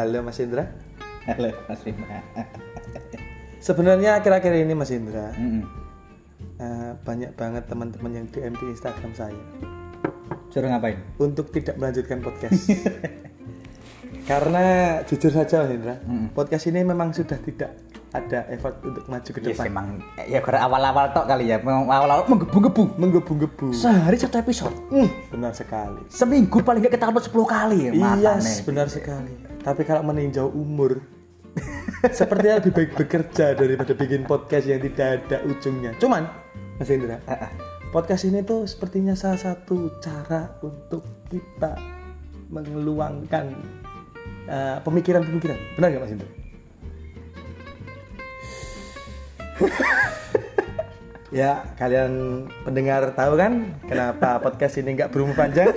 Halo 0.00 0.24
Mas 0.24 0.40
Indra. 0.40 0.64
Halo 1.28 1.52
Mas 1.68 1.84
Bima. 1.84 2.08
Sebenarnya 3.60 4.16
akhir-akhir 4.16 4.64
ini 4.64 4.72
Mas 4.72 4.88
Indra 4.88 5.28
Mm-mm. 5.36 5.60
eh, 6.56 6.96
banyak 7.04 7.36
banget 7.36 7.68
teman-teman 7.68 8.08
yang 8.16 8.24
DM 8.32 8.56
di 8.56 8.72
Instagram 8.72 9.12
saya 9.12 9.36
Suruh 10.48 10.72
ngapain? 10.72 10.96
untuk 11.20 11.52
tidak 11.52 11.76
melanjutkan 11.76 12.24
podcast. 12.24 12.72
Karena 14.32 14.64
jujur 15.04 15.36
saja 15.36 15.68
Mas 15.68 15.76
Indra, 15.76 16.00
podcast 16.32 16.64
ini 16.72 16.80
memang 16.80 17.12
sudah 17.12 17.36
tidak 17.36 17.89
ada 18.10 18.42
effort 18.50 18.74
untuk 18.82 19.06
maju 19.06 19.30
ke 19.30 19.38
Yes, 19.38 19.54
depan. 19.54 19.66
emang 19.70 19.86
ya 20.18 20.42
karena 20.42 20.66
awal-awal 20.66 21.14
tok 21.14 21.26
kali 21.26 21.46
ya. 21.46 21.62
Awal-awal 21.62 22.26
menggebu-gebu. 22.26 22.82
Menggebu-gebu. 22.98 23.70
Sehari 23.70 24.18
satu 24.18 24.36
episode. 24.36 24.74
Hmm, 24.90 25.06
benar 25.30 25.54
sekali. 25.54 26.02
Seminggu 26.10 26.58
paling 26.60 26.82
nggak 26.82 26.98
kita 26.98 27.06
upload 27.06 27.22
10 27.24 27.46
kali. 27.46 27.78
Iya, 27.88 27.92
Matane. 27.94 28.52
benar 28.66 28.86
sekali. 28.86 29.32
Tapi 29.62 29.82
kalau 29.84 30.02
meninjau 30.02 30.50
umur, 30.50 30.98
sepertinya 32.10 32.58
lebih 32.58 32.72
baik 32.74 32.90
bekerja 32.96 33.54
daripada 33.54 33.92
bikin 33.94 34.26
podcast 34.26 34.66
yang 34.66 34.82
tidak 34.82 35.22
ada 35.22 35.36
ujungnya. 35.46 35.94
Cuman, 35.96 36.26
Mas 36.82 36.90
Indra, 36.90 37.22
podcast 37.90 38.26
ini 38.26 38.42
tuh 38.42 38.66
sepertinya 38.66 39.14
salah 39.14 39.38
satu 39.38 39.86
cara 39.98 40.58
untuk 40.60 41.06
kita 41.28 41.78
mengeluangkan 42.48 43.54
eh, 44.48 44.78
pemikiran-pemikiran. 44.82 45.58
Benar 45.78 45.86
nggak 45.90 46.02
Mas 46.02 46.14
Indra? 46.14 46.30
Ya, 51.30 51.62
kalian 51.78 52.10
pendengar 52.66 53.14
tahu 53.14 53.38
kan 53.38 53.78
kenapa 53.86 54.42
podcast 54.42 54.82
ini 54.82 54.98
nggak 54.98 55.14
berumur 55.14 55.38
panjang? 55.38 55.70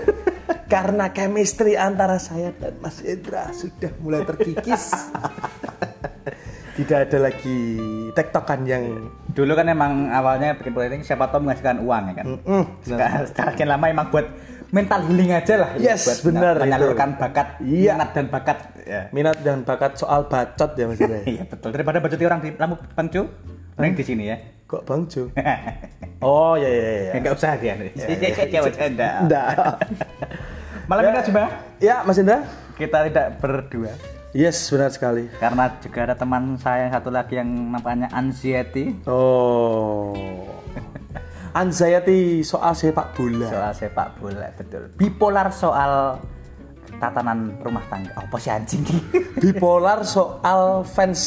Karena 0.66 1.14
chemistry 1.14 1.78
antara 1.78 2.18
saya 2.18 2.50
dan 2.58 2.74
Mas 2.82 3.06
Indra 3.06 3.54
sudah 3.54 3.94
mulai 4.02 4.26
terkikis. 4.26 4.90
Tidak 6.82 7.06
ada 7.06 7.18
lagi 7.22 7.58
tektokan 8.18 8.66
yang 8.66 9.14
Dulu 9.30 9.54
kan 9.54 9.70
emang 9.70 10.10
awalnya 10.10 10.58
bikin 10.58 10.74
ini 10.74 11.06
siapa 11.06 11.30
tahu 11.30 11.46
menghasilkan 11.46 11.86
uang 11.86 12.04
ya 12.10 12.14
kan. 12.18 12.26
Mm, 12.42 12.66
lama 13.70 13.86
emang 13.94 14.10
buat 14.10 14.26
mental 14.74 15.06
healing 15.06 15.38
aja 15.38 15.54
lah. 15.62 15.72
Yes, 15.78 16.02
buat 16.10 16.34
benar 16.34 16.58
Menyalurkan 16.66 17.10
itu. 17.14 17.22
bakat, 17.22 17.48
Iya. 17.62 17.94
minat 17.94 18.10
dan 18.18 18.26
bakat. 18.34 18.58
Ya. 18.84 19.02
minat 19.14 19.38
dan 19.46 19.62
bakat 19.62 20.02
soal 20.02 20.26
bacot 20.26 20.74
ya 20.74 20.86
Mas 20.90 20.98
Indra. 20.98 21.22
Iya 21.30 21.46
betul. 21.46 21.70
Daripada 21.78 22.02
bacotin 22.02 22.26
orang 22.26 22.42
di 22.42 22.50
lampu 22.58 22.76
pencu, 22.98 23.22
mending 23.76 23.94
di 23.94 24.04
sini 24.04 24.24
ya. 24.28 24.38
Kok 24.66 24.82
Bang 24.84 25.06
Jo? 25.06 25.30
Oh 26.24 26.56
ya 26.56 26.66
ya 26.66 26.92
ya. 27.04 27.12
Enggak 27.20 27.34
usah 27.36 27.60
dia. 27.60 27.76
Iya, 27.76 28.62
bercanda. 28.66 29.10
Enggak. 29.22 29.48
Malam 30.88 31.04
ini 31.06 31.20
coba 31.26 31.44
Ya, 31.78 32.00
Mas 32.02 32.16
Indra? 32.16 32.48
kita 32.74 33.06
tidak 33.06 33.38
berdua 33.38 33.94
Yes, 34.32 34.66
benar 34.68 34.90
sekali. 34.90 35.30
karena 35.38 35.70
juga 35.78 36.00
ada 36.04 36.16
teman 36.16 36.58
saya 36.58 36.88
yang 36.88 36.94
satu 36.96 37.10
lagi 37.10 37.38
yang 37.38 37.46
namanya 37.70 38.10
anxiety 38.10 38.98
Oh. 39.06 40.16
Anxiety 41.54 42.42
soal 42.42 42.74
sepak 42.74 43.14
bola. 43.14 43.46
soal 43.46 43.72
sepak 43.74 44.18
bola 44.18 44.50
betul. 44.54 44.90
Bipolar 44.96 45.54
soal 45.54 46.18
tatanan 46.98 47.62
rumah 47.62 47.86
tangga. 47.86 48.10
Apa 48.16 48.36
sih 48.40 48.50
anjing? 48.50 48.82
bipolar 49.38 50.02
soal 50.02 50.82
fans 50.84 51.22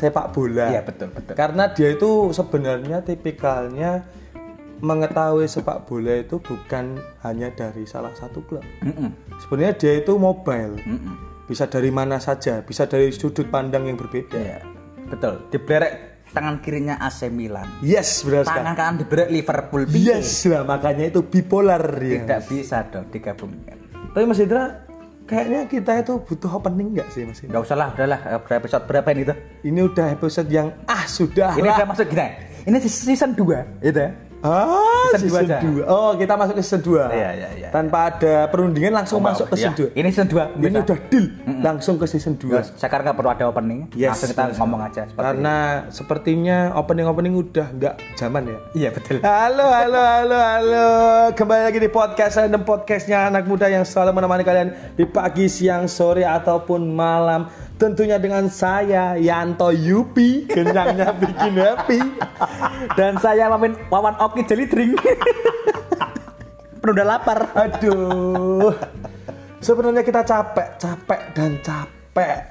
sepak 0.00 0.32
bola. 0.32 0.72
Iya, 0.72 0.80
betul, 0.80 1.12
betul. 1.12 1.36
Karena 1.36 1.68
dia 1.76 1.92
itu 1.92 2.32
sebenarnya 2.32 3.04
tipikalnya 3.04 4.08
mengetahui 4.80 5.44
sepak 5.44 5.84
bola 5.84 6.24
itu 6.24 6.40
bukan 6.40 6.96
hanya 7.20 7.52
dari 7.52 7.84
salah 7.84 8.16
satu 8.16 8.40
klub. 8.48 8.64
Mm-mm. 8.80 9.12
Sebenarnya 9.44 9.76
dia 9.76 9.92
itu 10.00 10.16
mobile. 10.16 10.80
Mm-mm. 10.80 11.44
Bisa 11.44 11.68
dari 11.68 11.92
mana 11.92 12.16
saja, 12.16 12.64
bisa 12.64 12.88
dari 12.88 13.12
sudut 13.12 13.44
pandang 13.52 13.84
yang 13.84 14.00
berbeda. 14.00 14.38
Iya, 14.40 14.64
betul. 15.12 15.44
Diblerek 15.52 16.24
tangan 16.30 16.62
kirinya 16.62 16.96
AC 17.02 17.26
Milan. 17.28 17.66
Yes, 17.82 18.22
benar 18.22 18.46
sekali. 18.46 18.56
Tangan 18.62 18.74
kanan 18.78 18.94
diblerek 19.02 19.28
Liverpool. 19.34 19.82
Yes, 19.92 20.46
lah 20.46 20.62
makanya 20.64 21.10
itu 21.10 21.26
bipolar. 21.26 21.82
Tidak 22.00 22.40
bisa 22.48 22.86
dong 22.88 23.10
digabungkan. 23.10 23.76
Tapi 24.14 24.24
Mas 24.24 24.38
Indra, 24.38 24.89
kayaknya 25.30 25.60
kita 25.70 25.92
itu 26.02 26.18
butuh 26.26 26.50
opening 26.58 26.90
nggak 26.98 27.08
sih 27.14 27.22
Mas? 27.22 27.38
Enggak 27.46 27.62
usah 27.62 27.76
lah, 27.78 27.88
udahlah. 27.94 28.20
Eh, 28.26 28.40
Berapa 28.42 28.66
episode 28.66 28.84
berapa 28.90 29.08
ini 29.14 29.22
tuh? 29.22 29.36
Ini 29.62 29.80
udah 29.86 30.06
episode 30.10 30.48
yang 30.50 30.74
ah 30.90 31.06
sudah 31.06 31.54
Ini 31.54 31.70
udah 31.70 31.86
masuk 31.86 32.10
gini. 32.10 32.26
Ini 32.66 32.76
season 32.82 33.38
2, 33.38 33.86
gitu 33.86 34.00
ya. 34.02 34.10
Ah, 34.40 35.12
Season 35.12 35.28
dua 35.28 35.40
season 35.44 35.52
aja. 35.52 35.84
2. 35.84 35.84
Oh, 35.84 36.10
kita 36.16 36.32
masuk 36.32 36.54
ke 36.56 36.62
season 36.62 36.80
2. 36.80 37.12
Iya, 37.12 37.30
iya, 37.36 37.48
iya. 37.54 37.68
Tanpa 37.68 38.08
ada 38.08 38.48
perundingan 38.48 38.96
langsung 38.96 39.20
masuk 39.20 39.52
ke 39.52 39.54
Iya. 39.54 39.68
season 39.68 39.92
2. 39.92 40.00
Ini 40.00 40.08
season 40.08 40.28
2. 40.28 40.44
Ini 40.56 40.78
udah 40.80 40.98
deal 41.06 41.26
langsung 41.60 41.94
ke 42.00 42.06
season 42.08 42.34
2. 42.34 42.56
Sekarang 42.72 43.04
nggak 43.04 43.18
perlu 43.20 43.30
ada 43.30 43.44
opening. 43.46 43.92
Yes, 43.92 44.16
Langsung 44.16 44.28
kita 44.32 44.42
benar 44.42 44.56
ngomong 44.56 44.80
aja. 44.82 45.02
seperti 45.04 45.20
Karena 45.20 45.56
sepertinya 45.92 46.58
opening-opening 46.74 47.34
udah 47.36 47.66
nggak 47.70 47.94
zaman 48.16 48.40
ya. 48.42 48.50
ini. 48.50 48.58
Iya 48.78 48.88
betul. 48.90 49.16
Halo, 49.20 49.66
halo, 49.68 50.00
halo, 50.00 50.38
halo. 50.38 50.88
Kembali 51.36 51.62
lagi 51.62 51.78
di 51.78 51.90
podcast 51.90 52.34
random 52.34 52.62
podcastnya 52.64 53.28
anak 53.28 53.44
muda 53.44 53.68
yang 53.68 53.84
selalu 53.84 54.16
menemani 54.16 54.40
kalian 54.40 54.68
di 54.96 55.04
pagi, 55.04 55.52
siang, 55.52 55.84
sore 55.84 56.24
ataupun 56.24 56.88
malam. 56.88 57.44
Tentunya 57.80 58.20
dengan 58.20 58.44
saya 58.52 59.16
Yanto 59.16 59.72
Yupi, 59.72 60.44
kenyangnya 60.44 61.16
bikin 61.24 61.56
happy. 61.56 62.00
Dan 62.92 63.16
saya 63.16 63.48
Mamin 63.48 63.72
Wawan 63.88 64.20
Oki 64.20 64.44
Jelly 64.44 64.68
Drink. 64.68 65.00
Penuh 66.84 66.96
lapar. 67.00 67.48
Aduh. 67.56 68.76
Sebenarnya 69.64 70.04
kita 70.04 70.20
capek, 70.28 70.76
capek 70.76 71.20
dan 71.32 71.56
capek 71.64 71.99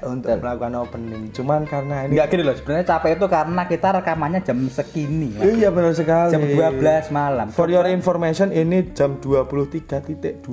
untuk 0.08 0.32
melakukan 0.40 0.72
opening. 0.80 1.22
Cuman 1.36 1.68
karena 1.68 2.08
ini 2.08 2.16
Enggak 2.16 2.26
gini 2.32 2.42
loh, 2.48 2.54
sebenarnya 2.56 2.86
capek 2.96 3.10
itu 3.20 3.26
karena 3.28 3.62
kita 3.68 3.88
rekamannya 4.00 4.40
jam 4.40 4.58
segini. 4.72 5.28
Mas. 5.36 5.44
Iya 5.52 5.68
benar 5.68 5.92
sekali. 5.92 6.32
Jam 6.32 6.42
12 6.80 7.12
malam. 7.12 7.46
For 7.52 7.68
your 7.68 7.84
information 7.86 8.48
ini 8.56 8.88
jam 8.96 9.20
23.20. 9.20 10.48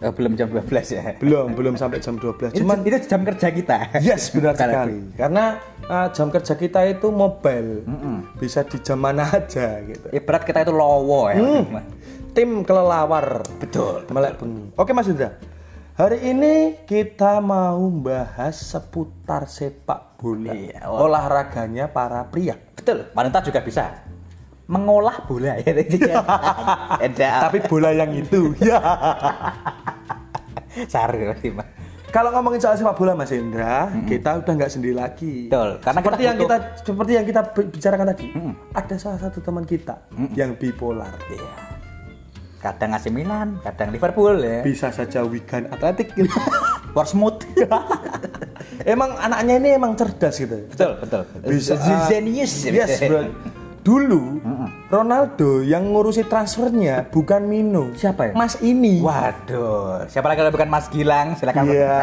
Eh, 0.00 0.12
belum 0.12 0.32
jam 0.40 0.48
12 0.48 0.96
ya. 0.96 1.02
Belum, 1.20 1.52
belum 1.52 1.74
sampai 1.76 2.00
jam 2.00 2.16
12. 2.16 2.56
Itu, 2.56 2.64
Cuman 2.64 2.80
itu 2.82 2.96
jam 3.04 3.20
kerja 3.28 3.48
kita. 3.52 3.78
yes 4.00 4.32
benar 4.32 4.56
Sekali. 4.56 5.12
Karena 5.20 5.44
uh, 5.84 6.08
jam 6.10 6.32
kerja 6.32 6.54
kita 6.56 6.80
itu 6.88 7.12
mobile. 7.12 7.84
Bisa 8.40 8.64
di 8.64 8.80
jam 8.80 8.98
mana 9.04 9.28
aja 9.28 9.84
gitu. 9.84 10.08
Ibarat 10.10 10.48
kita 10.48 10.64
itu 10.64 10.72
lowo 10.72 11.28
ya. 11.28 11.36
Mas. 11.68 11.84
Tim 12.32 12.64
kelelawar. 12.64 13.44
Betul. 13.60 14.08
Melek 14.08 14.40
bengi. 14.40 14.72
Oke 14.80 14.96
Mas 14.96 15.10
Indra. 15.10 15.36
Hari 16.00 16.32
ini 16.32 16.80
kita 16.88 17.44
mau 17.44 17.92
bahas 17.92 18.56
seputar 18.56 19.44
sepak 19.44 20.16
bola. 20.16 20.48
Iya, 20.48 20.88
Olahraganya 20.88 21.92
para 21.92 22.24
pria. 22.24 22.56
Betul. 22.72 23.12
Wanita 23.12 23.44
juga 23.44 23.60
bisa 23.60 24.00
mengolah 24.64 25.20
bola 25.28 25.60
ya. 25.60 25.76
Tapi 27.44 27.68
bola 27.68 27.92
yang 27.92 28.16
itu. 28.16 28.56
Ya. 28.64 28.80
Sari 30.88 31.20
pasti. 31.28 31.52
Kalau 32.08 32.32
ngomongin 32.32 32.64
soal 32.64 32.80
sepak 32.80 32.96
bola 32.96 33.12
Mas 33.12 33.28
Indra, 33.36 33.92
kita 34.08 34.40
udah 34.40 34.52
nggak 34.56 34.72
sendiri 34.72 34.96
lagi. 34.96 35.52
Betul, 35.52 35.84
karena 35.84 36.00
seperti 36.00 36.16
kita 36.16 36.24
yang 36.24 36.36
butuh- 36.40 36.48
kita 36.48 36.80
seperti 36.80 37.12
yang 37.12 37.26
kita 37.28 37.40
bi- 37.52 37.68
bicarakan 37.68 38.06
tadi, 38.08 38.26
ada 38.72 38.94
salah 38.96 39.20
satu 39.20 39.44
teman 39.44 39.68
kita 39.68 40.00
yang 40.32 40.56
bipolar. 40.56 41.12
Iya. 41.28 41.79
Kadang 42.60 42.92
AC 42.92 43.08
Milan, 43.08 43.56
kadang 43.64 43.88
Liverpool 43.88 44.36
ya. 44.36 44.60
Bisa 44.60 44.92
saja 44.92 45.24
Wigan 45.24 45.72
Atletik 45.72 46.12
gitu. 46.12 46.28
Portsmouth. 46.94 47.40
emang 48.92 49.16
anaknya 49.16 49.54
ini 49.56 49.68
emang 49.80 49.96
cerdas 49.96 50.36
gitu. 50.36 50.68
betul, 50.68 50.92
betul. 51.00 51.22
Bisa 51.48 51.80
Zenius. 52.04 52.68
Yes, 52.68 53.00
bro. 53.00 53.24
Dulu 53.80 54.44
Ronaldo 54.92 55.64
yang 55.64 55.88
ngurusi 55.88 56.28
transfernya 56.28 57.08
bukan 57.08 57.48
Mino. 57.48 57.96
Siapa 57.96 58.28
ya? 58.28 58.32
Mas 58.36 58.60
ini. 58.60 59.00
Waduh, 59.00 60.04
siapa 60.04 60.28
lagi 60.28 60.44
kalau 60.44 60.52
bukan 60.52 60.68
Mas 60.68 60.92
Gilang? 60.92 61.32
Silakan. 61.40 61.64
Iya. 61.64 61.96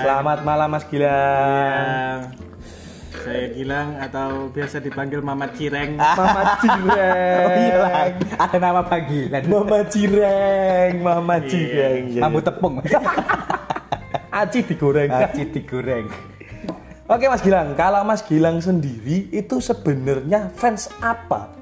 Selamat 0.00 0.48
malam 0.48 0.72
Mas 0.72 0.88
Gilang. 0.88 2.47
Saya 3.28 3.48
Gilang 3.52 3.88
atau 4.00 4.28
biasa 4.48 4.76
dipanggil 4.80 5.20
Mama 5.20 5.52
Cireng. 5.52 6.00
Mama 6.20 6.42
Cireng. 6.56 7.44
Oh 7.44 7.52
iya 7.54 7.76
lah, 7.76 7.92
ada 8.40 8.56
nama 8.58 8.80
panggilan. 8.82 9.42
Mama 9.44 9.78
Cireng, 9.84 10.92
Mama 10.98 11.36
Iya. 11.36 11.46
Cireng. 11.46 12.02
Mambu 12.18 12.40
tepung. 12.40 12.74
Aci 14.40 14.58
digoreng. 14.62 15.10
Aci 15.10 15.44
digoreng. 15.44 16.06
Oke 17.04 17.24
Mas 17.24 17.40
Gilang, 17.40 17.72
kalau 17.74 18.00
Mas 18.02 18.20
Gilang 18.20 18.60
sendiri 18.60 19.28
itu 19.28 19.60
sebenarnya 19.60 20.48
fans 20.52 20.88
apa? 21.00 21.52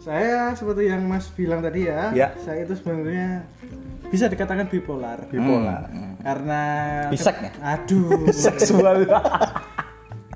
Saya 0.00 0.52
seperti 0.52 0.88
yang 0.88 1.00
Mas 1.02 1.28
bilang 1.30 1.60
tadi 1.60 1.84
ya, 1.84 2.12
Ya. 2.12 2.28
saya 2.38 2.64
itu 2.64 2.72
sebenarnya 2.72 3.44
bisa 4.08 4.28
dikatakan 4.28 4.68
bipolar. 4.68 5.20
Bipolar. 5.28 5.88
Karena 6.20 6.60
Bisek 7.08 7.36
ya? 7.38 7.50
Aduh, 7.72 8.28
Seksual. 8.28 9.04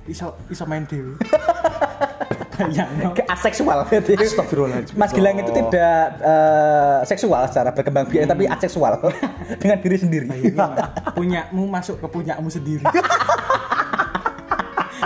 iso 0.09 0.35
iso 0.49 0.65
main 0.65 0.89
dewi. 0.89 1.15
yang 2.75 3.15
ke 3.15 3.23
aseksual. 3.31 3.87
Jadi, 3.87 4.19
Astagfirullahaladzim. 4.19 4.99
Mas 4.99 5.15
Gilang 5.15 5.39
itu 5.39 5.51
tidak 5.55 6.03
eh, 6.19 6.99
seksual 7.07 7.47
secara 7.47 7.71
berkembang 7.71 8.11
biak 8.11 8.27
tapi 8.27 8.51
aseksual 8.51 8.99
dengan 9.63 9.79
diri 9.79 9.97
sendiri. 9.99 10.27
punyamu 11.15 11.71
masuk 11.71 12.03
ke 12.03 12.07
punyamu 12.11 12.51
sendiri. 12.51 12.83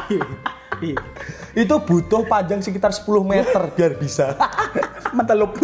Iya. 0.09 0.25
Itu 1.63 1.79
butuh 1.79 2.27
panjang 2.27 2.59
sekitar 2.59 2.91
10 2.91 3.07
meter 3.23 3.63
biar 3.77 3.93
bisa. 3.95 4.35
Mentelup. 5.15 5.55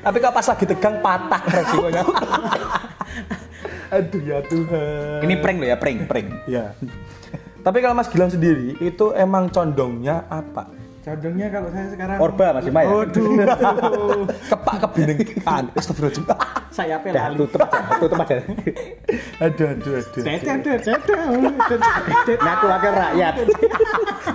Tapi 0.00 0.16
kalau 0.16 0.34
pas 0.34 0.46
lagi 0.48 0.64
tegang 0.64 0.96
patah 1.04 1.42
resikonya. 1.44 2.02
Aduh 3.90 4.22
ya 4.22 4.38
Tuhan. 4.46 5.18
Ini 5.26 5.34
prank 5.42 5.58
loh 5.58 5.68
ya, 5.68 5.76
prank, 5.76 5.98
prank. 6.06 6.28
Ya. 6.46 6.74
Tapi 7.60 7.78
kalau 7.84 7.92
Mas 7.92 8.08
Gilang 8.08 8.32
sendiri 8.32 8.78
itu 8.80 9.12
emang 9.12 9.52
condongnya 9.52 10.24
apa? 10.32 10.80
Condongnya 11.00 11.48
kalau 11.48 11.68
saya 11.72 11.86
sekarang 11.90 12.16
Orba 12.20 12.46
Mas 12.60 12.64
Ima 12.68 12.80
ya. 12.84 12.92
Waduh. 12.92 13.28
Kepak 14.52 14.76
kebinekaan. 14.84 15.64
Astagfirullahaladzim. 15.72 16.24
saya 16.70 16.96
pelali. 17.02 17.36
tutup 17.40 17.60
aja, 17.66 17.80
tutup 17.98 18.18
aja. 18.20 18.34
Aduh 19.42 19.66
aduh 19.74 19.92
aduh. 19.96 20.22
Dedeng, 20.22 20.58
dedeng, 20.62 21.00
dedeng. 21.02 22.36
Ngaku 22.38 22.66
wakil 22.68 22.92
rakyat. 22.94 23.34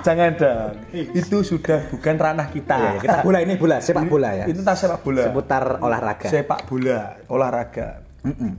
Jangan 0.01 0.31
dong. 0.35 0.71
Itu 0.91 1.37
sudah 1.45 1.79
bukan 1.89 2.15
ranah 2.17 2.47
kita. 2.49 2.75
Iya, 2.75 2.91
kita 3.01 3.17
bola 3.23 3.39
ini 3.39 3.53
bola, 3.55 3.77
sepak 3.79 4.05
bola 4.09 4.29
ya. 4.33 4.45
Itu 4.49 4.61
tas 4.65 4.77
sepak 4.81 4.99
bola. 5.05 5.23
Seputar 5.31 5.63
olahraga. 5.79 6.27
Sepak 6.27 6.59
bola, 6.65 6.99
olahraga. 7.29 8.05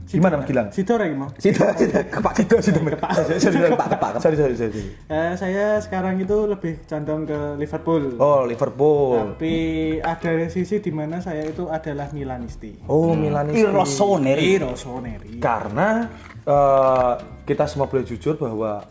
Gimana 0.07 0.39
Mas 0.39 0.47
Gilang? 0.47 0.67
Situ 0.71 0.91
orang 0.95 1.11
mau. 1.17 1.29
Situ, 1.35 1.59
kepak, 1.59 2.33
situ, 2.39 2.55
situ, 2.63 2.79
kepak, 2.79 3.11
Sorry, 3.13 3.39
sorry, 3.39 3.57
kepak, 3.75 3.87
kepak, 3.95 4.09
sorry, 4.23 4.35
sorry, 4.39 4.55
sorry, 4.55 4.71
sorry. 4.71 4.91
Eh, 5.11 5.33
saya 5.35 5.65
sekarang 5.83 6.15
itu 6.23 6.47
lebih 6.47 6.87
condong 6.87 7.27
ke 7.27 7.39
Liverpool. 7.59 8.03
Oh, 8.17 8.47
Liverpool. 8.47 9.35
Tapi 9.35 9.55
ada 9.99 10.47
sisi 10.47 10.79
di 10.79 10.91
mana 10.95 11.19
saya 11.19 11.43
itu 11.43 11.67
adalah 11.67 12.07
Milanisti. 12.15 12.87
Oh, 12.87 13.11
Milanisti. 13.11 13.67
Irosoneri. 13.67 14.51
Rossoneri. 14.63 15.31
Karena 15.43 16.07
eh, 16.47 17.13
kita 17.43 17.67
semua 17.67 17.91
boleh 17.91 18.07
jujur 18.07 18.39
bahwa 18.39 18.87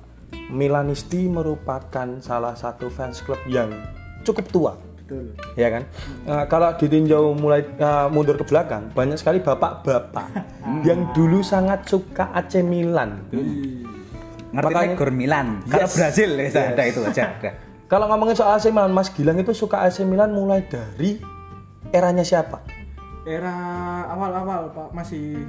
Milanisti 0.53 1.27
merupakan 1.27 2.21
salah 2.23 2.55
satu 2.55 2.93
fans 2.93 3.25
club 3.25 3.41
yang 3.49 3.73
cukup 4.23 4.47
tua. 4.53 4.86
Betul. 5.07 5.39
ya 5.55 5.71
kan? 5.71 5.83
Nah, 6.27 6.51
kalau 6.51 6.75
ditinjau 6.75 7.31
mulai 7.33 7.63
uh, 7.79 8.11
mundur 8.11 8.35
ke 8.35 8.43
belakang, 8.43 8.91
banyak 8.91 9.15
sekali 9.15 9.39
bapak-bapak 9.39 10.35
yang 10.83 11.15
dulu 11.15 11.41
sangat 11.41 11.87
suka 11.87 12.35
AC 12.35 12.59
Milan. 12.61 13.23
Ngerti 13.31 14.67
Makanya- 14.67 14.97
Gor 14.99 15.11
Milan. 15.11 15.63
Kalau 15.63 15.87
Yes. 15.87 15.95
Brazil 15.95 16.31
ya 16.35 16.43
Yes. 16.45 16.57
ada 16.59 16.83
itu 16.83 17.01
aja. 17.01 17.23
Ada. 17.33 17.51
Kalau 17.93 18.11
ngomongin 18.11 18.35
soal 18.35 18.59
AC 18.59 18.67
Milan, 18.69 18.91
Mas 18.91 19.15
Gilang 19.15 19.39
itu 19.39 19.55
suka 19.55 19.79
AC 19.81 20.03
Milan 20.03 20.35
mulai 20.35 20.67
dari 20.67 21.23
eranya 21.89 22.27
siapa? 22.27 22.59
Era 23.23 23.55
awal-awal 24.09 24.71
Pak 24.71 24.91
masih 24.91 25.47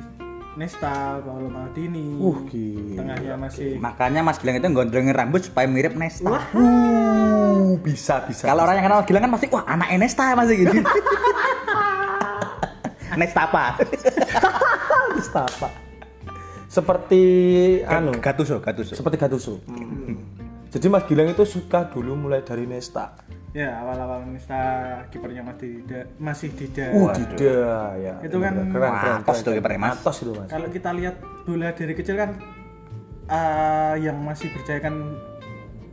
Nesta, 0.57 1.21
Paolo 1.21 1.53
Maldini. 1.53 2.17
Uh, 2.17 2.41
gila. 2.49 3.05
Tengahnya 3.05 3.37
masih 3.37 3.77
Makanya 3.77 4.25
Mas 4.25 4.41
Gilang 4.41 4.57
itu 4.57 4.65
gondrongin 4.73 5.13
rambut 5.13 5.45
supaya 5.45 5.69
mirip 5.69 5.93
Nesta. 5.93 6.41
Uh, 6.57 7.77
bisa 7.85 8.25
bisa. 8.25 8.49
Kalau 8.49 8.65
orang 8.65 8.81
yang 8.81 8.89
kenal 8.89 9.05
Gilang 9.05 9.29
kan 9.29 9.31
pasti 9.37 9.53
wah 9.53 9.61
anak 9.69 9.93
Nesta 10.01 10.33
masih 10.33 10.65
gitu. 10.65 10.81
Nesta 13.21 13.45
apa? 13.45 13.77
bisa 15.21 15.45
apa? 15.45 15.69
Seperti 16.65 17.21
anu, 17.85 18.17
Gattuso, 18.17 18.57
Gattuso. 18.57 18.97
seperti 18.97 19.21
Gattuso. 19.21 19.61
Jadi 20.77 20.93
Mas 20.93 21.09
Gilang 21.09 21.33
itu 21.33 21.41
suka 21.41 21.89
dulu 21.89 22.13
mulai 22.13 22.45
dari 22.45 22.69
Nesta. 22.69 23.17
ya 23.49 23.81
awal-awal 23.81 24.29
Nesta 24.29 24.61
kipernya 25.09 25.41
masih 25.41 25.81
di 25.89 25.97
masih 26.21 26.53
di 26.53 26.69
Uh, 26.69 27.09
tidak 27.17 27.97
ya. 27.97 28.13
Itu 28.21 28.37
kan 28.37 28.53
keren 28.69 28.93
keren. 29.01 29.13
Matos 29.17 29.25
keren, 29.25 29.41
tuh 29.41 29.41
keren. 29.41 29.57
kipernya, 29.57 29.79
Mas. 29.81 29.89
Matos 29.97 30.17
itu 30.21 30.31
Mas. 30.37 30.49
Kalau 30.53 30.67
kita 30.69 30.89
lihat 30.93 31.15
bola 31.49 31.73
dari 31.73 31.93
kecil 31.97 32.13
kan 32.13 32.29
eh, 33.25 33.93
yang 34.05 34.21
masih 34.21 34.53
berjaya 34.53 34.85
kan 34.85 34.93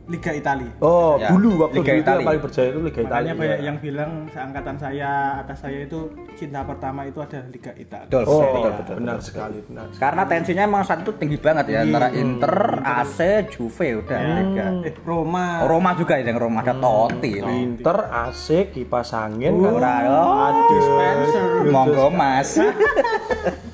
Liga 0.05 0.31
Italia. 0.31 0.69
Oh, 0.79 1.15
Ya, 1.15 1.29
dulu 1.29 1.49
waktu 1.59 1.75
Liga 1.75 1.83
dulu 1.83 1.89
itu 1.89 1.89
yang 1.91 2.03
Italia. 2.05 2.25
paling 2.25 2.41
berjaya 2.41 2.67
itu 2.67 2.79
Liga 2.79 2.99
Italia. 2.99 3.15
Makanya 3.25 3.33
banyak 3.35 3.57
ya. 3.57 3.65
yang 3.65 3.77
bilang 3.79 4.11
seangkatan 4.27 4.75
saya 4.75 5.09
atas 5.39 5.57
saya 5.59 5.79
itu 5.81 5.99
cinta 6.33 6.61
pertama 6.61 7.01
itu 7.03 7.19
ada 7.19 7.39
Liga 7.47 7.71
Italia. 7.73 8.05
Betul, 8.05 8.23
Oh, 8.23 8.41
betul, 8.43 8.71
betul, 8.75 8.95
benar 8.95 9.15
betul. 9.15 9.25
sekali, 9.25 9.57
benar. 9.63 9.85
Karena 9.95 10.23
tensinya 10.23 10.63
emang 10.63 10.83
satu 10.83 11.09
tinggi 11.11 11.37
banget 11.37 11.65
ya 11.67 11.79
antara 11.81 12.07
Inter, 12.11 12.55
AC, 12.79 13.17
Juve 13.49 13.87
udah 13.97 14.19
Liga. 14.35 14.65
Eh, 14.83 14.93
Roma. 15.01 15.45
Oh, 15.61 15.67
Roma 15.67 15.91
juga 15.93 16.13
ya, 16.15 16.23
yang 16.23 16.37
Roma 16.37 16.61
ada 16.61 16.73
Totti. 16.75 17.41
Inter, 17.41 17.97
AC, 18.07 18.45
kipas 18.69 19.09
angin 19.11 19.53
Uh, 19.55 19.75
kan. 19.75 20.05
oh, 20.05 20.49
Dispenser. 20.69 21.45
Monggo 21.67 22.07
Mas. 22.09 22.55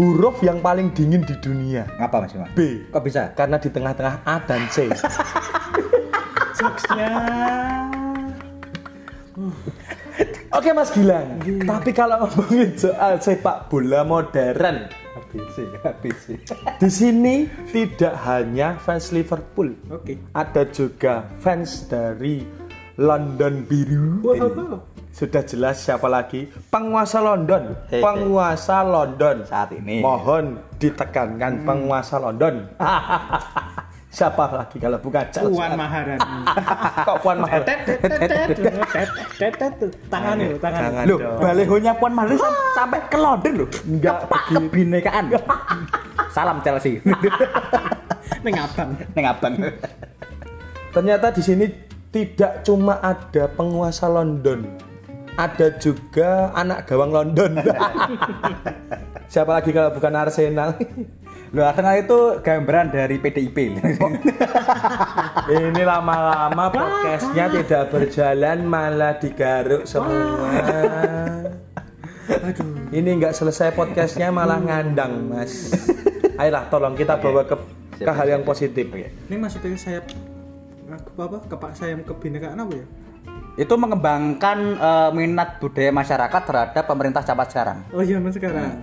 Huruf 0.00 0.40
yang 0.40 0.64
paling 0.64 0.96
dingin 0.96 1.20
di 1.28 1.36
dunia. 1.44 1.84
Ngapa 2.00 2.24
Mas? 2.24 2.32
B. 2.56 2.88
Kok 2.88 3.04
bisa? 3.04 3.36
Karena 3.36 3.60
di 3.60 3.68
tengah-tengah 3.68 4.24
A 4.24 4.40
dan 4.48 4.64
C. 4.72 4.88
Jokesnya. 6.56 7.12
Oke 10.56 10.72
Mas 10.72 10.88
Gilang. 10.96 11.36
Tapi 11.44 11.92
kalau 11.92 12.24
ngomongin 12.24 12.80
soal 12.80 13.20
sepak 13.20 13.68
bola 13.68 14.00
modern, 14.00 14.88
ABC, 15.20 15.68
ABC. 15.84 16.26
di 16.80 16.88
sini 16.88 17.44
tidak 17.68 18.16
hanya 18.24 18.80
fans 18.80 19.12
Liverpool, 19.12 19.76
Oke. 19.92 20.16
ada 20.32 20.64
juga 20.72 21.28
fans 21.44 21.84
dari 21.92 22.40
London 22.96 23.68
Biru. 23.68 24.24
Wow. 24.24 24.80
Sudah 25.10 25.42
jelas 25.42 25.82
siapa 25.82 26.06
lagi? 26.06 26.46
Penguasa 26.70 27.18
London. 27.18 27.74
Penguasa 27.90 28.80
London. 28.80 29.42
Saat 29.44 29.74
ini. 29.74 29.98
Mohon 30.00 30.62
ditekankan 30.78 31.66
penguasa 31.66 32.16
London. 32.16 32.70
siapa 34.16 34.42
lagi 34.50 34.78
kalau 34.82 34.98
bukan 34.98 35.22
Chelsea? 35.30 35.54
Puan 35.54 35.74
Maharani. 35.78 36.38
Kok 37.06 37.16
Puan 37.22 37.36
Maharani? 37.42 37.66
Tet, 37.66 37.80
tet, 37.86 37.98
tet, 38.02 38.18
tet, 38.26 38.48
tet, 38.90 39.08
tet, 39.38 39.52
tet, 39.54 39.72
tuh. 39.78 39.90
Tangan 40.10 40.34
itu, 40.38 40.56
tangan. 40.58 40.80
Jangan 40.82 41.04
Loh, 41.06 41.18
dong. 41.18 41.38
balehonya 41.38 41.92
Puan 41.98 42.12
Maharani 42.14 42.38
sam- 42.38 42.62
sampai 42.74 43.00
ke 43.06 43.18
London 43.18 43.52
loh. 43.54 43.68
Enggak 43.86 44.16
kebinekaan. 44.50 45.24
Salam 46.34 46.58
Chelsea. 46.62 47.02
Neng 48.42 48.54
abang. 48.56 48.90
Neng 49.14 49.26
abang. 49.26 49.52
Ternyata 50.90 51.30
di 51.30 51.42
sini 51.42 51.66
tidak 52.10 52.66
cuma 52.66 52.98
ada 52.98 53.46
penguasa 53.46 54.10
London, 54.10 54.66
ada 55.40 55.68
juga 55.80 56.52
anak 56.52 56.84
gawang 56.84 57.10
London. 57.16 57.56
Siapa 59.32 59.56
lagi 59.56 59.72
kalau 59.72 59.96
bukan 59.96 60.12
Arsenal? 60.12 60.76
Loh, 61.56 61.64
Arsenal 61.64 61.96
itu 61.96 62.18
gambaran 62.44 62.92
dari 62.92 63.16
PDIP. 63.16 63.56
Ini 65.56 65.82
lama-lama 65.82 66.68
podcastnya 66.68 67.48
tidak 67.48 67.88
berjalan 67.88 68.68
malah 68.68 69.16
digaruk 69.16 69.88
semua. 69.88 70.52
Aduh. 72.46 72.92
Ini 72.94 73.10
nggak 73.18 73.34
selesai 73.34 73.74
podcastnya 73.74 74.30
malah 74.30 74.62
ngandang 74.62 75.26
mas. 75.26 75.74
Ayolah 76.38 76.70
tolong 76.70 76.94
kita 76.94 77.18
bawa 77.18 77.42
ke 77.42 77.58
ke 77.98 78.10
hal 78.10 78.28
yang 78.30 78.42
positif. 78.46 78.86
Ini 78.86 79.34
maksudnya 79.34 79.74
saya 79.74 79.98
apa 80.90 81.38
kepak 81.46 81.72
saya 81.74 81.98
kebinekaan 81.98 82.58
apa 82.58 82.74
ya? 82.78 82.86
Itu 83.58 83.74
mengembangkan 83.74 84.58
eh, 84.76 85.10
minat 85.14 85.58
budaya 85.58 85.90
masyarakat 85.90 86.42
terhadap 86.46 86.84
pemerintah 86.86 87.22
zaman 87.24 87.46
sekarang. 87.48 87.78
Oh 87.90 88.02
zaman 88.02 88.30
sekarang. 88.30 88.82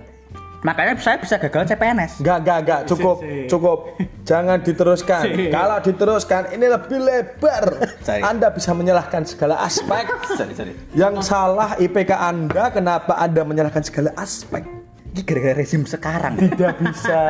Makanya 0.66 0.98
saya 0.98 1.22
bisa 1.22 1.38
gagal 1.38 1.70
CPNS. 1.70 2.26
Enggak, 2.26 2.38
enggak, 2.42 2.58
enggak, 2.66 2.82
cukup, 2.90 3.18
Si, 3.22 3.30
si. 3.30 3.38
cukup. 3.46 3.78
Jangan 4.26 4.58
diteruskan. 4.66 5.22
Si. 5.24 5.44
Kalau 5.54 5.78
diteruskan 5.86 6.42
ini 6.50 6.66
lebih 6.66 6.98
lebar. 6.98 7.66
Sorry. 8.02 8.22
Anda 8.26 8.50
bisa 8.50 8.74
menyalahkan 8.74 9.22
segala 9.30 9.62
aspek. 9.62 10.10
Sorry, 10.34 10.54
sorry. 10.58 10.74
Yang 10.98 11.30
salah 11.30 11.78
IPK 11.78 12.10
Anda, 12.10 12.74
kenapa 12.74 13.22
Anda 13.22 13.46
menyalahkan 13.46 13.86
segala 13.86 14.18
aspek? 14.18 14.77
Ini 15.18 15.26
gara-gara 15.26 15.58
rezim 15.58 15.82
sekarang. 15.82 16.38
Tidak 16.38 16.74
bisa. 16.78 17.22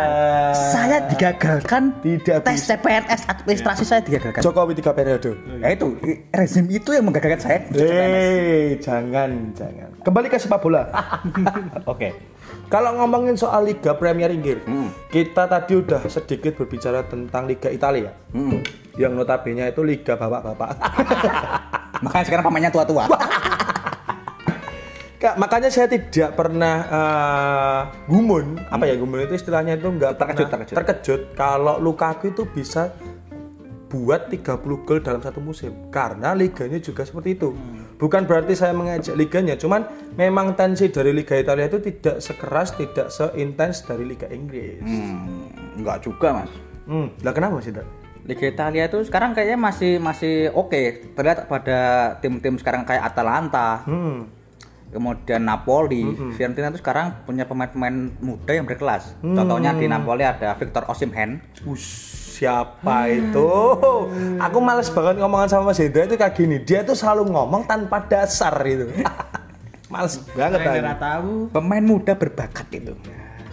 saya 0.76 1.08
digagalkan 1.08 1.96
Tidak 2.04 2.44
tes 2.44 2.60
bisa. 2.60 2.76
CPNS 2.76 3.22
administrasi 3.32 3.84
saya 3.88 4.04
digagalkan. 4.04 4.44
Jokowi 4.44 4.76
tiga 4.76 4.92
periode. 4.92 5.40
Ya 5.64 5.72
itu 5.72 5.96
rezim 6.36 6.68
itu 6.68 6.92
yang 6.92 7.08
menggagalkan 7.08 7.40
saya. 7.40 7.64
Eh, 7.72 8.76
jangan, 8.84 9.56
jangan. 9.56 9.88
Kembali 10.04 10.28
ke 10.28 10.36
sepak 10.36 10.60
bola. 10.60 10.92
Oke. 11.88 12.12
Kalau 12.68 12.92
ngomongin 13.00 13.40
soal 13.40 13.64
Liga 13.64 13.96
Premier 13.96 14.36
Inggris, 14.36 14.60
Hmm. 14.68 14.92
kita 15.08 15.48
tadi 15.48 15.80
udah 15.80 16.04
sedikit 16.12 16.60
berbicara 16.60 17.08
tentang 17.08 17.48
Liga 17.48 17.72
Italia. 17.72 18.12
Hmm. 18.36 18.60
Yang 19.00 19.16
notabene 19.16 19.72
itu 19.72 19.80
Liga 19.80 20.20
bapak-bapak. 20.20 20.76
Makanya 22.04 22.26
sekarang 22.28 22.44
pemainnya 22.44 22.68
tua-tua. 22.68 23.08
Kak, 25.18 25.34
makanya 25.42 25.74
saya 25.74 25.90
tidak 25.90 26.38
pernah 26.38 26.76
eh, 26.86 27.82
gumun. 28.06 28.62
Apa 28.70 28.86
ya 28.86 28.94
gumun 28.94 29.26
itu 29.26 29.34
istilahnya 29.34 29.74
itu 29.74 29.90
nggak 29.90 30.14
Terkejut, 30.14 30.46
pernah 30.46 30.50
terkejut. 30.54 30.76
terkejut 30.78 31.22
kalau 31.34 31.82
Lukaku 31.82 32.30
itu 32.30 32.46
bisa 32.46 32.94
buat 33.88 34.28
30 34.28 34.46
gol 34.84 35.00
dalam 35.00 35.24
satu 35.24 35.40
musim 35.40 35.90
karena 35.90 36.38
liganya 36.38 36.78
juga 36.78 37.02
seperti 37.02 37.34
itu. 37.34 37.50
Bukan 37.98 38.30
berarti 38.30 38.54
saya 38.54 38.78
mengajak 38.78 39.18
liganya, 39.18 39.58
cuman 39.58 39.90
memang 40.14 40.54
tensi 40.54 40.94
dari 40.94 41.10
Liga 41.10 41.34
Italia 41.34 41.66
itu 41.66 41.82
tidak 41.82 42.22
sekeras, 42.22 42.78
tidak 42.78 43.10
seintens 43.10 43.82
dari 43.90 44.06
Liga 44.06 44.30
Inggris. 44.30 44.86
Hmm, 44.86 45.50
enggak 45.74 46.06
juga 46.06 46.46
mas. 46.46 46.52
Hmm, 46.86 47.10
lah 47.26 47.34
kenapa 47.34 47.58
sih, 47.58 47.74
Dok? 47.74 47.88
Liga 48.28 48.46
Italia 48.46 48.86
itu 48.86 49.02
sekarang 49.02 49.34
kayaknya 49.34 49.58
masih 49.58 49.98
masih 49.98 50.54
oke. 50.54 51.16
Terlihat 51.18 51.50
pada 51.50 51.80
tim-tim 52.22 52.60
sekarang 52.62 52.86
kayak 52.86 53.02
Atalanta, 53.02 53.82
Hmm. 53.82 54.30
Kemudian 54.92 55.44
Napoli, 55.44 56.04
Fiorentina 56.36 56.72
itu 56.72 56.80
sekarang 56.80 57.24
punya 57.28 57.44
pemain-pemain 57.44 58.12
muda 58.24 58.52
yang 58.52 58.64
berkelas. 58.64 59.16
Contohnya 59.20 59.76
di 59.76 59.86
Napoli 59.86 60.24
ada 60.24 60.56
Victor 60.56 60.88
Osimhen. 60.88 61.44
Ush, 61.68 62.40
siapa 62.40 63.12
itu? 63.12 63.50
Aku 64.40 64.58
males 64.64 64.88
banget 64.94 65.20
ngomongan 65.20 65.50
sama 65.50 65.74
Mas 65.74 65.80
Hendra 65.82 66.08
itu 66.08 66.16
kayak 66.16 66.34
gini. 66.38 66.58
Dia 66.64 66.86
tuh 66.88 66.96
selalu 66.96 67.30
ngomong 67.34 67.68
tanpa 67.68 68.06
dasar 68.06 68.54
itu. 68.64 68.88
males 69.94 70.20
banget 70.36 70.60
tahu. 71.00 71.52
Pemain 71.52 71.84
muda 71.84 72.14
berbakat 72.16 72.68
itu. 72.72 72.94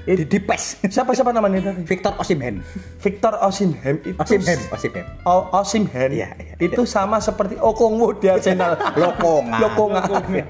Di 0.05 0.39
PES. 0.39 0.85
Siapa 0.87 1.11
siapa 1.11 1.33
namanya 1.33 1.65
tadi? 1.65 1.81
Victor 1.83 2.13
Osimhen. 2.15 2.61
Victor 3.01 3.41
Osimhen 3.41 3.97
itu 4.01 4.17
Osimhen, 4.17 4.59
Osimhen. 4.69 5.05
O- 5.25 5.49
Osimhen 5.55 6.11
Iya, 6.13 6.29
iya, 6.37 6.55
itu 6.59 6.85
sama 6.85 7.17
seperti 7.19 7.57
Okongwu 7.57 8.13
di 8.15 8.29
Arsenal. 8.29 8.77
Lokongan. 9.01 9.59
Lokongan. 9.59 10.03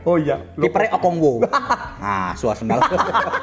Oh 0.03 0.19
iya. 0.19 0.43
Kipernya 0.55 0.91
Okongwo. 0.93 1.33
Ah, 2.05 2.37
suasana. 2.37 2.77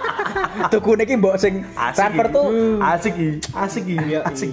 Tuku 0.72 0.94
niki 0.94 1.18
mbok 1.18 1.34
sing 1.36 1.66
transfer 1.74 2.28
tuh 2.30 2.46
asik 2.78 3.16
i, 3.16 3.30
asik 3.56 3.84
i, 3.86 3.96
Iya, 3.98 4.20
asik. 4.24 4.52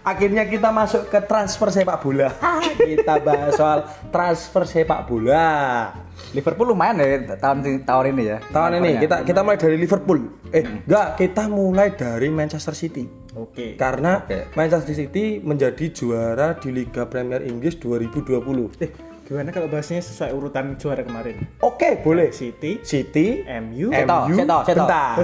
Akhirnya 0.00 0.46
kita 0.46 0.70
masuk 0.70 1.08
ke 1.08 1.20
transfer 1.20 1.68
sepak 1.68 1.98
bola. 1.98 2.32
kita 2.78 3.20
bahas 3.20 3.52
soal 3.52 3.82
transfer 4.08 4.64
sepak 4.64 5.04
bola. 5.04 5.90
Liverpool 6.30 6.70
lumayan 6.70 7.02
ya 7.02 7.36
tahun 7.36 7.82
tahun 7.82 8.04
ini 8.14 8.22
ya. 8.22 8.38
Tahun 8.54 8.70
ini 8.78 8.90
kita 9.02 9.16
kita 9.26 9.40
mulai 9.42 9.58
dari 9.58 9.76
Liverpool. 9.76 10.20
Eh, 10.54 10.62
enggak, 10.62 11.18
kita 11.18 11.42
mulai 11.50 11.88
dari 11.94 12.28
Manchester 12.30 12.74
City. 12.74 13.04
Oke. 13.38 13.78
Karena 13.78 14.22
Oke. 14.26 14.50
Manchester 14.54 14.94
City 14.94 15.38
menjadi 15.42 15.90
juara 15.90 16.58
di 16.58 16.70
Liga 16.74 17.06
Premier 17.06 17.42
Inggris 17.46 17.78
2020. 17.78 18.82
Eh, 18.82 18.90
gimana 19.26 19.54
kalau 19.54 19.70
bahasnya 19.70 20.02
sesuai 20.02 20.30
urutan 20.34 20.74
juara 20.74 21.06
kemarin? 21.06 21.38
Oke, 21.62 22.02
boleh. 22.02 22.34
City, 22.34 22.82
City, 22.82 23.46
MU, 23.46 23.94
MU, 23.94 24.36
bentar. 24.66 25.14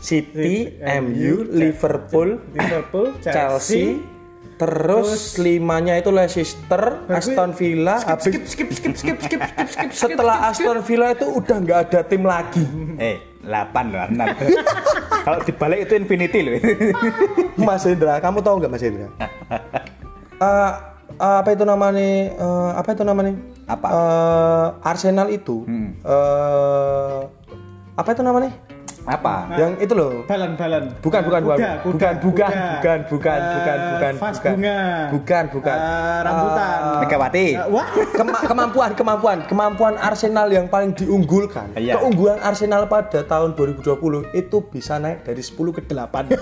City, 0.00 0.76
MU, 0.80 1.08
MU, 1.08 1.34
Liverpool, 1.48 2.40
Liverpool, 2.52 3.16
Chelsea, 3.24 4.00
terus 4.60 5.40
limanya 5.40 5.96
itu 5.96 6.12
Leicester, 6.12 7.08
Aston 7.08 7.56
Villa, 7.56 7.96
habis 8.04 8.28
skip, 8.28 8.44
skip, 8.44 8.68
skip, 8.68 8.92
skip, 8.92 9.16
skip, 9.24 9.40
skip, 9.40 9.68
skip. 9.72 9.88
setelah 9.90 10.52
Aston 10.52 10.84
Villa 10.84 11.16
itu 11.16 11.24
udah 11.24 11.56
nggak 11.56 11.78
ada 11.88 12.00
tim 12.04 12.28
lagi. 12.28 12.60
Eh, 13.00 13.16
8 13.40 13.88
loh, 13.88 14.04
6. 14.04 15.24
Kalau 15.24 15.38
dibalik 15.40 15.88
itu 15.88 15.96
infinity 15.96 16.38
loh. 16.44 16.52
Mas 17.66 17.88
Hendra, 17.88 18.20
kamu 18.20 18.44
tahu 18.44 18.60
nggak 18.60 18.72
Mas 18.72 18.84
Hendra? 18.84 19.08
Eh, 20.40 20.72
apa 21.20 21.52
itu 21.52 21.68
namanya? 21.68 22.00
eh, 22.32 22.70
apa 22.72 22.96
itu 22.96 23.04
namanya? 23.04 23.36
Apa? 23.68 23.86
Eh, 23.92 24.68
Arsenal 24.88 25.28
itu, 25.28 25.68
Hmm. 25.68 25.92
eh, 26.00 27.20
apa 27.92 28.08
itu 28.08 28.24
namanya? 28.24 28.48
Apa? 29.10 29.34
Yang 29.58 29.72
itu 29.82 29.92
loh. 29.92 30.12
Balan, 30.24 30.54
balan. 30.54 30.82
Bukan, 31.02 31.20
bukan, 31.26 31.40
bukan. 31.42 31.58
Kuda, 31.58 31.70
bukan, 31.82 31.82
kuda, 31.82 32.14
bukan, 32.22 32.50
kuda. 32.54 32.70
bukan, 32.70 32.98
bukan, 33.10 33.38
Eh, 33.40 33.50
bukan, 33.50 33.78
bukan, 33.90 34.12
vas 34.16 34.36
bukan. 34.38 34.52
bunga. 34.54 34.78
Bukan, 35.10 35.44
bukan. 35.50 35.76
Eh, 35.76 36.18
rambutan. 36.22 36.78
Megawati. 37.02 37.46
Eh, 37.50 37.66
wah. 37.68 37.86
Kema- 38.10 38.42
kemampuan, 38.46 38.90
kemampuan, 38.94 39.38
kemampuan 39.44 39.94
Arsenal 39.96 40.46
yang 40.48 40.66
paling 40.66 40.94
diunggulkan. 40.94 41.74
Iya. 41.74 41.98
Keunggulan 41.98 42.38
Arsenal 42.38 42.86
pada 42.86 43.20
tahun 43.20 43.54
2020 43.54 44.30
itu 44.32 44.56
bisa 44.64 44.96
naik 44.96 45.26
dari 45.26 45.42
10 45.42 45.72
ke 45.72 45.82
8. 45.82 46.30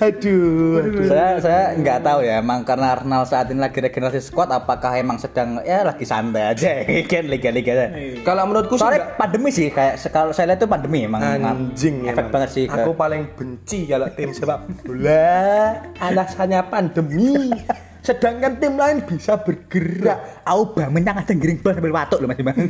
aduh, 0.00 0.80
aduh. 0.80 1.04
saya 1.06 1.28
saya 1.40 1.62
nggak 1.76 1.98
tahu 2.02 2.20
ya 2.22 2.38
emang 2.38 2.62
karena 2.62 2.94
Arsenal 2.94 3.22
saat 3.24 3.50
ini 3.50 3.58
lagi 3.58 3.78
regenerasi 3.78 4.20
squad 4.20 4.50
apakah 4.50 4.94
emang 4.94 5.18
sedang 5.18 5.60
ya 5.62 5.82
lagi 5.82 6.04
santai 6.04 6.44
aja 6.50 6.70
kan 7.10 7.24
liga-liga 7.26 7.72
aja. 7.72 7.86
Kalau 8.22 8.42
menurutku 8.46 8.76
sih 8.76 8.82
Soalnya 8.82 9.16
pandemi 9.16 9.50
sih 9.50 9.68
kayak 9.68 9.89
kalau 10.08 10.30
saya 10.30 10.48
lihat 10.48 10.58
itu 10.58 10.66
pandemi 10.66 11.02
emang 11.02 11.20
anjing 11.20 12.04
efek 12.04 12.20
emang. 12.20 12.30
banget 12.30 12.48
sih 12.50 12.64
ke- 12.64 12.76
Aku 12.76 12.92
paling 12.92 13.32
benci 13.32 13.84
kalau 13.84 14.06
tim 14.10 14.30
sepak 14.30 14.58
bola 14.80 15.76
alasannya 15.96 16.60
pandemi. 16.66 17.52
Sedangkan 18.00 18.56
tim 18.56 18.80
lain 18.80 19.04
bisa 19.04 19.36
bergerak. 19.36 20.40
Aubameyang 20.42 21.20
ada 21.20 21.28
giring 21.28 21.60
bal 21.60 21.76
sambil 21.76 21.92
watuk 21.92 22.18
loh 22.18 22.26
Mas 22.26 22.40
Bang. 22.40 22.56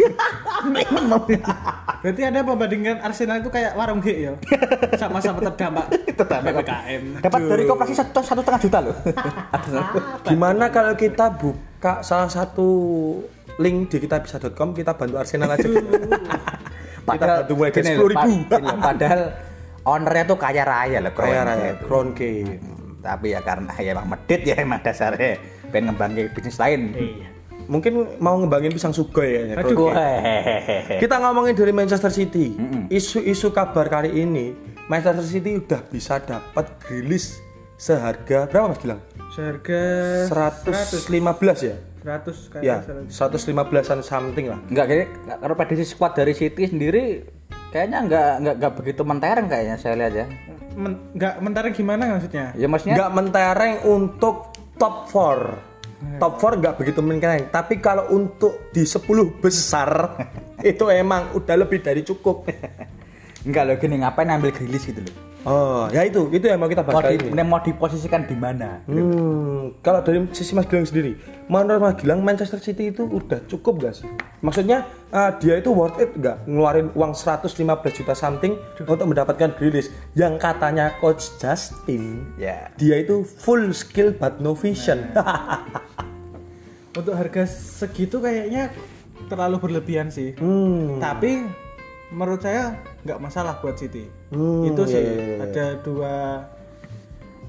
Berarti 2.02 2.22
ada 2.26 2.42
perbandingan 2.42 2.98
Arsenal 2.98 3.38
itu 3.38 3.46
kayak 3.46 3.78
warung 3.78 4.02
G 4.02 4.26
ya. 4.26 4.32
Sama-sama 4.98 5.38
terdampak 5.46 5.86
PPKM. 6.18 7.22
Dapat 7.22 7.40
dari 7.46 7.62
koperasi 7.62 7.94
satu 7.94 8.20
satu 8.20 8.42
setengah 8.42 8.58
juta 8.58 8.78
loh. 8.82 8.96
Gimana 10.26 10.66
kalau 10.68 10.98
kita 10.98 11.30
buka 11.30 12.02
salah 12.02 12.26
satu 12.26 12.66
link 13.54 13.86
di 13.86 14.00
kitabisa.com 14.00 14.74
kita 14.74 14.98
bantu 14.98 15.14
Arsenal 15.14 15.54
aja. 15.54 15.68
Padahal 17.16 17.38
bantu 17.42 17.52
mulai 17.58 17.70
dari 17.74 17.84
gini 17.84 17.96
10.000. 17.96 18.00
loh, 18.00 18.08
Pak, 18.10 18.24
gini 18.26 18.66
loh, 18.66 18.78
Padahal 18.78 19.20
ownernya 19.86 20.24
tuh 20.28 20.38
kaya 20.38 20.62
raya 20.62 20.98
loh. 21.02 21.12
Kaya 21.12 21.40
raya, 21.42 21.68
itu. 21.74 21.84
Kronke. 21.86 22.30
Tapi 23.00 23.26
ya 23.32 23.40
karena 23.40 23.72
ya 23.80 23.90
emang 23.96 24.06
medit 24.12 24.40
ya 24.44 24.54
emang 24.60 24.80
dasarnya 24.84 25.40
pengen 25.72 25.92
ngembangin 25.92 26.28
bisnis 26.36 26.60
lain. 26.60 26.92
Iya. 26.92 27.28
Mungkin 27.70 28.18
mau 28.18 28.34
ngembangin 28.34 28.74
pisang 28.74 28.90
sugoi 28.90 29.54
ya. 29.54 29.62
Aduh. 29.62 29.94
Kita 31.02 31.22
ngomongin 31.22 31.54
dari 31.54 31.70
Manchester 31.70 32.10
City. 32.10 32.52
Isu-isu 32.90 33.54
kabar 33.54 33.86
kali 33.86 34.10
ini, 34.10 34.52
Manchester 34.90 35.22
City 35.22 35.54
udah 35.56 35.80
bisa 35.86 36.18
dapat 36.18 36.66
rilis 36.90 37.38
seharga 37.80 38.50
berapa 38.50 38.74
Mas 38.74 38.80
Gilang? 38.82 39.00
Seharga 39.32 39.80
115 40.28 41.08
ya? 41.62 41.76
100 42.00 42.52
kayak 42.52 42.62
Ya, 42.64 42.76
100. 42.80 43.12
115-an 43.12 44.00
something 44.00 44.46
lah. 44.48 44.60
Enggak 44.72 44.86
kayaknya 44.88 45.34
kalau 45.40 45.54
prediksi 45.54 45.84
squad 45.84 46.12
dari 46.16 46.32
City 46.32 46.64
sendiri 46.66 47.24
kayaknya 47.70 47.98
enggak 48.02 48.30
enggak 48.42 48.54
enggak 48.58 48.72
begitu 48.80 49.02
mentereng 49.06 49.46
kayaknya 49.46 49.76
saya 49.76 49.94
lihat 50.00 50.14
ya. 50.16 50.26
Men, 50.74 50.92
nggak 51.12 51.34
mentara 51.42 51.68
gimana 51.74 52.02
maksudnya? 52.16 52.54
Ya 52.54 52.66
maksudnya 52.70 52.96
Nggak 52.96 53.12
mentereng 53.12 53.74
untuk 53.84 54.54
top 54.80 55.10
4. 55.12 56.16
Top 56.16 56.40
4 56.40 56.60
nggak 56.64 56.74
begitu 56.80 57.00
mentereng, 57.04 57.52
tapi 57.52 57.76
kalau 57.76 58.08
untuk 58.08 58.72
di 58.72 58.88
10 58.88 59.04
besar 59.44 60.16
itu 60.70 60.84
emang 60.88 61.36
udah 61.36 61.56
lebih 61.60 61.84
dari 61.84 62.00
cukup. 62.00 62.48
enggak 63.44 63.62
loh 63.68 63.76
gini 63.76 64.00
ngapain 64.00 64.28
ambil 64.32 64.52
Grealish 64.52 64.88
gitu 64.88 65.00
loh. 65.04 65.29
Oh, 65.40 65.88
ya 65.88 66.04
itu, 66.04 66.28
itu 66.28 66.44
yang 66.44 66.60
mau 66.60 66.68
kita 66.68 66.84
Mau, 66.84 67.00
bahas 67.00 67.16
di, 67.16 67.32
ini. 67.32 67.40
mau 67.40 67.56
diposisikan 67.58 68.28
di 68.28 68.36
mana? 68.36 68.84
Hmm, 68.84 69.72
kalau 69.80 70.04
dari 70.04 70.20
sisi 70.30 70.52
Mas 70.52 70.68
Gilang 70.68 70.84
sendiri, 70.84 71.16
menurut 71.46 71.80
Mas 71.80 71.96
Gilang 71.96 72.20
Manchester 72.20 72.60
City 72.60 72.92
itu 72.92 73.08
udah 73.08 73.40
cukup 73.48 73.80
gak 73.80 73.96
sih? 73.96 74.08
Maksudnya 74.40 74.84
uh, 75.08 75.32
dia 75.36 75.56
itu 75.56 75.72
worth 75.72 75.96
it 75.96 76.12
gak 76.16 76.44
ngeluarin 76.44 76.92
uang 76.92 77.16
115 77.16 77.56
juta 77.96 78.12
something 78.12 78.52
untuk 78.78 79.06
mendapatkan 79.06 79.56
Grealish 79.56 79.88
yang 80.12 80.36
katanya 80.36 80.92
Coach 81.00 81.32
Justin, 81.36 82.20
Ya. 82.36 82.68
dia 82.76 83.00
itu 83.00 83.24
full 83.24 83.72
skill 83.72 84.12
but 84.12 84.44
no 84.44 84.52
vision. 84.52 85.08
Untuk 86.90 87.14
harga 87.14 87.46
segitu 87.46 88.18
kayaknya 88.18 88.74
terlalu 89.30 89.56
berlebihan 89.56 90.10
sih. 90.10 90.34
hmm. 90.34 90.98
Tapi 90.98 91.46
menurut 92.10 92.42
saya 92.42 92.74
nggak 93.06 93.18
masalah 93.22 93.58
buat 93.62 93.78
City. 93.78 94.10
Hmm, 94.34 94.66
itu 94.66 94.82
sih 94.86 94.98
iya, 94.98 95.12
iya, 95.14 95.24
iya. 95.24 95.36
ada 95.46 95.66
dua 95.82 96.14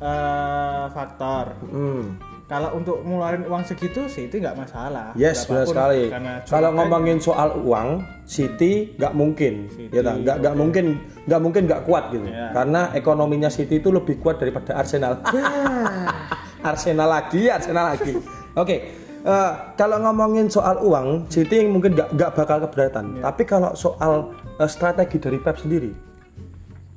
eh, 0.02 0.86
faktor. 0.94 1.46
Hmm. 1.70 2.04
Kalau 2.52 2.76
untuk 2.76 3.00
ngeluarin 3.08 3.48
uang 3.48 3.64
segitu 3.64 4.12
City 4.12 4.44
nggak 4.44 4.60
masalah. 4.60 5.16
Yes, 5.16 5.48
benar 5.48 5.72
sekali. 5.72 6.12
Kalau 6.52 6.76
ngomongin 6.76 7.24
soal 7.24 7.56
uang, 7.64 8.04
City 8.28 8.92
nggak 9.00 9.16
mungkin, 9.16 9.72
City, 9.72 9.96
ya? 9.96 10.12
Nggak 10.20 10.44
nggak 10.44 10.56
mungkin, 10.60 10.86
nggak 11.32 11.42
mungkin 11.48 11.62
nggak 11.72 11.82
kuat 11.88 12.12
gitu. 12.12 12.28
Ya. 12.28 12.52
Karena 12.52 12.92
ekonominya 12.92 13.48
City 13.48 13.80
itu 13.80 13.88
lebih 13.88 14.20
kuat 14.20 14.44
daripada 14.44 14.76
Arsenal. 14.76 15.24
Arsenal 16.76 17.08
lagi, 17.08 17.48
Arsenal 17.48 17.96
lagi. 17.96 18.20
Oke, 18.60 19.00
eh, 19.24 19.52
kalau 19.80 20.04
ngomongin 20.04 20.52
soal 20.52 20.76
uang, 20.84 21.32
City 21.32 21.64
mungkin 21.72 21.96
nggak 21.96 22.20
nggak 22.20 22.32
bakal 22.36 22.68
keberatan. 22.68 23.24
Tapi 23.24 23.48
kalau 23.48 23.72
soal 23.80 24.36
strategi 24.68 25.18
dari 25.18 25.38
Pep 25.38 25.58
sendiri, 25.58 25.92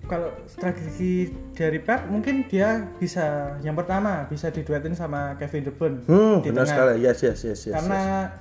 kalau 0.04 0.28
strategi 0.44 1.32
dari 1.56 1.80
Pep 1.80 2.04
mungkin 2.08 2.44
dia 2.44 2.84
bisa 2.98 3.56
yang 3.64 3.72
pertama 3.72 4.28
bisa 4.28 4.52
diduetin 4.52 4.92
sama 4.92 5.32
Kevin 5.40 5.64
De 5.64 5.72
Bruyne 5.72 5.98
hmm, 6.04 6.44
di 6.44 6.52
benar 6.52 6.68
tengah. 6.68 6.68
sekali, 6.68 6.94
yes, 7.00 7.18
yes, 7.24 7.38
yes, 7.40 7.60
yes. 7.64 7.74
Karena 7.74 8.02
yes. 8.28 8.36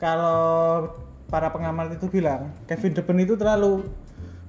kalau 0.00 0.40
para 1.28 1.52
pengamat 1.52 1.92
itu 1.92 2.08
bilang 2.08 2.48
Kevin 2.64 2.96
De 2.96 3.02
Bruyne 3.04 3.22
itu 3.24 3.36
terlalu 3.36 3.84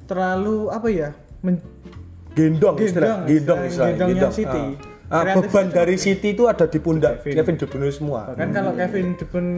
terlalu 0.06 0.70
apa 0.70 0.88
ya? 0.88 1.10
men- 1.42 1.62
gendong, 2.36 2.76
istilah, 2.80 3.24
Gendong, 3.24 3.28
gendong, 3.28 3.60
istilah 3.68 3.88
gendongnya 3.92 4.16
gendong. 4.28 4.34
City. 4.36 4.66
Ah. 5.06 5.22
Kreatif 5.22 5.52
beban 5.54 5.68
dari 5.70 5.96
City 5.96 6.28
itu 6.34 6.44
ada 6.50 6.66
di 6.66 6.80
pundak 6.82 7.22
Kevin 7.22 7.56
De 7.56 7.66
Bruyne 7.68 7.92
semua. 7.92 8.32
bahkan 8.32 8.50
kalau 8.52 8.72
Kevin 8.74 9.14
De 9.16 9.26
Bruyne 9.28 9.56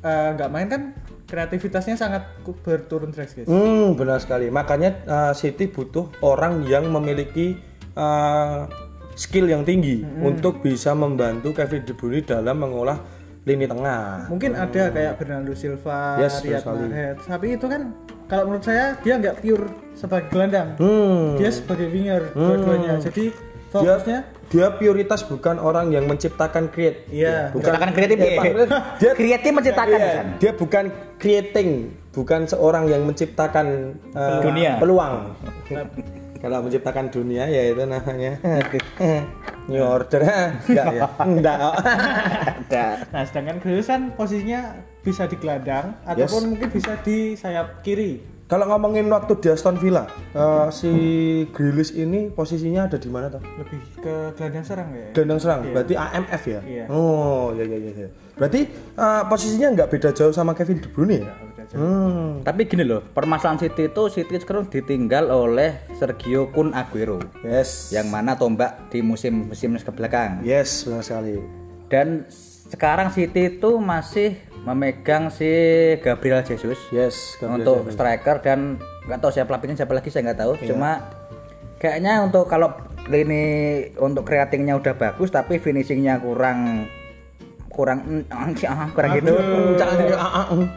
eh, 0.00 0.28
nggak 0.38 0.48
main 0.48 0.66
kan 0.70 0.82
kreativitasnya 1.28 1.94
sangat 1.94 2.24
berturun 2.58 3.12
drastis 3.12 3.44
Hmm, 3.44 3.92
benar 3.94 4.18
sekali. 4.18 4.48
Makanya 4.48 4.90
uh, 5.04 5.32
City 5.32 5.68
butuh 5.68 6.08
orang 6.20 6.64
yang 6.64 6.88
memiliki 6.88 7.60
uh, 7.94 8.64
skill 9.12 9.46
yang 9.46 9.62
tinggi 9.62 10.02
untuk 10.18 10.58
bisa 10.58 10.94
membantu 10.94 11.52
Kevin 11.52 11.82
De 11.82 11.92
Bruyne 11.92 12.22
dalam 12.22 12.56
mengolah 12.56 12.96
lini 13.44 13.64
tengah. 13.64 14.28
mungkin 14.28 14.52
ada 14.52 14.88
kayak 14.88 15.16
Bernardo 15.16 15.52
Silva, 15.52 16.16
Yes, 16.18 16.44
Riyad. 16.44 16.64
Mahrez 16.64 17.16
tapi 17.24 17.56
itu 17.56 17.64
kan 17.64 17.96
kalau 18.28 18.44
menurut 18.44 18.60
saya 18.60 18.92
dia 19.00 19.16
nggak 19.16 19.40
pure 19.40 19.64
sebagai 19.92 20.28
gelandang 20.28 20.76
Hmm. 20.76 21.32
dia 21.34 21.48
sebagai 21.48 21.88
winger 21.88 22.28
dua-duanya 22.30 23.00
jadi 23.00 23.32
fokusnya 23.68 24.18
dia 24.48 24.66
prioritas 24.72 25.20
bukan 25.22 25.60
orang 25.60 25.92
yang 25.92 26.08
menciptakan 26.08 26.72
create. 26.72 27.04
iya 27.08 27.52
Menciptakan 27.52 27.92
kreatif 27.92 28.16
Eh, 28.16 28.24
ya. 28.26 28.40
Pak, 28.40 28.44
dia 29.00 29.10
Kreatif 29.12 29.50
menciptakan 29.52 29.92
Iya, 29.94 30.08
kan. 30.10 30.26
dia 30.38 30.52
bukan 30.52 30.84
creating, 31.16 31.68
bukan 32.10 32.40
seorang 32.44 32.88
yang 32.88 33.04
menciptakan 33.04 33.66
uh, 34.12 34.40
Dunia. 34.40 34.80
peluang. 34.80 35.36
Kalau 36.38 36.62
menciptakan 36.62 37.10
dunia 37.10 37.44
ya 37.44 37.62
itu 37.68 37.82
namanya 37.82 38.38
New 39.68 39.82
Order. 39.82 40.22
Enggak 40.64 40.86
ya? 40.94 41.02
Enggak. 41.18 41.58
Ada. 42.62 42.86
nah 43.10 43.22
sedangkan 43.26 43.58
Grealish 43.58 43.90
kan 43.90 44.14
posisinya 44.14 44.60
bisa 45.02 45.26
di 45.26 45.34
gelandang 45.34 45.98
ataupun 46.04 46.54
mungkin 46.54 46.68
bisa 46.70 46.94
di 47.02 47.34
sayap 47.34 47.82
kiri 47.82 48.37
Kalau 48.48 48.64
ngomongin 48.64 49.04
waktu 49.12 49.36
di 49.44 49.52
Aston 49.52 49.76
Villa, 49.76 50.08
eh, 50.32 50.66
si 50.72 50.90
Grealish 51.52 51.92
ini 51.92 52.32
posisinya 52.32 52.88
ada 52.88 52.96
di 52.96 53.12
mana 53.12 53.28
tuh? 53.28 53.44
lebih 53.60 53.76
ke 54.00 54.14
gelandang 54.40 54.64
serang 54.64 54.88
ya 54.96 55.06
Gelandang 55.12 55.40
serang, 55.44 55.60
berarti 55.68 55.92
AMF 55.92 56.42
ya? 56.48 56.60
Iya. 56.64 56.84
Oh, 56.88 57.52
ya 57.52 57.68
ya 57.68 57.76
ya. 57.76 58.08
Berarti 58.40 58.60
eh, 58.96 59.22
posisinya 59.28 59.68
nggak 59.76 59.88
beda 59.92 60.10
jauh 60.16 60.32
sama 60.32 60.56
Kevin 60.56 60.80
De 60.80 60.88
Bruyne 60.88 61.28
ya? 61.28 61.34
Hmm. 61.76 62.40
Tapi 62.40 62.64
gini 62.64 62.88
loh, 62.88 63.04
permasalahan 63.12 63.60
City 63.60 63.92
itu 63.92 64.08
City 64.08 64.40
sekarang 64.40 64.72
ditinggal 64.72 65.28
oleh 65.28 65.84
Sergio 66.00 66.48
Kun 66.48 66.72
Aguero 66.72 67.20
Yes. 67.44 67.92
yang 67.92 68.08
mana 68.08 68.32
tombak 68.32 68.88
di 68.88 69.04
musim-musim 69.04 69.76
ke 69.76 69.92
belakang. 69.92 70.40
Yes, 70.40 70.88
benar 70.88 71.04
sekali. 71.04 71.36
Dan 71.92 72.24
sekarang 72.72 73.12
City 73.12 73.60
itu 73.60 73.76
masih 73.76 74.40
memegang 74.68 75.32
si 75.32 75.48
Gabriel 76.04 76.44
Jesus. 76.44 76.76
Yes, 76.92 77.40
Gabriel 77.40 77.64
untuk 77.64 77.76
Jesus. 77.88 77.94
striker 77.96 78.36
dan 78.44 78.76
nggak 79.08 79.18
tahu 79.24 79.32
siapa 79.32 79.48
pelatihnya 79.48 79.76
siapa 79.80 79.92
lagi 79.96 80.08
saya 80.12 80.28
nggak 80.28 80.40
tahu. 80.44 80.52
Cuma 80.68 81.08
kayaknya 81.80 82.28
untuk 82.28 82.44
kalau 82.44 82.76
lini 83.08 83.44
untuk 83.96 84.28
creatingnya 84.28 84.76
udah 84.76 84.92
bagus 84.92 85.32
tapi 85.32 85.56
finishingnya 85.56 86.20
kurang 86.20 86.84
kurang 87.72 88.26
kurang 88.94 89.10
gitu. 89.16 89.32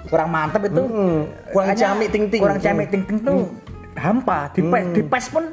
Kurang 0.08 0.30
mantep 0.32 0.72
itu. 0.72 0.84
Hmm, 0.88 1.20
kurang 1.52 1.68
Kayaknya 1.76 1.82
ciamik 1.84 2.10
ting-ting. 2.16 2.42
kurang 2.42 2.60
ciamik 2.64 2.88
ting 2.88 3.04
ting 3.04 3.20
tuh. 3.20 3.52
Hampa 3.92 4.48
di 4.56 4.64
PES 4.64 4.86
di 4.96 5.02
PES 5.04 5.26
pun 5.36 5.44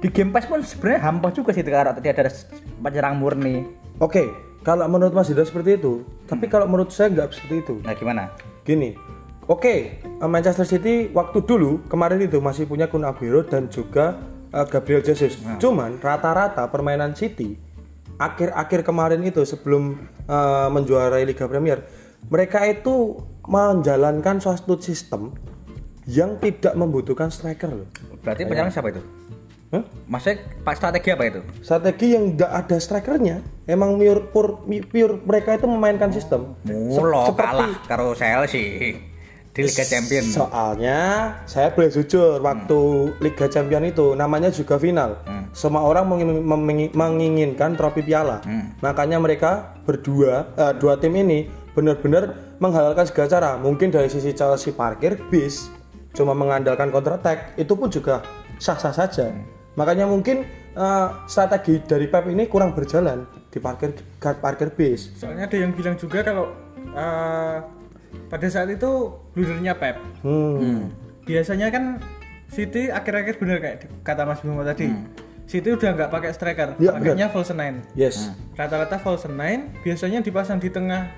di 0.00 0.08
game 0.08 0.32
PES 0.32 0.46
pun 0.48 0.60
sebenarnya 0.64 1.00
hampa 1.04 1.28
juga 1.28 1.52
sih 1.52 1.60
kalau 1.60 1.92
tidak 2.00 2.24
ada 2.24 2.32
penyerang 2.80 3.20
murni. 3.20 3.68
Oke, 4.00 4.28
kalau 4.66 4.90
menurut 4.90 5.14
Mas 5.14 5.30
Yuda 5.30 5.46
seperti 5.46 5.78
itu, 5.78 6.02
tapi 6.26 6.50
kalau 6.50 6.66
menurut 6.66 6.90
saya 6.90 7.14
nggak 7.14 7.30
seperti 7.30 7.62
itu. 7.62 7.74
nah 7.86 7.94
gimana 7.94 8.34
Gini, 8.66 8.98
oke, 9.46 10.02
Manchester 10.26 10.66
City 10.66 11.06
waktu 11.14 11.38
dulu 11.46 11.86
kemarin 11.86 12.18
itu 12.18 12.42
masih 12.42 12.66
punya 12.66 12.90
Kun 12.90 13.06
Aguero 13.06 13.46
dan 13.46 13.70
juga 13.70 14.18
eh, 14.50 14.66
Gabriel 14.66 15.06
Jesus. 15.06 15.38
Cuman 15.62 16.02
rata-rata 16.02 16.66
permainan 16.66 17.14
City 17.14 17.54
akhir-akhir 18.18 18.82
kemarin 18.82 19.22
itu 19.22 19.46
sebelum 19.46 20.02
eh, 20.26 20.68
menjuarai 20.74 21.22
Liga 21.22 21.46
Premier, 21.46 21.86
mereka 22.26 22.66
itu 22.66 23.22
menjalankan 23.46 24.42
suatu 24.42 24.82
sistem 24.82 25.30
yang 26.10 26.42
tidak 26.42 26.74
membutuhkan 26.74 27.30
striker 27.30 27.70
loh. 27.70 27.88
berarti 28.22 28.42
penyerang 28.42 28.74
siapa 28.74 28.90
itu 28.90 29.02
Hah? 29.66 29.82
maksudnya 30.06 30.46
pak 30.62 30.78
strategi 30.78 31.10
apa 31.10 31.24
itu 31.26 31.40
Strategi 31.58 32.14
yang 32.14 32.32
nggak 32.32 32.52
ada 32.54 32.76
strikernya, 32.78 33.36
emang 33.66 33.98
pure, 33.98 34.30
pure, 34.30 34.52
pure 34.86 35.14
mereka 35.20 35.58
itu 35.58 35.66
memainkan 35.66 36.08
sistem. 36.08 36.54
Mulo 36.62 37.26
Seperti- 37.26 37.66
kalah 37.66 37.72
karo 37.84 38.14
Chelsea 38.14 38.94
di 39.50 39.60
Liga 39.64 39.82
Champion 39.82 40.22
Soalnya 40.22 40.98
saya 41.44 41.72
boleh 41.72 41.88
jujur 41.88 42.38
waktu 42.38 42.78
Liga 43.18 43.48
Champion 43.48 43.82
itu 43.84 44.12
namanya 44.12 44.48
juga 44.48 44.76
final. 44.76 45.18
Semua 45.50 45.82
orang 45.82 46.04
mengin- 46.06 46.44
mengi- 46.44 46.92
menginginkan 46.92 47.74
trofi 47.74 48.00
piala. 48.00 48.44
Makanya 48.78 49.16
mereka 49.16 49.74
berdua 49.82 50.52
eh, 50.54 50.72
dua 50.76 50.94
tim 50.94 51.10
ini 51.10 51.42
benar-benar 51.72 52.36
menghalalkan 52.56 53.02
segala 53.02 53.26
cara. 53.26 53.50
Mungkin 53.56 53.88
dari 53.88 54.06
sisi 54.06 54.30
Chelsea 54.30 54.70
parkir 54.70 55.18
bis 55.26 55.72
cuma 56.12 56.32
mengandalkan 56.32 56.88
counter 56.88 57.16
attack 57.16 57.56
itu 57.56 57.72
pun 57.72 57.88
juga 57.88 58.20
sah-sah 58.56 58.92
saja. 58.94 59.32
Makanya 59.76 60.08
mungkin 60.08 60.42
eh, 60.74 61.08
strategi 61.28 61.84
dari 61.84 62.08
Pep 62.08 62.26
ini 62.32 62.48
kurang 62.48 62.72
berjalan 62.72 63.28
di 63.52 63.58
parkir 63.60 63.96
parkir 64.20 64.68
bis. 64.72 65.16
soalnya 65.16 65.48
ada 65.48 65.56
yang 65.56 65.72
bilang 65.72 65.96
juga 65.96 66.20
kalau 66.20 66.52
eh, 66.92 67.56
pada 68.28 68.46
saat 68.48 68.72
itu 68.72 69.12
bludernya 69.36 69.76
Pep. 69.76 69.96
Hmm. 70.24 70.92
biasanya 71.26 71.74
kan 71.74 71.98
City 72.46 72.86
akhir-akhir 72.88 73.42
bener 73.42 73.58
kayak 73.58 73.78
kata 74.06 74.22
Mas 74.22 74.38
Bimo 74.40 74.62
tadi. 74.62 74.88
City 75.46 75.74
udah 75.74 75.94
nggak 75.94 76.10
pakai 76.10 76.30
striker. 76.34 76.68
Iya, 76.78 76.90
pakainya 76.94 77.26
false 77.30 77.54
nine. 77.54 77.82
Yes. 77.98 78.30
rata-rata 78.58 78.98
false 78.98 79.26
nine 79.30 79.74
biasanya 79.82 80.22
dipasang 80.22 80.58
di 80.62 80.70
tengah 80.70 81.10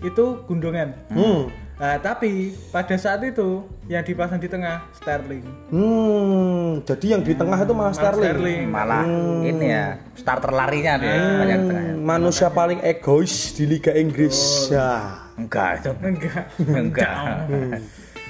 itu 0.00 0.40
gundongan 0.48 0.96
Hmm. 1.12 1.52
Nah, 1.74 1.98
tapi 1.98 2.54
pada 2.70 2.94
saat 2.94 3.18
itu 3.26 3.66
yang 3.90 4.06
dipasang 4.06 4.38
di 4.38 4.46
tengah 4.46 4.86
Sterling 4.94 5.42
Hmm, 5.74 6.86
jadi 6.86 7.18
yang 7.18 7.26
di 7.26 7.34
tengah 7.34 7.58
itu 7.58 7.74
malah 7.74 7.90
Sterling. 7.90 8.30
Sterling. 8.30 8.64
malah 8.70 9.02
ini 9.42 9.74
ya 9.74 9.98
starter 10.14 10.54
larinya 10.54 10.94
dia 11.02 11.18
banyak 11.18 11.58
di 11.58 11.66
tengah. 11.66 11.84
Hmm, 11.90 11.98
manusia 12.06 12.46
paling 12.46 12.78
egois 12.78 13.58
di 13.58 13.66
Liga 13.66 13.90
Inggris. 13.90 14.70
Ya. 14.70 15.18
enggak 15.34 15.82
itu 15.82 15.90
enggak 16.14 16.44
enggak 16.62 17.18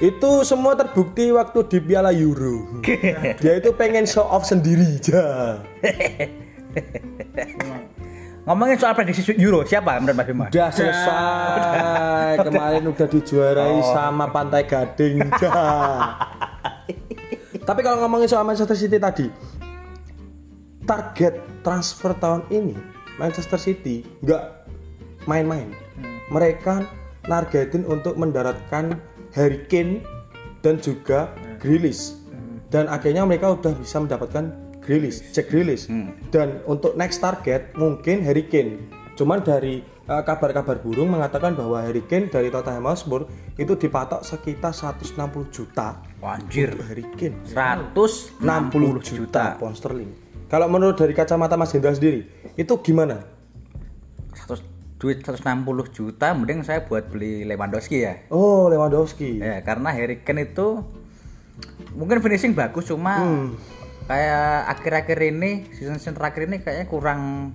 Itu 0.01 0.43
semua 0.43 0.75
terbukti 0.75 1.31
waktu 1.31 1.69
di 1.71 1.79
Piala 1.79 2.11
Euro. 2.11 2.81
Dia 3.45 3.61
itu 3.61 3.71
pengen 3.77 4.09
show 4.09 4.27
off 4.27 4.43
sendiri 4.43 4.83
aja. 4.99 5.61
ngomongin 8.45 8.77
soal 8.77 8.93
prediksi 8.93 9.25
Euro 9.41 9.65
siapa 9.65 9.97
menurut 10.01 10.17
Mas 10.21 10.27
Bima 10.29 10.47
Udah 10.53 10.69
selesai. 10.69 12.45
Kemarin 12.45 12.85
udah 12.89 13.09
dijuarai 13.09 13.81
sama 13.93 14.29
Pantai 14.29 14.69
Gading. 14.69 15.21
Tapi 17.65 17.81
kalau 17.81 18.05
ngomongin 18.05 18.29
soal 18.29 18.45
Manchester 18.45 18.77
City 18.77 19.01
tadi, 19.01 19.33
target 20.85 21.41
transfer 21.65 22.13
tahun 22.13 22.45
ini 22.53 22.77
Manchester 23.17 23.57
City 23.57 24.05
nggak 24.21 24.69
main-main. 25.25 25.73
Mereka 26.29 26.85
nargetin 27.25 27.89
untuk 27.89 28.21
mendaratkan 28.21 29.01
Harry 29.33 29.65
Kane 29.73 30.05
dan 30.61 30.77
juga 30.77 31.33
Grealish. 31.61 32.21
Dan 32.69 32.91
akhirnya 32.91 33.25
mereka 33.25 33.55
udah 33.57 33.73
bisa 33.77 34.03
mendapatkan 34.03 34.64
Grealish, 34.85 35.25
Jack 35.31 35.49
Grealish. 35.49 35.89
Dan 36.29 36.61
untuk 36.65 36.95
next 36.95 37.19
target 37.19 37.73
mungkin 37.75 38.21
Harry 38.21 38.45
Kane. 38.45 38.79
Cuman 39.15 39.41
dari 39.41 39.79
eh, 39.81 40.23
kabar-kabar 40.23 40.79
burung 40.79 41.09
mengatakan 41.09 41.53
bahwa 41.53 41.79
Harry 41.79 42.03
Kane 42.03 42.27
dari 42.27 42.49
Tottenham 42.49 42.85
Hotspur 42.85 43.25
itu 43.55 43.75
dipatok 43.75 44.21
sekitar 44.21 44.71
160 44.71 45.15
juta 45.49 46.03
Anjir 46.21 46.75
Harry 46.85 47.07
Kane. 47.15 47.39
160 47.47 48.43
60 48.43 49.01
juta 49.17 49.57
pound 49.57 49.75
sterling. 49.75 50.13
Kalau 50.45 50.69
menurut 50.69 50.95
dari 50.95 51.13
kacamata 51.13 51.55
Mas 51.55 51.73
Hendra 51.73 51.91
sendiri, 51.91 52.29
itu 52.55 52.75
gimana? 52.79 53.25
100 54.35 54.61
duit 54.95 55.21
160 55.21 55.43
juta 55.91 56.33
mending 56.33 56.63
saya 56.63 56.81
buat 56.81 57.07
beli 57.07 57.45
Lewandowski 57.45 58.01
ya 58.01 58.25
Oh, 58.29 58.67
Lewandowski. 58.67 59.37
ya 59.37 59.61
karena 59.61 59.91
Harry 59.91 60.21
Kane 60.21 60.49
itu 60.49 60.81
mungkin 61.93 62.19
finishing 62.19 62.51
bagus 62.51 62.89
cuma 62.89 63.21
kayak 64.05 64.47
akhir-akhir 64.71 65.19
ini 65.27 65.51
season 65.71 65.97
season 65.97 66.13
terakhir 66.13 66.45
ini 66.45 66.57
kayaknya 66.59 66.87
kurang 66.87 67.53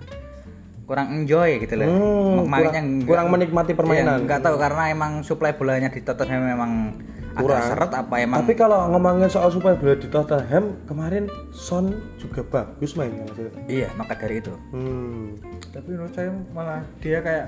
kurang 0.84 1.14
enjoy 1.14 1.56
gitu 1.56 1.74
loh 1.76 1.86
Hmm, 1.86 2.50
Mainnya 2.50 2.58
kurang- 2.72 2.86
enggak- 2.90 3.06
kurang 3.06 3.26
menikmati 3.28 3.72
permainan. 3.72 4.16
Iya, 4.16 4.26
nggak 4.26 4.40
tahu 4.40 4.56
karena 4.56 4.82
emang 4.88 5.12
supply 5.20 5.52
bolanya 5.52 5.86
di 5.86 6.00
Tottenham 6.00 6.42
memang 6.44 6.98
agak 7.32 7.62
seret 7.64 7.92
apa 7.92 8.14
emang 8.18 8.42
Tapi 8.42 8.52
kalau 8.54 8.90
ngomongin 8.90 9.30
soal 9.30 9.48
supaya 9.48 9.72
bola 9.72 9.94
di 9.94 10.06
Tottenham, 10.06 10.74
kemarin 10.84 11.24
Son 11.50 11.94
juga 12.18 12.42
bagus 12.42 12.98
mainnya. 12.98 13.22
maksudnya. 13.22 13.54
iya 13.66 13.86
maka 13.94 14.18
dari 14.18 14.38
itu 14.38 14.50
Hmm. 14.74 15.38
tapi 15.70 15.88
menurut 15.88 16.10
saya 16.10 16.34
malah 16.50 16.82
dia 16.98 17.22
kayak 17.22 17.46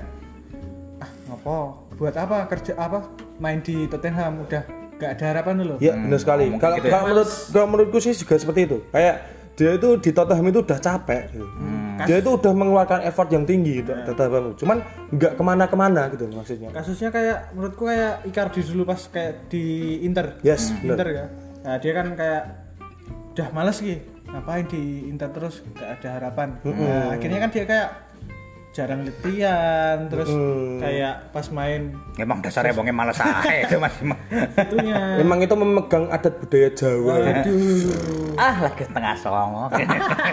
ah 0.97 1.11
ngopo 1.27 1.57
buat 1.93 2.15
apa 2.15 2.47
kerja 2.47 2.79
apa 2.79 3.03
main 3.37 3.59
di 3.59 3.83
Tottenham 3.85 4.39
udah 4.41 4.63
gak 5.03 5.11
ada 5.13 5.25
harapan 5.29 5.53
dulu 5.59 5.75
Ya, 5.77 5.93
benar 5.93 6.17
sekali. 6.17 6.43
ngomong 6.47 6.61
Kalau 6.61 6.75
gitu 6.79 6.87
ya. 6.87 6.99
menurut 7.01 7.29
kalau 7.51 7.67
menurutku 7.67 7.97
sih 7.99 8.13
juga 8.13 8.35
seperti 8.35 8.61
itu. 8.63 8.77
Kayak 8.89 9.15
dia 9.53 9.71
itu 9.75 9.89
di 9.99 10.09
Tottenham 10.09 10.47
itu 10.47 10.59
udah 10.61 10.79
capek 10.79 11.21
gitu. 11.29 11.45
Hmm. 11.45 11.81
Dia 12.03 12.17
itu 12.17 12.29
udah 12.31 12.51
mengeluarkan 12.51 12.99
effort 13.03 13.29
yang 13.29 13.45
tinggi 13.45 13.79
gitu, 13.79 13.93
Tottenham. 14.03 14.57
Cuman 14.57 14.77
nggak 15.11 15.37
ke 15.37 15.43
mana-kemana 15.43 16.09
gitu 16.09 16.25
maksudnya. 16.27 16.73
kasusnya 16.73 17.09
kayak 17.09 17.53
menurutku 17.53 17.85
kayak 17.85 18.25
Icardi 18.25 18.65
dulu 18.65 18.81
pas 18.83 18.97
kayak 19.05 19.45
di 19.47 19.63
Inter 20.01 20.41
Yes, 20.41 20.73
benar. 20.81 20.97
Inter 20.97 21.07
ya 21.11 21.25
nah 21.61 21.75
dia 21.77 21.91
kan 21.93 22.07
kayak 22.11 22.43
udah 23.31 23.47
males 23.53 23.77
sih 23.77 23.95
ngapain 24.25 24.65
di 24.65 25.05
Inter 25.05 25.29
terus 25.29 25.61
gak 25.73 26.01
ada 26.01 26.09
harapan 26.17 26.57
nah, 26.59 27.13
akhirnya 27.13 27.39
kan 27.39 27.49
dia 27.49 27.63
kayak 27.63 27.87
jarang 28.73 29.05
latihan 29.05 30.09
terus 30.09 30.33
kayak 30.81 31.29
pas 31.29 31.45
main 31.53 31.93
Emang 32.17 32.41
dasarnya 32.41 32.73
wongnya 32.73 32.89
malas 32.89 33.21
ae 33.21 33.61
itu 33.69 33.77
Mas. 33.77 33.93
itunya 34.57 35.21
Memang 35.21 35.45
itu 35.45 35.53
memegang 35.53 36.09
adat 36.09 36.41
budaya 36.41 36.73
Jawa. 36.73 37.13
ah 38.33 38.55
lagi 38.65 38.89
tengah 38.89 39.13
songo. 39.13 39.69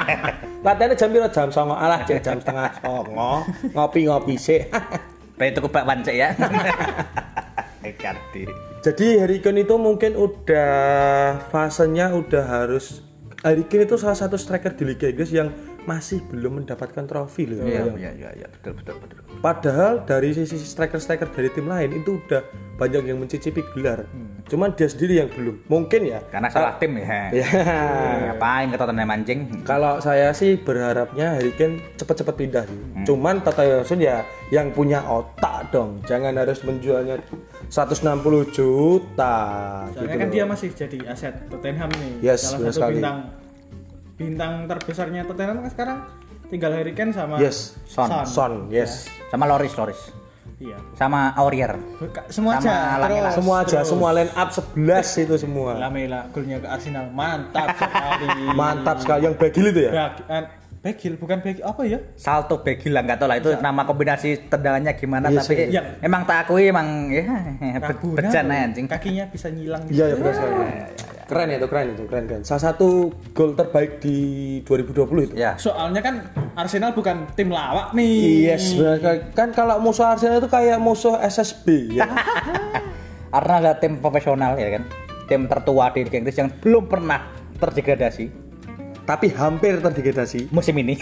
Latihannya 0.64 0.96
jam 0.96 1.08
piro 1.12 1.28
jam 1.28 1.48
songo 1.52 1.76
alah 1.76 2.00
cek 2.08 2.24
jam 2.24 2.40
setengah 2.40 2.72
songo 2.80 3.44
ngopi-ngopi 3.76 4.40
sih. 4.40 4.64
Baik 5.36 5.56
itu 5.56 5.60
kebak 5.68 5.84
cek 6.00 6.16
ya. 6.16 6.28
Jadi 8.80 9.06
Harry 9.20 9.44
Kane 9.44 9.68
itu 9.68 9.76
mungkin 9.76 10.16
udah 10.16 10.72
fasenya 11.52 12.16
udah 12.16 12.44
harus 12.44 13.04
Harry 13.44 13.64
Kane 13.68 13.84
itu 13.84 13.96
salah 14.00 14.16
satu 14.16 14.40
striker 14.40 14.72
di 14.76 14.84
Liga 14.88 15.08
Inggris 15.08 15.32
yang 15.32 15.52
masih 15.90 16.22
belum 16.30 16.62
mendapatkan 16.62 17.02
trofi 17.02 17.50
loh. 17.50 17.66
Iya 17.66 17.90
iya 17.98 18.10
iya 18.14 18.30
iya 18.38 18.46
betul 18.46 18.78
betul 18.78 18.94
betul. 19.02 19.18
Padahal 19.42 20.06
dari 20.06 20.30
sisi 20.30 20.54
striker-striker 20.54 21.26
dari 21.34 21.50
tim 21.50 21.66
lain 21.66 21.90
itu 21.98 22.22
udah 22.22 22.46
banyak 22.78 23.10
yang 23.10 23.18
mencicipi 23.18 23.66
gelar. 23.74 24.06
Cuman 24.46 24.74
dia 24.74 24.86
sendiri 24.86 25.18
yang 25.18 25.30
belum. 25.30 25.66
Mungkin 25.66 26.00
ya. 26.06 26.22
Karena 26.30 26.46
salah 26.50 26.78
tim 26.78 26.94
ya. 26.98 27.30
Ya. 27.34 27.48
Ngapain 28.30 28.70
ke 28.70 28.76
Tottenham 28.78 29.10
anjing? 29.10 29.40
Kalau 29.62 29.98
saya 29.98 30.30
sih 30.30 30.58
berharapnya 30.58 31.38
Harry 31.38 31.50
Kane 31.54 31.82
cepet-cepet 31.98 32.34
pindah 32.34 32.64
sih. 32.66 32.78
Cuman 33.06 33.42
Tata 33.42 33.62
Yosun 33.66 33.98
ya 33.98 34.22
yang 34.50 34.70
punya 34.70 35.02
otak 35.06 35.70
dong. 35.74 36.02
Jangan 36.06 36.34
harus 36.38 36.62
menjualnya 36.62 37.18
160 37.70 38.50
juta. 38.50 39.36
soalnya 39.90 40.02
gitu 40.02 40.18
kan 40.18 40.26
loh. 40.26 40.34
dia 40.34 40.44
masih 40.46 40.68
jadi 40.74 40.98
aset 41.10 41.34
Tottenham 41.46 41.90
nih 41.98 42.12
Yes, 42.34 42.46
salah 42.50 42.70
satu 42.70 42.74
sekali. 42.74 42.98
bintang 42.98 43.18
bintang 44.20 44.68
terbesarnya 44.68 45.24
Tottenham 45.24 45.64
kan 45.64 45.70
sekarang 45.70 45.98
tinggal 46.46 46.70
Harry 46.70 46.92
Kane 46.92 47.10
sama 47.10 47.40
Yes, 47.40 47.80
Son. 47.86 48.10
Son, 48.24 48.52
yes. 48.68 49.08
Sama 49.28 49.46
Loris 49.46 49.72
Loris. 49.74 50.00
iya 50.60 50.76
Sama 50.92 51.32
Aurier. 51.34 51.72
Semua 52.28 52.60
Sama 52.60 52.60
aja 52.60 52.76
terus 53.00 53.32
Semua 53.32 53.56
aja, 53.58 53.68
terus. 53.72 53.88
semua 53.88 54.08
line 54.12 54.32
up 54.34 54.50
11 54.52 55.24
itu 55.24 55.34
semua. 55.36 55.70
Lamela 55.74 56.28
golnya 56.28 56.60
ke 56.60 56.68
Arsenal 56.68 57.08
mantap 57.08 57.72
sekali 57.72 58.26
Mantap 58.60 58.96
sekali 59.00 59.20
yang 59.24 59.34
bagil 59.34 59.64
itu 59.66 59.80
ya. 59.80 59.92
Bag- 59.94 60.20
eh, 60.28 60.44
Begil 60.80 61.20
bukan 61.20 61.44
Begil 61.44 61.60
apa 61.60 61.84
ya 61.84 62.00
Salto 62.16 62.64
Begil 62.64 62.96
lah 62.96 63.04
nggak 63.04 63.20
tahu 63.20 63.28
lah 63.28 63.36
itu 63.36 63.52
nama 63.60 63.84
kombinasi 63.84 64.48
tendangannya 64.48 64.96
gimana 64.96 65.28
Iya 65.28 65.40
tapi. 65.44 65.54
Iya. 65.68 65.82
emang 66.00 66.24
tak 66.24 66.48
akui 66.48 66.72
emang 66.72 67.12
ya 67.12 67.24
aja 68.24 68.40
anjing. 68.40 68.88
kakinya 68.88 69.28
bisa 69.28 69.52
nyilang 69.52 69.84
Iya, 69.92 70.08
ya 70.08 70.14
benar 70.16 70.32
sekali. 70.32 70.56
Keren 71.30 71.46
itu, 71.52 71.66
keren 71.70 71.86
itu, 71.94 72.02
keren 72.08 72.24
keren. 72.26 72.42
Salah 72.42 72.72
satu 72.72 73.12
gol 73.30 73.54
terbaik 73.54 74.00
di 74.00 74.18
2020 74.64 75.30
itu. 75.30 75.34
Ya. 75.36 75.54
soalnya 75.54 76.00
kan 76.00 76.26
Arsenal 76.56 76.90
bukan 76.90 77.28
tim 77.36 77.52
lawak 77.52 77.92
nih 77.92 78.50
Yes, 78.50 78.72
benar 78.72 78.96
sekali. 78.98 79.18
Kan 79.36 79.48
kalau 79.52 79.76
musuh 79.78 80.10
Arsenal 80.10 80.40
itu 80.40 80.48
kayak 80.48 80.80
musuh 80.80 81.20
SSB 81.20 81.92
ya. 81.94 82.08
Karena 83.36 83.54
ada 83.60 83.72
tim 83.76 84.00
profesional 84.00 84.56
ya 84.56 84.80
kan. 84.80 84.88
Tim 85.28 85.44
tertua 85.44 85.92
di 85.92 86.02
Liga 86.02 86.18
Inggris 86.18 86.34
yang 86.34 86.50
belum 86.50 86.88
pernah 86.88 87.20
terdegradasi 87.60 88.49
Tapi 89.10 89.26
hampir 89.34 89.82
terdegradasi. 89.82 90.54
musim 90.54 90.78
ini. 90.78 90.94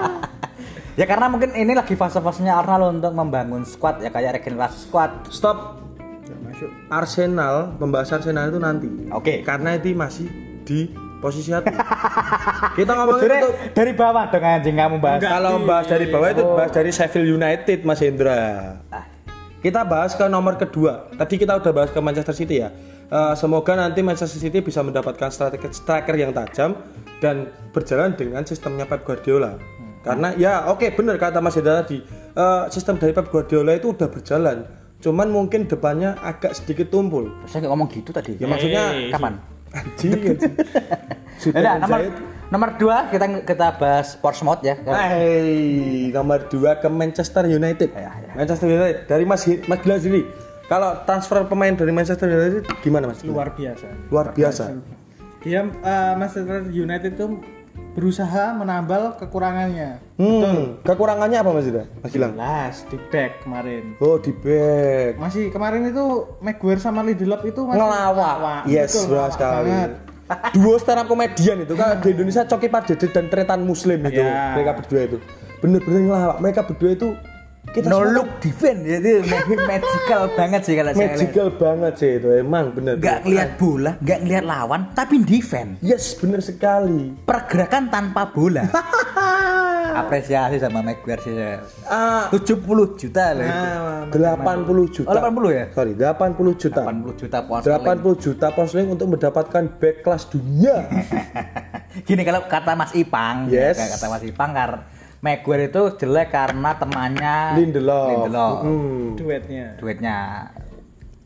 ya 1.00 1.04
karena 1.10 1.26
mungkin 1.26 1.58
ini 1.58 1.74
lagi 1.74 1.98
fase-fasenya 1.98 2.54
Arsenal 2.54 2.94
untuk 2.94 3.10
membangun 3.10 3.66
squad 3.66 3.98
ya 3.98 4.14
kayak 4.14 4.38
regenerasi 4.38 4.86
squad. 4.86 5.26
Stop. 5.34 5.82
Masuk 6.46 6.70
Arsenal, 6.86 7.74
membahas 7.82 8.14
Arsenal 8.14 8.54
itu 8.54 8.62
nanti. 8.62 8.86
Oke. 9.10 9.42
Karena 9.42 9.74
itu 9.74 9.90
masih 9.98 10.30
di 10.62 10.86
posisi 11.18 11.50
satu. 11.50 11.66
Kita 12.78 12.94
ngomongin 12.94 13.18
Kudune 13.18 13.36
untuk 13.42 13.54
dari 13.74 13.92
bawah 13.98 14.24
dong 14.30 14.46
anjing 14.46 14.76
kamu 14.78 14.96
bahas. 15.02 15.18
Enggak. 15.18 15.32
kalau 15.34 15.52
bahas 15.66 15.86
dari 15.90 16.06
bawah 16.06 16.28
itu 16.30 16.44
bahas 16.46 16.70
dari 16.70 16.90
Sheffield 16.94 17.26
United 17.26 17.78
Mas 17.82 17.98
Hendra. 17.98 18.42
Kita 19.66 19.82
bahas 19.82 20.14
ke 20.14 20.30
nomor 20.30 20.54
kedua. 20.62 21.10
Tadi 21.18 21.34
kita 21.42 21.58
udah 21.58 21.72
bahas 21.74 21.90
ke 21.90 21.98
Manchester 21.98 22.38
City 22.38 22.62
ya. 22.62 22.70
Eh, 23.06 23.34
semoga 23.34 23.72
nanti 23.72 24.00
Manchester 24.00 24.40
City 24.40 24.58
bisa 24.58 24.80
mendapatkan 24.80 25.30
striker, 25.30 25.70
striker 25.70 26.14
yang 26.14 26.30
tajam 26.30 26.74
dan 27.18 27.46
berjalan 27.70 28.12
dengan 28.12 28.42
sistemnya 28.42 28.82
Pep 28.82 29.02
Guardiola. 29.02 29.54
Karena 30.02 30.34
ya 30.34 30.66
oke 30.66 30.90
bener 30.92 31.14
kata 31.16 31.38
Mas 31.38 31.54
Hendra 31.54 31.80
tadi. 31.80 32.02
eh, 32.32 32.62
sistem 32.68 32.94
dari 32.96 33.10
Pep 33.10 33.26
Guardiola 33.26 33.72
itu 33.72 33.90
udah 33.90 34.06
berjalan. 34.06 34.66
Cuman 34.96 35.28
mungkin 35.28 35.64
depannya 35.64 36.18
agak 36.18 36.52
sedikit 36.52 36.88
tumpul. 36.88 37.30
Saya 37.44 37.62
nggak 37.62 37.72
ngomong 37.72 37.88
gitu 37.90 38.10
tadi. 38.10 38.34
Ya 38.34 38.44
maksudnya 38.44 38.84
Eh, 38.92 39.08
Kapan? 39.08 39.34
anjing. 39.68 40.20
Sudah 41.36 41.58
Udah, 41.60 41.74
nomor 41.78 42.00
nomor 42.46 42.68
dua 42.74 42.96
kita 43.06 43.26
kita 43.42 43.66
bahas 43.76 44.14
Portsmouth 44.16 44.62
ya. 44.62 44.74
Hey, 44.80 46.10
nomor 46.10 46.46
dua 46.46 46.76
ke 46.76 46.86
Manchester 46.86 47.44
United. 47.44 47.90
Ya, 47.92 48.10
ya. 48.14 48.32
Manchester 48.34 48.66
United 48.66 49.04
dari 49.04 49.22
Mas 49.22 49.42
Mas 49.64 49.78
Gilang 49.80 50.00
sendiri. 50.00 50.22
Kalau 50.66 50.98
transfer 51.02 51.46
pemain 51.46 51.70
dari 51.70 51.90
Manchester 51.90 52.26
United 52.26 52.66
gimana 52.80 53.06
Mas? 53.06 53.22
luar 53.22 53.50
biasa 53.50 53.86
Luar 54.08 54.26
biasa. 54.30 54.74
dia 55.38 55.62
eh, 55.62 56.12
Manchester 56.14 56.66
United 56.66 57.14
tuh 57.14 57.38
berusaha 57.92 58.52
menambal 58.52 59.14
kekurangannya 59.16 60.02
Hmm, 60.16 60.80
kekurangannya 60.82 61.38
apa 61.38 61.50
Mas 61.50 61.66
Ida? 61.66 61.84
Mas 61.98 62.10
Gilang? 62.10 62.34
Jelas 62.34 62.82
di 62.84 62.98
back 63.06 63.32
kemarin 63.40 63.94
Oh, 63.98 64.16
di 64.16 64.32
back. 64.34 65.16
masih 65.16 65.48
kemarin 65.48 65.86
itu 65.86 66.04
Maguire 66.38 66.76
sama 66.78 67.00
Lindelof 67.00 67.40
itu 67.42 67.62
masih 67.62 67.78
Ngelawak. 67.78 68.62
Yes, 68.66 68.90
Betul, 68.92 69.04
benar 69.12 69.30
sekali. 69.30 69.70
banget. 69.70 69.90
Duo 70.56 70.74
stand 70.76 71.06
komedian 71.06 71.62
itu 71.62 71.72
kan 71.72 72.02
di 72.02 72.08
Indonesia 72.10 72.42
Coki 72.42 72.66
Pardede 72.66 73.06
dan 73.06 73.30
Tretan 73.30 73.62
Muslim 73.62 74.02
itu. 74.02 74.18
Ya. 74.18 74.58
Mereka 74.58 74.72
berdua 74.74 75.00
itu. 75.06 75.18
Bener-bener 75.56 76.00
ngelawak. 76.02 76.36
Mereka 76.42 76.60
berdua 76.66 76.90
itu 76.90 77.08
kita 77.74 77.86
no 77.90 78.02
look 78.06 78.40
defense 78.40 78.82
ya, 78.90 78.98
itu 79.02 79.54
magical 79.66 80.22
banget 80.38 80.60
sih 80.64 80.74
kalau 80.78 80.92
saya 80.94 81.12
magical 81.12 81.48
banget 81.54 81.92
sih 81.98 82.10
itu 82.18 82.28
emang 82.36 82.70
bener. 82.72 82.94
Nggak 82.98 83.18
ngelihat 83.26 83.50
bola, 83.58 83.92
nggak 84.00 84.18
ngelihat 84.22 84.44
lawan, 84.46 84.80
tapi 84.94 85.14
defense. 85.22 85.78
Yes, 85.82 86.14
bener 86.16 86.40
sekali. 86.40 87.12
Pergerakan 87.26 87.90
tanpa 87.90 88.30
bola. 88.30 88.64
Apresiasi 89.96 90.60
sama 90.60 90.84
Maguire 90.84 91.20
sih. 91.24 91.32
saya. 91.32 91.64
Ah, 91.88 92.28
70 92.28 93.00
juta 93.00 93.32
loh. 93.32 93.48
Nah, 93.48 94.04
80 94.12 94.92
juta. 94.92 95.08
Oh, 95.08 95.16
80 95.16 95.56
ya? 95.56 95.64
Sorry, 95.72 95.92
80 95.96 96.52
juta. 96.60 96.80
80 96.84 97.16
juta 97.16 97.38
pound 97.48 97.62
sterling. 97.64 98.00
80 98.04 98.24
juta 98.24 98.46
pound 98.52 98.70
untuk 98.92 99.08
mendapatkan 99.16 99.62
back 99.80 99.96
kelas 100.04 100.28
dunia. 100.28 100.84
Gini 102.04 102.22
kalau 102.28 102.44
kata 102.44 102.76
Mas 102.76 102.92
Ipang, 102.92 103.48
Yes. 103.48 103.80
ya, 103.80 103.96
kata 103.96 104.06
Mas 104.12 104.24
Ipang 104.28 104.52
karena 104.52 104.84
Maguire 105.20 105.68
itu 105.68 105.82
jelek 105.96 106.28
karena 106.30 106.70
temannya 106.76 107.36
Lindelof. 107.56 108.08
Lindelof. 108.12 108.56
Hmm. 108.62 109.04
duetnya 109.16 109.66
Duitnya. 109.80 110.18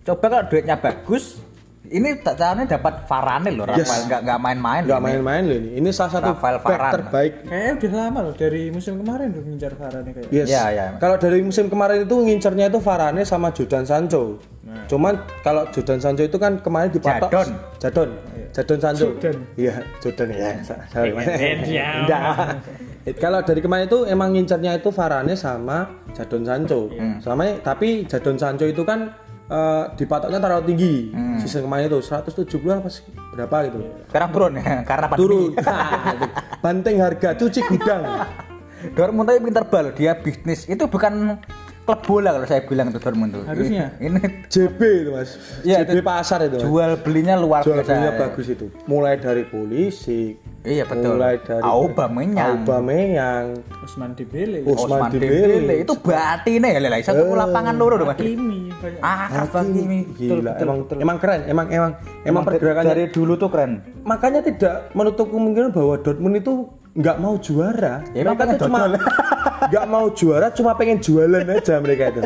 Coba 0.00 0.24
kalau 0.26 0.44
duitnya 0.48 0.76
bagus, 0.80 1.42
ini 1.86 2.16
tak 2.22 2.38
caranya 2.38 2.64
dapat 2.78 3.04
Varane 3.04 3.50
loh, 3.52 3.68
Yes. 3.68 3.84
Rafael 3.84 4.02
nggak 4.08 4.20
nggak 4.24 4.38
main-main. 4.40 4.82
Nggak 4.86 5.02
main-main 5.02 5.42
loh 5.44 5.56
ini. 5.58 5.70
Ini 5.76 5.88
salah 5.90 6.12
satu 6.16 6.30
Rafael 6.32 6.56
back 6.62 6.70
Varane. 6.70 6.94
terbaik. 6.96 7.32
kayaknya 7.44 7.72
udah 7.76 7.90
lama 7.98 8.18
loh 8.24 8.34
dari 8.38 8.62
musim 8.70 8.94
kemarin 8.96 9.26
udah 9.34 9.42
ngincar 9.44 9.72
Varane 9.76 10.10
kayak 10.14 10.28
Yes. 10.32 10.48
Iya, 10.48 10.64
iya. 10.70 10.84
Kalau 10.96 11.16
dari 11.18 11.38
musim 11.42 11.66
kemarin 11.66 11.98
itu 12.06 12.16
ngincernya 12.16 12.66
itu 12.70 12.78
Varane 12.80 13.22
sama 13.26 13.48
Jordan 13.50 13.84
Sancho. 13.84 14.38
Cuman 14.86 15.14
kalau 15.42 15.66
Jordan 15.74 15.98
Sancho 15.98 16.22
itu 16.22 16.38
kan 16.38 16.62
kemarin 16.62 16.94
dipatok 16.94 17.30
Jadon. 17.30 17.48
Jadon. 17.82 18.10
Jadon 18.50 18.78
Sancho. 18.82 19.14
Jordan. 19.14 19.36
Iya, 19.54 19.74
Jordan 20.02 20.28
ya. 20.34 20.50
Enggak. 22.02 22.34
Kalau 23.16 23.40
dari 23.46 23.60
kemarin 23.62 23.86
itu 23.88 24.04
emang 24.04 24.34
ngincernya 24.34 24.78
itu 24.78 24.90
Varane 24.90 25.34
sama 25.38 26.02
Jadon 26.12 26.42
Sancho. 26.42 26.90
Sama 27.22 27.46
tapi 27.62 28.04
Jadon 28.10 28.36
Sancho 28.36 28.66
itu 28.66 28.82
kan 28.82 29.14
eh, 29.46 29.84
dipatoknya 29.94 30.38
terlalu 30.42 30.64
tinggi. 30.74 30.94
Season 31.40 31.64
kemarin 31.64 31.88
itu 31.88 32.02
170 32.02 32.46
apa 32.70 32.90
sih? 32.90 33.06
berapa 33.30 33.56
gitu. 33.70 33.78
Sekarang 34.10 34.30
turun 34.34 34.52
ya, 34.58 34.64
karena 34.90 35.06
pandemi. 35.08 35.22
Turun. 35.22 35.50
Banting 36.60 36.96
harga, 37.00 37.28
cuci 37.38 37.60
gudang. 37.64 38.02
Dortmund 38.96 39.28
tapi 39.28 39.38
pinter 39.44 39.64
bal, 39.68 39.92
dia 39.92 40.16
bisnis 40.16 40.64
itu 40.64 40.88
bukan 40.88 41.36
klub 41.82 42.00
bola 42.02 42.30
kalau 42.32 42.46
saya 42.46 42.62
bilang 42.62 42.86
itu 42.88 42.98
Dortmund 42.98 43.30
tuh. 43.32 43.42
Harusnya. 43.42 43.90
Ini 43.96 44.20
JB 44.46 44.78
itu 44.78 45.10
Mas. 45.10 45.30
Iya, 45.60 45.82
JB 45.82 45.90
itu 45.90 46.02
pasar 46.02 46.38
itu. 46.42 46.56
Mas. 46.56 46.62
jual 46.62 46.90
belinya 46.98 47.34
luar 47.34 47.60
Jual 47.60 47.78
biasa. 47.78 47.88
belinya 47.88 48.12
bagus 48.16 48.46
itu. 48.46 48.66
Mulai 48.84 49.14
dari 49.16 49.42
polisi, 49.44 50.38
Iya 50.60 50.84
betul. 50.84 51.16
mulai 51.16 51.40
dari 51.40 51.62
Aubameyang. 51.62 52.62
Aubameyang, 52.62 53.44
Usman 53.80 54.12
Dembele 54.12 54.60
Usman 54.62 55.00
Osman 55.00 55.10
Dembele. 55.10 55.74
Itu 55.80 55.94
batine 55.96 56.68
ya 56.70 56.80
lah 56.80 57.00
satu 57.00 57.22
Eh. 57.22 57.34
lapangan 57.34 57.74
loro 57.74 57.94
dong 57.96 58.08
Mas. 58.08 58.16
Hakimi 58.16 58.60
banyak 58.72 59.00
Ah, 59.00 59.26
Hakimi. 59.26 60.00
Gila, 60.14 60.52
emang 60.56 60.78
emang 60.94 61.16
keren, 61.16 61.40
emang 61.44 61.66
emang 61.68 61.92
emang 62.22 62.42
pergerakannya 62.44 62.92
dari 62.92 63.04
dulu 63.08 63.34
tuh 63.34 63.48
keren. 63.48 63.82
makanya 64.00 64.40
tidak 64.40 64.88
menutup 64.92 65.28
kemungkinan 65.28 65.70
bahwa 65.70 65.96
Dortmund 65.96 66.34
itu 66.34 66.68
nggak 66.94 67.16
mau 67.22 67.34
juara. 67.38 68.02
Ya, 68.10 68.22
mereka 68.26 68.42
tuh 68.56 68.58
cuma 68.66 68.78
dodol. 68.86 68.92
nggak 69.70 69.86
mau 69.86 70.06
juara, 70.10 70.46
cuma 70.50 70.70
pengen 70.74 70.98
jualan 70.98 71.44
aja 71.46 71.74
mereka 71.78 72.04
itu. 72.10 72.20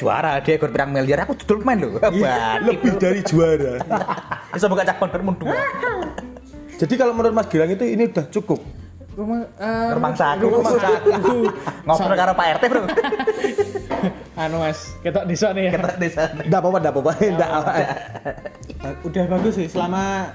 Juara 0.00 0.40
dia 0.40 0.56
ikut 0.56 0.70
pirang 0.72 0.90
miliar 0.96 1.28
aku 1.28 1.36
duduk 1.44 1.60
main 1.62 1.76
loh. 1.76 2.00
Balik. 2.00 2.80
Lebih 2.80 2.92
dari 2.96 3.20
juara. 3.20 3.76
Bisa 4.56 4.66
buka 4.66 4.82
cak 4.88 4.96
Dortmund 4.96 5.36
dua. 5.38 5.54
Jadi 6.80 6.94
kalau 6.96 7.12
menurut 7.12 7.36
Mas 7.36 7.46
Gilang 7.52 7.68
itu 7.68 7.84
ini 7.84 8.08
udah 8.08 8.26
cukup. 8.32 8.60
Rumah 9.12 9.40
eh, 9.60 9.90
Rumah 9.92 10.12
saku. 10.16 10.46
rumah 10.48 10.72
saku. 10.80 11.36
Ngobrol 11.86 12.16
karo 12.16 12.32
Pak 12.32 12.46
RT, 12.56 12.62
Bro. 12.72 12.82
anu 14.40 14.64
Mas, 14.64 14.96
ketok 15.04 15.28
desa 15.28 15.52
nih 15.52 15.68
ya. 15.68 15.72
Kita 15.76 15.90
di 16.00 16.08
sana. 16.08 16.40
Enggak 16.40 16.60
apa-apa, 16.64 16.78
enggak 16.80 16.92
apa-apa. 16.96 17.12
Enggak 17.20 17.50
Udah 19.04 19.24
bagus 19.28 19.52
sih 19.60 19.68
selama 19.68 20.32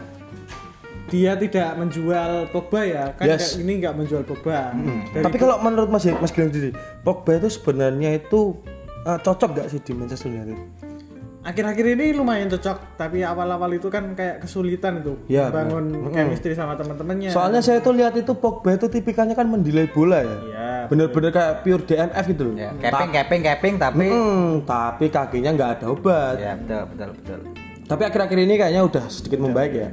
dia 1.06 1.34
tidak 1.36 1.70
menjual 1.76 2.32
Pogba 2.50 2.82
ya 2.82 3.04
kan 3.14 3.26
Yes. 3.28 3.54
kayak 3.54 3.62
ini 3.62 3.74
nggak 3.78 3.94
menjual 3.96 4.24
Pogba 4.24 4.74
Dari 5.12 5.22
Tapi 5.22 5.38
kalau 5.38 5.56
menurut 5.60 5.88
Mas 5.88 6.04
Mas 6.04 6.30
Gilang 6.30 6.50
sendiri, 6.50 6.74
Pogba 7.02 7.36
itu 7.36 7.50
sebenarnya 7.52 8.10
itu 8.16 8.58
eh, 9.04 9.20
cocok 9.20 9.50
gak 9.54 9.68
sih 9.70 9.80
di 9.80 9.92
Manchester 9.92 10.30
United? 10.30 10.58
akhir-akhir 11.46 11.86
ini 11.94 12.10
lumayan 12.12 12.50
cocok 12.50 12.98
tapi 12.98 13.22
awal-awal 13.22 13.70
itu 13.70 13.86
kan 13.86 14.18
kayak 14.18 14.42
kesulitan 14.42 14.98
itu 14.98 15.14
Ya, 15.30 15.54
bangun 15.54 16.10
chemistry 16.10 16.58
sama 16.58 16.74
teman-temannya 16.74 17.30
Soalnya 17.30 17.62
saya 17.62 17.78
tuh 17.80 17.94
lihat 17.94 18.18
itu 18.18 18.34
Pogba 18.34 18.74
itu 18.74 18.90
tipikalnya 18.90 19.38
kan 19.38 19.46
mendelay 19.46 19.86
bola 19.86 20.26
ya. 20.26 20.38
Iya, 20.42 20.70
Bener-bener 20.90 21.30
kayak 21.30 21.62
pure 21.62 21.82
DMF 21.84 22.26
gitu 22.28 22.44
loh. 22.44 22.54
Ya, 22.56 22.74
keping, 22.76 23.10
keping, 23.12 23.42
keping, 23.44 23.76
tapi 23.78 24.06
Hmm, 24.08 24.66
tapi 24.66 25.06
kakinya 25.08 25.54
nggak 25.54 25.70
ada 25.76 25.86
obat. 25.88 26.36
ya 26.36 26.58
betul, 26.58 26.82
betul, 26.90 27.10
betul. 27.14 27.40
Tapi 27.86 28.02
akhir-akhir 28.04 28.38
ini 28.40 28.54
kayaknya 28.56 28.82
udah 28.82 29.06
sedikit 29.06 29.38
membaik 29.40 29.74
ya. 29.76 29.90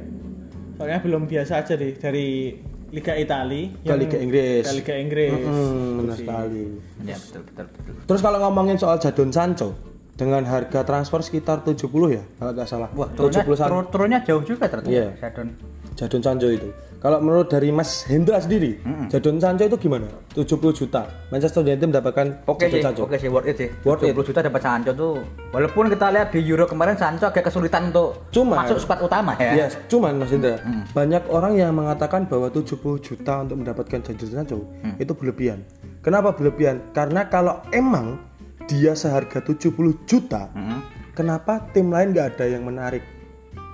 Soalnya 0.83 0.99
belum 0.99 1.23
biasa 1.25 1.62
aja 1.62 1.79
deh 1.79 1.95
dari 1.95 2.59
Liga 2.90 3.14
Italia 3.14 3.71
Ke 3.81 3.95
Liga 3.95 4.18
Inggris. 4.18 4.66
ke 4.66 4.73
Liga 4.75 4.95
Inggris 4.99 5.31
Hmm, 5.33 6.03
benar 6.03 6.16
sekali. 6.16 6.62
Ya 7.01 7.16
betul, 7.16 7.40
betul, 7.47 7.66
betul. 7.71 7.92
Terus 8.05 8.21
kalau 8.21 8.38
ngomongin 8.40 8.77
soal 8.77 8.99
Jadon 8.99 9.31
Sancho 9.31 9.79
dengan 10.12 10.42
harga 10.45 10.83
transfer 10.83 11.23
sekitar 11.23 11.62
70 11.62 11.79
ya, 12.11 12.23
kalau 12.37 12.53
nggak 12.53 12.68
salah. 12.68 12.90
Wah, 12.92 13.09
turunnya, 13.09 13.40
70 13.40 13.57
san- 13.57 13.68
turun, 13.71 13.85
turunnya 13.88 14.18
jauh 14.21 14.42
juga 14.42 14.66
ternyata. 14.66 14.90
Iya. 14.90 15.09
Jadon. 15.16 15.49
Jadon 15.95 16.21
Sancho 16.21 16.49
itu. 16.51 16.68
Kalau 17.03 17.19
menurut 17.19 17.51
dari 17.51 17.75
Mas 17.75 18.07
Hendra 18.07 18.38
sendiri, 18.38 18.79
Jadon 19.11 19.43
Sancho 19.43 19.67
itu 19.67 19.75
gimana? 19.75 20.07
70 20.38 20.47
juta. 20.71 21.03
Manchester 21.35 21.67
United 21.67 21.91
mendapatkan 21.91 22.47
Oke 22.47 22.71
Jadon 22.71 22.95
sih, 22.95 23.03
oke 23.03 23.17
sih 23.19 23.27
worth 23.27 23.51
it 23.51 23.57
sih. 23.59 23.69
Worth 23.83 24.07
70 24.07 24.23
juta 24.23 24.38
dapat 24.38 24.62
Sancho 24.62 24.95
tuh. 24.95 25.19
Walaupun 25.51 25.91
kita 25.91 26.15
lihat 26.15 26.31
di 26.31 26.38
Euro 26.47 26.71
kemarin 26.71 26.95
Sancho 26.95 27.27
agak 27.27 27.51
kesulitan 27.51 27.91
untuk 27.91 28.31
Cuma- 28.31 28.62
masuk 28.62 28.79
squad 28.79 29.03
utama 29.03 29.35
ya. 29.35 29.67
Yes, 29.67 29.75
cuman 29.91 30.15
Mas 30.23 30.31
Hendra, 30.31 30.62
banyak 30.95 31.27
orang 31.27 31.59
yang 31.59 31.75
mengatakan 31.75 32.23
bahwa 32.31 32.47
70 32.47 32.79
juta 33.03 33.35
untuk 33.43 33.59
mendapatkan 33.59 33.99
Jadon 33.99 34.31
Sancho 34.31 34.59
itu 35.03 35.11
berlebihan. 35.11 35.67
Kenapa 36.07 36.31
berlebihan? 36.31 36.87
Karena 36.95 37.27
kalau 37.27 37.67
emang 37.75 38.23
dia 38.71 38.95
seharga 38.95 39.43
70 39.43 39.75
juta, 40.07 40.55
kenapa 41.19 41.67
tim 41.75 41.91
lain 41.91 42.15
nggak 42.15 42.38
ada 42.38 42.47
yang 42.47 42.62
menarik 42.62 43.03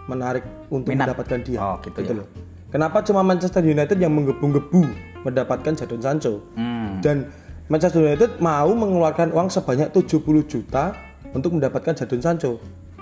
menarik 0.08 0.40
untuk 0.72 0.96
Minat. 0.96 1.12
mendapatkan 1.12 1.44
dia? 1.44 1.60
Oh, 1.60 1.76
gitu 1.84 2.00
ya. 2.00 2.16
loh. 2.24 2.47
Kenapa 2.68 3.00
cuma 3.00 3.20
Manchester 3.22 3.64
United 3.64 3.96
yang 3.96 4.12
menggebu-gebu 4.12 4.84
mendapatkan 5.22 5.72
Jadon 5.74 6.00
Sancho? 6.00 6.44
Hmm. 6.52 7.00
Dan 7.00 7.32
Manchester 7.66 8.00
United 8.02 8.36
mau 8.38 8.68
mengeluarkan 8.70 9.32
uang 9.32 9.48
sebanyak 9.48 9.88
70 9.90 10.20
juta 10.44 10.92
untuk 11.30 11.52
mendapatkan 11.52 11.92
Jadon 11.94 12.20
Sancho. 12.20 12.52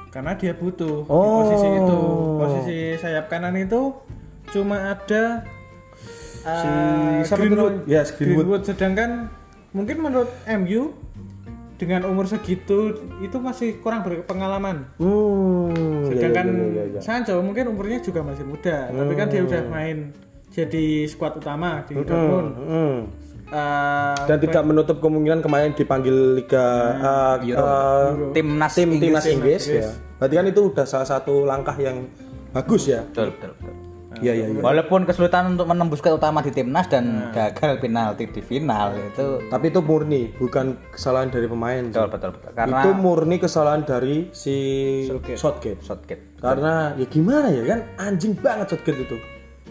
karena 0.06 0.32
dia 0.32 0.56
butuh 0.56 1.04
di 1.04 1.12
Oh. 1.12 1.44
posisi 1.44 1.68
itu 1.68 1.98
posisi 2.40 2.78
sayap 2.96 3.28
kanan 3.28 3.52
itu 3.52 3.92
cuma 4.48 4.88
ada 4.88 5.44
Si 6.40 6.48
uh, 7.28 7.36
Greenwood. 7.36 7.84
namanya? 7.84 7.90
Yes, 7.90 8.16
Greenwood. 8.16 8.64
sedangkan 8.64 9.28
mungkin 9.76 10.00
menurut 10.00 10.32
MU 10.48 10.96
dengan 11.76 12.08
umur 12.08 12.24
segitu 12.24 12.92
itu 13.20 13.36
masih 13.36 13.78
kurang 13.78 14.00
berpengalaman 14.00 14.88
Hmm, 14.96 15.70
iya, 16.04 16.08
sedangkan 16.10 16.46
iya, 16.48 16.64
iya, 16.66 16.84
iya. 16.96 17.00
Sancho 17.00 17.36
mungkin 17.40 17.68
umurnya 17.68 18.00
juga 18.00 18.20
masih 18.20 18.44
muda 18.44 18.88
tapi 18.88 19.12
kan 19.12 19.26
dia 19.28 19.42
udah 19.42 19.62
main 19.68 20.10
jadi 20.48 21.04
skuad 21.04 21.36
utama 21.36 21.84
di 21.84 21.94
Dortmund 21.94 22.48
Hmm. 22.58 22.98
Uh, 23.46 24.26
Dan 24.26 24.42
tidak 24.42 24.66
menutup 24.66 24.98
kemungkinan 24.98 25.38
kemarin 25.38 25.70
dipanggil 25.70 26.34
Liga 26.34 26.66
uh, 26.98 27.36
Euro. 27.38 27.62
uh, 27.62 28.34
Timnas 28.34 28.74
tim 28.74 28.90
Inggris. 28.90 29.02
timnas 29.06 29.26
Inggris, 29.30 29.62
ya. 29.70 29.86
Berarti 30.18 30.34
kan 30.34 30.46
itu 30.50 30.60
udah 30.66 30.82
salah 30.82 31.06
satu 31.06 31.46
langkah 31.46 31.78
yang 31.78 32.10
bagus 32.50 32.90
ya. 32.90 33.06
Betul, 33.06 33.38
betul, 33.38 33.50
betul. 33.54 33.74
Iya 34.20 34.32
iya 34.32 34.46
iya. 34.48 34.60
Walaupun 34.60 35.04
kesulitan 35.04 35.54
untuk 35.54 35.66
menembus 35.66 36.00
ke 36.00 36.08
utama 36.08 36.40
di 36.40 36.48
timnas 36.48 36.88
dan 36.88 37.30
gagal 37.30 37.78
penalti 37.78 38.24
di 38.26 38.40
final 38.40 38.96
itu 38.96 39.44
Tapi 39.46 39.68
itu 39.68 39.80
murni, 39.80 40.32
bukan 40.34 40.76
kesalahan 40.88 41.28
dari 41.28 41.46
pemain. 41.46 41.84
betul 41.86 42.08
betul 42.08 42.30
betul. 42.36 42.50
Karena 42.52 42.80
Itu 42.80 42.90
murni 42.94 43.36
kesalahan 43.36 43.82
dari 43.82 44.32
si 44.32 44.56
Southgate. 45.36 45.80
Southgate. 45.82 46.22
Karena 46.36 46.96
ya 46.96 47.06
gimana 47.06 47.48
ya 47.52 47.62
kan 47.66 47.80
anjing 47.98 48.32
banget 48.36 48.72
Southgate 48.72 49.04
itu. 49.04 49.16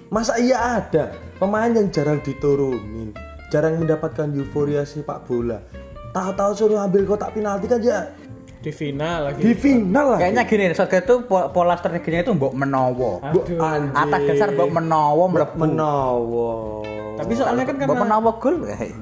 Masa 0.09 0.37
iya 0.37 0.79
ada 0.79 1.11
pemain 1.41 1.73
yang 1.73 1.89
jarang 1.89 2.21
diturunin, 2.21 3.09
jarang 3.49 3.81
mendapatkan 3.81 4.29
euforia 4.31 4.85
sepak 4.85 5.25
bola. 5.25 5.57
Tahu-tahu 6.13 6.51
suruh 6.55 6.79
ambil 6.79 7.03
kotak 7.03 7.35
penalti 7.35 7.67
kan 7.67 7.81
ya 7.83 8.07
di 8.65 8.73
final 8.73 9.29
lagi 9.29 9.39
di 9.39 9.53
final 9.53 10.05
lah. 10.09 10.19
Kayaknya 10.19 10.43
gini, 10.43 10.63
Southgate 10.73 11.05
itu 11.05 11.15
po- 11.23 11.53
pola 11.53 11.77
strateginya 11.77 12.25
itu 12.25 12.33
mbok 12.33 12.49
menowo. 12.51 13.21
Aduh. 13.21 13.61
anjing. 13.61 13.93
Atas 13.93 14.21
dasar 14.25 14.49
mbok 14.51 14.69
menowo 14.71 15.23
mlebu. 15.29 15.53
Menowo. 15.55 16.49
tapi 17.15 17.31
soalnya 17.31 17.63
kan 17.63 17.77
Mbok 17.77 17.87
karena 17.87 18.01
menowo 18.03 18.31
gol. 18.35 18.55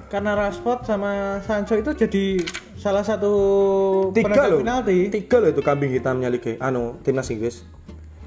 karena 0.06 0.32
Rashford 0.36 0.86
sama 0.86 1.10
Sancho 1.42 1.74
itu 1.74 1.98
jadi 1.98 2.46
salah 2.76 3.02
satu 3.02 3.34
tiga 4.12 4.52
loh. 4.52 4.60
penalti. 4.60 5.10
Tiga 5.10 5.40
loh 5.40 5.50
itu 5.50 5.62
kambing 5.64 5.90
hitamnya 5.90 6.28
Liga 6.28 6.60
anu 6.60 7.00
timnas 7.02 7.32
Inggris. 7.32 7.64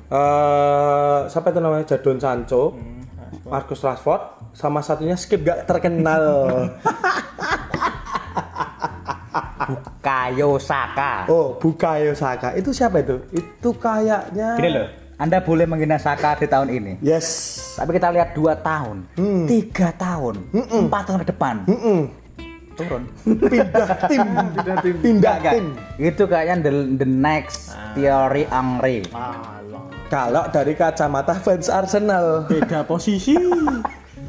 Eh 0.09 1.18
siapa 1.29 1.53
itu 1.53 1.61
namanya 1.61 1.87
Jadon 1.87 2.18
Sancho, 2.18 2.75
Marcus 3.44 3.79
Rashford, 3.79 4.22
sama 4.53 4.81
satunya 4.81 5.14
skip 5.14 5.44
gak 5.44 5.68
terkenal. 5.68 6.25
Kayo 10.01 10.57
Saka. 10.57 11.27
oh, 11.27 11.57
Bukayo 11.59 12.12
Saka. 12.12 12.55
Itu 12.55 12.70
siapa 12.70 13.01
itu? 13.01 13.20
Itu 13.31 13.75
kayaknya 13.77 14.57
Gini 14.57 14.70
loh, 14.72 14.87
Anda 15.16 15.40
boleh 15.40 15.64
menghina 15.64 15.96
Saka 15.96 16.37
di 16.37 16.46
tahun 16.46 16.68
ini. 16.70 16.92
Yes. 17.01 17.27
Tapi 17.77 17.96
kita 17.96 18.12
lihat 18.12 18.33
dua 18.33 18.57
tahun, 18.57 19.05
tiga 19.44 19.92
tahun, 19.96 20.40
empat 20.53 21.03
tahun 21.09 21.18
ke 21.25 21.29
depan, 21.33 21.55
Mm-mm. 21.68 22.01
turun. 22.77 23.03
Pindah 23.25 23.88
tim. 24.09 24.25
Pindah 24.53 24.77
tim. 24.85 24.94
Pindah 25.01 25.37
tim. 25.40 25.64
Itu 25.96 26.25
kayaknya 26.25 26.68
the, 26.68 26.72
the 27.01 27.09
next 27.09 27.72
Thierry 27.96 28.44
Henry. 28.49 29.05
Kalau 30.07 30.46
dari 30.49 30.77
kacamata 30.77 31.35
fans 31.35 31.66
Arsenal. 31.66 32.46
Beda 32.46 32.87
posisi. 32.87 33.35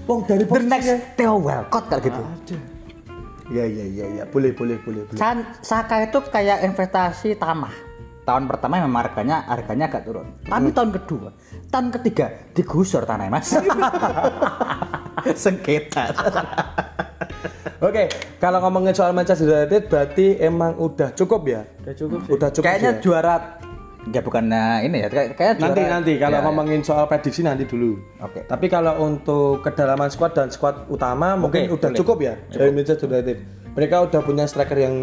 Wong 0.08 0.24
dari 0.24 0.48
The 0.48 0.63
next 0.63 1.20
Theo 1.20 1.36
Walcott 1.38 1.91
kalau 1.91 2.00
gitu. 2.02 2.22
Ya 3.48 3.64
ya 3.64 3.86
ya 3.88 4.06
ya, 4.12 4.24
boleh 4.28 4.52
boleh 4.52 4.76
boleh 4.84 5.08
boleh. 5.08 5.20
Saka 5.64 6.04
itu 6.04 6.20
kayak 6.28 6.68
investasi 6.68 7.40
tanah. 7.40 7.72
Tahun 8.28 8.44
pertama 8.44 8.84
memang 8.84 9.08
harganya 9.08 9.48
harganya 9.48 9.88
agak 9.88 10.04
turun. 10.04 10.28
Tapi 10.44 10.76
tahun 10.76 10.92
kedua, 11.00 11.32
tahun 11.72 11.88
ketiga 11.96 12.28
digusur 12.52 13.08
tanahnya 13.08 13.32
mas. 13.40 13.56
Sengketa. 15.48 16.12
Oke, 17.88 18.10
kalau 18.42 18.58
ngomongin 18.66 18.92
soal 18.92 19.14
Manchester 19.14 19.48
United 19.48 19.86
berarti 19.86 20.42
emang 20.42 20.76
udah 20.82 21.14
cukup 21.14 21.46
ya? 21.46 21.62
Udah 21.86 21.94
cukup 21.94 22.20
sih. 22.26 22.32
Udah 22.34 22.50
cukup 22.50 22.66
Kayaknya 22.66 22.92
ya? 22.98 23.00
juara 23.00 23.36
ya 24.08 24.22
bukan 24.22 24.43
eh, 24.48 24.86
ini 24.86 24.98
ya. 25.00 25.08
Kayak 25.08 25.28
kayak 25.34 25.54
nanti 25.58 25.80
juara- 25.80 25.93
nanti 25.93 26.12
kalau 26.15 26.32
ya, 26.32 26.39
ya. 26.39 26.46
ngomongin 26.46 26.82
soal 26.82 27.06
prediksi 27.06 27.41
nanti 27.41 27.63
dulu. 27.63 27.96
Oke. 28.20 28.43
Tapi 28.43 28.65
kalau 28.67 28.93
untuk 29.00 29.62
kedalaman 29.62 30.08
squad 30.08 30.32
dan 30.32 30.48
squad 30.48 30.88
utama 30.88 31.36
mungkin 31.36 31.67
udah 31.67 31.89
boleh. 31.89 31.98
cukup 31.98 32.17
ya 32.20 32.34
dari 32.50 32.72
Manchester 32.72 33.08
United. 33.08 33.38
Mereka 33.72 33.96
udah 34.04 34.22
punya 34.22 34.43
striker 34.43 34.76
yang 34.76 34.96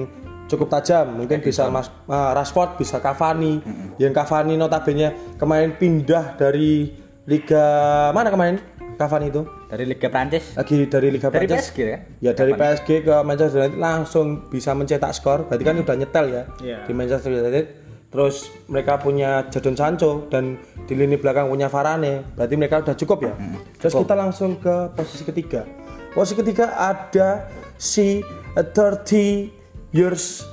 cukup 0.45 0.69
tajam. 0.69 1.14
Mungkin 1.17 1.40
bisa 1.40 1.69
Mas 1.69 1.88
uh, 2.05 2.33
Rashford, 2.33 2.77
bisa 2.77 2.99
Cavani. 2.99 3.62
Yang 3.97 4.12
Cavani 4.17 4.55
notabene 4.55 5.09
kemarin 5.35 5.73
pindah 5.73 6.35
dari 6.35 6.90
liga 7.25 7.64
mana 8.11 8.29
kemarin? 8.29 8.57
Cavani 8.95 9.27
itu 9.27 9.43
dari 9.67 9.85
Liga 9.85 10.07
Prancis. 10.07 10.55
lagi 10.55 10.87
dari 10.87 11.11
liga 11.11 11.27
Dari 11.27 11.51
Prancis. 11.51 11.67
PSG 11.67 11.79
ya? 11.83 11.99
Ya 12.21 12.33
dari 12.33 12.55
PSG 12.55 13.03
ke 13.03 13.14
Manchester 13.21 13.59
United 13.61 13.75
langsung 13.77 14.27
bisa 14.47 14.71
mencetak 14.71 15.11
skor. 15.11 15.51
Berarti 15.51 15.64
kan 15.64 15.75
udah 15.77 15.95
nyetel 15.97 16.27
ya 16.31 16.43
Iya. 16.61 16.79
di 16.87 16.93
Manchester 16.95 17.31
United. 17.33 17.84
Terus 18.14 18.46
mereka 18.70 18.94
punya 19.03 19.42
Jadon 19.50 19.74
Sancho 19.74 20.31
dan 20.31 20.55
di 20.87 20.94
lini 20.94 21.18
belakang 21.18 21.50
punya 21.50 21.66
Varane. 21.66 22.22
Berarti 22.38 22.55
mereka 22.55 22.87
udah 22.87 22.94
cukup 22.94 23.27
ya. 23.27 23.35
Terus 23.83 23.90
kita 23.98 24.14
langsung 24.14 24.55
ke 24.62 24.94
posisi 24.94 25.27
ketiga. 25.27 25.66
Posisi 26.14 26.38
ketiga 26.38 26.79
ada 26.79 27.50
si 27.74 28.22
uh, 28.55 28.62
30 28.62 29.50
years 29.90 30.46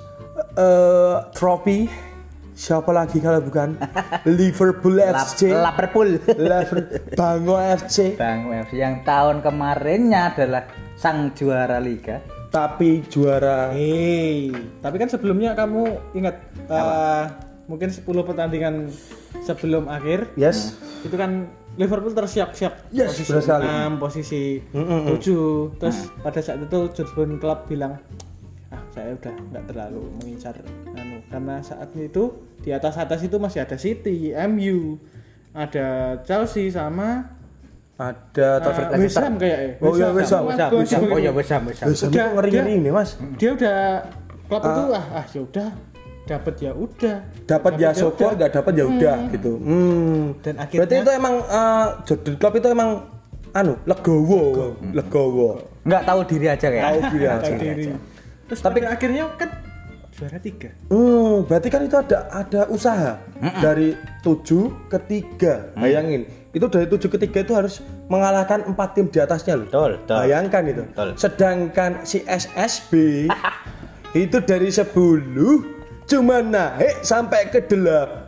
uh, 0.57 1.29
trophy 1.37 1.85
siapa 2.57 2.89
lagi 2.89 3.17
kalau 3.21 3.41
bukan 3.41 3.77
Liverpool 4.41 4.97
FC 4.97 5.53
Liverpool. 5.53 6.17
Liverpool 6.33 6.85
Bango 7.17 7.57
FC 7.57 8.17
Bang 8.17 8.49
FC 8.49 8.81
yang 8.81 9.05
tahun 9.05 9.41
kemarinnya 9.41 10.33
adalah 10.33 10.65
sang 10.97 11.33
juara 11.33 11.81
liga. 11.81 12.21
tapi 12.51 13.01
juara 13.07 13.71
Hei, 13.71 14.51
tapi 14.83 14.95
kan 14.99 15.07
sebelumnya 15.07 15.55
kamu 15.55 15.95
ingat 16.11 16.35
eh, 16.67 17.25
mungkin 17.71 17.87
10 17.87 18.03
pertandingan 18.03 18.91
sebelum 19.47 19.87
akhir. 19.87 20.35
Yes. 20.35 20.75
Itu 21.07 21.15
kan 21.15 21.47
Liverpool 21.79 22.11
tersiap-siap. 22.11 22.91
Yes, 22.91 23.15
posisi 23.15 23.31
benar 23.31 23.43
sekali. 23.47 23.65
6, 23.95 24.03
posisi 24.03 24.41
7 24.75 25.79
terus 25.79 25.97
pada 26.19 26.39
saat 26.43 26.59
itu 26.59 26.79
Jurgen 26.91 27.39
Klopp 27.39 27.71
bilang 27.71 27.95
ah 28.71 28.83
saya 28.91 29.15
udah 29.15 29.35
nggak 29.55 29.63
terlalu 29.71 30.03
mengincar 30.19 30.55
anu. 30.95 31.23
Karena 31.31 31.63
saat 31.63 31.95
itu 31.95 32.23
di 32.59 32.75
atas 32.75 32.99
atas 32.99 33.23
itu 33.23 33.39
masih 33.39 33.63
ada 33.63 33.79
City, 33.79 34.35
MU, 34.51 34.99
ada 35.55 36.19
Chelsea 36.27 36.67
sama 36.67 37.39
ada 38.01 38.57
Tottenham 38.57 38.97
uh, 38.97 39.03
West 39.05 39.17
Ham 39.21 39.33
kayak 39.37 39.59
ya. 39.61 39.71
Oh 39.79 39.93
iya, 39.93 40.09
West 40.09 40.33
Ham, 40.33 40.43
West 40.49 40.59
Ham, 40.59 40.69
West 40.73 40.91
Ham. 40.91 41.01
Oh 41.05 41.19
iya 41.21 41.31
West 41.31 41.51
Ham, 41.53 41.61
West 41.69 41.79
Ham. 41.85 41.87
West 41.93 42.01
Ham. 42.01 42.09
Udah, 42.09 42.25
itu 42.25 42.35
ngeri-ngeri 42.35 42.71
dia- 42.73 42.79
ini 42.81 42.89
mas. 42.89 43.09
Dia 43.37 43.49
udah 43.53 43.77
Klopp 44.49 44.63
itu 44.67 44.81
ah 44.91 45.05
ah 45.15 45.25
ya 45.31 45.41
udah 45.47 45.69
dapat 46.31 46.55
ya 46.63 46.71
udah. 46.71 47.17
dapat 47.43 47.71
ya 47.75 47.89
syukur 47.91 48.31
nggak 48.39 48.51
dapat 48.55 48.73
ya 48.79 48.85
udah 48.87 49.15
gitu 49.35 49.51
hmm. 49.59 50.23
Dan 50.39 50.53
berarti 50.55 50.79
akhirnya- 50.79 51.03
itu 51.03 51.11
emang 51.11 51.35
uh, 51.43 51.87
Jurgen 52.07 52.35
Klopp 52.39 52.55
itu 52.55 52.67
emang 52.71 52.89
anu 53.51 53.75
legowo 53.83 54.75
legowo 54.95 55.49
Nggak 55.81 56.03
tahu 56.05 56.19
diri 56.29 56.45
aja 56.47 56.67
kayak. 56.69 56.83
tahu 56.85 56.99
diri 57.09 57.25
aja 57.25 57.41
tahu 57.41 57.55
diri. 57.57 57.85
Terus 58.45 58.61
tapi 58.61 58.79
akhirnya 58.85 59.23
kan 59.33 59.49
juara 60.13 60.37
tiga. 60.37 60.69
Hmm, 60.93 61.47
berarti 61.49 61.67
kan 61.73 61.81
itu 61.81 61.97
ada 61.97 62.29
ada 62.29 62.61
usaha 62.69 63.17
dari 63.57 63.97
tujuh 64.21 64.69
ke 64.85 64.97
tiga. 65.09 65.73
Bayangin, 65.73 66.29
itu 66.53 66.65
dari 66.69 66.85
tujuh 66.85 67.09
ke 67.09 67.17
tiga 67.17 67.41
itu 67.41 67.53
harus 67.57 67.81
mengalahkan 68.11 68.61
empat 68.69 68.93
tim 68.93 69.09
di 69.09 69.17
atasnya 69.17 69.57
loh. 69.57 69.65
Betul, 69.65 69.91
betul. 70.05 70.17
Bayangkan 70.21 70.63
itu. 70.69 70.83
Betul. 70.93 71.09
Sedangkan 71.17 71.91
si 72.05 72.21
SSB 72.21 72.91
itu 74.29 74.37
dari 74.45 74.69
10 74.69 74.85
cuma 76.11 76.43
naik 76.43 76.99
sampai 77.01 77.47
ke 77.47 77.63
8 77.63 78.27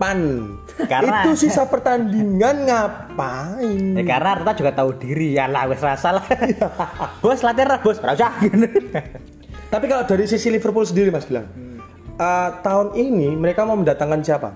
Karena- 0.87 1.21
itu 1.21 1.35
sisa 1.37 1.67
pertandingan 1.67 2.63
ngapain 2.63 3.93
Ya, 3.93 4.03
karena 4.07 4.29
Arteta 4.33 4.53
juga 4.55 4.71
tahu 4.73 4.95
diri 4.95 5.35
ya 5.35 5.45
lah 5.45 5.67
wes 5.67 5.79
rasa 5.79 6.15
lah. 6.15 6.25
bos 7.21 7.43
latihan 7.43 7.67
lah 7.69 7.79
bos, 7.79 7.99
ora 7.99 8.15
usah. 8.15 8.31
tapi 9.67 9.85
kalau 9.85 10.03
dari 10.03 10.23
sisi 10.23 10.47
Liverpool 10.47 10.81
sendiri 10.81 11.09
Mas 11.09 11.25
Gilang 11.25 11.45
eh, 12.15 12.49
tahun 12.61 12.95
ini 12.95 13.35
mereka 13.35 13.63
mau 13.63 13.75
mendatangkan 13.75 14.23
siapa 14.23 14.49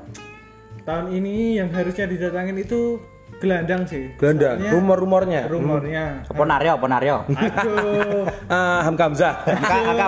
Tahun 0.82 1.12
ini 1.12 1.60
yang 1.60 1.68
harusnya 1.68 2.08
didatangin 2.08 2.56
itu 2.58 2.96
gelandang 3.38 3.82
sih. 3.86 4.10
gelandang 4.18 4.58
Soalnya 4.58 4.72
rumor-rumornya 4.74 5.42
rumornya. 5.46 6.04
Apa 6.26 6.44
Naryo, 6.44 6.72
apa 6.78 6.88
Naryo? 6.90 7.16
Aduh. 7.30 8.26
Ah, 8.48 8.80
Hamka 8.88 9.12
Hamzah. 9.12 9.44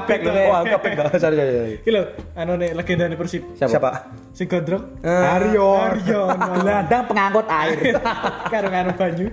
Back 0.08 0.22
lho. 0.24 0.44
Oh, 0.48 0.56
Hamka 0.64 0.78
Back. 0.80 0.96
Sorry, 1.20 1.36
sorry, 1.36 1.54
sorry. 1.54 1.76
Lho, 1.92 2.02
anu 2.40 2.56
nih 2.56 2.72
legenda 2.72 3.06
nih 3.06 3.20
Persib. 3.20 3.44
Siapa? 3.54 4.10
Si 4.32 4.48
Gondrong. 4.48 5.04
Ah, 5.04 5.38
Aryon. 5.38 6.00
Gelandang 6.64 7.04
pengangkut 7.06 7.48
air. 7.52 8.00
Karo 8.54 8.68
karo 8.72 8.92
banyu. 8.96 9.28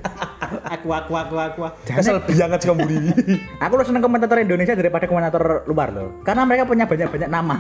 Aku 0.67 0.89
aku 0.91 1.13
aku 1.15 1.35
aku. 1.39 1.61
Kesel 1.87 2.19
banget 2.23 2.59
sih 2.63 2.69
kamu 2.69 2.83
ini. 2.91 3.11
Aku 3.63 3.73
lebih 3.79 3.89
seneng 3.89 4.03
komentator 4.03 4.37
Indonesia 4.43 4.75
daripada 4.75 5.05
komentator 5.07 5.65
luar 5.71 5.89
loh. 5.95 6.21
Karena 6.27 6.43
mereka 6.45 6.67
punya 6.67 6.85
banyak-banyak 6.85 7.31
nama. 7.31 7.55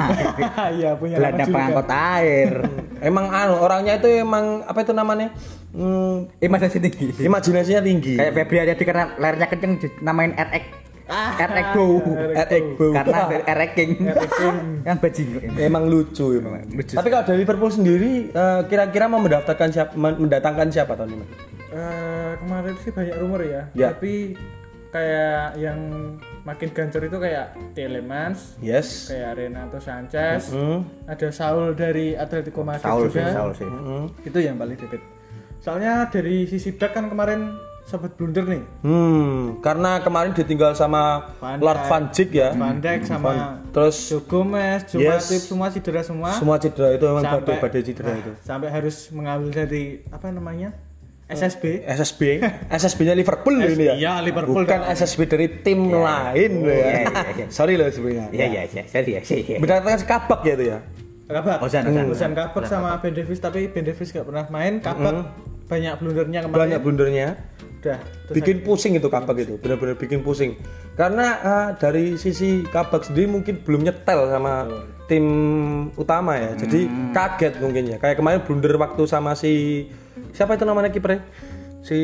Iya 0.75 0.91
punya 0.99 1.17
nama 1.17 1.23
Gelandang 1.31 1.49
pengangkut 1.55 1.89
air. 1.91 2.53
Emang 3.01 3.27
anu 3.31 3.55
orangnya 3.63 3.99
itu 3.99 4.09
emang 4.21 4.67
apa 4.67 4.79
itu 4.83 4.93
namanya? 4.93 5.31
Hmm, 5.77 6.33
Imajinasi 6.41 6.79
tinggi. 6.81 7.07
imajinasinya 7.21 7.83
tinggi. 7.85 8.17
Kayak 8.17 8.33
Febri 8.33 8.57
Haryadi 8.59 8.85
karena 8.85 9.05
layarnya 9.15 9.47
kenceng 9.47 9.73
namain 10.01 10.33
RX. 10.33 10.65
RX 11.37 11.67
Bow. 11.71 11.93
At 12.35 12.51
Egbo. 12.51 12.87
Karena 12.91 13.21
RX 13.45 13.71
King. 13.77 13.91
Kan 14.83 14.97
bajingan. 14.99 15.53
Emang 15.55 15.85
lucu 15.85 16.35
emang. 16.35 16.65
Tapi 16.65 17.09
kalau 17.09 17.23
dari 17.23 17.39
Liverpool 17.39 17.71
sendiri 17.71 18.13
eh, 18.27 18.61
kira-kira 18.67 19.05
mau 19.05 19.21
mendaftarkan 19.21 19.69
siapa 19.71 19.93
mendatangkan 19.95 20.67
siapa 20.67 20.97
tahun 20.97 21.15
ini? 21.15 21.27
Eh, 21.69 22.33
kemarin 22.41 22.75
sih 22.81 22.91
banyak 22.91 23.17
rumor 23.21 23.45
ya. 23.45 23.69
Ya. 23.71 23.93
Tapi 23.93 24.33
kayak 24.89 25.61
yang 25.61 25.79
makin 26.43 26.69
gancur 26.73 27.05
itu 27.05 27.19
kayak 27.21 27.53
Telemans, 27.77 28.57
Yes. 28.59 29.13
kayak 29.13 29.37
Renato 29.37 29.77
Sanchez, 29.77 30.49
Hmm. 30.49 30.89
ada 31.05 31.29
Saul 31.29 31.77
dari 31.77 32.17
Atletico 32.17 32.65
Madrid 32.65 32.87
Saul 32.87 33.13
sih, 33.13 33.21
juga. 33.21 33.31
Saul 33.31 33.53
sih. 33.53 33.69
Hmm. 33.69 34.07
Itu 34.25 34.39
yang 34.41 34.57
paling 34.57 34.75
debit. 34.75 35.03
Soalnya 35.67 36.07
dari 36.07 36.47
sisi 36.47 36.71
back 36.71 36.95
kan 36.95 37.11
kemarin 37.11 37.59
sempat 37.83 38.15
blunder 38.15 38.47
nih. 38.47 38.63
Hmm, 38.83 39.59
karena 39.59 39.99
kemarin 39.99 40.31
ditinggal 40.31 40.79
sama 40.79 41.35
Van 41.43 41.59
Lord. 41.59 41.83
Van 41.87 42.07
Dijk 42.07 42.31
ya. 42.31 42.55
Van 42.55 42.79
Dijk 42.79 43.03
sama 43.03 43.59
Terus 43.75 43.99
Joe 44.07 44.23
Gomez, 44.23 44.87
Joe 44.87 45.03
Yes. 45.03 45.27
Matip 45.27 45.43
semua 45.43 45.67
cedera 45.75 46.03
semua. 46.07 46.31
semua 46.39 46.57
cedera 46.63 46.95
itu 46.95 47.03
memang 47.03 47.23
Sampai- 47.27 47.43
badai 47.43 47.59
badai 47.59 47.83
cedera 47.83 48.07
Nah, 48.07 48.19
itu. 48.23 48.33
Sampai 48.47 48.69
harus 48.71 48.97
mengambil 49.11 49.51
dari 49.51 50.07
apa 50.07 50.31
namanya? 50.31 50.71
SSB. 51.27 51.83
SSB, 51.83 52.21
SSB-nya 52.71 53.19
Liverpool 53.19 53.59
loh 53.59 53.67
ini 53.67 53.91
ya. 53.91 53.95
Iya, 53.99 54.13
Liverpool 54.23 54.63
Bukan 54.63 54.87
dong. 54.87 54.95
SSB 54.95 55.27
dari 55.27 55.47
tim 55.67 55.91
lain 55.91 56.63
loh 56.63 56.71
ya. 56.71 56.87
Iya, 56.87 57.03
iya, 57.03 57.31
iya. 57.35 57.47
Sorry 57.51 57.75
loh 57.75 57.91
sebenarnya. 57.91 58.31
Iya 58.31 58.47
iya 58.47 58.63
iya, 58.71 58.83
saya 58.87 59.03
iya 59.03 59.19
iya. 59.27 59.59
Mendatangkan 59.59 59.99
si 59.99 60.07
kabak 60.07 60.47
ya 60.47 60.55
itu 60.55 60.65
ya. 60.71 60.79
Kabak. 61.27 61.59
Ozan, 61.59 61.83
Ozan. 61.91 62.07
Ozan 62.07 62.33
Kabak 62.39 62.71
sama 62.71 63.03
Ben 63.03 63.11
Davis 63.11 63.43
tapi 63.43 63.67
Ben 63.67 63.83
Davis 63.83 64.15
gak 64.15 64.23
pernah 64.23 64.47
main. 64.47 64.79
Kabak 64.79 65.27
banyak 65.67 65.93
blundernya 65.99 66.39
kemarin. 66.47 66.59
Banyak 66.63 66.81
blundernya. 66.83 67.29
Udah. 67.83 67.99
Bikin 68.35 68.67
pusing 68.67 68.99
itu 68.99 69.07
kabak 69.07 69.37
itu, 69.39 69.55
benar-benar 69.63 69.95
bikin 69.95 70.23
pusing. 70.27 70.59
Karena 70.99 71.27
ah, 71.45 71.69
dari 71.77 72.17
sisi 72.17 72.65
kabak 72.67 73.07
sendiri 73.07 73.31
mungkin 73.31 73.63
belum 73.63 73.85
nyetel 73.87 74.27
sama 74.33 74.67
tim 75.07 75.27
utama 75.95 76.35
ya. 76.35 76.51
Jadi 76.59 76.91
kaget 77.15 77.55
mungkin 77.63 77.95
ya. 77.95 77.97
Kayak 78.01 78.17
kemarin 78.19 78.41
blunder 78.43 78.75
waktu 78.81 79.03
sama 79.07 79.39
si 79.39 79.87
siapa 80.35 80.59
itu 80.59 80.65
namanya 80.67 80.91
kipernya? 80.91 81.23
Si 81.87 81.99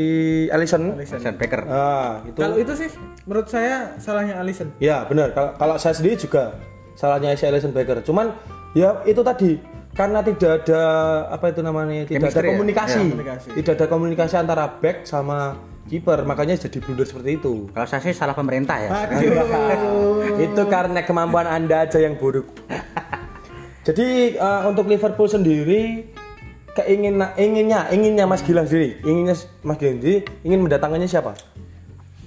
Alisson. 0.55 0.95
Alisson 0.95 1.35
Becker. 1.35 1.67
Ah, 1.67 2.23
itu. 2.23 2.39
Kalau 2.39 2.57
itu 2.61 2.73
sih 2.79 2.91
menurut 3.27 3.49
saya 3.51 3.99
salahnya 3.99 4.39
Alisson. 4.39 4.71
Ya 4.79 5.03
benar. 5.09 5.35
Kalau 5.35 5.51
kalau 5.59 5.77
saya 5.81 5.97
sendiri 5.99 6.15
juga 6.15 6.55
salahnya 6.95 7.35
si 7.35 7.49
Alisson 7.49 7.75
Becker. 7.75 8.05
Cuman 8.07 8.31
ya 8.77 9.03
itu 9.09 9.25
tadi 9.27 9.59
karena 9.93 10.25
tidak 10.25 10.65
ada 10.65 10.83
apa 11.29 11.53
itu 11.53 11.61
namanya 11.61 12.09
tidak 12.09 12.33
ada 12.33 12.33
Chemistry 12.33 12.47
ya? 12.49 12.53
komunikasi. 12.57 12.97
Ya, 12.97 13.05
komunikasi. 13.05 13.49
tidak 13.61 13.73
ada 13.77 13.87
komunikasi 13.93 14.35
antara 14.41 14.65
back 14.81 15.05
sama 15.05 15.61
kiper 15.85 16.25
makanya 16.25 16.57
jadi 16.57 16.79
blunder 16.81 17.05
seperti 17.05 17.31
itu. 17.37 17.69
Kalau 17.77 17.87
saya 17.87 18.01
sih 18.01 18.17
salah 18.17 18.33
pemerintah 18.33 18.81
ya. 18.81 18.91
Itu 20.49 20.63
karena 20.73 21.05
kemampuan 21.05 21.45
anda 21.45 21.85
aja 21.85 22.01
yang 22.01 22.17
buruk. 22.17 22.49
Jadi 23.87 24.39
eh, 24.39 24.63
untuk 24.65 24.87
Liverpool 24.87 25.27
sendiri 25.27 26.07
keinginan 26.73 27.37
inginnya 27.37 27.91
inginnya 27.93 28.25
Mas 28.25 28.41
Gilang 28.41 28.65
sendiri 28.65 28.97
inginnya 29.05 29.37
Mas 29.61 29.77
Gilang 29.77 30.01
sendiri 30.01 30.25
ingin 30.47 30.61
mendatangannya 30.65 31.11
siapa? 31.11 31.37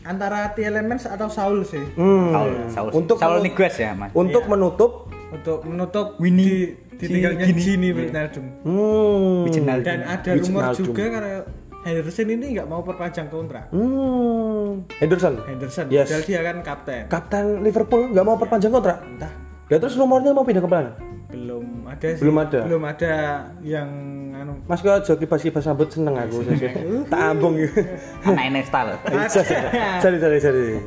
Antara 0.06 0.54
Tielemans 0.54 1.10
atau 1.10 1.26
Saul 1.34 1.66
sih. 1.66 1.82
Hmm. 1.98 2.30
Saul, 2.30 2.52
Saul, 2.70 2.90
Untuk 2.94 3.18
Saul 3.18 3.42
Niguez 3.42 3.74
ya, 3.74 3.98
Mas. 3.98 4.14
Untuk 4.14 4.46
menutup 4.46 5.10
Untuk 5.34 5.66
menutup 5.66 6.22
Winnie. 6.22 6.85
Di, 6.96 7.04
ditinggalnya 7.08 7.46
Gini 7.46 7.90
Wijnaldum. 7.92 8.46
hmm, 8.64 9.40
Wijnaldum. 9.46 9.86
Dan 9.86 10.00
ada 10.02 10.30
rumor 10.32 10.44
Wijnaldum. 10.44 10.86
juga 10.86 11.04
karena 11.12 11.34
Henderson 11.86 12.28
ini 12.34 12.46
nggak 12.58 12.68
mau 12.68 12.82
perpanjang 12.82 13.28
kontrak. 13.30 13.70
Hmm, 13.70 14.82
Henderson. 14.98 15.34
Henderson, 15.46 15.86
Yes. 15.94 16.10
padahal 16.10 16.24
dia 16.26 16.42
kan 16.42 16.58
kapten. 16.66 17.04
Kapten 17.08 17.44
Liverpool 17.62 18.10
nggak 18.10 18.26
mau 18.26 18.36
perpanjang 18.36 18.74
kontrak. 18.74 19.00
Entah 19.06 19.32
Ya 19.66 19.82
terus 19.82 19.98
rumornya 19.98 20.30
mau 20.30 20.46
pindah 20.46 20.62
ke 20.62 20.70
mana? 20.70 20.94
belum 21.26 21.66
ada 21.90 22.08
sih. 22.16 22.22
Belum 22.22 22.36
ada. 22.38 22.60
Belum 22.64 22.84
ada 22.86 23.14
yang 23.60 23.90
anu 24.32 24.54
Mas 24.70 24.80
kok 24.80 24.94
aja 24.94 25.14
kipas-kipas 25.18 25.64
sambut 25.66 25.90
seneng 25.92 26.16
aku. 26.16 26.46
tak 27.12 27.22
ambung 27.22 27.60
gitu. 27.60 27.82
Anak 28.30 28.70
loh. 28.72 28.98
sorry, 30.04 30.18
sorry, 30.22 30.40
sorry. 30.40 30.80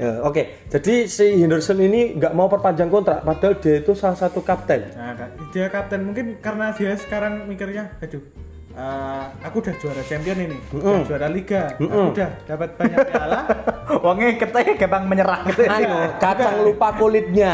Ya, 0.00 0.24
Oke, 0.24 0.64
jadi 0.72 1.04
si 1.04 1.44
Henderson 1.44 1.76
ini 1.76 2.16
nggak 2.16 2.32
mau 2.32 2.48
perpanjang 2.48 2.88
kontrak, 2.88 3.20
padahal 3.20 3.60
dia 3.60 3.84
itu 3.84 3.92
salah 3.92 4.16
satu 4.16 4.40
kapten. 4.40 4.96
Nah, 4.96 5.12
dia 5.52 5.68
kapten 5.68 6.08
mungkin 6.08 6.40
karena 6.40 6.72
dia 6.72 6.96
sekarang 6.96 7.44
mikirnya, 7.44 8.00
aduh, 8.00 8.24
eh, 8.80 9.24
aku 9.44 9.60
udah 9.60 9.76
juara 9.76 10.00
champion 10.08 10.40
ini, 10.40 10.56
udah 10.72 11.04
juara 11.04 11.28
liga, 11.28 11.76
aku 11.76 12.16
udah 12.16 12.30
dapat 12.48 12.80
banyak 12.80 12.98
piala. 13.12 13.40
Wongnya 14.08 14.40
ketanya 14.40 14.72
gampang 14.80 15.04
menyerah 15.04 15.40
gitu. 15.52 15.62
Anu, 15.68 15.98
kacang 16.16 16.56
lupa 16.64 16.88
kulitnya, 16.96 17.52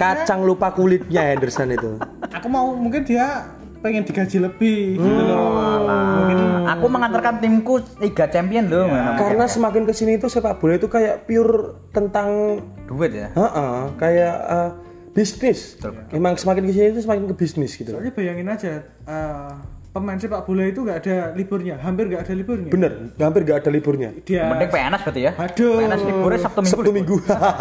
kacang 0.00 0.40
lupa 0.48 0.68
kulitnya 0.72 1.22
Henderson 1.28 1.76
itu. 1.76 2.00
aku 2.32 2.46
mau 2.48 2.72
mungkin 2.72 3.04
dia 3.04 3.52
pengen 3.80 4.02
digaji 4.04 4.38
lebih 4.42 4.98
gitu 4.98 5.22
loh. 5.26 5.84
Mungkin 6.22 6.38
Aku 6.66 6.86
mengantarkan 6.90 7.38
timku 7.38 7.80
Liga 8.02 8.26
Champion 8.26 8.66
loh. 8.68 8.90
Karena 9.16 9.44
semakin 9.46 9.86
ke 9.86 9.92
sini 9.94 10.18
itu 10.18 10.26
sepak 10.26 10.58
bola 10.58 10.76
itu 10.76 10.88
kayak 10.90 11.24
pure 11.28 11.88
tentang 11.94 12.60
duit 12.90 13.12
ya. 13.14 13.28
Heeh, 13.32 13.76
kayak 13.96 14.36
eh, 14.50 14.70
bisnis. 15.14 15.80
Emang 16.12 16.34
semakin 16.36 16.66
ke 16.68 16.72
sini 16.74 16.86
itu 16.92 17.00
semakin 17.06 17.24
ke 17.30 17.34
bisnis 17.38 17.72
gitu. 17.78 17.94
Soalnya 17.94 18.12
bayangin 18.12 18.48
aja 18.50 18.72
eh, 18.84 19.52
pemain 19.96 20.20
sepak 20.20 20.44
bola 20.44 20.68
itu 20.68 20.84
nggak 20.84 20.98
ada 21.00 21.16
liburnya, 21.32 21.80
hampir 21.80 22.04
nggak 22.12 22.28
ada 22.28 22.34
liburnya. 22.36 22.68
Bener, 22.68 22.92
hampir 23.16 23.40
gak 23.48 23.64
ada 23.64 23.70
liburnya. 23.72 24.10
Dia 24.28 24.52
Mending 24.52 24.68
PNS 24.68 25.00
berarti 25.08 25.20
ya. 25.24 25.32
Aduh. 25.40 25.80
PNS 25.80 26.02
liburnya 26.04 26.40
Sabtu 26.44 26.60
Minggu. 26.60 26.76
Sabtu 26.76 26.90
Minggu. 26.92 27.16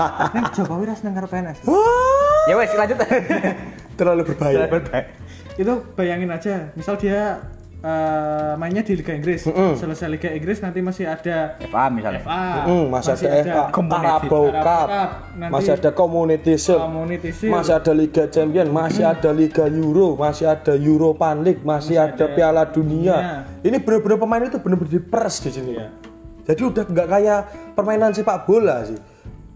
Jokowi 0.60 0.84
ras 0.84 1.00
nang 1.08 1.16
karo 1.16 1.28
PNS. 1.32 1.64
Ya 2.52 2.56
wes 2.60 2.72
lanjut. 2.76 2.98
Terlalu 4.00 4.22
berbahaya. 4.28 4.68
Itu 5.56 5.74
bayangin 5.96 6.30
aja, 6.30 6.70
misal 6.76 7.00
dia 7.00 7.40
eh, 7.80 8.54
mainnya 8.58 8.82
di 8.82 8.98
Liga 8.98 9.14
Inggris, 9.14 9.46
selesai 9.48 10.10
Liga 10.10 10.30
Inggris 10.34 10.58
nanti 10.60 10.82
masih 10.82 11.06
ada 11.06 11.56
FA 11.70 11.86
misalnya. 11.94 12.22
FA, 12.26 12.44
Hmm, 12.66 12.86
masih, 12.90 13.12
ada 13.14 13.28
FA, 13.46 13.64
Cup, 13.72 13.86
Cup, 14.52 14.88
nanti 15.38 15.52
masih 15.54 15.72
ada 15.78 15.90
Community 15.94 16.54
Shield, 16.58 16.82
Community 16.82 17.30
Shield. 17.32 17.54
masih 17.54 17.74
ada 17.78 17.92
Liga 17.94 18.24
Champion, 18.28 18.68
masih 18.74 19.04
ada 19.06 19.30
Liga 19.32 19.66
Euro, 19.70 20.18
masih 20.18 20.46
ada 20.50 20.74
Europa 20.74 21.30
League, 21.38 21.62
masih, 21.62 21.96
ada, 22.02 22.26
Piala 22.34 22.66
Dunia. 22.68 23.48
Ini 23.62 23.78
bener-bener 23.80 24.18
pemain 24.18 24.44
itu 24.44 24.58
bener-bener 24.58 24.92
diperes 24.98 25.40
di 25.46 25.52
sini. 25.54 25.74
Jadi 26.46 26.62
udah 26.62 26.84
nggak 26.86 27.08
kayak 27.10 27.40
permainan 27.74 28.14
sepak 28.14 28.46
bola 28.46 28.86
sih. 28.86 28.98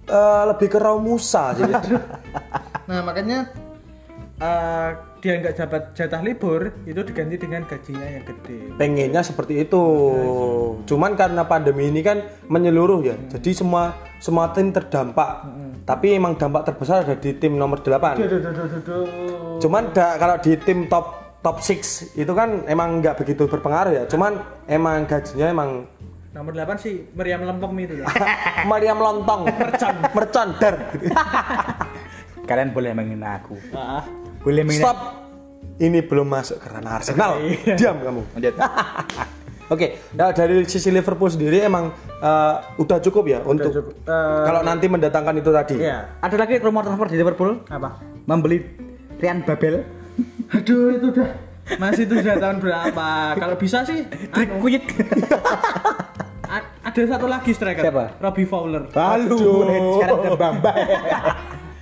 Eh, 0.09 0.43
lebih 0.49 0.73
ke 0.73 0.77
Raul 0.81 1.01
Musa 1.01 1.53
sih. 1.53 1.65
Nah 2.89 3.05
makanya 3.05 3.45
eh, 4.41 4.89
dia 5.19 5.35
nggak 5.35 5.55
dapat 5.55 5.81
jatah 5.93 6.21
libur 6.23 6.71
itu 6.83 6.99
diganti 7.03 7.35
dengan 7.35 7.67
gajinya 7.67 8.07
yang 8.07 8.23
gede. 8.23 8.59
pengennya 8.75 9.21
seperti 9.21 9.67
itu. 9.67 9.83
Cuman 10.87 11.19
karena 11.19 11.43
pandemi 11.43 11.91
ini 11.91 11.99
kan 11.99 12.23
menyeluruh 12.47 13.03
ya. 13.03 13.15
Jadi 13.35 13.51
semua 13.51 13.95
semua 14.19 14.51
tim 14.55 14.71
terdampak. 14.71 15.45
Tapi 15.83 16.15
emang 16.15 16.39
dampak 16.39 16.69
terbesar 16.69 17.03
ada 17.03 17.15
di 17.17 17.35
tim 17.35 17.57
nomor 17.57 17.81
8. 17.81 18.19
Cuman 19.59 19.91
da- 19.91 20.15
kalau 20.15 20.35
di 20.39 20.55
tim 20.59 20.87
top 20.87 21.05
top 21.39 21.59
6 21.63 22.15
itu 22.15 22.31
kan 22.35 22.63
emang 22.67 22.99
nggak 23.03 23.19
begitu 23.19 23.47
berpengaruh 23.47 23.91
ya. 23.95 24.03
Cuman 24.07 24.39
emang 24.67 25.03
gajinya 25.03 25.47
emang 25.49 25.69
Nomor 26.29 26.53
8 26.53 26.77
sih 26.77 27.09
Meriam 27.17 27.41
Lempem 27.41 27.73
itu. 27.89 28.05
Maria 28.69 28.93
melontong, 28.93 29.49
mercon, 29.49 29.95
mercon 30.13 30.49
dar. 30.61 30.75
Kalian 32.45 32.69
boleh 32.69 32.93
menghina 32.93 33.41
aku. 33.41 33.57
ah, 33.73 34.05
Boleh 34.39 34.63
menghina. 34.63 34.83
Stop. 34.85 34.97
Ini 35.79 35.99
belum 36.03 36.27
masuk 36.27 36.59
ke 36.59 36.67
ranah 36.67 36.99
Arsenal. 36.99 37.39
Diam 37.79 37.97
kamu. 37.97 38.21
Lanjut. 38.35 38.53
Oke, 39.69 40.01
nah 40.11 40.33
dari 40.33 40.65
sisi 40.65 40.89
Liverpool 40.89 41.29
sendiri 41.29 41.61
emang 41.61 41.93
eh, 42.17 42.55
udah 42.75 42.97
cukup 42.99 43.23
ya 43.23 43.39
untuk 43.43 43.69
cukup. 43.69 43.93
Eh, 44.01 44.43
kalau 44.43 44.65
nanti 44.65 44.89
mendatangkan 44.89 45.37
itu 45.37 45.51
tadi. 45.53 45.75
Iya. 45.77 46.19
Ada 46.19 46.35
lagi 46.35 46.57
rumor 46.57 46.81
transfer 46.81 47.07
di 47.07 47.15
Liverpool 47.15 47.61
Apa? 47.69 48.01
membeli 48.25 48.65
Rian 49.15 49.45
Babel. 49.45 49.85
Aduh 50.51 50.89
itu 50.89 51.05
udah 51.13 51.29
masih 51.77 52.09
itu 52.09 52.17
sudah 52.17 52.35
tahun 52.35 52.57
berapa? 52.57 53.07
Kalau 53.37 53.55
bisa 53.55 53.85
sih 53.85 54.09
Trik 54.33 54.49
anu, 54.49 54.59
kunyit. 54.59 54.83
a- 56.43 56.69
ada 56.81 57.01
satu 57.05 57.29
lagi 57.29 57.53
striker. 57.53 57.83
Siapa? 57.85 58.17
Robbie 58.17 58.49
Fowler. 58.49 58.89
Halo, 58.89 59.37
Aduh. 59.37 59.95
sekarang 60.01 60.17
udah 60.17 60.33
bamba. 60.35 60.71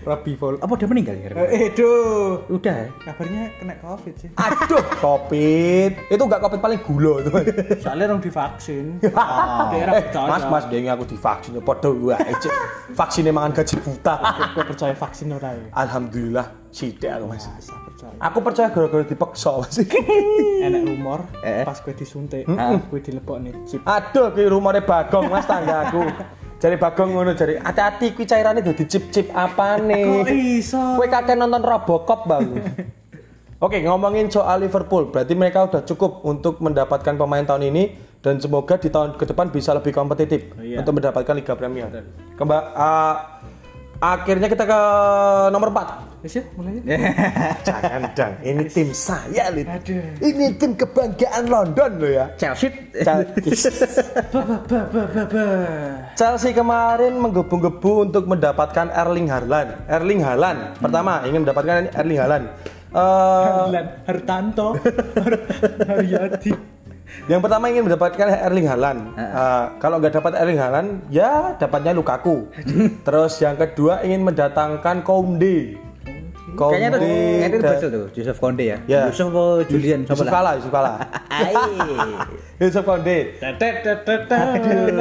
Robbie 0.07 0.33
Fowler. 0.33 0.57
Apa 0.63 0.71
udah 0.73 0.87
meninggal 0.87 1.15
ya? 1.15 1.27
Eh, 1.51 1.67
duh. 1.69 2.47
Udah 2.47 2.71
ya? 2.73 2.87
Kabarnya 3.03 3.51
kena 3.59 3.75
Covid 3.77 4.13
sih. 4.15 4.29
Aduh, 4.33 4.79
covid. 4.97 5.91
Itu 6.07 6.23
enggak 6.23 6.39
covid 6.39 6.59
paling 6.59 6.79
gulo 6.79 7.19
itu. 7.19 7.29
Soalnya 7.77 8.07
orang 8.07 8.23
divaksin. 8.23 8.85
Ah. 9.17 9.67
Daerah 9.69 9.93
Eh, 9.97 10.03
percaya. 10.07 10.29
mas, 10.29 10.43
mas, 10.47 10.63
dia 10.71 10.79
aku 10.87 11.03
divaksin. 11.03 11.59
Podo 11.59 11.89
gua 11.91 12.15
aja. 12.15 12.47
Vaksinnya 12.99 13.35
mangan 13.35 13.51
gaji 13.53 13.75
buta. 13.77 14.15
Gue 14.55 14.63
percaya 14.63 14.93
vaksin 14.93 15.27
ora 15.29 15.51
ya. 15.51 15.67
Alhamdulillah, 15.75 16.47
sidik 16.71 17.09
aku 17.09 17.25
mas. 17.27 17.43
Percaya. 17.51 18.15
Aku 18.23 18.37
percaya 18.39 18.67
gara-gara 18.71 19.03
dipaksa 19.03 19.59
mas. 19.59 19.75
Enak 20.65 20.81
rumor 20.85 21.19
Eh. 21.43 21.61
pas 21.61 21.75
gue 21.75 21.93
disuntik, 21.93 22.47
gue 22.47 22.99
dilebok 23.01 23.37
nih 23.39 23.53
chip. 23.65 23.83
Aduh, 23.83 24.31
ki 24.31 24.47
rumornya 24.47 24.81
bagong 24.81 25.27
mas 25.27 25.43
tangga 25.43 25.85
aku. 25.85 26.01
Jari 26.57 26.73
bagong 26.81 27.13
ngono 27.13 27.37
jari. 27.37 27.61
Hati-hati 27.61 28.17
kuwi 28.17 28.25
cairane 28.25 28.65
dadi 28.65 28.89
cip-cip 28.89 29.29
apa 29.29 29.77
nih? 29.77 30.25
Kok 30.25 30.29
iso? 30.33 30.81
Kowe 30.97 31.05
kakek 31.05 31.37
nonton 31.37 31.61
Robocop 31.61 32.25
bang. 32.25 32.45
Oke 33.65 33.81
ngomongin 33.81 34.29
soal 34.29 34.61
Liverpool, 34.61 35.09
berarti 35.09 35.33
mereka 35.33 35.65
udah 35.65 35.81
cukup 35.81 36.21
untuk 36.25 36.61
mendapatkan 36.61 37.17
pemain 37.17 37.41
tahun 37.41 37.73
ini 37.73 37.83
dan 38.21 38.37
semoga 38.37 38.77
di 38.77 38.89
tahun 38.89 39.17
ke 39.17 39.33
depan 39.33 39.49
bisa 39.49 39.73
lebih 39.73 39.97
kompetitif 39.97 40.53
iya. 40.61 40.81
untuk 40.81 41.01
mendapatkan 41.01 41.33
Liga 41.33 41.57
Premier. 41.57 42.05
Kemba, 42.37 42.73
ah, 42.77 43.36
akhirnya 43.97 44.47
kita 44.47 44.63
ke 44.63 44.79
nomor 45.49 45.69
4 45.71 46.07
Wis 46.17 46.33
ya, 46.33 46.43
mulai. 46.57 46.81
Jangan 47.67 48.09
dang, 48.17 48.33
ini 48.41 48.65
tim 48.65 48.89
saya 48.89 49.53
Lid. 49.53 49.69
Aduh. 49.69 50.01
Ini 50.17 50.57
tim 50.57 50.73
kebanggaan 50.73 51.45
London 51.45 51.91
loh 52.01 52.09
ya. 52.09 52.25
Chelsea. 52.41 52.73
Ba 54.33 54.41
ba 54.41 54.57
ba 54.65 54.79
ba 54.89 55.03
ba 55.05 55.23
ba. 55.29 55.45
Chelsea 56.17 56.57
kemarin 56.57 57.21
menggebu-gebu 57.21 58.09
untuk 58.09 58.25
mendapatkan 58.25 58.89
Erling 58.89 59.29
Haaland. 59.29 59.77
Erling 59.85 60.25
Haaland 60.25 60.81
pertama 60.81 61.21
ingin 61.29 61.45
mendapatkan 61.45 61.85
Erling 61.93 62.17
Haaland. 62.17 62.45
Eh, 62.97 62.97
Harlan 62.97 63.85
Hartanto. 64.09 64.67
Har- 65.21 65.43
Haryadi. 65.85 66.76
Yang 67.25 67.39
pertama 67.39 67.67
ingin 67.67 67.87
mendapatkan 67.87 68.27
Erling 68.43 68.67
Haaland. 68.67 68.99
Eh, 69.15 69.65
kalau 69.79 69.97
nggak 69.97 70.13
dapat 70.15 70.31
Erling 70.37 70.59
Haaland, 70.59 70.89
ya 71.07 71.55
dapatnya 71.55 71.91
Lukaku. 71.91 72.51
Terus 73.01 73.33
yang 73.39 73.55
kedua 73.55 74.01
ingin 74.01 74.23
mendatangkan 74.23 75.01
Koundé. 75.01 75.77
Kayaknya 76.57 76.89
itu 76.89 76.97
kayaknya 76.97 77.47
itu 77.47 77.57
da- 77.59 77.69
Brazil 77.69 77.89
tuh, 77.91 78.05
Yusuf 78.17 78.37
Konde 78.39 78.63
ya. 78.65 78.77
Ya. 78.89 79.01
Yusuf 79.11 79.29
apa 79.29 79.61
Julian 79.69 79.99
Yusuf 80.07 80.15
Siapa 80.17 80.25
lah? 80.25 80.33
Kala, 80.33 80.51
Yusuf 80.57 80.71
Kala. 80.71 80.91
Yusuf. 82.57 82.85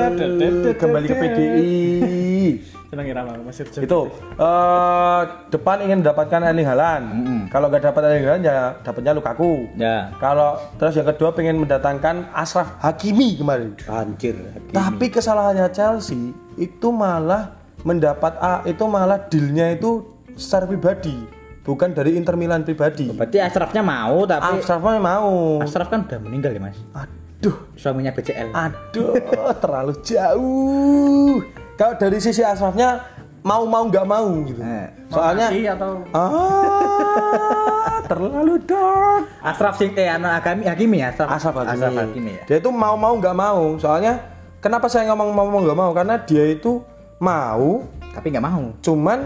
Aduh, 0.05 0.75
kembali 0.77 1.07
ke 1.09 1.15
PDI. 1.17 2.76
Senang 2.87 3.03
irama 3.03 3.35
masih 3.43 3.67
itu 3.67 4.01
eh 4.39 5.21
depan 5.51 5.83
ingin 5.83 6.07
mendapatkan 6.07 6.39
Erling 6.39 6.69
Haaland. 6.71 7.05
Kalau 7.51 7.67
nggak 7.67 7.83
dapat 7.83 8.01
Erling 8.07 8.25
Haaland 8.31 8.45
ya 8.47 8.59
dapatnya 8.79 9.13
Lukaku. 9.19 9.67
Ya. 9.75 10.15
Kalau 10.23 10.55
terus 10.79 10.95
yang 10.95 11.11
kedua 11.11 11.35
pengen 11.35 11.59
mendatangkan 11.59 12.31
Ashraf 12.31 12.79
Hakimi 12.79 13.43
kemarin. 13.43 13.75
Anjir. 13.91 14.39
Tapi 14.71 15.11
kesalahannya 15.11 15.67
Chelsea 15.75 16.31
itu 16.55 16.89
malah 16.95 17.59
mendapat 17.83 18.39
A 18.39 18.63
itu 18.63 18.87
malah 18.87 19.19
dealnya 19.27 19.75
itu 19.75 20.07
secara 20.39 20.71
pribadi, 20.71 21.27
bukan 21.67 21.91
dari 21.91 22.15
Inter 22.15 22.39
Milan 22.39 22.63
pribadi. 22.63 23.11
Berarti 23.11 23.43
Ashrafnya 23.43 23.83
mau 23.83 24.23
tapi 24.31 24.63
Ashrafnya 24.63 25.03
mau. 25.03 25.59
Ashraf 25.59 25.91
kan 25.91 26.07
udah 26.07 26.23
meninggal 26.23 26.55
ya 26.55 26.63
mas. 26.63 26.79
Aduh, 26.95 27.67
Suaminya 27.75 28.15
BCL. 28.15 28.55
aduh, 28.55 29.19
terlalu 29.63 29.93
jauh. 30.07 31.66
Kalau 31.77 31.95
dari 32.01 32.19
sisi 32.19 32.41
Ashrafnya 32.41 33.05
mau 33.45 33.69
mau 33.69 33.85
nggak 33.85 34.07
mau 34.09 34.27
gitu. 34.49 34.59
Eh, 34.65 34.89
Soalnya 35.13 35.47
Mati 35.53 35.63
atau 35.69 35.93
ah 36.17 38.01
terlalu 38.11 38.55
dark. 38.65 39.23
Ashraf 39.45 39.77
sing 39.79 39.93
eh 39.95 40.09
anak 40.09 40.41
Hakimi 40.43 41.05
ya. 41.05 41.13
Ashraf, 41.13 41.53
Ashraf 41.53 41.55
Hakimi. 41.63 41.97
Hakimi 42.01 42.31
ya. 42.41 42.43
Dia 42.49 42.57
itu 42.65 42.71
mau 42.73 42.97
mau 42.97 43.15
nggak 43.21 43.37
mau. 43.37 43.77
Soalnya 43.77 44.19
kenapa 44.59 44.89
saya 44.89 45.13
ngomong 45.13 45.31
mau 45.37 45.47
mau 45.53 45.61
nggak 45.63 45.79
mau? 45.79 45.91
Karena 45.93 46.17
dia 46.25 46.45
itu 46.49 46.81
mau, 47.21 47.85
Tapi 48.13 48.27
nggak 48.33 48.45
mau. 48.45 48.73
cuman 48.81 49.19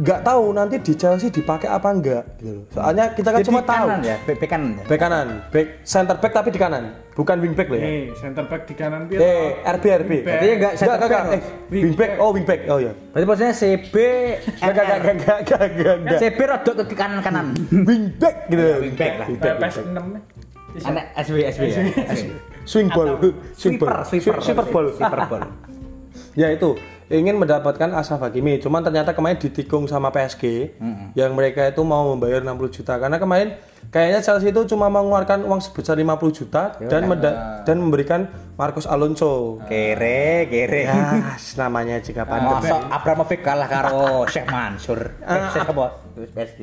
nggak 0.00 0.20
tahu 0.24 0.56
nanti 0.56 0.80
di 0.80 0.96
Chelsea 0.96 1.28
dipakai 1.28 1.68
apa 1.68 1.92
enggak 1.92 2.24
gitu 2.40 2.56
loh. 2.56 2.64
Soalnya 2.72 3.12
kita 3.12 3.36
kan 3.36 3.40
Jadi 3.44 3.48
cuma 3.52 3.60
tahu 3.60 3.88
kanan 3.92 4.00
ya, 4.00 4.16
bek 4.24 4.36
bek 4.40 4.48
kanan 4.48 4.70
ya. 4.72 4.84
back 4.88 5.00
kanan, 5.00 5.28
back 5.52 5.66
center 5.84 6.16
back 6.16 6.32
tapi 6.32 6.48
di 6.48 6.56
kanan, 6.56 6.84
bukan 7.12 7.36
wing 7.44 7.52
back 7.52 7.68
loh 7.68 7.76
ya. 7.76 7.84
eh 7.84 8.02
center 8.16 8.44
back 8.48 8.62
di 8.64 8.74
kanan 8.80 9.00
piye? 9.12 9.18
Eh, 9.20 9.48
RB 9.60 9.84
RB. 9.84 10.10
Wing 10.10 10.24
back. 10.24 10.24
Berarti 10.24 10.46
enggak 10.56 10.72
center 10.80 10.96
Enggak, 10.96 11.04
enggak, 11.04 11.24
back, 11.28 11.36
eh, 11.36 11.42
wing 11.68 11.94
back. 12.00 12.10
Oh, 12.16 12.30
wing 12.32 12.46
back. 12.48 12.60
Oh 12.72 12.78
ya. 12.80 12.92
Berarti 13.12 13.26
maksudnya 13.28 13.52
CB 13.52 13.94
Enggak, 14.64 14.84
enggak, 14.88 14.98
enggak, 15.04 15.38
enggak, 15.44 15.94
enggak. 16.00 16.18
CB 16.24 16.38
rodok 16.48 16.74
ke 16.88 16.94
kanan 16.96 17.20
kanan. 17.20 17.46
Wing 17.88 18.04
back 18.16 18.36
gitu. 18.48 18.64
wing 18.80 18.96
back 18.96 19.12
lah. 19.20 19.26
Wing 19.28 19.36
back, 19.36 19.54
wing 19.60 19.68
PPS 19.68 19.76
back. 19.76 19.84
6 19.84 20.14
nih. 20.16 20.22
Bisa. 20.70 20.86
Anak 20.88 21.04
SW 21.18 21.36
SW 21.50 21.62
ya. 21.66 21.82
SW. 22.14 22.30
Swing 22.70 22.88
ball, 22.88 23.18
swing 23.58 23.76
ball, 23.80 24.04
sweeper, 24.06 24.36
sweeper 24.38 24.66
ball. 24.70 24.86
sweeper 24.94 25.20
ball. 25.26 25.42
Ya 26.32 26.48
itu 26.48 26.78
ingin 27.08 27.34
mendapatkan 27.34 27.90
Ashraf 27.90 28.20
Hakimi, 28.20 28.56
cuman 28.56 28.80
ternyata 28.80 29.10
kemarin 29.10 29.34
ditikung 29.36 29.84
sama 29.84 30.08
PSG 30.08 30.70
yang 31.12 31.34
mereka 31.34 31.66
itu 31.66 31.82
mau 31.82 32.06
membayar 32.08 32.38
60 32.38 32.54
juta 32.72 32.94
karena 32.96 33.18
kemarin 33.18 33.58
kayaknya 33.88 34.20
Chelsea 34.20 34.48
itu 34.48 34.62
cuma 34.64 34.86
mengeluarkan 34.86 35.42
uang 35.42 35.58
sebesar 35.58 35.98
50 35.98 36.06
juta 36.32 36.62
dan 36.80 37.02
menda- 37.04 37.36
dan 37.64 37.76
memberikan 37.76 38.20
Marcos 38.54 38.86
Alonso. 38.86 39.58
Kere, 39.64 40.46
kere. 40.46 40.86
Ya, 40.86 41.34
namanya 41.56 41.98
jika 41.98 42.22
pandemi. 42.22 42.62
Masa 42.62 42.78
Abramovich 42.88 43.42
kalah 43.42 43.66
karo 43.66 44.22
Syekh 44.24 44.46
Mansur. 44.46 45.00
Eh, 45.18 45.42
Syekh 45.50 45.66
apa? 45.68 45.86
Terus 46.14 46.30
PSG. 46.30 46.60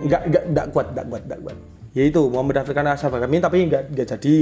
Enggak 0.00 0.20
enggak 0.24 0.42
enggak 0.46 0.66
kuat, 0.70 0.86
enggak 0.88 1.06
kuat, 1.06 1.22
enggak 1.22 1.40
kuat. 1.42 1.56
Ya 1.90 2.02
itu 2.04 2.20
mau 2.24 2.40
mendaftarkan 2.40 2.86
Ashraf 2.88 3.12
Hakimi 3.12 3.36
tapi 3.38 3.56
enggak 3.62 3.82
enggak 3.86 4.06
jadi. 4.10 4.38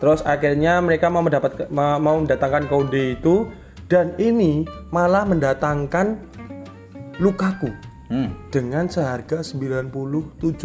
Terus 0.00 0.24
akhirnya 0.24 0.80
mereka 0.80 1.06
mau 1.06 1.20
mendapat 1.20 1.68
ma- 1.68 2.00
mau 2.00 2.16
mendatangkan 2.16 2.66
Koundé 2.66 3.14
itu 3.14 3.46
dan 3.90 4.14
ini 4.16 4.64
malah 4.94 5.26
mendatangkan 5.26 6.16
Lukaku. 7.20 7.68
Hmm. 8.10 8.34
dengan 8.50 8.90
seharga 8.90 9.38
97 9.38 9.94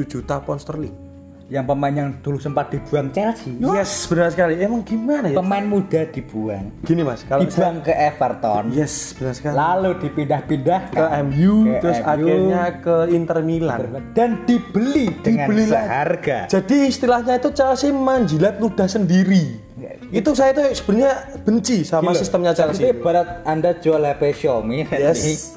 juta 0.09 0.41
pound 0.41 0.57
sterling. 0.57 1.05
Yang 1.46 1.66
pemain 1.70 1.93
yang 1.93 2.10
dulu 2.20 2.41
sempat 2.41 2.74
dibuang 2.74 3.14
Chelsea. 3.14 3.54
Yes, 3.62 4.10
benar 4.10 4.34
sekali. 4.34 4.58
Emang 4.58 4.82
gimana 4.82 5.30
ya? 5.30 5.38
Pemain 5.38 5.62
muda 5.62 6.02
dibuang. 6.10 6.74
Gini 6.82 7.06
Mas, 7.06 7.22
kalau 7.22 7.46
saya, 7.46 7.70
Dibuang 7.70 7.78
ke 7.80 7.93
Everton. 7.93 8.64
yes, 8.74 9.14
benar 9.14 9.34
sekali. 9.38 9.54
Lalu 9.54 9.89
dipindah-pindah 10.02 10.82
ke 10.89 11.04
MU 11.22 11.54
Ke 11.70 11.78
terus 11.80 12.00
MU. 12.00 12.10
akhirnya 12.10 12.64
ke 12.82 12.96
Inter 13.14 13.39
Milan. 13.39 13.80
dan 14.12 14.41
dibeli 14.43 15.14
dengan 15.22 15.46
Dibeli 15.46 15.70
seharga. 15.70 16.39
Jadi 16.50 16.78
istilahnya 16.89 17.38
itu 17.38 17.50
Chelsea 17.54 17.93
menjilat 17.93 18.58
ludah 18.58 18.89
sendiri. 18.89 19.62
Itu 20.10 20.34
saya 20.34 20.50
tuh 20.50 20.74
sebenarnya 20.74 21.14
benci 21.46 21.86
sama 21.86 22.10
Gila. 22.10 22.18
sistemnya 22.18 22.52
Chelsea. 22.52 22.89
ibarat 22.89 23.46
Anda 23.46 23.78
jual 23.78 24.02
HP 24.02 24.34
Xiaomi 24.36 24.89
Yes. 24.89 25.54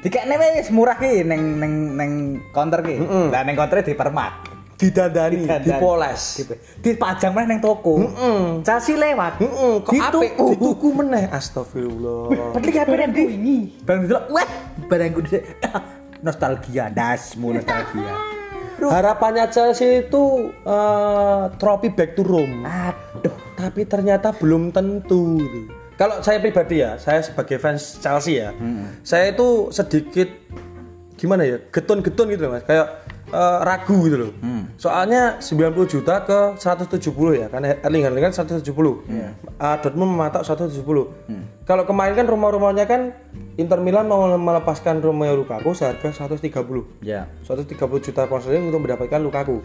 Dikene 0.00 0.34
wis 0.56 0.72
murah 0.72 0.96
ki 0.96 1.22
neng 1.22 1.60
neng 1.60 1.74
neng 1.94 2.12
counter 2.50 2.82
ki. 2.82 2.98
Lah 3.30 3.46
neng 3.46 3.54
counter 3.54 3.78
dipermak. 3.78 4.49
Didandani, 4.80 5.44
Didandani. 5.44 5.66
dipoles. 5.68 6.22
Dip- 6.40 6.60
Dipajang 6.80 7.32
meneh 7.32 7.46
neng 7.46 7.60
toko. 7.60 8.00
Mm-mm. 8.00 8.64
Chelsea 8.64 8.96
lewat. 8.96 9.36
Heeh, 9.36 9.72
kok 9.78 9.92
Dituku. 9.92 10.16
apik 10.16 10.32
dituku 10.50 10.88
meneh 10.96 11.24
astagfirullah. 11.28 12.56
Padahal 12.56 12.72
HP 12.74 12.92
nang 12.96 13.12
ini. 13.12 13.58
Barang 13.80 14.02
itu 14.02 14.16
wah 14.26 14.48
barangku 14.88 15.20
dhisik. 15.20 15.44
Nostalgia, 16.18 16.88
dasmu 16.88 17.54
nostalgia. 17.54 18.12
Harapannya 18.80 19.44
Chelsea 19.46 20.02
itu 20.02 20.24
eh, 20.48 21.42
trofi 21.54 21.88
back 21.88 22.12
to 22.12 22.22
Rome. 22.22 22.64
Aduh, 22.64 23.36
Tapi 23.54 23.84
ternyata 23.84 24.32
belum 24.32 24.68
tentu. 24.70 25.36
Kalau 25.94 26.24
saya 26.24 26.40
pribadi 26.40 26.80
ya, 26.80 26.96
saya 26.96 27.20
sebagai 27.20 27.60
fans 27.60 28.00
Chelsea 28.00 28.40
ya, 28.40 28.56
saya 29.02 29.36
itu 29.36 29.68
sedikit 29.68 30.32
gimana 31.12 31.44
ya, 31.44 31.60
getun-getun 31.68 32.32
gitu 32.32 32.48
loh 32.48 32.56
mas, 32.56 32.64
kayak 32.64 32.88
eh, 33.30 33.58
ragu 33.64 33.96
gitu 34.06 34.16
loh. 34.18 34.32
Soalnya 34.76 35.36
90 35.38 35.86
juta 35.86 36.24
ke 36.24 36.56
170 36.56 37.36
ya, 37.36 37.46
karena 37.48 37.76
Erling 37.80 38.04
Haaland 38.04 38.24
kan 38.30 38.32
170. 38.44 39.04
Ah, 39.60 39.76
Dortmund 39.78 40.16
mematok 40.16 40.42
170. 40.42 41.08
Kalau 41.64 41.84
kemarin 41.86 42.18
kan 42.18 42.26
rumah-rumahnya 42.26 42.84
kan 42.84 43.14
Inter 43.54 43.78
Milan 43.78 44.08
mau 44.08 44.24
melepaskan 44.26 44.98
Romelu 44.98 45.44
Lukaku 45.44 45.70
seharga 45.76 46.10
130. 46.10 46.82
ya. 47.04 47.28
130 47.46 47.76
juta 48.00 48.26
pound 48.26 48.42
sterling 48.42 48.72
untuk 48.72 48.82
mendapatkan 48.82 49.20
Lukaku. 49.20 49.62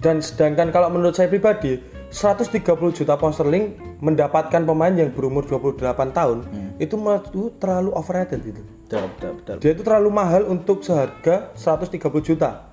Dan 0.00 0.24
sedangkan 0.24 0.72
kalau 0.72 0.88
menurut 0.88 1.12
saya 1.12 1.28
pribadi, 1.28 1.76
130 2.08 2.64
juta 2.96 3.20
pound 3.20 3.36
sterling 3.36 3.76
mendapatkan 4.00 4.64
pemain 4.64 4.90
yang 4.90 5.12
berumur 5.12 5.44
28 5.44 5.76
tahun 6.16 6.38
itu 6.80 6.96
menurutku 6.96 7.52
terlalu 7.60 7.92
overrated 7.92 8.40
gitu. 8.40 8.64
Betul, 8.88 9.04
betul, 9.12 9.30
betul. 9.36 9.56
Dia 9.60 9.70
itu 9.76 9.82
terlalu 9.84 10.08
mahal 10.08 10.42
untuk 10.48 10.80
seharga 10.80 11.52
130 11.54 12.00
juta. 12.24 12.69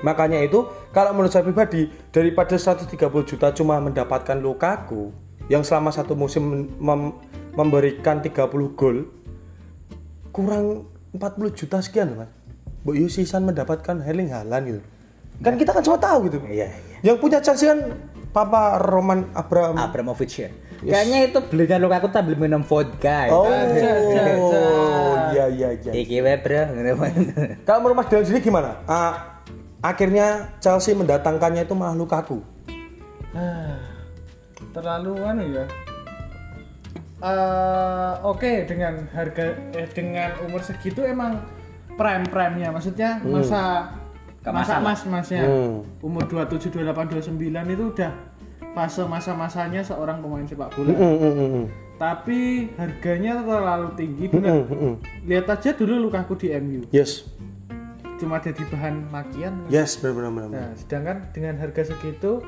Makanya 0.00 0.40
itu 0.40 0.64
kalau 0.90 1.12
menurut 1.12 1.28
saya 1.28 1.44
pribadi 1.44 1.84
daripada 2.08 2.54
130 2.54 2.88
juta 3.24 3.52
cuma 3.52 3.76
mendapatkan 3.78 4.36
Lukaku 4.36 5.12
yang 5.46 5.60
selama 5.60 5.90
satu 5.90 6.14
musim 6.14 6.42
mem- 6.42 6.70
mem- 6.78 7.14
memberikan 7.52 8.18
30 8.18 8.48
gol 8.72 9.10
kurang 10.30 10.86
40 11.12 11.50
juta 11.52 11.82
sekian 11.82 12.14
loh 12.14 12.24
mas. 12.24 12.30
Bu 12.80 12.96
Yusisan 12.96 13.44
mendapatkan 13.44 14.00
Erling 14.00 14.32
Haaland 14.32 14.64
gitu. 14.66 14.80
Kan 15.40 15.56
kita 15.56 15.72
kan 15.72 15.82
semua 15.82 16.00
tahu 16.00 16.28
gitu. 16.28 16.38
Iya, 16.46 16.68
iya. 16.68 16.96
Yang 17.02 17.16
punya 17.20 17.38
Chelsea 17.40 17.68
kan 17.68 17.92
Papa 18.30 18.78
Roman 18.78 19.28
Abraham. 19.34 19.76
Abramovich 19.76 20.38
ya. 20.38 20.48
Kayaknya 20.80 21.28
itu 21.28 21.38
belinya 21.44 21.76
Lukaku 21.76 22.08
sambil 22.08 22.40
minum 22.40 22.64
vodka. 22.64 23.28
ya. 23.28 23.32
Oh, 23.32 23.44
Jangan. 23.44 24.36
iya 25.36 25.44
iya 25.50 25.68
iya. 25.76 25.92
Iki 25.92 26.16
wae, 26.24 26.36
Bro. 26.40 26.62
Kalau 27.68 27.78
menurut 27.84 27.96
Mas 28.00 28.08
Dewan 28.08 28.24
sendiri 28.24 28.40
gimana? 28.40 28.80
Ah, 28.88 29.39
akhirnya 29.80 30.26
Chelsea 30.58 30.92
mendatangkannya 30.92 31.64
itu 31.64 31.72
malah 31.72 31.94
Lukaku. 31.94 32.40
Ah, 33.30 33.78
terlalu 34.70 35.14
anu 35.20 35.44
ya 35.46 35.64
Eh, 37.20 38.12
oke 38.24 38.64
dengan 38.64 39.04
harga 39.12 39.52
eh, 39.70 39.84
dengan 39.92 40.32
umur 40.40 40.64
segitu 40.64 41.04
emang 41.04 41.36
prime 41.92 42.24
prime 42.24 42.56
nya 42.56 42.72
maksudnya 42.72 43.20
masa 43.20 43.92
Gak 44.40 44.56
masa 44.56 44.80
masalah. 44.80 44.80
mas 44.80 45.00
masnya 45.04 45.44
Hmm. 45.44 45.84
umur 46.00 46.24
27 46.24 46.72
28 46.72 47.12
29 47.12 47.36
itu 47.68 47.84
udah 47.92 48.12
fase 48.72 49.04
masa 49.04 49.36
masanya 49.36 49.84
seorang 49.84 50.24
pemain 50.24 50.48
sepak 50.48 50.72
bola 50.72 50.88
Mm, 50.90 50.96
mm, 50.96 51.20
mm, 51.20 51.48
mm. 51.52 51.64
tapi 52.00 52.40
harganya 52.74 53.36
terlalu 53.38 53.88
tinggi 53.94 54.24
bener 54.26 54.64
Mm, 54.64 54.72
mm. 54.72 54.94
lihat 55.28 55.46
aja 55.46 55.70
dulu 55.70 56.08
Lukaku 56.08 56.40
di 56.40 56.56
MU 56.56 56.88
Yes, 56.88 57.28
cuma 58.20 58.36
jadi 58.38 58.62
bahan 58.68 59.08
makian 59.08 59.64
yes, 59.72 59.96
benar 59.96 60.12
benar 60.12 60.30
benar. 60.36 60.48
Nah, 60.52 60.70
sedangkan 60.76 61.16
dengan 61.32 61.54
harga 61.56 61.82
segitu 61.88 62.44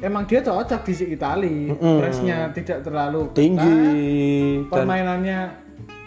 emang 0.00 0.24
dia 0.24 0.40
cocok 0.40 0.80
di 0.88 0.92
si 0.96 1.04
Itali. 1.12 1.68
Pressnya 1.76 2.48
tidak 2.56 2.80
terlalu 2.82 3.28
Tinggi 3.36 3.76
dan 4.64 4.72
Permainannya 4.72 5.38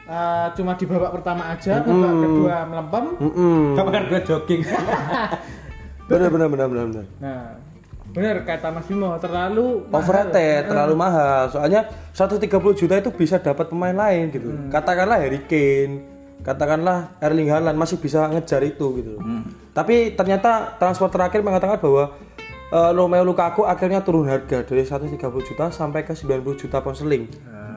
uh, 0.09 0.47
cuma 0.57 0.73
di 0.75 0.85
babak 0.89 1.11
pertama 1.21 1.43
aja, 1.53 1.83
babak 1.83 2.13
kedua 2.25 2.57
melempem. 2.67 3.05
Mm, 3.21 3.33
mm. 3.33 3.63
Kamu 3.77 3.89
kan 3.89 4.03
gue 4.09 4.21
jogging. 4.25 4.61
benar 6.09 6.29
benar 6.29 6.47
benar 6.51 6.67
benar 6.67 6.85
benar. 6.91 7.05
Nah, 7.21 7.43
benar 8.11 8.35
kata 8.43 8.67
Mas 8.69 8.85
Bimo, 8.89 9.15
terlalu 9.17 9.87
mahal. 9.87 10.01
Overrated, 10.03 10.61
terlalu 10.69 10.93
mahal. 10.97 11.41
Soalnya 11.49 11.81
130 12.11 12.49
juta 12.79 12.93
itu 12.99 13.11
bisa 13.13 13.39
dapat 13.39 13.69
pemain 13.71 13.95
lain 13.95 14.29
gitu. 14.33 14.49
Katakanlah 14.69 15.23
Harry 15.23 15.41
Kane, 15.47 16.12
katakanlah 16.43 17.17
Erling 17.23 17.49
Haaland 17.49 17.79
masih 17.79 17.97
bisa 17.97 18.27
ngejar 18.27 18.61
itu 18.67 18.99
gitu. 18.99 19.17
Tapi 19.73 20.13
ternyata 20.13 20.75
transfer 20.77 21.09
terakhir 21.09 21.41
mengatakan 21.41 21.79
bahwa 21.79 22.13
eh, 22.69 22.91
Romelu 22.93 23.31
Lukaku 23.31 23.63
akhirnya 23.63 24.03
turun 24.03 24.27
harga 24.27 24.61
dari 24.67 24.83
130 24.83 25.17
juta 25.19 25.71
sampai 25.71 26.03
ke 26.03 26.13
90 26.13 26.61
juta 26.61 26.83
pound 26.83 26.99
sterling. 26.99 27.25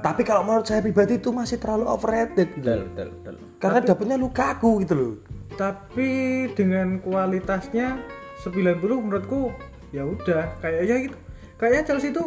Tapi 0.05 0.23
kalau 0.23 0.45
menurut 0.45 0.69
saya 0.69 0.85
pribadi 0.85 1.19
itu 1.19 1.33
masih 1.33 1.59
terlalu 1.59 1.89
overrated 1.89 2.53
gitu. 2.55 2.63
Betul, 2.63 2.81
betul, 2.93 3.09
betul. 3.11 3.35
Karena 3.59 3.79
dapatnya 3.83 4.17
Lukaku 4.21 4.71
gitu 4.85 4.95
loh. 4.95 5.15
Tapi 5.57 6.11
dengan 6.53 7.01
kualitasnya 7.01 7.97
90 8.45 8.83
menurutku 8.83 9.51
ya 9.91 10.05
udah 10.05 10.53
kayaknya 10.61 11.11
gitu. 11.11 11.17
Kayaknya 11.57 11.83
Chelsea 11.89 12.13
itu 12.13 12.25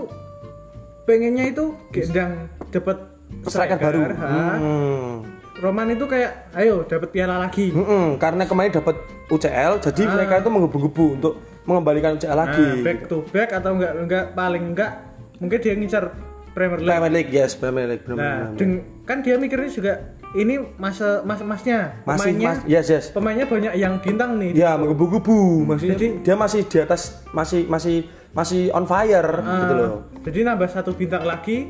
pengennya 1.06 1.46
itu 1.54 1.66
gendang 1.94 2.50
dapat 2.74 2.98
Striker 3.46 3.78
baru. 3.78 4.00
Hmm. 4.18 5.39
Roman 5.60 5.88
itu 5.90 6.06
kayak 6.06 6.56
ayo 6.56 6.84
dapat 6.84 7.10
piala 7.12 7.36
lagi. 7.38 7.70
Mm-mm, 7.70 8.16
karena 8.16 8.44
kemarin 8.44 8.72
dapat 8.72 8.96
UCL, 9.28 9.84
jadi 9.84 10.02
mereka 10.08 10.40
itu 10.40 10.50
menggebu-gebu 10.50 11.06
untuk 11.14 11.34
mengembalikan 11.64 12.16
UCL 12.16 12.34
lagi. 12.34 12.64
Nah, 12.64 12.82
back 12.82 13.00
to 13.06 13.18
back 13.28 13.50
atau 13.52 13.76
enggak 13.76 13.92
enggak 13.94 14.26
paling 14.34 14.64
enggak 14.72 14.92
mungkin 15.38 15.60
dia 15.60 15.74
ngincar 15.74 16.04
Premier 16.50 16.80
League. 16.80 16.90
Premier 16.90 17.14
League, 17.14 17.32
yes, 17.32 17.52
Premier 17.54 17.86
League, 17.86 18.04
benar 18.04 18.16
Nah, 18.16 18.36
benar. 18.48 18.58
deng- 18.58 18.84
kan 19.04 19.18
dia 19.20 19.36
mikirnya 19.36 19.70
juga 19.70 19.94
ini 20.32 20.56
masa 20.76 21.22
mas 21.22 21.42
masnya 21.42 22.00
Masih, 22.04 22.32
pemainnya 22.32 22.50
mas, 22.50 22.60
yes, 22.66 22.86
yes. 22.88 23.06
pemainnya 23.10 23.46
banyak 23.46 23.74
yang 23.76 23.94
bintang 24.00 24.38
nih. 24.38 24.52
Ya, 24.54 24.74
menggebu-gebu. 24.76 25.66
Maksudnya 25.66 25.98
Jadi- 25.98 26.14
dia 26.22 26.36
masih 26.36 26.62
di 26.64 26.78
atas, 26.80 27.02
masih 27.30 27.66
masih 27.66 27.96
masih 28.30 28.70
on 28.72 28.86
fire 28.86 29.30
gitu 29.42 29.74
loh. 29.74 29.92
Jadi 30.22 30.40
nambah 30.42 30.70
satu 30.70 30.94
bintang 30.94 31.24
lagi 31.24 31.70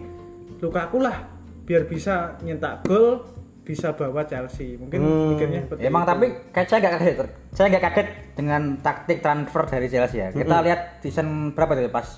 Lukaku 0.59 0.99
lah 0.99 1.23
biar 1.63 1.85
bisa 1.85 2.35
nyetak 2.39 2.83
gol 2.83 3.23
bisa 3.69 3.93
bawa 3.93 4.25
Chelsea. 4.25 4.73
Mungkin 4.73 4.97
Hmm. 4.97 5.29
mikirnya 5.29 5.61
seperti 5.61 5.85
Emang 5.85 6.01
itu. 6.01 6.09
tapi 6.09 6.25
kayak 6.49 6.67
saya 6.67 6.79
nggak 6.79 6.93
kaget, 6.95 7.17
saya 7.51 7.65
nggak 7.69 7.83
kaget 7.85 8.07
dengan 8.33 8.61
taktik 8.79 9.21
transfer 9.21 9.63
dari 9.63 9.85
Chelsea 9.85 10.17
ya. 10.19 10.33
Kita 10.33 10.55
lihat 10.59 10.97
season 10.99 11.53
berapa 11.53 11.77
itu 11.77 11.87
pas 11.87 12.17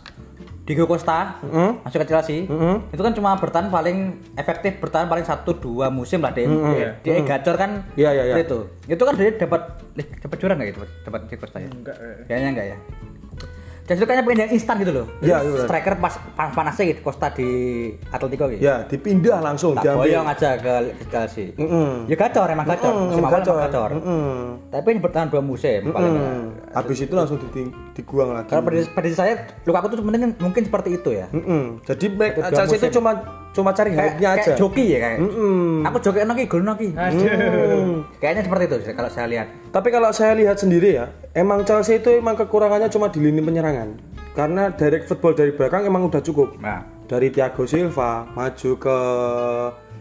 Diego 0.62 0.86
Costa 0.86 1.42
masuk 1.84 2.00
ke 2.00 2.08
Chelsea, 2.08 2.48
itu 2.88 3.02
kan 3.02 3.12
cuma 3.12 3.36
bertahan 3.36 3.68
paling 3.68 3.98
efektif 4.34 4.80
bertahan 4.80 5.06
paling 5.06 5.26
satu 5.26 5.52
dua 5.54 5.90
musim 5.90 6.22
lah 6.22 6.32
dia. 6.32 6.48
Iya. 6.48 6.90
Dia 7.04 7.14
gacor 7.22 7.60
kan 7.60 7.84
Iya, 7.94 8.10
iya, 8.14 8.24
iya. 8.26 8.36
itu. 8.40 8.72
Itu 8.88 9.04
kan 9.04 9.14
dia 9.14 9.36
dapat 9.36 9.62
eh, 9.94 10.08
dapat 10.18 10.36
juara 10.38 10.56
nggak 10.56 10.70
itu 10.70 10.80
dapat 11.04 11.20
Diego 11.28 11.42
Costa 11.42 11.60
ya? 11.60 11.68
enggak 11.68 11.98
eh. 11.98 12.16
Kayaknya 12.24 12.50
enggak 12.50 12.68
ya. 12.68 12.78
Chelsea 13.92 14.00
itu 14.00 14.08
kayaknya 14.08 14.24
pengen 14.24 14.40
yang 14.40 14.52
instan 14.52 14.76
gitu 14.80 14.92
loh. 14.94 15.06
Iya, 15.20 15.20
Jadi 15.20 15.44
iya, 15.44 15.52
benar. 15.52 15.68
striker 15.68 15.94
pas 16.00 16.14
panas 16.32 16.54
panasnya 16.56 16.84
gitu 16.88 17.02
Costa 17.02 17.28
di 17.30 17.50
Atletico 18.08 18.46
gitu. 18.48 18.62
Ya, 18.62 18.76
dipindah 18.84 19.38
langsung 19.38 19.76
Tak 19.76 19.84
diambil. 19.84 20.08
boyong 20.08 20.28
aja 20.28 20.50
ke 20.56 20.74
ke 20.96 21.06
Chelsea. 21.06 21.46
Mm-mm. 21.54 22.08
Ya 22.08 22.16
gacor 22.16 22.48
emang 22.48 22.64
gacor. 22.66 22.88
Mm, 22.90 23.04
Musim 23.06 23.22
gacor. 23.22 23.36
emang 23.52 23.64
gacor. 23.68 23.90
Mm-mm. 23.94 24.32
Tapi 24.72 24.88
ini 24.88 25.00
bertahan 25.00 25.28
dua 25.28 25.42
musim 25.42 25.80
paling 25.86 26.12
nggak. 26.14 26.32
Mm. 26.32 26.48
Habis 26.72 26.98
itu 27.02 27.12
langsung 27.12 27.38
diting- 27.38 27.76
diguang 27.92 28.32
lagi. 28.32 28.48
Kalau 28.48 28.64
prediksi, 28.64 28.90
prediksi 28.90 29.18
saya 29.18 29.34
Lukaku 29.62 29.86
tuh 29.90 30.00
mungkin 30.00 30.32
mungkin 30.38 30.62
seperti 30.64 30.96
itu 30.96 31.12
ya. 31.12 31.28
Jadi 31.84 32.06
mereka 32.10 32.38
Itu 32.38 32.48
dua 32.48 32.58
Chelsea 32.58 32.78
itu 32.78 32.88
musim. 32.88 32.96
cuma 32.96 33.12
cuma 33.52 33.72
cari 33.72 33.92
Kayak, 33.92 34.02
hype-nya 34.02 34.30
aja. 34.30 34.42
kayak 34.42 34.58
joki 34.58 34.86
ya 34.88 35.00
kayak. 35.00 35.20
Mm-mm. 35.20 35.84
Aku 35.84 35.98
joki 36.00 36.20
noki, 36.22 36.44
gol 36.46 36.64
noki. 36.64 36.90
Aduh. 36.94 38.08
Kayaknya 38.18 38.42
seperti 38.44 38.64
itu 38.66 38.76
sih 38.82 38.94
kalau 38.94 39.10
saya 39.10 39.28
lihat. 39.28 39.48
Tapi 39.70 39.88
kalau 39.90 40.10
saya 40.10 40.34
lihat 40.34 40.56
sendiri 40.56 40.90
ya, 40.94 41.06
emang 41.32 41.62
Chelsea 41.62 41.98
itu 41.98 42.12
emang 42.14 42.36
kekurangannya 42.36 42.88
cuma 42.88 43.08
di 43.08 43.20
lini 43.20 43.40
penyerangan. 43.40 44.00
Karena 44.32 44.72
direct 44.72 45.06
football 45.06 45.36
dari 45.36 45.52
belakang 45.52 45.84
emang 45.84 46.08
udah 46.08 46.20
cukup. 46.20 46.56
Nah, 46.58 46.88
Dari 47.04 47.28
Thiago 47.28 47.68
Silva 47.68 48.24
maju 48.26 48.72
ke 48.80 48.98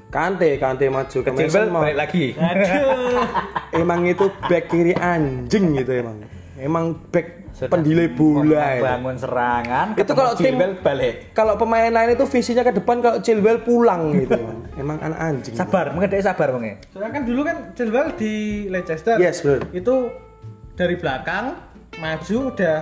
Kante, 0.09 0.55
Kante 0.57 0.87
maju 0.87 1.19
ke 1.19 1.27
Mason 1.29 1.67
Mount. 1.69 1.83
balik 1.85 1.99
lagi. 1.99 2.25
Aduh. 2.35 3.27
Emang 3.83 4.03
itu 4.05 4.27
back 4.47 4.67
kiri 4.67 4.95
anjing 4.95 5.75
gitu 5.75 5.91
emang. 5.93 6.23
Emang 6.61 6.93
back 7.09 7.57
pendilai 7.67 8.13
bola. 8.13 8.77
itu. 8.77 8.85
bangun 8.85 9.17
serangan. 9.17 9.87
Itu 9.97 10.13
kalau 10.13 10.33
tim 10.37 10.55
balik. 10.85 11.33
Kalau 11.33 11.57
pemain 11.57 11.89
lain 11.89 12.15
itu 12.15 12.25
visinya 12.29 12.63
ke 12.63 12.73
depan 12.77 13.01
kalau 13.01 13.19
Chilwell 13.25 13.65
pulang 13.65 14.13
gitu. 14.15 14.37
emang. 14.37 14.57
Emang 14.81 14.97
anak 15.03 15.21
anjing. 15.21 15.55
Sabar, 15.57 15.93
dia 15.93 16.23
sabar 16.25 16.57
mungkin. 16.57 16.81
Soalnya 16.89 17.21
kan 17.21 17.23
dulu 17.29 17.41
kan 17.45 17.57
Chilwell 17.77 18.09
di 18.17 18.65
Leicester. 18.69 19.17
Yes, 19.21 19.45
betul. 19.45 19.61
Itu 19.77 19.95
dari 20.77 20.97
belakang 20.97 21.59
maju 22.01 22.37
udah 22.55 22.79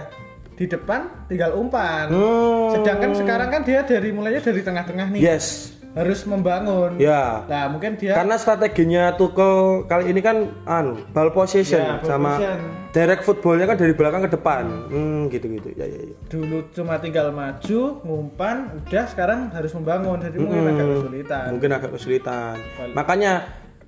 di 0.59 0.67
depan 0.67 1.31
tinggal 1.31 1.55
umpan. 1.55 2.11
Hmm. 2.11 2.75
Sedangkan 2.75 3.15
sekarang 3.15 3.49
kan 3.51 3.63
dia 3.63 3.87
dari 3.87 4.11
mulainya 4.11 4.43
dari 4.43 4.61
tengah-tengah 4.63 5.07
nih. 5.15 5.23
Yes. 5.23 5.78
Harus 5.99 6.23
membangun. 6.25 6.95
Ya. 6.97 7.43
Nah, 7.51 7.67
mungkin 7.67 7.99
dia 7.99 8.15
Karena 8.15 8.39
strateginya 8.39 9.19
Tuchel 9.19 9.83
kali 9.85 10.15
ini 10.15 10.23
kan 10.23 10.47
anu 10.63 11.03
ball 11.11 11.35
possession 11.35 11.83
Ya, 11.83 11.99
ball 11.99 12.07
sama 12.07 12.31
possession. 12.39 12.59
direct 12.95 13.23
footballnya 13.27 13.67
kan 13.67 13.77
dari 13.77 13.93
belakang 13.99 14.23
ke 14.23 14.31
depan. 14.31 14.65
Hmm, 14.87 15.27
gitu-gitu. 15.27 15.75
Ya, 15.75 15.91
ya, 15.91 15.99
ya. 16.07 16.17
dulu 16.31 16.63
cuma 16.71 17.03
tinggal 17.03 17.35
maju, 17.35 17.81
ngumpan, 18.07 18.57
udah 18.79 19.05
sekarang 19.11 19.51
harus 19.51 19.75
membangun. 19.75 20.23
Jadi 20.23 20.37
mungkin 20.39 20.71
agak 20.71 20.87
kesulitan. 20.87 21.47
Mungkin 21.59 21.71
agak 21.75 21.91
kesulitan. 21.91 22.55
Makanya 22.95 23.33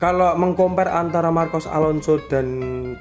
kalau 0.00 0.32
mengcompare 0.32 0.88
antara 0.88 1.28
Marcos 1.28 1.68
Alonso 1.68 2.16
dan 2.26 2.46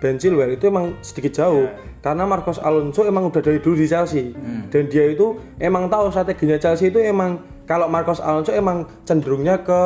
Ben 0.03 0.19
Chilwell 0.19 0.53
itu 0.53 0.67
emang 0.67 0.99
sedikit 0.99 1.31
jauh. 1.33 1.65
Karena 1.99 2.23
Marcos 2.23 2.59
Alonso 2.59 3.03
emang 3.03 3.27
udah 3.27 3.39
dari 3.39 3.57
dulu 3.57 3.79
di 3.79 3.87
Chelsea. 3.87 4.35
Dan 4.69 4.85
dia 4.87 5.07
itu 5.07 5.33
emang 5.57 5.87
tahu 5.87 6.11
strateginya 6.11 6.59
Chelsea 6.59 6.91
itu 6.91 6.99
emang 6.99 7.39
kalau 7.69 7.85
Marcos 7.85 8.17
Alonso 8.17 8.49
emang 8.49 8.89
cenderungnya 9.05 9.61
ke 9.61 9.81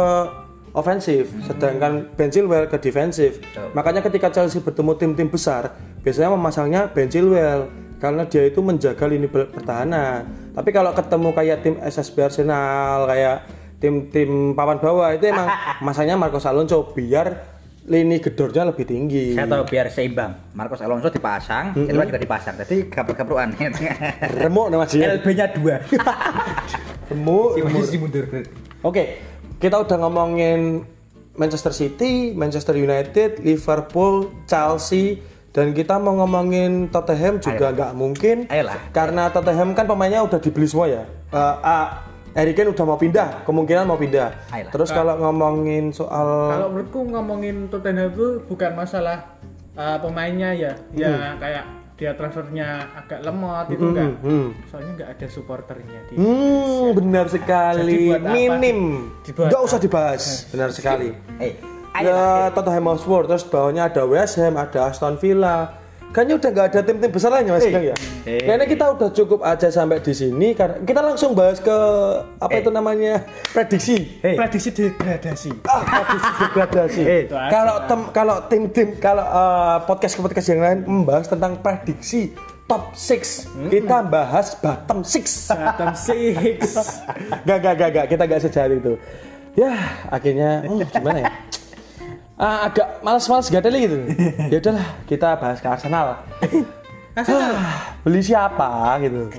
ofensif, 0.71 1.35
sedangkan 1.43 2.07
Ben 2.15 2.31
Chilwell 2.31 2.71
ke 2.71 2.79
defensif. 2.79 3.43
Makanya 3.75 3.99
ketika 3.99 4.31
Chelsea 4.31 4.63
bertemu 4.63 4.95
tim-tim 4.95 5.27
besar, 5.27 5.75
biasanya 5.99 6.31
memasangnya 6.31 6.87
Ben 6.95 7.11
Chilwell 7.11 7.67
karena 7.99 8.23
dia 8.23 8.47
itu 8.47 8.63
menjaga 8.63 9.03
lini 9.03 9.27
pertahanan. 9.27 10.23
Tapi 10.55 10.69
kalau 10.71 10.95
ketemu 10.95 11.29
kayak 11.35 11.57
tim 11.59 11.75
SSB 11.83 12.23
Arsenal, 12.23 13.03
kayak 13.03 13.51
tim-tim 13.83 14.55
papan 14.55 14.79
bawah 14.79 15.11
itu 15.11 15.27
emang 15.27 15.51
masanya 15.87 16.15
Marcos 16.15 16.47
Alonso 16.47 16.87
biar 16.95 17.51
lini 17.83 18.23
gedornya 18.23 18.63
lebih 18.63 18.87
tinggi. 18.87 19.35
Saya 19.35 19.59
tahu 19.59 19.67
biar 19.67 19.91
seimbang. 19.91 20.55
Marcos 20.55 20.79
Alonso 20.79 21.11
dipasang, 21.11 21.75
Chilwell 21.75 22.07
juga 22.07 22.21
dipasang. 22.23 22.55
Jadi 22.63 22.87
gabrak-gabruan. 22.87 23.51
Remuk 24.39 24.71
nih 24.71 24.77
Mas 24.79 24.95
ya. 24.95 25.19
LB-nya 25.19 25.51
dua. 25.51 25.83
Mundur. 27.99 28.23
Oke, 28.83 29.03
kita 29.59 29.79
udah 29.79 29.97
ngomongin 30.07 30.87
Manchester 31.33 31.73
City, 31.73 32.31
Manchester 32.37 32.77
United, 32.77 33.41
Liverpool, 33.41 34.29
Chelsea, 34.45 35.17
dan 35.49 35.73
kita 35.73 35.97
mau 35.97 36.17
ngomongin 36.21 36.93
Tottenham 36.93 37.41
juga 37.41 37.73
nggak 37.73 37.91
mungkin. 37.97 38.37
Ayolah. 38.49 38.77
Karena 38.93 39.29
Tottenham 39.33 39.73
kan 39.73 39.85
pemainnya 39.89 40.21
udah 40.21 40.37
dibeli 40.37 40.69
semua 40.69 40.89
ya. 40.89 41.03
Eh 41.33 41.55
ah, 41.61 42.05
Harry 42.33 42.57
Kane 42.57 42.73
udah 42.73 42.85
mau 42.85 42.97
pindah, 42.97 43.45
kemungkinan 43.45 43.85
mau 43.85 43.97
pindah. 43.97 44.49
Ayolah. 44.49 44.71
Terus 44.73 44.89
kalau 44.93 45.13
ngomongin 45.21 45.93
soal 45.93 46.53
Kalau 46.53 46.67
menurutku 46.73 46.99
ngomongin 47.05 47.69
Tottenham 47.69 48.13
itu 48.13 48.27
bukan 48.45 48.71
masalah 48.77 49.37
uh, 49.73 49.97
pemainnya 50.01 50.53
ya, 50.53 50.73
ya 50.93 51.37
kayak 51.37 51.82
dia 51.93 52.17
transfernya 52.17 52.89
agak 52.97 53.21
lemot 53.21 53.69
itu 53.69 53.85
enggak. 53.85 54.17
hmm. 54.25 54.47
Soalnya 54.65 54.91
nggak 54.97 55.09
ada 55.13 55.27
supporternya 55.29 55.99
di 56.09 56.13
Hmm, 56.17 56.97
benar 56.97 57.25
sekali. 57.29 57.79
Jadi 57.79 57.95
buat 58.09 58.23
Minim. 58.33 58.79
Dibuat 59.21 59.49
Nggak 59.53 59.61
usah 59.61 59.79
dibahas. 59.79 60.23
Benar 60.49 60.69
sekali. 60.73 61.13
Eh, 61.37 61.53
ayo. 61.93 62.09
Ya 62.09 62.49
Tottenham 62.49 62.89
Hotspur 62.89 63.29
terus 63.29 63.45
bawahnya 63.45 63.93
ada 63.93 64.03
West 64.09 64.41
Ham, 64.41 64.57
ada 64.57 64.89
Aston 64.89 65.21
Villa. 65.21 65.82
Kayaknya 66.13 66.35
udah 66.37 66.49
nggak 66.53 66.67
ada 66.69 66.79
tim-tim 66.85 67.09
besar 67.09 67.29
lainnya 67.33 67.57
Mas 67.57 67.65
Gang 67.65 67.85
ya. 67.89 67.95
Eh. 68.29 68.45
Kayaknya 68.45 68.67
kita 68.69 68.85
udah 68.93 69.09
cukup 69.09 69.39
aja 69.41 69.67
sampai 69.73 69.97
di 69.97 70.13
sini 70.13 70.53
karena 70.53 70.77
kita 70.85 71.01
langsung 71.01 71.33
bahas 71.33 71.57
ke 71.57 71.77
apa 72.37 72.53
itu 72.53 72.69
namanya 72.69 73.25
prediksi. 73.49 74.21
Eh. 74.21 74.37
prediksi 74.37 74.69
degradasi. 74.69 75.49
Ah, 75.65 75.81
prediksi 75.81 76.31
degradasi. 76.37 77.01
itu 77.01 77.33
aja. 77.33 77.49
kalau 77.49 77.75
tem 77.89 78.01
kalau 78.13 78.35
tim-tim 78.45 78.87
kalau 79.01 79.25
eh, 79.25 79.77
podcast 79.89 80.21
podcast 80.21 80.47
yang 80.53 80.61
lain 80.61 80.79
membahas 80.85 81.25
tentang 81.25 81.57
prediksi 81.65 82.29
top 82.69 82.95
6 82.95 83.73
kita 83.73 83.97
bahas 84.07 84.55
bottom 84.61 85.03
6 85.03 85.49
Bottom 85.51 85.91
six. 85.97 86.77
gak 87.47 87.57
gak 87.59 87.73
gak 87.75 87.89
gak 87.91 88.05
kita 88.07 88.23
gak 88.23 88.41
sejahat 88.41 88.71
itu 88.71 88.93
ya 89.53 89.73
akhirnya 90.09 90.65
hmm, 90.65 90.81
gimana 90.89 91.19
ya 91.27 91.31
Ah, 92.43 92.67
agak 92.67 92.99
malas-malas 92.99 93.47
gak 93.47 93.63
gitu 93.63 94.03
ya 94.51 94.59
udahlah 94.59 94.87
kita 95.07 95.39
bahas 95.39 95.63
ke 95.63 95.67
Arsenal. 95.71 96.19
Ah, 97.15 97.95
beli 98.03 98.19
siapa 98.19 98.99
gitu 98.99 99.31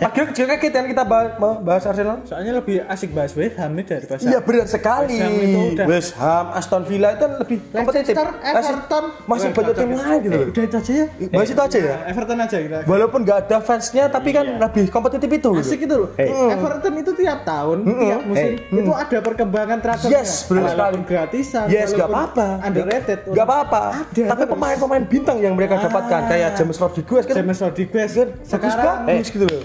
Akhirnya 0.00 0.32
juga 0.32 0.46
kaget 0.50 0.72
kan 0.72 0.84
kita 0.86 1.02
bahas, 1.02 1.30
bahas 1.60 1.82
Arsenal 1.84 2.16
Soalnya 2.24 2.52
lebih 2.54 2.82
asik 2.84 3.10
bahas 3.10 3.32
West 3.32 3.56
Ham 3.56 3.72
nih 3.72 3.84
daripada 3.84 4.20
Iya 4.20 4.38
benar 4.40 4.66
sekali. 4.66 5.14
West 5.14 5.22
Ham 5.22 5.32
itu 5.38 5.60
udah- 5.72 5.86
West 5.86 6.12
Ham, 6.16 6.46
Aston 6.52 6.82
Villa 6.84 7.08
itu 7.12 7.24
lebih 7.38 7.58
kompetitif. 7.68 8.14
Leicester, 8.14 8.28
Everton. 8.40 9.04
Masih 9.24 9.48
banyak 9.50 9.74
tim 9.74 9.90
lain 9.90 10.18
gitu 10.20 10.36
loh. 10.36 10.48
Udah 10.48 10.62
itu 10.64 10.76
aja 10.76 10.92
ya. 10.92 11.06
Bahas 11.28 11.48
itu 11.48 11.62
aja 11.62 11.78
ya. 11.78 11.96
Everton 12.06 12.38
aja 12.38 12.56
kita. 12.58 12.76
Walaupun 12.84 13.20
nggak 13.22 13.38
ada 13.46 13.56
fansnya, 13.60 14.04
tapi 14.08 14.28
kan 14.30 14.46
lebih 14.58 14.84
kompetitif 14.88 15.28
itu. 15.28 15.50
gitu. 15.50 15.60
Asik 15.60 15.80
itu 15.82 15.94
loh. 15.94 16.08
Everton 16.18 16.94
itu 16.96 17.10
tiap 17.14 17.40
tahun, 17.42 17.76
tiap 17.84 18.22
musim 18.24 18.50
itu 18.58 18.90
ada 18.90 19.18
perkembangan 19.20 19.78
transfernya. 19.80 20.20
Yes, 20.20 20.44
benar 20.46 20.68
sekali. 20.68 20.96
Gratisan. 21.08 21.64
Yes, 21.68 21.88
nggak 21.92 22.08
apa-apa. 22.08 22.46
Underrated. 22.62 23.18
Nggak 23.28 23.46
apa-apa. 23.46 23.82
Tapi 24.12 24.42
pemain-pemain 24.44 25.02
bintang 25.04 25.38
yang 25.38 25.54
mereka 25.54 25.78
dapatkan 25.80 26.20
kayak 26.28 26.50
James 26.54 26.76
Rodriguez 26.76 27.24
kan 27.24 27.34
James 27.38 27.58
Rodriguez 27.58 28.10
kan 28.12 28.28
bagus 28.38 29.27
gitu 29.30 29.44
loh. 29.46 29.60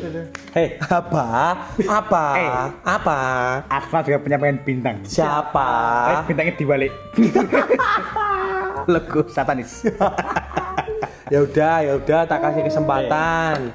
Hei, 0.51 0.78
Apa? 0.80 1.26
Apa? 1.84 2.24
Eh. 2.38 2.49
Apa? 2.86 3.18
Arsenal 3.68 4.01
juga 4.05 4.18
punya 4.22 4.38
pemain 4.38 4.59
bintang. 4.61 4.97
Eh, 5.01 5.09
Siapa? 5.09 5.70
bintangnya 6.28 6.53
dibalik. 6.55 6.91
Logo 8.91 9.28
satanis. 9.28 9.84
Ya 11.32 11.41
udah, 11.41 11.82
ya 11.82 11.97
udah 11.97 12.30
tak 12.30 12.45
kasih 12.45 12.61
kesempatan. 12.61 13.74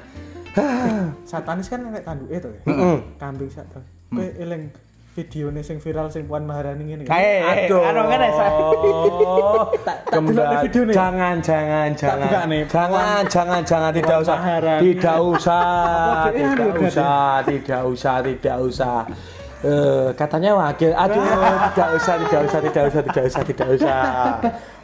Satanis 1.27 1.67
kan 1.67 1.83
enek 1.83 2.07
tanduke 2.07 2.39
to 2.39 2.49
ya. 2.55 2.61
Kambing 3.19 3.51
satan. 3.51 3.83
Kowe 4.15 4.23
eling 4.39 4.71
videone 5.15 5.61
sing 5.65 5.77
viral 5.81 6.07
sing 6.13 6.29
Puan 6.29 6.45
Maharani 6.45 6.83
ngene. 6.85 7.03
Eh, 7.09 7.13
eh, 7.13 7.65
Aduh. 7.65 7.81
anu 7.81 8.01
kan 8.05 8.19
ya, 8.21 8.49
delok 10.13 10.53
video 10.65 10.81
nih. 10.85 10.95
jangan 10.95 11.35
jangan 11.41 11.89
jangan. 11.97 12.45
nih. 12.49 12.63
jangan 12.69 13.21
jangan 13.25 13.61
jangan 13.65 13.91
tidak 13.93 14.17
usah. 14.21 14.37
Tidak 14.79 15.19
usah 15.19 15.65
tidak 16.31 16.73
usah 16.77 17.41
tidak 17.45 17.81
usah 17.89 18.15
tidak 18.23 18.57
usah. 18.61 18.97
Eh, 19.59 20.07
katanya 20.15 20.55
wakil. 20.55 20.95
Aduh 20.95 21.19
tidak 21.19 21.89
usah 21.99 22.15
tidak 22.15 22.41
usah 22.47 22.59
tidak 22.63 22.83
usah 22.87 23.01
tidak 23.03 23.23
usah 23.27 23.41
tidak 23.43 23.67
usah. 23.75 23.99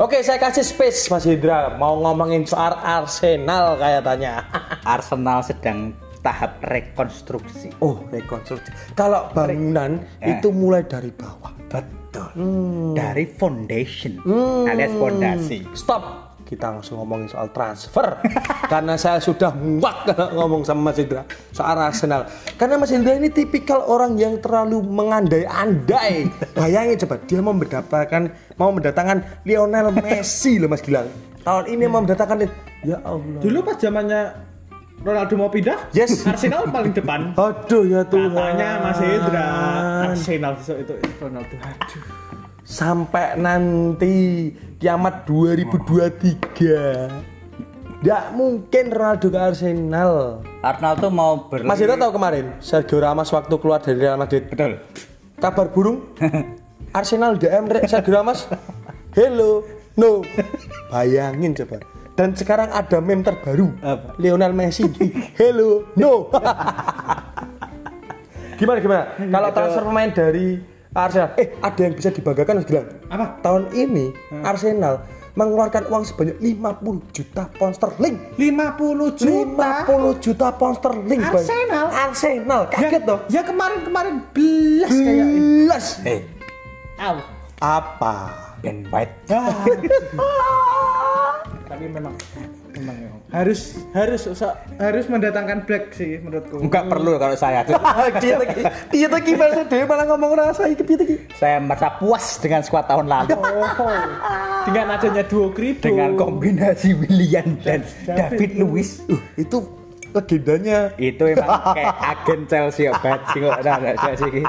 Oke 0.03 0.19
saya 0.19 0.35
kasih 0.35 0.67
space 0.67 1.07
Mas 1.07 1.23
Indra. 1.23 1.79
Mau 1.79 1.95
ngomongin 2.03 2.43
soal 2.43 2.75
Arsenal 2.83 3.79
kayaknya. 3.79 4.43
Arsenal 4.83 5.39
sedang 5.47 5.95
tahap 6.25 6.57
rekonstruksi. 6.65 7.69
oh 7.79 8.01
rekonstruksi 8.09 8.73
kalau 8.97 9.29
bangunan 9.29 10.01
Eh. 10.17 10.33
itu 10.33 10.49
mulai 10.49 10.81
dari 10.81 11.13
bawah 11.13 11.53
Betul. 11.69 12.31
Hmm. 12.33 12.91
Dari 12.95 13.27
foundation 13.27 14.17
Hmm. 14.19 14.65
alias 14.65 14.91
fondasi. 14.91 15.67
Stop. 15.71 16.23
Kita 16.45 16.69
langsung 16.69 17.01
ngomongin 17.01 17.27
soal 17.27 17.49
transfer. 17.49 18.21
Karena 18.71 18.95
saya 18.95 19.17
sudah 19.17 19.49
muak 19.51 20.07
ngomong 20.31 20.61
sama 20.61 20.87
Mas 20.87 20.97
Indra 20.97 21.25
soal 21.49 21.75
Arsenal. 21.75 22.29
Karena 22.55 22.77
Mas 22.77 22.89
Indra 22.89 23.13
ini 23.13 23.27
tipikal 23.27 23.83
orang 23.83 24.15
yang 24.15 24.37
terlalu 24.39 24.79
mengandai-andai. 24.79 26.29
Bayangin 26.55 26.95
coba 27.01 27.15
dia 27.19 27.41
mau 27.41 27.51
mendapatkan 27.51 28.23
mau 28.55 28.69
mendatangkan 28.69 29.43
Lionel 29.43 29.91
Messi 29.91 30.55
loh 30.55 30.69
Mas 30.69 30.79
Gilang. 30.79 31.09
Tahun 31.41 31.65
ini 31.67 31.83
mau 31.85 31.99
mendatangkan 31.99 32.47
ya 32.81 33.01
Allah. 33.01 33.41
Dulu 33.41 33.57
pas 33.61 33.75
zamannya 33.75 34.21
Ronaldo 35.05 35.37
mau 35.37 35.47
pindah, 35.47 35.77
Yes. 35.93 36.19
Arsenal 36.25 36.65
paling 36.67 36.89
depan. 36.89 37.31
Aduh 37.31 37.85
ya 37.85 38.01
Tuhan. 38.03 38.33
Katanya 38.33 38.69
Mas 38.81 38.99
Indra, 38.99 39.47
Arsenal 40.03 40.51
besok 40.57 40.77
itu 40.81 40.93
Ronaldo. 41.15 41.55
Aduh. 41.55 42.03
sampai 42.65 43.37
nanti 43.37 44.49
kiamat 44.75 45.23
2023 45.29 48.01
Nggak 48.01 48.23
mungkin 48.33 48.83
Ronaldo 48.89 49.27
ke 49.29 49.39
Arsenal 49.39 50.11
Arsenal 50.59 50.93
tuh 50.97 51.09
mau 51.09 51.45
berlari. 51.45 51.69
Mas 51.69 51.79
Indra 51.79 51.95
tahu 51.95 52.11
kemarin 52.11 52.45
Sergio 52.57 52.97
Ramos 52.97 53.29
waktu 53.29 53.53
keluar 53.55 53.79
dari 53.79 53.97
Real 53.99 54.17
Madrid 54.17 54.43
Betul. 54.45 54.81
kabar 55.37 55.67
burung 55.69 56.09
Arsenal 56.97 57.37
DM 57.37 57.69
Sergio 57.85 58.11
Ramos 58.11 58.49
hello 59.13 59.61
no 59.93 60.25
bayangin 60.89 61.53
coba 61.53 61.77
dan 62.15 62.31
sekarang 62.31 62.71
ada 62.71 63.03
meme 63.03 63.23
terbaru 63.23 63.75
Apa? 63.83 64.15
Lionel 64.19 64.55
Messi 64.55 64.87
hello 65.39 65.83
no 65.99 66.27
gimana 68.59 68.79
gimana 68.79 69.03
kalau 69.19 69.49
transfer 69.51 69.83
pemain 69.83 70.11
dari 70.11 70.47
Arsenal. 70.95 71.35
Eh, 71.35 71.51
ada 71.59 71.79
yang 71.83 71.91
bisa 71.91 72.07
dibanggakan 72.07 72.63
Mas 72.63 72.71
Gilang. 72.71 72.87
Apa? 73.11 73.35
Tahun 73.43 73.67
ini 73.75 74.15
Arsenal 74.47 75.03
mengeluarkan 75.35 75.91
uang 75.91 76.07
sebanyak 76.07 76.39
50 76.39 77.11
juta 77.11 77.51
pound 77.59 77.75
sterling. 77.75 78.15
50 78.39 79.19
juta 79.19 79.83
50 79.83 80.23
juta 80.23 80.47
pound 80.55 80.79
sterling, 80.79 81.19
Bang. 81.19 81.35
Arsenal? 81.35 81.85
Arsenal. 81.91 82.61
Kaget 82.71 83.03
toh? 83.03 83.19
ya 83.27 83.43
kemarin-kemarin 83.43 84.23
belas 84.31 84.95
kayak 84.95 85.27
Belas. 85.27 85.85
Eh, 86.07 86.23
Au. 86.95 87.19
Apa? 87.59 88.15
Ben 88.63 88.87
White. 88.87 89.27
tapi 91.65 91.85
memang 91.89 92.13
memang 92.77 92.95
memang. 92.95 93.19
harus 93.33 93.81
harus 93.91 94.21
so- 94.31 94.57
harus 94.77 95.05
mendatangkan 95.09 95.65
black 95.65 95.91
sih 95.97 96.21
menurutku. 96.21 96.61
Enggak 96.61 96.85
perlu 96.87 97.17
kalau 97.17 97.35
saya. 97.37 97.65
Dia 98.21 98.35
lagi, 98.37 98.61
dia 98.93 99.07
lagi 99.09 99.31
bahasa 99.35 99.61
dia 99.65 99.83
malah 99.83 100.05
ngomong 100.07 100.31
rasa 100.37 100.69
iki 100.69 100.83
piye 100.85 100.97
iki. 101.01 101.15
saya 101.35 101.57
merasa 101.59 101.97
puas 101.97 102.37
dengan 102.39 102.61
skuad 102.61 102.85
tahun 102.85 103.05
lalu. 103.09 103.33
oh, 103.35 104.01
dengan 104.69 104.85
adanya 104.95 105.23
duo 105.25 105.49
kribo 105.51 105.83
dengan 105.83 106.13
kombinasi 106.15 106.93
William 106.95 107.57
dan 107.65 107.81
David 108.05 108.61
Luiz. 108.61 109.01
Uh, 109.09 109.21
itu 109.35 109.65
legendanya. 110.15 110.93
Itu 110.95 111.27
emang 111.27 111.75
kayak 111.75 111.95
agen 112.15 112.39
Chelsea 112.47 112.87
ya 112.87 112.91
bajing 113.01 113.41
kok. 113.43 113.53
Ada 113.59 113.71
ada 113.75 113.91
Chelsea 113.99 114.27
iki 114.31 114.43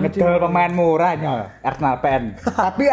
ngedol 0.00 0.42
pemain 0.42 0.72
murahnya 0.74 1.54
Arsenal 1.62 2.02
pen 2.02 2.34
tapi 2.42 2.90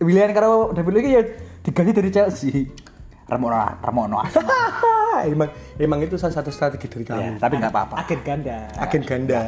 William 0.00 0.32
karo 0.32 0.72
David 0.72 0.92
Luiz 0.96 1.06
ya 1.06 1.22
diganti 1.62 1.92
dari 1.92 2.10
Chelsea 2.10 2.66
Remono 3.28 3.56
Remono 3.82 4.18
emang 5.32 5.48
emang 5.78 5.98
itu 6.02 6.16
salah 6.18 6.34
satu 6.34 6.50
strategi 6.50 6.88
dari 6.88 7.04
kami. 7.06 7.22
ya, 7.22 7.30
tapi 7.38 7.54
nggak 7.60 7.72
apa-apa. 7.72 7.94
Agen 8.02 8.20
ganda. 8.26 8.58
Agen 8.80 9.02
ganda. 9.06 9.40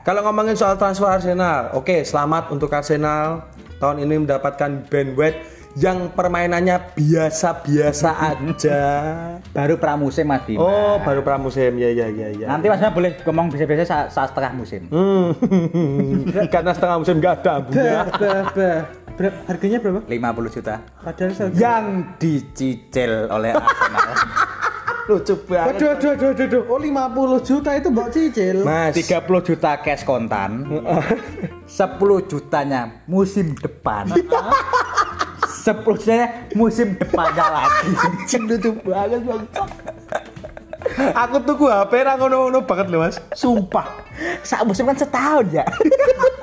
Kalau 0.00 0.20
ngomongin 0.24 0.56
soal 0.56 0.80
transfer 0.80 1.08
Arsenal, 1.08 1.76
oke 1.76 2.04
selamat 2.04 2.52
untuk 2.52 2.72
Arsenal. 2.72 3.48
Tahun 3.80 3.96
ini 4.00 4.28
mendapatkan 4.28 4.84
Ben 4.92 5.16
White 5.16 5.59
yang 5.74 6.10
permainannya 6.10 6.98
biasa-biasa 6.98 8.10
aja. 8.10 8.80
baru 9.56 9.78
pramusim 9.78 10.26
Mas 10.26 10.42
Bima 10.42 10.62
Oh, 10.62 10.98
baru 10.98 11.22
pramusim 11.22 11.74
ya 11.74 11.90
ya 11.90 12.06
ya 12.06 12.28
ya. 12.32 12.46
nanti 12.46 12.66
Mas 12.66 12.78
Bima 12.78 12.90
boleh 12.90 13.10
ngomong 13.22 13.50
bisa-bisa 13.50 13.86
saat, 13.86 14.06
saat 14.10 14.28
setengah 14.30 14.52
musim 14.54 14.82
Hmm. 14.90 15.30
Karena 16.54 16.74
setengah 16.74 16.96
musim 16.98 17.18
nggak 17.18 17.34
ada 17.42 17.54
bah, 17.62 18.04
bah. 18.10 18.82
Berapa, 19.14 19.36
harganya 19.46 19.78
berapa 19.78 20.00
50 20.06 20.54
juta 20.54 20.74
padahal 20.98 21.30
saya 21.34 21.50
yang 21.52 21.84
dicicil 22.16 23.28
oleh 23.28 23.52
Arsenal 23.52 24.10
Lucu 25.10 25.34
banget. 25.42 25.74
Aduh, 25.74 25.88
aduh, 25.90 26.10
aduh, 26.14 26.28
aduh, 26.30 26.46
aduh. 26.46 26.62
Oh 26.70 26.78
50 26.78 27.42
juta 27.42 27.70
itu 27.74 27.88
mbak 27.90 28.08
cicil 28.14 28.56
Mas. 28.62 28.94
30 28.94 29.26
juta 29.42 29.70
cash 29.82 30.06
kontan 30.06 30.70
10 30.70 31.66
jutanya 32.30 33.02
musim 33.10 33.58
depan 33.58 34.06
10 35.60 35.84
jutanya 35.84 36.26
musim 36.56 36.96
depannya 36.96 37.46
lagi 37.52 37.88
Anjing 38.08 38.42
lucu 38.48 38.70
banget 38.80 39.20
bang. 39.28 39.44
Aku 41.12 41.36
tuku 41.44 41.68
HP 41.68 41.92
ra 42.02 42.16
ngono-ngono 42.16 42.64
banget 42.64 42.88
loh 42.88 43.04
mas. 43.04 43.20
Sumpah. 43.36 43.86
Sak 44.40 44.64
musim 44.64 44.88
kan 44.88 44.96
setahun 44.96 45.46
ya 45.52 45.64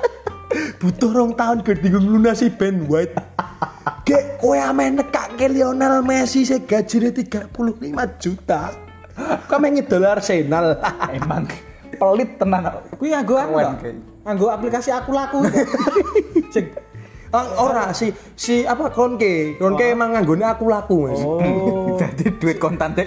Butuh 0.80 1.10
rong 1.10 1.34
tahun 1.34 1.62
biar 1.66 1.78
bingung 1.82 2.06
lunasi 2.06 2.48
Ben 2.54 2.86
White. 2.86 3.18
Gek 4.06 4.38
kowe 4.40 4.56
amen 4.56 5.02
nekake 5.02 5.50
Lionel 5.50 6.00
Messi 6.06 6.46
se 6.46 6.62
gajine 6.62 7.10
35 7.10 7.50
juta. 8.22 8.72
Kamu 9.50 9.66
ngidol 9.74 10.06
Arsenal. 10.06 10.78
Emang 11.18 11.50
pelit 11.98 12.30
tenan 12.38 12.78
Kuwi 12.94 13.10
nganggo 13.10 13.34
Mbak? 13.34 13.50
kayak. 13.82 13.94
Nganggo 14.22 14.46
aplikasi 14.54 14.90
aku 14.94 15.10
laku. 15.10 15.42
Ah, 17.28 17.44
ora 17.60 17.84
si 17.92 18.08
si 18.32 18.64
apa 18.64 18.88
Kronke. 18.88 19.60
Kronke 19.60 19.92
emang 19.92 20.16
nganggone 20.16 20.44
aku 20.48 20.64
laku 20.72 20.96
Mas. 21.12 21.20
Oh. 21.20 21.92
Jadi 22.00 22.30
duit 22.38 22.56
kontan 22.62 22.94
deh 22.94 23.04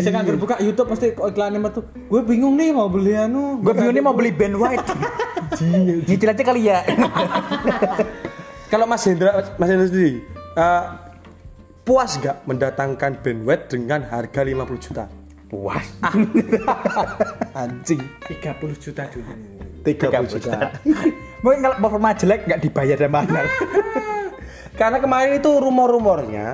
Saya 0.00 0.10
nganggur 0.18 0.40
buka 0.40 0.56
YouTube 0.58 0.88
pasti 0.90 1.14
kok 1.14 1.30
iklannya 1.30 1.62
metu. 1.62 1.84
Gue 2.10 2.26
bingung 2.26 2.58
nih 2.58 2.74
mau 2.74 2.90
beli 2.90 3.14
anu. 3.14 3.62
Gue 3.62 3.70
bingung 3.76 3.94
nih 3.94 4.02
mau 4.02 4.16
beli 4.16 4.32
Ben 4.32 4.56
White 4.56 4.88
Nyicil 6.08 6.32
aja 6.32 6.42
kali 6.42 6.72
ya 6.72 6.80
Kalau 8.72 8.88
Mas 8.88 9.04
Hendra 9.04 9.52
Mas 9.60 9.68
Hendra 9.68 9.84
sendiri 9.84 10.24
eh, 10.56 10.84
puas 11.84 12.16
gak 12.18 12.40
mendatangkan 12.48 13.20
Ben 13.20 13.44
White 13.44 13.76
dengan 13.76 14.00
harga 14.08 14.40
50 14.48 14.84
juta? 14.88 15.04
Puas 15.52 15.84
Anjing. 17.52 18.00
30 18.26 18.80
juta 18.80 19.04
dulu. 19.12 19.32
30 19.84 20.32
juta. 20.40 20.72
Mungkin 21.42 21.58
kalau 21.60 21.76
performa 21.78 22.14
jelek 22.14 22.46
nggak 22.46 22.60
dibayar 22.60 22.96
sama 22.96 23.18
Arsenal 23.20 23.46
Karena 24.72 24.98
kemarin 24.98 25.36
itu 25.36 25.50
rumor-rumornya 25.52 26.46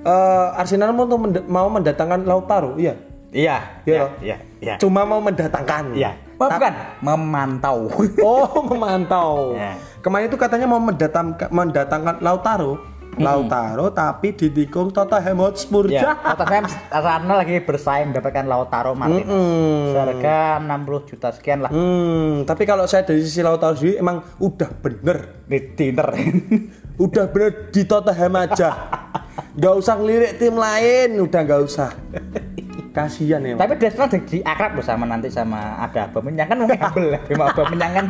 eh, 0.00 0.48
Arsenal 0.54 0.90
mau 0.90 1.04
mend- 1.04 1.44
mau 1.44 1.68
mendatangkan 1.68 2.24
Lautaro, 2.24 2.74
iya. 2.76 2.94
Iya 3.28 3.58
Iya. 3.84 4.06
Iya 4.16 4.36
Iya 4.62 4.74
Cuma 4.78 5.04
mau 5.04 5.20
mendatangkan. 5.20 5.92
Iya 5.92 6.14
Oh, 6.36 6.52
bukan 6.52 6.72
memantau 7.00 7.78
Oh, 8.28 8.60
memantau. 8.62 9.56
Ya. 9.56 9.72
Kemarin 9.98 10.28
itu 10.28 10.36
katanya 10.36 10.66
mau 10.66 10.78
mendatang 10.78 11.32
mendatangkan 11.48 12.20
Lautaro. 12.20 12.76
Lautaro 13.16 13.88
tapi 13.92 14.36
ditikung 14.36 14.92
Tottenham 14.92 15.40
Hotspur. 15.40 15.88
Ya, 15.88 16.16
Tottenham 16.20 16.68
Arsenal 16.92 17.36
lagi 17.40 17.56
bersaing 17.64 18.12
mendapatkan 18.12 18.44
Lautaro 18.44 18.92
Martinez. 18.92 19.24
Mm-mm. 19.24 19.92
Seharga 19.96 20.60
60 20.60 21.10
juta 21.10 21.28
sekian 21.32 21.58
lah. 21.64 21.70
Hmm, 21.72 22.44
tapi 22.44 22.68
kalau 22.68 22.84
saya 22.84 23.08
dari 23.08 23.24
sisi 23.24 23.40
Lautaro 23.40 23.76
sendiri 23.76 23.96
emang 24.00 24.20
udah 24.40 24.70
bener. 24.80 25.44
Di 25.46 25.58
dinner. 25.74 26.08
Udah 26.96 27.28
bener 27.28 27.68
di 27.68 27.84
Tottenham 27.84 28.40
aja. 28.40 28.72
Gak 29.52 29.74
usah 29.76 30.00
ngelirik 30.00 30.40
tim 30.40 30.56
lain, 30.56 31.20
udah 31.20 31.40
gak 31.44 31.60
usah. 31.60 31.92
Kasihan 32.96 33.44
ya. 33.44 33.52
Tapi 33.60 33.76
Arsenal 33.76 34.08
jadi 34.08 34.36
akrab 34.40 34.80
loh 34.80 34.84
sama 34.84 35.04
nanti 35.04 35.28
sama 35.28 35.76
ada 35.76 36.08
Aubameyang 36.08 36.48
kan 36.48 36.56
mungkin 36.56 36.80
humble 36.88 37.12
ya. 37.12 37.20
Sama 37.28 37.44
Aubameyang 37.52 37.92
kan 37.92 38.06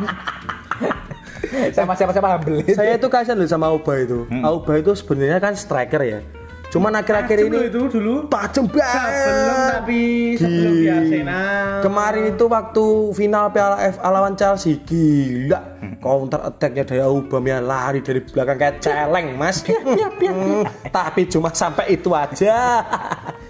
sama 1.71 1.93
siapa-siapa 1.93 2.27
humble. 2.31 2.61
saya 2.69 2.95
itu 2.95 3.07
kasihan 3.07 3.35
loh 3.35 3.45
sama 3.45 3.67
Auba 3.67 3.93
itu. 3.97 4.25
Auba 4.39 4.73
itu 4.75 4.91
sebenarnya 4.93 5.37
kan 5.37 5.53
striker 5.53 6.01
ya. 6.01 6.19
Cuman 6.67 6.91
akhir-akhir 6.93 7.47
Dulu 7.47 7.47
ini 7.47 7.71
itu 7.71 7.81
dulu. 7.87 8.13
tajam 8.27 8.67
Sebelum 8.67 8.75
banget. 8.75 9.71
tapi 9.71 10.01
sebelum 10.35 10.73
di. 10.75 10.87
Arsenal. 10.91 11.79
Kemarin 11.79 12.23
itu 12.27 12.45
waktu 12.45 12.85
final 13.15 13.45
Piala 13.55 13.77
FA 13.87 14.09
lawan 14.11 14.35
Chelsea 14.35 14.75
gila. 14.83 15.63
Counter 15.97 16.43
attacknya 16.43 16.83
dari 16.83 16.99
Aubameyang 16.99 17.63
lari 17.63 18.03
dari 18.03 18.19
belakang 18.19 18.59
kayak 18.59 18.75
celeng, 18.83 19.39
Mas. 19.39 19.63
Hmm, 19.63 20.67
Tapi 20.91 21.31
cuma 21.31 21.55
sampai 21.55 21.95
itu 21.95 22.11
aja. 22.11 22.83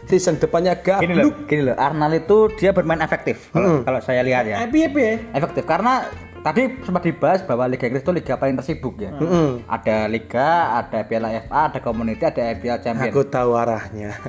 Season 0.06 0.38
depannya 0.38 0.78
Gini 0.78 1.18
loh, 1.18 1.34
gini 1.44 1.68
loh. 1.68 1.76
Arsenal 1.76 2.14
itu 2.14 2.54
dia 2.54 2.70
bermain 2.70 3.02
efektif. 3.02 3.50
Kalau 3.50 3.82
kalau 3.82 4.00
saya 4.00 4.22
lihat 4.22 4.46
ya. 4.46 4.62
Eh, 4.62 4.70
efektif 5.34 5.66
karena 5.66 6.06
tadi 6.44 6.62
sempat 6.84 7.04
dibahas 7.06 7.42
bahwa 7.46 7.66
Liga 7.70 7.86
Inggris 7.88 8.04
itu 8.04 8.14
liga 8.14 8.34
paling 8.38 8.56
tersibuk 8.58 8.96
ya. 9.00 9.12
Ada 9.68 10.10
liga, 10.10 10.80
ada 10.84 11.00
Piala 11.06 11.30
FA, 11.46 11.72
ada 11.72 11.80
Community, 11.82 12.24
ada 12.24 12.54
Piala 12.58 12.80
Champions. 12.82 13.14
Aku 13.14 13.24
tahu 13.28 13.54
arahnya. 13.56 14.16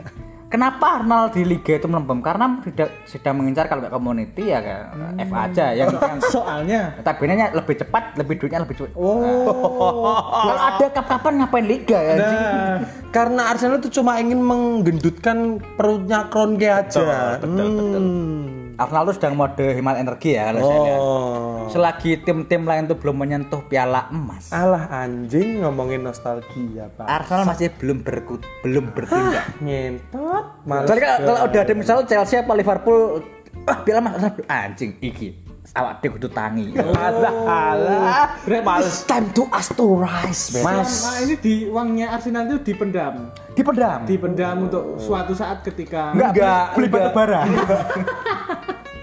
Kenapa 0.48 0.96
Arsenal 0.96 1.28
di 1.28 1.44
liga 1.44 1.76
itu 1.76 1.84
melempem? 1.84 2.24
Karena 2.24 2.56
tidak 2.64 3.04
sedang 3.04 3.36
mengincar 3.36 3.68
kalau 3.68 3.84
nggak 3.84 3.92
Community 3.92 4.48
ya 4.48 4.64
kayak 4.64 4.84
FA 5.28 5.38
aja 5.44 5.66
yang, 5.76 5.92
Soalnya 6.32 6.96
tabelnya 7.04 7.52
lebih 7.52 7.76
cepat, 7.76 8.16
lebih 8.16 8.40
duitnya 8.40 8.64
lebih 8.64 8.80
cepat. 8.80 8.96
Oh. 8.96 10.16
Kalau 10.48 10.62
ada 10.72 10.86
kap-kapan 10.88 11.44
ngapain 11.44 11.66
liga 11.68 12.00
ya? 12.00 12.14
Nah, 12.16 12.76
Karena 13.12 13.52
Arsenal 13.52 13.76
itu 13.76 14.00
cuma 14.00 14.16
ingin 14.16 14.40
menggendutkan 14.40 15.60
perutnya 15.76 16.32
Kronke 16.32 16.68
aja. 16.72 17.36
betul, 17.44 17.68
betul. 17.68 18.00
Hmm. 18.00 18.57
Arsenal 18.78 19.10
itu 19.10 19.14
sedang 19.18 19.34
mode 19.34 19.66
hemat 19.74 19.98
energi 19.98 20.38
ya 20.38 20.54
kalau 20.54 20.60
saya 20.62 20.78
lihat. 20.86 21.00
Oh. 21.02 21.66
Selagi 21.66 22.12
tim-tim 22.22 22.62
lain 22.62 22.86
itu 22.86 22.94
belum 22.94 23.16
menyentuh 23.18 23.60
piala 23.66 24.06
emas, 24.14 24.54
Alah 24.54 24.86
anjing 25.02 25.66
ngomongin 25.66 26.06
nostalgia, 26.06 26.86
Pak. 26.94 27.10
Arsenal 27.10 27.42
masih 27.50 27.74
belum 27.74 28.06
berkut, 28.06 28.46
belum 28.62 28.94
bertindak. 28.94 29.50
Ngentot. 29.58 30.62
Males 30.62 30.86
Soalnya 30.86 31.18
kalau, 31.18 31.40
udah 31.50 31.60
ada 31.66 31.74
misal 31.74 32.06
Chelsea 32.06 32.38
apa 32.38 32.54
Liverpool, 32.54 33.26
ah 33.66 33.78
piala 33.82 33.98
emas 33.98 34.22
anjing 34.46 34.94
iki. 35.02 35.47
Awak 35.78 35.92
dia 36.02 36.10
kudu 36.10 36.28
tangi. 36.34 36.74
Alah, 36.74 37.34
alah. 37.46 38.26
berarti 38.42 38.82
It's 38.82 39.06
time 39.06 39.30
to 39.30 39.46
us 39.54 39.70
to 39.70 39.84
rise. 39.94 40.58
Mas. 40.58 41.06
Nah, 41.06 41.22
ini 41.22 41.34
di 41.38 41.54
uangnya 41.70 42.18
Arsenal 42.18 42.50
itu 42.50 42.74
dipendam. 42.74 43.30
Dipendam. 43.54 44.02
Dipendam 44.02 44.66
untuk 44.66 44.98
suatu 44.98 45.38
saat 45.38 45.62
ketika 45.62 46.10
Enggak, 46.18 46.74
beli 46.74 46.86
enggak. 46.90 47.02
batu 47.06 47.10
bara. 47.14 47.40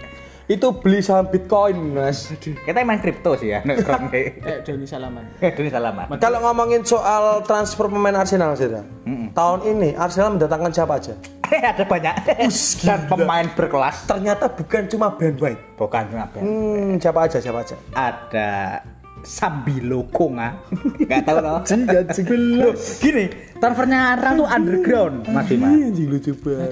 Itu 0.46 0.78
beli 0.78 1.02
saham 1.02 1.26
Bitcoin, 1.34 1.98
Mas. 1.98 2.30
Kita 2.38 2.78
main 2.86 3.02
kripto 3.02 3.34
sih 3.34 3.50
ya, 3.50 3.66
nongkrong 3.66 4.14
kayak. 4.14 4.32
eh 4.50 4.58
Doni 4.62 4.86
Salaman. 4.86 5.26
Ini 5.41 5.70
salaman. 5.74 6.06
Kalau 6.22 6.38
ngomongin 6.46 6.86
soal 6.86 7.41
transfer 7.50 7.89
pemain 7.89 8.14
Arsenal, 8.14 8.54
Sida. 8.54 8.86
Tahun 9.34 9.60
ini 9.66 9.98
Arsenal 9.98 10.38
mendatangkan 10.38 10.70
siapa 10.70 11.02
aja? 11.02 11.18
Eh, 11.50 11.62
ada 11.74 11.82
banyak. 11.82 12.14
Dan 12.86 13.00
pemain 13.10 13.48
berkelas. 13.58 14.06
Ternyata 14.06 14.46
bukan 14.54 14.86
cuma 14.86 15.18
Ben 15.18 15.34
White. 15.34 15.82
Bukan 15.82 16.04
cuma 16.14 16.30
Ben. 16.30 16.41
Hmm, 16.46 16.91
siapa 17.02 17.26
aja, 17.26 17.38
siapa 17.41 17.66
aja? 17.66 17.76
Ada 17.98 18.50
Sambilo 19.26 20.05
Konga. 20.13 20.61
Enggak 21.01 21.21
tahu 21.28 21.38
loh. 21.41 21.59
Anjing. 21.65 22.30
Loh, 22.61 22.73
Gini, 23.01 23.26
transfernya 23.57 23.99
Arsenal 24.13 24.34
tuh 24.38 24.47
underground, 24.47 25.15
Mas 25.34 25.45
Bima. 25.49 25.67
Anjing 25.73 26.07
lucu 26.07 26.32
banget. 26.38 26.69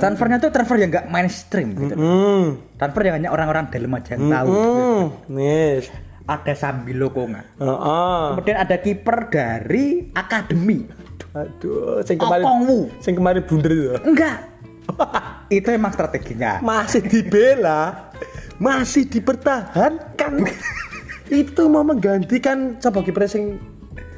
Transfernya 0.00 0.36
tuh 0.40 0.50
transfer 0.50 0.76
yang 0.80 0.90
enggak 0.90 1.06
mainstream 1.12 1.68
gitu. 1.76 1.94
Hmm. 1.94 2.44
Transfer 2.80 3.02
yang 3.04 3.14
hanya 3.20 3.30
orang-orang 3.30 3.68
dalam 3.68 3.92
aja 3.92 4.16
yang 4.16 4.32
tahu. 4.32 4.48
Hmm. 4.50 5.02
Nih. 5.36 5.84
Ada 6.22 6.54
Sambilo 6.56 7.12
Konga. 7.12 7.44
Heeh. 7.60 8.24
Kemudian 8.34 8.56
ada 8.56 8.76
kiper 8.80 9.18
dari 9.28 10.08
akademi. 10.16 10.86
Aduh, 11.32 12.00
sing 12.04 12.16
kemarin 12.20 12.44
Okongwu. 12.44 12.80
sing 13.00 13.14
kemarin 13.16 13.42
blunder 13.44 13.72
itu. 13.72 13.92
Enggak. 14.04 14.38
itu 15.60 15.68
emang 15.72 15.92
strateginya. 15.92 16.60
Masih 16.60 17.02
dibela, 17.04 18.12
masih 18.56 19.08
dipertahankan. 19.08 20.32
itu 21.32 21.64
mau 21.64 21.80
menggantikan 21.80 22.76
coba 22.76 23.00
kiper 23.00 23.24
sing 23.24 23.56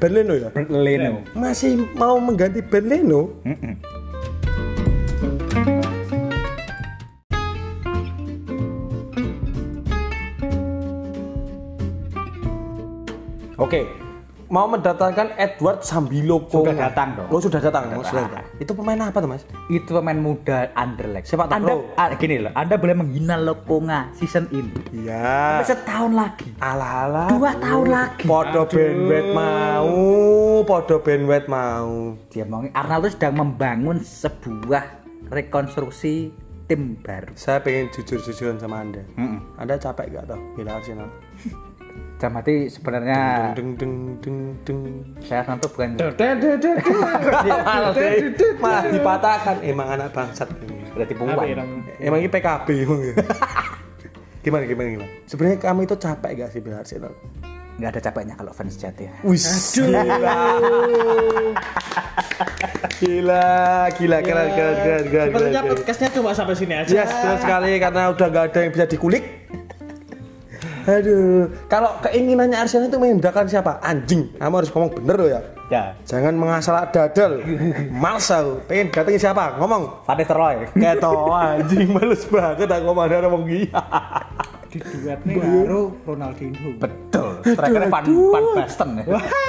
Berlino 0.03 0.35
ya? 0.35 0.51
Leno. 0.67 1.23
Masih 1.39 1.87
mau 1.95 2.19
mengganti 2.19 2.59
Berlino? 2.59 3.31
Mm-mm. 3.47 3.79
Oke. 13.55 14.04
Mau 14.55 14.71
mendatangkan 14.71 15.35
Edward 15.35 15.83
Sambiloko. 15.83 16.63
Sudah 16.63 16.87
datang 16.87 17.19
dong. 17.19 17.27
Oh, 17.27 17.43
sudah 17.43 17.59
datang. 17.59 17.91
Sudah 17.91 18.07
sudah 18.07 18.23
datang. 18.31 18.45
Itu 18.63 18.71
pemain 18.79 19.11
apa 19.11 19.19
tuh, 19.19 19.27
Mas? 19.27 19.43
Itu 19.67 19.99
pemain 19.99 20.15
muda 20.15 20.71
Anderlecht. 20.79 21.27
Sepak 21.27 21.51
Anda, 21.51 21.75
takraw. 21.75 21.99
ah, 21.99 22.15
gini 22.15 22.39
loh, 22.39 22.55
Anda 22.55 22.79
boleh 22.79 22.95
menghina 22.95 23.35
Lokonga 23.35 24.15
season 24.15 24.47
ini. 24.55 24.71
Iya. 24.95 25.59
Sampai 25.59 25.67
setahun 25.75 26.13
lagi. 26.15 26.55
Ala-ala. 26.63 27.27
Dua 27.35 27.51
tahun 27.59 27.87
lagi. 27.91 28.31
Podo 28.31 28.63
Benwet 28.71 29.27
mau, 29.35 29.91
podo 30.63 31.03
Benwet 31.03 31.51
mau. 31.51 32.15
Dia 32.31 32.47
mau 32.47 32.63
Arnaldo 32.71 33.11
sedang 33.11 33.35
membangun 33.35 34.07
sebuah 34.07 35.03
rekonstruksi 35.35 36.31
tim 36.71 36.95
baru. 37.03 37.35
Saya 37.35 37.59
pengen 37.59 37.91
jujur-jujuran 37.91 38.63
sama 38.63 38.87
Anda. 38.87 39.03
Mm-mm. 39.19 39.59
Anda 39.59 39.83
capek 39.83 40.15
gak 40.15 40.31
toh 40.31 40.41
bila 40.55 40.79
Arsenal? 40.79 41.11
Dalam 42.15 42.39
hati 42.39 42.71
sebenarnya 42.71 43.53
Deng 43.59 43.75
deng 43.75 43.95
deng 44.23 44.39
deng. 44.63 44.81
saya 45.19 45.43
Arnaldo 45.43 45.67
bukan 45.67 45.99
Malah 48.63 48.85
dipatahkan. 48.87 49.57
Emang 49.67 49.89
anak 49.99 50.15
bangsat 50.15 50.49
ini. 50.63 50.87
berarti 50.95 51.15
ya? 51.19 51.57
Emang 51.99 52.19
ini 52.23 52.31
PKB 52.31 52.69
emang 52.87 53.01
ya. 53.03 53.15
gimana 54.47 54.63
gimana 54.63 54.89
gimana? 54.95 55.11
Sebenarnya 55.27 55.59
kamu 55.59 55.81
itu 55.85 55.97
capek 55.99 56.31
gak 56.39 56.51
sih 56.55 56.61
bila 56.63 56.77
Arsenal? 56.81 57.13
Nggak 57.75 57.91
ada 57.91 58.01
capeknya 58.07 58.35
kalau 58.39 58.53
fans 58.55 58.79
sejati. 58.79 59.11
Wis. 59.27 59.43
Gila. 59.75 60.39
Gila, 62.95 63.47
gila, 63.91 64.19
keren, 64.23 64.49
keren, 64.55 64.77
keren, 64.79 65.05
keren, 65.11 65.27
Sepertinya 65.35 65.61
keren. 65.61 65.73
podcastnya 65.75 66.09
cuma 66.15 66.31
sampai 66.31 66.55
sini 66.55 66.75
aja. 66.79 66.91
Yes, 66.95 67.11
benar 67.11 67.39
sekali 67.43 67.71
karena 67.83 68.03
udah 68.15 68.27
gak 68.31 68.45
ada 68.55 68.59
yang 68.63 68.73
bisa 68.73 68.87
dikulik. 68.87 69.23
Aduh, 70.85 71.49
kalau 71.67 71.97
keinginannya 72.05 72.61
Arsenal 72.61 72.93
itu 72.93 73.01
mengindahkan 73.01 73.49
siapa? 73.49 73.81
Anjing. 73.81 74.37
Kamu 74.37 74.55
harus 74.61 74.71
ngomong 74.71 74.93
bener 75.01 75.17
loh 75.17 75.31
ya. 75.33 75.41
Ya, 75.73 75.97
Jangan 76.05 76.37
mengasal 76.37 76.77
dadal. 76.93 77.41
Males 77.89 78.29
aku. 78.29 78.61
Pengen 78.69 78.93
datengin 78.93 79.21
siapa? 79.21 79.57
Ngomong. 79.57 80.05
Van 80.05 80.17
Nistelrooy. 80.21 80.57
Keto 80.77 81.33
anjing 81.33 81.89
males 81.89 82.23
banget 82.29 82.69
aku 82.69 82.85
ngomong 82.85 83.05
ada 83.09 83.25
ngomong 83.25 83.45
gila. 83.49 83.83
Di 84.75 84.83
duet 84.83 85.23
nih 85.23 85.39
karo 85.39 85.95
Ronaldinho. 86.03 86.75
Betul. 86.77 87.31
Strikernya 87.47 87.87
Van 87.89 88.05
Van 88.05 88.45
Basten 88.53 88.91
ya. 88.99 89.05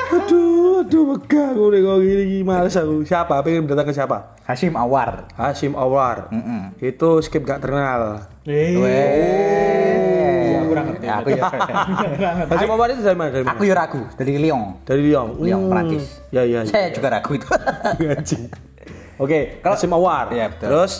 Aduh, 0.07 0.79
aduh 0.79 1.03
megah 1.09 1.47
aku 1.49 1.63
nih 1.67 1.81
kalau 1.81 1.99
gini 1.99 2.37
males 2.39 2.75
aku. 2.75 3.01
Siapa? 3.01 3.41
Pengen 3.41 3.65
datang 3.65 3.89
ke 3.89 3.93
siapa? 3.95 4.37
Hashim 4.43 4.77
Awar. 4.77 5.25
Hashim 5.33 5.73
Awar. 5.73 6.29
Mm-mm. 6.29 6.77
Itu 6.77 7.17
skip 7.19 7.41
gak 7.41 7.57
terkenal. 7.59 8.29
Weh. 8.45 8.77
Ya, 10.45 10.61
kurang 10.63 10.85
ngerti. 10.87 11.05
Aku 11.09 11.27
ya. 11.31 11.43
Hashim 12.53 12.69
Awar 12.69 12.87
itu 12.91 13.01
dari 13.01 13.17
mana? 13.17 13.29
Dari 13.31 13.43
mana? 13.43 13.53
Aku 13.53 13.63
ya 13.63 13.73
ragu 13.73 14.01
dari 14.13 14.33
Lyon. 14.37 14.61
Dari 14.83 15.01
Lyon. 15.03 15.27
Lyon 15.39 15.61
Hmm. 15.63 15.71
Prancis. 15.71 16.05
Ya 16.29 16.45
ya. 16.45 16.61
ya. 16.61 16.69
Saya 16.69 16.93
juga 16.93 17.07
ragu 17.09 17.33
itu. 17.33 17.47
Anjing. 18.13 18.43
Oke, 19.15 19.57
kalau 19.59 19.73
Hashim 19.73 19.89
Awar. 19.89 20.29
Iya, 20.29 20.53
betul. 20.53 20.67
Terus 20.69 20.93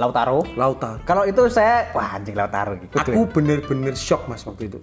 Lautaro. 0.00 0.40
Lautan. 0.56 0.96
Kalau 1.04 1.22
itu 1.22 1.44
saya 1.46 1.92
wah 1.92 2.16
anjing 2.16 2.32
Lautaro 2.32 2.72
gitu. 2.74 2.96
Aku 2.96 3.28
bener-bener 3.28 3.92
shock 3.92 4.24
mas 4.24 4.40
waktu 4.42 4.66
itu. 4.66 4.80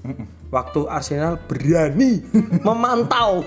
Waktu 0.48 0.86
Arsenal 0.86 1.42
berani 1.44 2.22
memantau, 2.68 3.42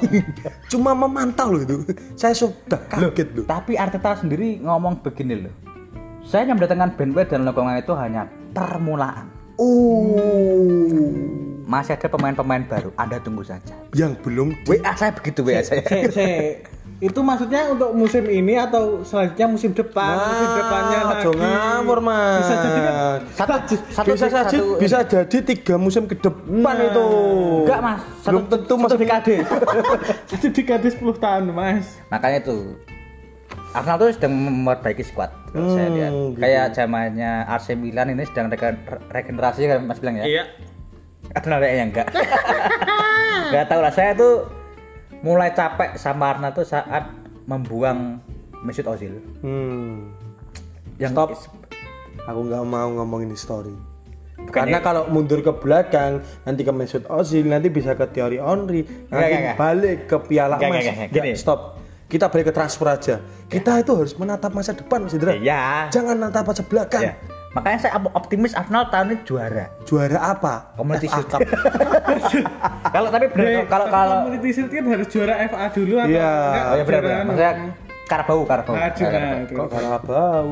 cuma 0.66 0.90
memantau 0.92 1.54
loh 1.54 1.62
itu. 1.62 1.76
Saya 2.12 2.34
sudah 2.34 2.82
kaget 2.84 3.30
loh. 3.32 3.44
Tapi 3.46 3.78
Arteta 3.78 4.18
sendiri 4.18 4.58
ngomong 4.58 4.98
begini 5.00 5.46
loh. 5.46 5.54
Saya 6.20 6.44
yang 6.44 6.58
mendatangkan 6.58 6.98
Benway 6.98 7.24
dan 7.24 7.46
Lokongan 7.46 7.78
itu 7.78 7.94
hanya 7.94 8.26
permulaan. 8.50 9.30
Oh, 9.54 11.14
Masih 11.64 11.94
ada 11.94 12.08
pemain-pemain 12.08 12.66
baru. 12.66 12.90
Anda 12.94 13.20
tunggu 13.20 13.40
saja. 13.40 13.76
yang 13.92 14.18
belum 14.18 14.58
di- 14.66 14.74
WA 14.74 14.92
saya 14.92 15.14
begitu 15.14 15.40
WA 15.40 15.62
saya. 15.62 15.86
Itu 17.01 17.16
maksudnya 17.18 17.64
untuk 17.66 17.90
musim 17.90 18.24
ini 18.24 18.55
atau 18.55 19.01
selanjutnya 19.01 19.46
musim 19.48 19.72
depan? 19.72 20.20
musim 20.20 20.48
depannya 20.55 20.98
Nah, 20.98 21.09
lagi. 21.11 21.32
ngawur 21.32 21.98
mas. 21.98 22.38
Bisa 22.38 22.55
jadi 22.59 22.80
kan 22.82 22.94
Satu, 23.32 23.55
satu, 23.88 24.09
bisa 24.11 24.26
saja 24.26 24.40
satu- 24.46 24.76
bisa 24.76 24.98
jadi 25.03 25.36
tiga 25.42 25.74
musim 25.74 26.05
ke 26.05 26.14
depan 26.14 26.44
Nah. 26.74 26.86
itu. 26.86 27.07
Enggak, 27.62 27.80
Mas. 27.80 28.01
Satu- 28.18 28.28
belum 28.30 28.44
tentu 28.46 28.68
satu 28.68 28.82
masuk 28.84 28.98
dekade. 28.98 29.36
satu 30.30 30.46
dekade 30.51 30.88
10 30.90 31.16
tahun, 31.16 31.42
Mas. 31.51 31.86
Makanya 32.07 32.38
itu 32.38 32.57
Arsenal 33.70 33.96
tuh 33.96 34.09
sedang 34.11 34.32
memperbaiki 34.34 35.01
squad 35.01 35.30
kalau 35.48 35.72
saya 35.72 35.86
Hmm, 35.86 35.96
lihat. 35.96 36.12
gitu. 36.12 36.38
Kayak 36.38 36.66
zamannya 36.74 37.32
AC 37.46 37.66
Milan 37.74 38.09
ini 38.09 38.22
sedang 38.24 38.46
regen- 38.46 38.82
regenerasi 39.09 39.61
kan 39.64 39.80
Mas 39.82 39.98
bilang 39.98 40.16
ya. 40.16 40.24
Iya. 40.26 40.44
Arsenal 41.30 41.59
kayaknya 41.59 41.84
enggak. 41.86 42.07
Enggak 43.46 43.64
tahu 43.66 43.80
lah 43.80 43.90
saya 43.90 44.12
tuh 44.12 44.46
mulai 45.20 45.50
capek 45.50 45.94
sama 45.94 46.30
Arsenal 46.30 46.52
tuh 46.52 46.64
saat 46.64 47.04
membuang 47.44 48.20
Mesut 48.60 48.84
Ozil. 48.84 49.16
Hmm. 49.40 50.12
Yang 50.96 51.12
Stop. 51.12 51.28
Aku 52.22 52.40
nggak 52.42 52.62
mau 52.62 52.88
ngomongin 52.90 53.32
story. 53.32 53.72
Bukannya- 54.36 54.52
Karena 54.52 54.78
kalau 54.80 55.02
mundur 55.06 55.40
ke 55.40 55.52
belakang 55.54 56.12
nanti 56.42 56.60
ke 56.60 56.70
Mesut 56.70 57.04
Ozil 57.06 57.44
nanti 57.44 57.68
bisa 57.68 57.92
ke 57.92 58.04
teori 58.06 58.36
Henry 58.36 58.84
nanti 59.06 59.08
enggak, 59.08 59.28
enggak. 59.30 59.56
balik 59.56 59.98
ke 60.06 60.16
Piala 60.22 60.56
Enggak, 60.56 60.68
Emas. 60.68 60.76
enggak, 60.78 60.94
enggak, 60.94 61.08
Enggak, 61.10 61.24
gini. 61.26 61.30
stop. 61.34 61.60
Kita 62.06 62.26
balik 62.26 62.46
ke 62.46 62.52
transfer 62.52 62.86
aja. 62.86 63.14
Kita 63.46 63.78
itu 63.78 63.92
harus 63.94 64.12
menatap 64.12 64.50
masa 64.50 64.74
depan 64.74 64.98
Mas 65.00 65.14
Indra. 65.14 65.30
Iya. 65.32 65.86
Jangan 65.88 66.16
natap 66.18 66.42
masa 66.44 66.62
belakang. 66.62 67.02
Ya. 67.02 67.14
Makanya 67.51 67.78
saya 67.80 67.92
op- 67.96 68.14
optimis 68.14 68.55
Arsenal 68.55 68.86
tahun 68.88 69.07
ini 69.11 69.16
juara. 69.24 69.66
Juara 69.82 70.18
apa? 70.24 70.70
Community 70.74 71.05
FA 71.05 71.14
Shield. 71.16 71.28
Cup. 71.28 71.40
kalau 72.94 73.09
tapi 73.11 73.26
benar 73.26 73.66
kalau 73.66 73.86
kalau 73.88 74.16
Community 74.22 74.51
Shield 74.53 74.70
kan 74.70 74.84
harus 74.86 75.09
juara 75.09 75.34
FA 75.44 75.66
dulu 75.72 75.94
atau 75.98 76.11
Iya. 76.11 76.30
enggak 76.30 76.64
oh 76.64 76.74
ya 76.76 76.84
benar 76.84 77.03
Maksudnya 77.26 77.53
Karabau 78.11 78.42
Karabau. 78.42 78.74
Aduh, 78.74 78.90
Karabau. 78.98 79.22
nah, 79.22 79.38
itu. 79.40 79.54
Kok 79.54 79.68
Karabau? 79.70 80.48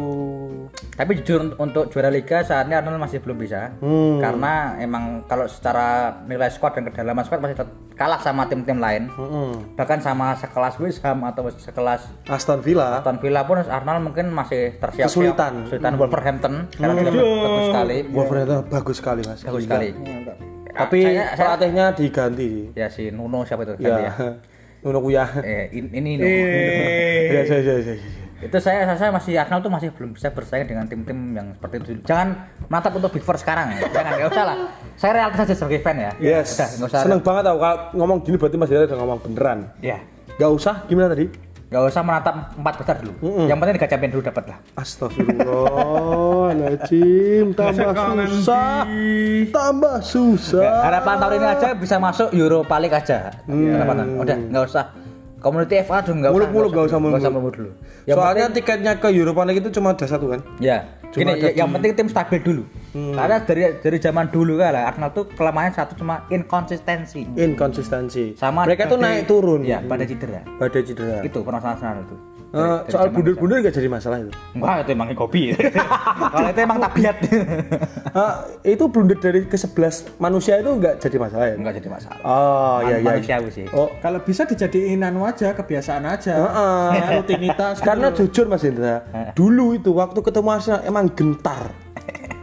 Tapi 0.94 1.10
jujur 1.16 1.38
un- 1.40 1.56
untuk 1.58 1.84
juara 1.88 2.06
liga 2.08 2.38
saat 2.40 2.64
ini 2.64 2.74
Arsenal 2.74 2.96
masih 2.96 3.18
belum 3.18 3.34
bisa. 3.36 3.74
Hmm. 3.78 4.18
Karena 4.18 4.52
emang 4.78 5.04
kalau 5.24 5.44
secara 5.44 5.86
nilai 6.22 6.46
squad 6.48 6.72
dan 6.72 6.86
kedalaman 6.86 7.22
squad 7.22 7.40
masih 7.40 7.58
kalah 7.92 8.18
sama 8.18 8.46
tim-tim 8.46 8.78
lain. 8.78 9.10
Mm-mm. 9.10 9.74
Bahkan 9.74 9.98
sama 9.98 10.32
sekelas 10.32 10.78
West 10.78 11.02
Ham 11.02 11.24
atau 11.24 11.50
sekelas 11.50 12.06
Aston 12.24 12.60
Villa. 12.60 12.96
Aston 12.96 13.18
Villa 13.18 13.42
pun 13.42 13.58
Arsenal 13.58 13.98
mungkin 13.98 14.30
masih 14.30 14.78
tersiap 14.78 15.10
Kesulitan. 15.10 15.66
Kesulitan 15.66 15.94
Wolverhampton 15.96 16.54
sekarang 16.70 16.94
juga 16.96 17.10
bagus 17.18 17.64
sekali. 17.66 17.96
Wolverhampton 18.08 18.60
bagus 18.68 18.96
sekali 18.96 19.20
Mas. 19.26 19.40
Bagus 19.42 19.62
sekali. 19.64 19.88
Mantap. 19.92 20.36
Tapi 20.70 21.00
Saya- 21.02 21.34
saya- 21.34 21.38
pelatihnya 21.50 21.86
diganti. 21.90 22.50
Ya 22.72 22.86
si 22.86 23.10
Nuno 23.10 23.42
siapa 23.42 23.66
itu 23.66 23.74
ganti 23.74 23.90
Ya. 23.90 23.98
ya. 24.04 24.14
Nuno 24.80 24.98
Kuya. 25.00 25.24
Eh 25.42 25.70
in- 25.72 25.92
ini 25.92 26.10
Nuno. 26.16 26.26
Eh, 26.26 27.22
Ya, 27.28 27.42
ya, 27.44 27.58
ya, 27.58 27.74
ya, 27.76 27.94
ya. 27.94 27.94
itu 28.38 28.54
saya 28.62 28.86
saya 28.94 29.10
masih 29.10 29.34
Arsenal 29.34 29.58
tuh 29.58 29.66
masih 29.68 29.90
belum 29.90 30.14
bisa 30.14 30.30
bersaing 30.30 30.62
dengan 30.64 30.86
tim-tim 30.86 31.34
yang 31.34 31.50
seperti 31.52 31.74
itu. 31.82 31.90
Jangan 32.06 32.28
mantap 32.66 32.94
untuk 32.94 33.10
Big 33.10 33.26
Four 33.26 33.34
sekarang. 33.34 33.74
Jangan 33.90 34.12
nggak 34.14 34.30
usah 34.30 34.44
lah. 34.46 34.56
Saya 34.94 35.10
realitas 35.18 35.42
saja 35.42 35.54
sebagai 35.58 35.82
fan 35.82 35.98
ya. 35.98 36.10
Yes. 36.22 36.54
Udah 36.54 36.86
usah. 36.86 37.00
Seneng 37.02 37.20
banget 37.20 37.50
aku 37.50 37.58
kalau 37.58 37.76
ngomong 37.98 38.18
gini 38.22 38.38
berarti 38.38 38.56
Mas 38.56 38.70
Dara 38.70 38.86
udah 38.86 38.98
ngomong 38.98 39.18
beneran. 39.26 39.58
Ya. 39.82 39.98
Gak 40.38 40.54
usah 40.54 40.86
gimana 40.86 41.10
tadi? 41.10 41.26
Nggak 41.68 41.92
usah 41.92 42.00
menatap 42.00 42.56
empat 42.56 42.80
besar 42.80 42.96
dulu. 43.04 43.12
Yang 43.44 43.60
penting 43.60 43.76
Liga 43.76 43.92
Champions 43.92 44.16
dulu 44.16 44.24
dapat 44.24 44.44
lah. 44.48 44.56
Astagfirullahaladzim 44.72 47.52
Tambah 47.52 47.92
susah 48.32 48.88
Tambah 49.52 50.00
susah 50.00 50.88
Harapan 50.88 51.20
tahun 51.20 51.36
ini 51.36 51.44
aja 51.44 51.76
bisa 51.76 52.00
masuk 52.00 52.32
Europa 52.32 52.72
League 52.80 52.96
aja. 52.96 53.36
Harapan 53.44 54.00
tahun. 54.00 54.16
Udah 54.16 54.48
nggak 54.48 54.64
usah. 54.64 54.96
Community 55.38 55.74
FA 55.80 56.02
dulu 56.02 56.14
nggak 56.16 56.30
usah. 56.30 56.36
Muluk-muluk 56.36 56.70
gak 56.70 56.84
usah 56.84 56.98
Nggak 56.98 57.12
usah 57.14 57.30
muluk-muluk 57.30 57.40
muluk 57.40 57.54
dulu. 57.54 57.70
Yang 58.04 58.16
Soalnya 58.16 58.46
tiketnya 58.50 58.92
ke 58.96 59.08
Europa 59.08 59.40
League 59.42 59.60
itu 59.60 59.70
cuma 59.70 59.88
ada 59.92 60.04
satu 60.04 60.26
kan? 60.28 60.40
Ya, 60.58 60.78
Cuma 61.08 61.32
gini, 61.32 61.40
ya- 61.40 61.54
yang 61.56 61.70
penting 61.70 61.92
tim 61.94 62.06
stabil 62.06 62.38
dulu. 62.38 62.62
Karena 62.92 63.36
dari 63.40 63.62
dari 63.78 63.98
zaman 63.98 64.28
dulu 64.28 64.56
kan 64.56 64.70
lah 64.70 64.82
Arsenal 64.86 65.10
tuh 65.10 65.24
kelemahannya 65.28 65.72
satu 65.72 65.92
cuma 65.94 66.26
inkonsistensi. 66.28 67.22
inkonsistensi 67.30 68.34
Sama 68.34 68.64
mereka 68.64 68.86
tuh 68.86 68.98
naik 68.98 69.24
turun 69.24 69.62
Ya, 69.62 69.80
pada 69.80 70.04
cedera. 70.04 70.42
badai 70.58 70.82
cedera 70.82 71.22
Itu 71.22 71.40
permasalahan 71.40 71.76
Arsenal 71.76 72.04
itu. 72.04 72.16
Eh, 72.48 72.56
Dari- 72.56 72.88
soal 72.88 73.04
zaman 73.04 73.14
bunder-bunder 73.14 73.56
nggak 73.60 73.76
jadi 73.76 73.88
masalah 73.88 74.16
itu 74.18 74.32
Enggak, 74.56 74.76
itu 74.80 74.90
emang 74.90 75.08
kopi. 75.12 75.42
Kalau 76.32 76.48
itu 76.48 76.60
emang 76.60 76.78
tabiat. 76.80 77.16
Eh, 78.08 78.34
itu 78.72 78.88
blunder 78.88 79.14
dari 79.14 79.44
ke 79.44 79.54
11 79.54 80.16
manusia 80.18 80.56
itu 80.56 80.72
nggak 80.72 80.96
jadi 80.96 81.16
masalah 81.20 81.44
ya 81.44 81.54
Enggak 81.54 81.74
jadi 81.76 81.88
masalah. 81.88 82.18
oh 82.20 82.78
iya 82.82 82.96
iya 82.96 83.12
Manusiawi 83.12 83.50
sih. 83.52 83.66
oh 83.70 83.92
Kalau 83.98 84.18
bisa 84.20 84.42
dijadiin 84.42 85.04
anu 85.04 85.22
aja, 85.22 85.52
kebiasaan 85.52 86.02
aja. 86.02 86.34
Heeh. 86.34 86.84
Kayak 86.90 87.10
rutinitas. 87.14 87.74
gitu 87.78 87.84
Karena 87.84 88.06
loh. 88.08 88.16
jujur 88.16 88.44
Mas 88.48 88.64
Indra, 88.64 89.04
dulu 89.34 89.76
itu 89.76 89.92
waktu 89.92 90.18
ketemu 90.18 90.48
Arsenal 90.50 90.80
emang 90.82 91.06
gentar. 91.12 91.68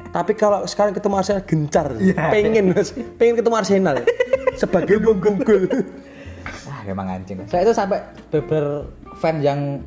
Tapi 0.08 0.32
kalau 0.32 0.64
sekarang 0.64 0.94
ketemu 0.94 1.16
Arsenal 1.18 1.44
gencar, 1.44 1.88
pengen 2.30 2.66
Mas, 2.72 2.90
pengen 3.18 3.36
ketemu 3.36 3.56
Arsenal 3.58 3.96
sebagai 4.56 5.02
punggung 5.02 5.42
gol. 6.86 6.92
Ah, 6.92 6.94
emang 6.94 7.08
anjing. 7.10 7.38
Saya 7.50 7.66
itu 7.66 7.74
sampai 7.74 8.00
beber 8.30 8.86
fan 9.18 9.42
yang 9.42 9.82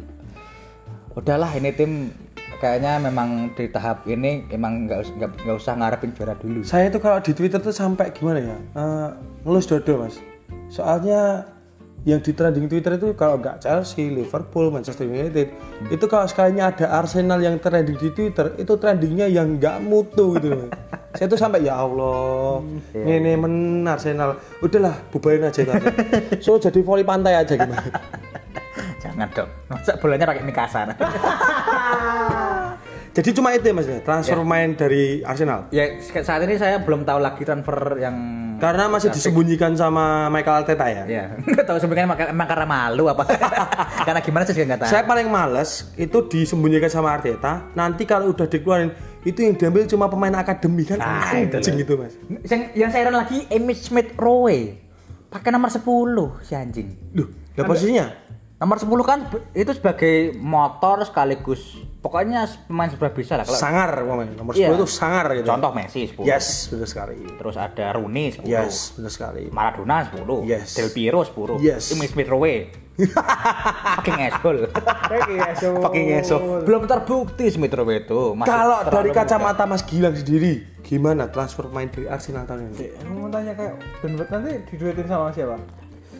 udahlah 1.14 1.50
ini 1.54 1.70
tim 1.74 2.10
kayaknya 2.58 2.98
memang 2.98 3.54
di 3.54 3.70
tahap 3.70 4.02
ini 4.10 4.42
emang 4.50 4.90
nggak 4.90 5.14
nggak 5.46 5.56
usah 5.56 5.78
ngarepin 5.78 6.10
juara 6.14 6.34
dulu. 6.34 6.66
Saya 6.66 6.90
itu 6.90 6.98
kalau 6.98 7.22
di 7.22 7.30
Twitter 7.30 7.62
tuh 7.62 7.74
sampai 7.74 8.10
gimana 8.10 8.42
ya, 8.42 8.58
eh, 8.58 9.08
ngelus 9.46 9.70
dodo 9.70 10.06
Mas. 10.06 10.18
Soalnya 10.68 11.46
yang 12.06 12.22
di 12.22 12.30
trending 12.30 12.70
Twitter 12.70 12.94
itu 12.94 13.10
kalau 13.18 13.42
nggak 13.42 13.62
Chelsea, 13.62 14.10
Liverpool, 14.12 14.70
Manchester 14.70 15.06
United, 15.08 15.50
itu 15.90 16.04
kalau 16.06 16.26
sekalinya 16.30 16.70
ada 16.70 16.94
Arsenal 16.94 17.42
yang 17.42 17.58
trending 17.58 17.98
di 17.98 18.08
Twitter, 18.14 18.54
itu 18.54 18.78
trendingnya 18.78 19.26
yang 19.26 19.58
nggak 19.58 19.82
mutu 19.82 20.38
gitu. 20.38 20.70
Saya 21.18 21.26
tuh 21.26 21.40
sampai 21.40 21.66
ya 21.66 21.82
Allah, 21.82 22.62
ini 22.94 23.34
men 23.34 23.82
Arsenal, 23.88 24.38
udahlah 24.62 24.94
bubarin 25.10 25.50
aja 25.50 25.66
aja. 25.66 25.80
So 26.38 26.60
jadi 26.60 26.78
voli 26.84 27.02
pantai 27.02 27.34
aja 27.42 27.58
gimana? 27.58 27.82
Jangan 29.02 29.28
dong. 29.34 29.50
Masa 29.70 29.92
bolanya 29.98 30.26
pakai 30.26 30.42
Mikasa. 30.46 30.80
Jadi 33.18 33.34
cuma 33.34 33.50
itu 33.50 33.66
ya 33.66 33.74
Mas, 33.74 33.90
ya, 33.90 33.98
transfer 33.98 34.38
main 34.46 34.78
dari 34.78 35.26
Arsenal. 35.26 35.66
ya 35.74 35.90
saat 36.22 36.38
ini 36.46 36.54
saya 36.54 36.78
belum 36.86 37.02
tahu 37.02 37.18
lagi 37.18 37.42
transfer 37.42 37.98
yang 37.98 38.14
Karena 38.58 38.84
masih 38.90 39.08
disembunyikan 39.14 39.72
sama 39.78 40.26
Michael 40.28 40.66
Arteta 40.66 40.86
ya. 40.90 41.02
ya 41.06 41.24
nggak 41.46 41.64
tahu 41.64 41.78
sebenarnya 41.78 42.06
emang, 42.30 42.48
karena 42.50 42.66
malu 42.66 43.06
apa? 43.06 43.22
Karena 44.06 44.20
gimana 44.20 44.42
sih 44.44 44.54
nggak 44.54 44.82
tahu. 44.82 44.90
Saya 44.90 45.02
paling 45.06 45.30
males 45.30 45.94
itu 45.94 46.18
disembunyikan 46.26 46.90
sama 46.90 47.14
Arteta. 47.14 47.70
Nanti 47.78 48.02
kalau 48.02 48.34
udah 48.34 48.50
dikeluarin 48.50 48.90
itu 49.22 49.46
yang 49.46 49.54
diambil 49.54 49.86
cuma 49.86 50.10
pemain 50.10 50.34
akademi 50.34 50.82
kan? 50.82 50.98
Nah, 50.98 51.34
itu 51.38 51.56
anjing 51.58 51.78
itu 51.78 51.92
mas. 51.94 52.14
yang, 52.50 52.62
yang 52.74 52.90
saya 52.90 53.06
heran 53.06 53.16
lagi 53.18 53.46
Emmitt 53.50 53.78
Smith 53.78 54.14
Rowe 54.18 54.74
pakai 55.28 55.50
nomor 55.52 55.70
10 55.70 55.84
si 56.44 56.52
anjing. 56.56 56.88
Duh, 57.12 57.28
lah 57.54 57.64
posisinya? 57.68 58.06
Nomor 58.58 58.76
10 58.82 58.90
kan 59.06 59.18
itu 59.54 59.70
sebagai 59.70 60.34
motor 60.34 61.06
sekaligus 61.06 61.78
pokoknya 61.98 62.40
pemain 62.64 62.86
sebelah 62.86 63.10
bisa 63.10 63.34
lah 63.34 63.42
kalau 63.42 63.58
sangar 63.58 63.90
pemain 63.98 64.30
nomor 64.30 64.52
10 64.52 64.60
Iya. 64.60 64.68
itu 64.72 64.86
sangar 64.86 65.24
gitu. 65.34 65.46
contoh 65.46 65.70
Messi 65.72 66.06
10. 66.06 66.22
Yes, 66.22 66.46
benar 66.68 66.86
sekali. 66.86 67.18
Terus 67.34 67.56
ada 67.56 67.86
Rooney 67.92 68.26
10. 68.32 68.46
Yes, 68.46 68.94
benar 68.94 69.10
sekali. 69.10 69.42
Maradona 69.48 70.06
10. 70.06 70.42
Yes. 70.42 70.74
Del 70.74 70.90
Piero 70.90 71.20
10. 71.20 71.58
Yes. 71.58 71.90
Emmitt 71.90 72.10
Smith 72.10 72.26
Rowe. 72.26 72.54
Fucking 73.94 74.18
asshole. 74.20 74.66
Kayak 75.06 75.22
gitu. 75.54 75.68
Fucking. 75.78 76.06
Belum 76.64 76.82
terbukti 76.84 77.46
Smith 77.48 77.70
Rowe 77.72 77.94
itu. 77.94 78.20
Kalau 78.40 78.78
dari 78.84 79.10
muda. 79.10 79.18
kacamata 79.22 79.64
Mas 79.64 79.82
Gilang 79.82 80.14
sendiri, 80.14 80.66
gimana 80.80 81.26
transfer 81.28 81.66
main 81.68 81.86
dari 81.86 82.06
Arsenal 82.06 82.42
tahun 82.42 82.72
ini? 82.72 82.94
Mau 83.06 83.26
tanya 83.28 83.54
kayak 83.54 83.74
Ben 83.98 84.14
White 84.14 84.30
nanti 84.30 84.52
diduetin 84.66 85.06
sama 85.06 85.30
siapa? 85.30 85.58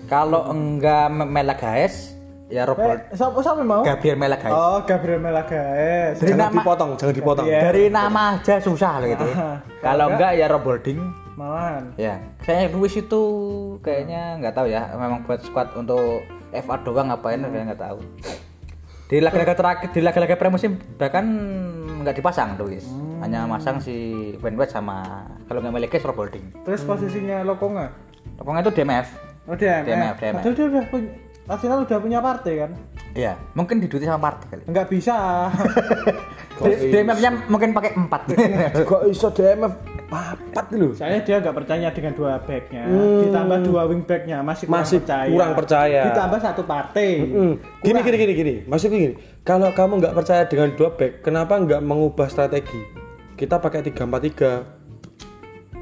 Kalau 0.07 0.49
enggak 0.49 1.07
Me- 1.09 1.29
Melagaes 1.29 2.18
ya 2.49 2.63
Eh, 2.63 2.65
Robert 2.65 3.01
siapa 3.13 3.39
siapa 3.39 3.61
mau? 3.61 3.83
Gabriel 3.83 4.17
Melagaes. 4.17 4.51
Oh, 4.51 4.81
Gabriel 4.83 5.21
Melagaes. 5.21 6.17
Dari 6.17 6.33
Jangan 6.33 6.45
nama- 6.45 6.57
dipotong, 6.57 6.91
jangan 6.97 7.15
dipotong. 7.15 7.45
Iya. 7.45 7.61
Dari 7.63 7.83
nama 7.89 8.21
aja 8.35 8.55
susah 8.59 8.93
loh 8.99 9.09
gitu. 9.09 9.27
Ah, 9.31 9.57
Kalau 9.79 10.07
enggak 10.11 10.33
ya 10.35 10.47
Rob 10.47 10.65
Holding. 10.65 11.01
Malahan. 11.35 11.95
Ya, 11.95 12.19
saya 12.43 12.67
Luis 12.69 12.93
itu 12.93 13.23
kayaknya 13.79 14.43
nggak 14.43 14.55
tahu 14.55 14.67
ya, 14.67 14.91
memang 14.91 15.23
buat 15.23 15.39
squad 15.39 15.71
untuk 15.73 16.27
FA 16.51 16.77
doang 16.83 17.07
ngapain 17.09 17.39
saya 17.39 17.63
nggak 17.65 17.79
tahu. 17.81 17.99
Di 19.07 19.23
laga-laga 19.23 19.55
terakhir, 19.55 19.89
di 19.89 20.01
laga-laga 20.03 20.35
pramusim 20.35 20.77
bahkan 20.97 21.25
nggak 22.03 22.13
dipasang 22.13 22.59
Luis, 22.59 22.85
hanya 23.21 23.47
masang 23.47 23.79
si 23.79 23.95
Ben 24.37 24.53
White 24.53 24.69
sama 24.71 25.25
kalau 25.47 25.63
nggak 25.63 25.73
miliknya 25.73 26.03
Rob 26.05 26.19
Holding. 26.19 26.45
Terus 26.61 26.83
posisinya 26.83 27.41
Lokonga. 27.41 27.87
Pokoknya 28.35 28.61
itu 28.61 28.73
DMF. 28.75 29.07
Oh, 29.47 29.55
DMF. 29.55 29.85
DMF, 29.87 30.17
DMF. 30.19 30.35
Padahal 30.37 30.55
dia 30.55 30.67
udah 30.67 30.85
punya 30.91 31.09
Arsenal 31.49 31.89
udah 31.89 31.99
punya 31.99 32.21
partai 32.21 32.53
kan? 32.61 32.71
Iya, 33.17 33.33
mungkin 33.57 33.81
diduti 33.81 34.05
sama 34.05 34.21
partai 34.21 34.47
kali. 34.53 34.63
Enggak 34.69 34.87
bisa. 34.93 35.49
DMF-nya 36.93 37.31
mungkin 37.49 37.73
pakai 37.73 37.97
empat. 37.97 38.21
Kok 38.89 39.09
iso 39.09 39.33
DMF 39.33 39.73
papat 40.13 40.67
lho. 40.77 40.93
Soalnya 40.93 41.21
dia 41.25 41.37
nggak 41.41 41.57
percaya 41.57 41.89
dengan 41.93 42.13
dua 42.17 42.41
backnya, 42.41 42.85
ditambah 43.25 43.59
dua 43.65 43.83
wing 43.89 44.03
backnya 44.05 44.41
masih 44.41 44.65
kurang 44.69 44.85
Masih 44.85 44.99
percaya. 45.05 45.29
kurang 45.33 45.53
percaya. 45.57 46.01
Ditambah 46.13 46.39
satu 46.41 46.63
partai. 46.65 47.09
Hmm. 47.25 47.55
Gini 47.81 47.99
gini 48.05 48.17
gini 48.17 48.33
gini. 48.37 48.55
Maksudku 48.69 48.97
gini. 48.97 49.15
Kalau 49.45 49.73
kamu 49.73 49.93
nggak 50.05 50.15
percaya 50.17 50.43
dengan 50.45 50.69
dua 50.77 50.93
back, 50.93 51.25
kenapa 51.25 51.57
nggak 51.57 51.81
mengubah 51.81 52.29
strategi? 52.29 52.81
Kita 53.39 53.57
pakai 53.63 53.87
343 53.87 54.78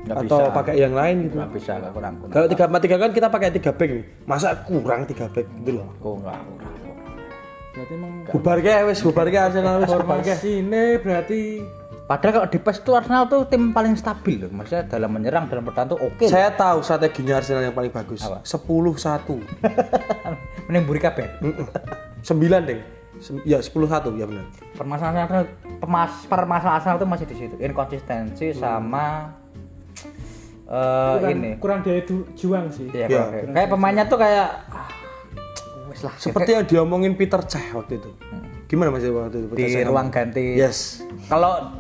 Nggak 0.07 0.17
atau 0.23 0.39
bisa. 0.41 0.55
pakai 0.55 0.75
yang 0.79 0.95
lain 0.95 1.17
gitu. 1.27 1.35
Nggak 1.37 1.51
bisa, 1.53 1.73
nggak 1.77 1.93
kurang. 1.93 2.15
kurang. 2.17 2.33
Kalau 2.33 2.47
343 2.47 3.03
kan 3.03 3.11
kita 3.11 3.29
pakai 3.29 3.49
3 3.51 3.75
back 3.75 3.91
nih. 3.91 4.05
Masa 4.25 4.49
kurang 4.63 5.01
3 5.03 5.27
back 5.29 5.47
gitu 5.59 5.71
loh. 5.77 5.89
Kok 5.99 6.15
nggak 6.23 6.39
kurang. 6.41 6.75
Berarti 7.77 7.93
emang 7.93 8.13
Bubar 8.27 8.59
ke 8.59 8.73
wis, 8.89 8.99
bubar 9.05 9.27
ke 9.27 9.37
Arsenal 9.37 9.75
wis 9.79 9.87
bubar 9.87 10.01
ke. 10.23 10.33
formasi 10.33 10.51
ini 10.57 10.85
berarti 10.97 11.41
Padahal 12.07 12.33
kalau 12.33 12.47
di 12.47 12.63
PES 12.63 12.79
itu 12.81 12.91
Arsenal 12.95 13.27
tuh 13.27 13.51
tim 13.51 13.75
paling 13.75 13.99
stabil 13.99 14.39
loh. 14.39 14.51
Maksudnya 14.55 14.87
dalam 14.87 15.11
menyerang, 15.11 15.51
dalam 15.51 15.67
bertahan 15.67 15.91
tuh 15.91 15.99
oke. 15.99 16.23
Saya 16.25 16.55
tahu 16.55 16.79
strateginya 16.79 17.43
Arsenal 17.43 17.67
yang 17.67 17.75
paling 17.75 17.91
bagus. 17.91 18.23
Apa? 18.23 18.47
10-1. 18.47 19.27
Mending 20.71 20.85
buri 20.87 21.03
kabeh. 21.03 21.27
9 22.23 22.31
deh. 22.63 22.79
Sem- 23.19 23.43
Ya 23.43 23.59
10-1 23.59 23.91
ya 24.15 24.23
benar. 24.23 24.47
Permasalahan 24.79 25.27
Arsenal, 25.27 25.45
permasalahan 26.31 26.77
Arsenal 26.79 26.97
tuh 26.97 27.09
masih 27.11 27.27
di 27.27 27.35
situ. 27.35 27.55
Inkonsistensi 27.59 28.55
sama 28.55 29.35
eh 30.67 31.15
kurang, 31.17 31.33
ini. 31.33 31.51
kurang 31.57 31.79
daya 31.81 32.03
juang 32.33 32.67
sih. 32.69 32.91
Iya, 32.91 33.07
Iya. 33.07 33.23
kayak- 33.25 33.49
kayak 33.53 33.69
pemainnya 33.71 34.05
tuh 34.05 34.19
kayak 34.19 34.49
ah, 34.67 34.89
wes 35.87 36.03
lah 36.03 36.15
Seperti 36.17 36.51
yang 36.53 36.65
diomongin 36.65 37.15
Peter 37.15 37.39
Cech 37.41 37.71
waktu 37.73 37.97
itu. 37.97 38.11
Gimana 38.67 38.91
Mas 38.91 39.03
waktu 39.05 39.37
itu? 39.41 39.49
Peter 39.49 39.63
di 39.63 39.73
Cech? 39.73 39.87
ruang 39.87 40.09
ganti. 40.09 40.59
Yes. 40.59 41.07
Kalau 41.25 41.71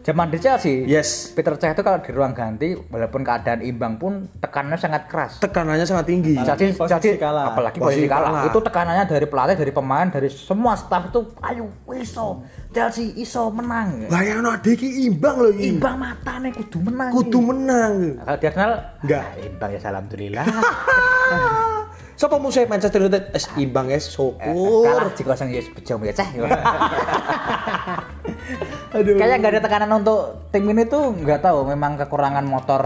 zaman 0.00 0.30
di 0.30 0.38
Chelsea, 0.38 0.86
Yes. 0.86 1.34
Peter 1.34 1.58
Cech 1.58 1.74
itu 1.74 1.82
kalau 1.82 1.98
di 1.98 2.10
ruang 2.10 2.30
ganti 2.30 2.78
walaupun 2.78 3.20
keadaan 3.20 3.60
imbang 3.60 3.98
pun 3.98 4.30
tekanannya 4.38 4.78
sangat 4.78 5.10
keras. 5.10 5.42
Tekanannya 5.42 5.82
sangat 5.82 6.06
tinggi. 6.06 6.38
Chelsea, 6.38 6.70
posisi 6.70 6.86
Chelsea- 6.88 7.18
kalah. 7.18 7.50
apalagi 7.50 7.76
Posisi 7.76 8.06
posisi 8.06 8.08
kalah. 8.08 8.30
kalah. 8.30 8.46
Itu 8.46 8.58
tekanannya 8.62 9.04
dari 9.04 9.26
pelatih, 9.26 9.56
dari 9.58 9.72
pemain, 9.72 10.06
dari 10.06 10.30
semua 10.30 10.78
staff 10.78 11.10
itu, 11.10 11.20
ayo 11.42 11.66
iso, 11.92 12.46
Chelsea 12.76 13.16
iso 13.16 13.48
menang. 13.48 14.04
Bayangno 14.12 14.52
adek 14.52 14.76
iki 14.76 15.08
imbang 15.08 15.40
loh 15.40 15.48
iki. 15.48 15.72
Imbang 15.72 15.96
mata 15.96 16.36
nih, 16.36 16.52
kudu 16.52 16.78
menang. 16.84 17.08
Kudu 17.08 17.38
menang. 17.40 17.92
Kalau 18.20 18.36
di 18.36 18.44
Arsenal, 18.44 18.72
Enggak. 19.00 19.22
ah, 19.24 19.32
imbang 19.40 19.70
ya 19.72 19.80
alhamdulillah. 19.88 20.44
Siapa 22.20 22.36
musuh 22.40 22.64
Manchester 22.64 23.00
United? 23.00 23.28
Es 23.36 23.44
imbang 23.56 23.92
es 23.92 24.08
Kalah 24.08 24.32
syukur. 24.32 25.02
jika 25.16 25.36
kosong 25.36 25.52
ya 25.52 25.60
bejong 25.60 26.00
ya 26.04 26.12
ceh. 26.16 26.28
Kayak 28.96 29.36
nggak 29.44 29.52
ada 29.52 29.60
tekanan 29.60 29.90
untuk 30.00 30.48
tim 30.48 30.64
ini 30.72 30.88
tuh 30.88 31.12
nggak 31.12 31.44
tahu 31.44 31.68
memang 31.68 32.00
kekurangan 32.00 32.40
motor 32.48 32.82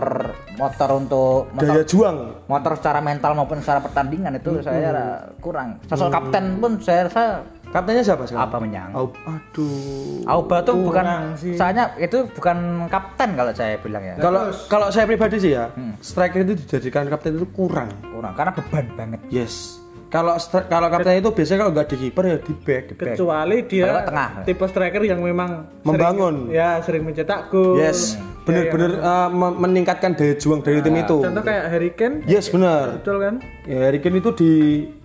motor 0.59 0.91
untuk 0.99 1.47
motor 1.55 1.71
Daya 1.79 1.87
juang. 1.87 2.17
motor 2.51 2.75
secara 2.75 2.99
mental 2.99 3.39
maupun 3.39 3.63
secara 3.63 3.79
pertandingan 3.79 4.35
itu 4.35 4.59
saya 4.67 5.31
kurang. 5.39 5.79
Sosok 5.87 6.11
kapten 6.11 6.59
pun 6.59 6.83
saya 6.83 7.07
rasa 7.07 7.47
Kaptennya 7.71 8.03
siapa 8.03 8.23
sekarang? 8.25 8.45
apa 8.45 8.57
menyang. 8.59 8.91
Au- 8.93 9.15
aduh. 9.25 10.27
Auba 10.27 10.57
tuh 10.61 10.75
bukan 10.77 11.35
sih. 11.35 11.55
soalnya 11.55 11.95
itu 11.97 12.27
bukan 12.29 12.87
kapten 12.87 13.33
kalau 13.33 13.51
saya 13.51 13.79
bilang 13.79 14.03
ya. 14.03 14.15
Kalau 14.17 14.51
kalau 14.67 14.87
saya 14.91 15.07
pribadi 15.07 15.39
sih 15.39 15.53
ya, 15.53 15.71
Hmm. 15.71 15.95
striker 15.99 16.43
itu 16.43 16.55
dijadikan 16.57 17.07
kapten 17.07 17.35
itu 17.35 17.47
kurang. 17.49 17.89
Kurang 18.05 18.35
karena 18.35 18.53
beban 18.53 18.87
banget. 18.95 19.21
Yes. 19.29 19.80
Kalau 20.11 20.35
kalau 20.67 20.89
kapten 20.91 21.17
itu 21.17 21.31
biasanya 21.31 21.59
kalau 21.61 21.71
nggak 21.71 21.87
di 21.87 21.97
kiper 22.01 22.25
ya 22.25 22.37
di 22.37 22.53
back. 22.59 22.85
kecuali 22.93 23.57
dia 23.63 24.03
tengah. 24.03 24.29
tipe 24.43 24.65
striker 24.67 25.03
yang 25.03 25.23
memang 25.23 25.71
Membangun. 25.81 26.51
sering, 26.51 26.53
ya 26.53 26.71
sering 26.83 27.03
mencetak 27.05 27.47
gol 27.49 27.79
Yes, 27.79 28.19
bener-bener 28.43 28.99
uh, 28.99 29.31
me- 29.31 29.55
meningkatkan 29.57 30.13
daya 30.13 30.35
juang 30.35 30.61
dari 30.61 30.83
tim 30.83 30.99
itu. 30.99 31.23
contoh 31.23 31.41
kayak 31.41 31.65
Harry 31.69 31.91
Kane 31.91 32.27
Yes, 32.27 32.51
benar. 32.51 32.99
betul 32.99 33.17
kan 33.17 33.35
Ya, 33.63 33.87
Harry 33.87 34.03
Kane 34.03 34.19
itu 34.19 34.35
di 34.35 34.51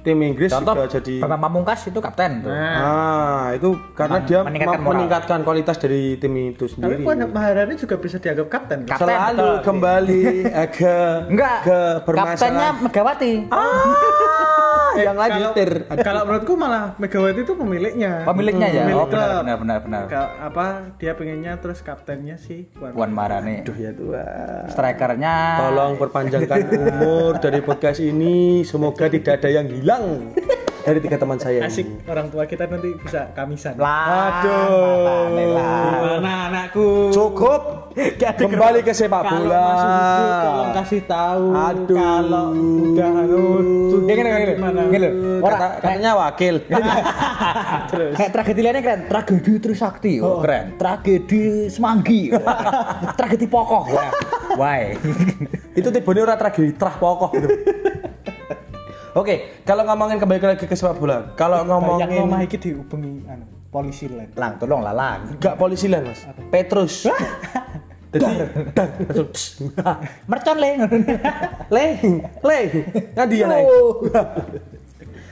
tim 0.02 0.18
Inggris 0.20 0.50
Contoh 0.50 0.74
juga 0.74 0.90
jadi 0.92 1.22
Bambang 1.22 1.42
Pamungkas 1.44 1.86
itu 1.86 2.00
kapten 2.00 2.42
tuh. 2.42 2.50
Ah, 2.50 3.54
itu 3.54 3.70
karena 3.94 4.18
dia 4.20 4.42
meningkatkan 4.42 4.80
moral. 4.80 4.90
meningkatkan 4.92 5.40
kualitas 5.44 5.78
dari 5.78 6.18
tim 6.18 6.34
itu 6.34 6.66
tapi 6.66 6.74
sendiri. 6.74 7.04
Puan 7.04 7.22
Maharani 7.28 7.74
juga 7.76 7.96
bisa 7.96 8.18
dianggap 8.18 8.48
kapten 8.50 8.78
kan? 8.84 8.90
Kapten, 8.92 9.06
Selalu 9.06 9.38
betul. 9.38 9.54
kembali 9.64 10.24
eh, 10.48 10.70
ke 10.72 10.96
Enggak. 11.30 11.58
ke 11.62 11.78
Kaptennya 12.02 12.02
permasalahan. 12.02 12.74
Megawati. 12.82 13.32
Ah, 13.48 14.65
yang 14.98 15.16
lain 15.16 15.32
kalau, 15.32 15.42
nyetir. 15.52 15.72
kalau 16.00 16.22
menurutku 16.24 16.54
malah 16.54 16.86
Megawati 16.96 17.42
itu 17.42 17.54
pemiliknya 17.54 18.12
Pemiliknya 18.24 18.68
ya. 18.68 18.82
Pemilik 18.82 18.98
Oh, 18.98 19.08
benar 19.08 19.28
klub. 19.28 19.42
benar 19.42 19.58
benar 19.58 19.80
benar. 19.82 20.04
Ka- 20.06 20.32
apa 20.42 20.66
dia 20.96 21.12
pengennya 21.14 21.54
terus 21.58 21.80
kaptennya 21.80 22.36
si 22.36 22.68
Puan 22.72 22.92
Puan 22.92 23.12
Maharani. 23.12 23.62
Aduh 23.62 23.76
ya 23.76 23.92
Tuhan. 23.92 24.64
Strikernya 24.70 25.36
Tolong 25.62 25.92
perpanjangkan 25.96 26.60
umur 26.70 27.32
dari 27.38 27.60
podcast 27.60 28.00
ini. 28.00 28.62
Semoga 28.62 29.08
tidak 29.08 29.40
ada 29.40 29.50
yang 29.52 29.68
hilang 29.68 30.32
dari 30.86 31.02
tiga 31.02 31.18
teman 31.18 31.42
saya 31.42 31.66
asik 31.66 31.82
ini. 31.84 31.98
orang 32.06 32.30
tua 32.30 32.46
kita 32.46 32.70
nanti 32.70 32.94
bisa 32.96 33.34
kamisan 33.34 33.74
lah. 33.74 34.38
Aduh. 34.38 35.34
Gimana 35.34 36.32
anakku 36.46 37.10
Cukup. 37.10 37.62
Kembali 38.38 38.84
ke 38.84 38.92
sepak 38.92 39.24
kalau 39.24 39.48
bola. 39.48 39.68
tolong 40.44 40.72
kasih 40.76 41.02
tahu 41.08 41.46
Aduh. 41.50 41.96
kalau 41.96 42.48
udah 42.92 43.12
anu 43.18 43.46
Ya 44.06 44.14
gini 44.14 44.30
gini. 44.30 44.54
gimana 44.54 44.80
Gini. 44.86 45.10
Ora 45.40 45.56
Kata- 45.56 45.76
katanya 45.80 46.12
wakil. 46.14 46.56
terus 47.90 48.14
Kayak 48.14 48.32
tragedi 48.32 48.60
lainnya 48.62 48.82
keren, 48.84 49.02
tragedi 49.08 49.52
Trisakti, 49.58 50.14
oh, 50.20 50.38
keren. 50.38 50.76
Tragedi 50.76 51.42
Semanggi, 51.68 52.30
tragedi 53.18 53.48
Pokok, 53.48 53.84
wah, 53.90 54.12
why? 54.56 54.94
itu 55.72 55.88
tibone 55.90 56.20
ora 56.20 56.36
tragedi 56.36 56.72
trah 56.72 56.94
pokok 56.94 57.32
gitu. 57.34 57.48
Oke, 59.16 59.64
kalau 59.64 59.88
ngomongin 59.88 60.20
kembali 60.20 60.44
lagi 60.44 60.68
ke 60.68 60.76
sepak 60.76 61.00
bola. 61.00 61.32
Kalau 61.40 61.64
yang 61.64 61.72
omah 61.72 62.04
ngomongin 62.04 62.44
iki 62.44 62.60
dihubungi 62.60 63.24
anu 63.26 63.48
polisi 63.72 64.12
lain 64.12 64.28
lang, 64.36 64.60
tolong 64.60 64.84
lah 64.84 64.92
lang. 64.92 65.40
enggak 65.40 65.56
polisi 65.56 65.88
lah, 65.88 66.04
Mas. 66.04 66.20
Petrus. 66.52 67.08
Jadi. 68.12 68.32
Mercon 70.28 70.58
le. 70.60 70.72
Le, 71.76 71.86
le. 72.40 72.60
Ngadi 73.12 73.36
ya, 73.40 73.48
Le? 73.48 73.60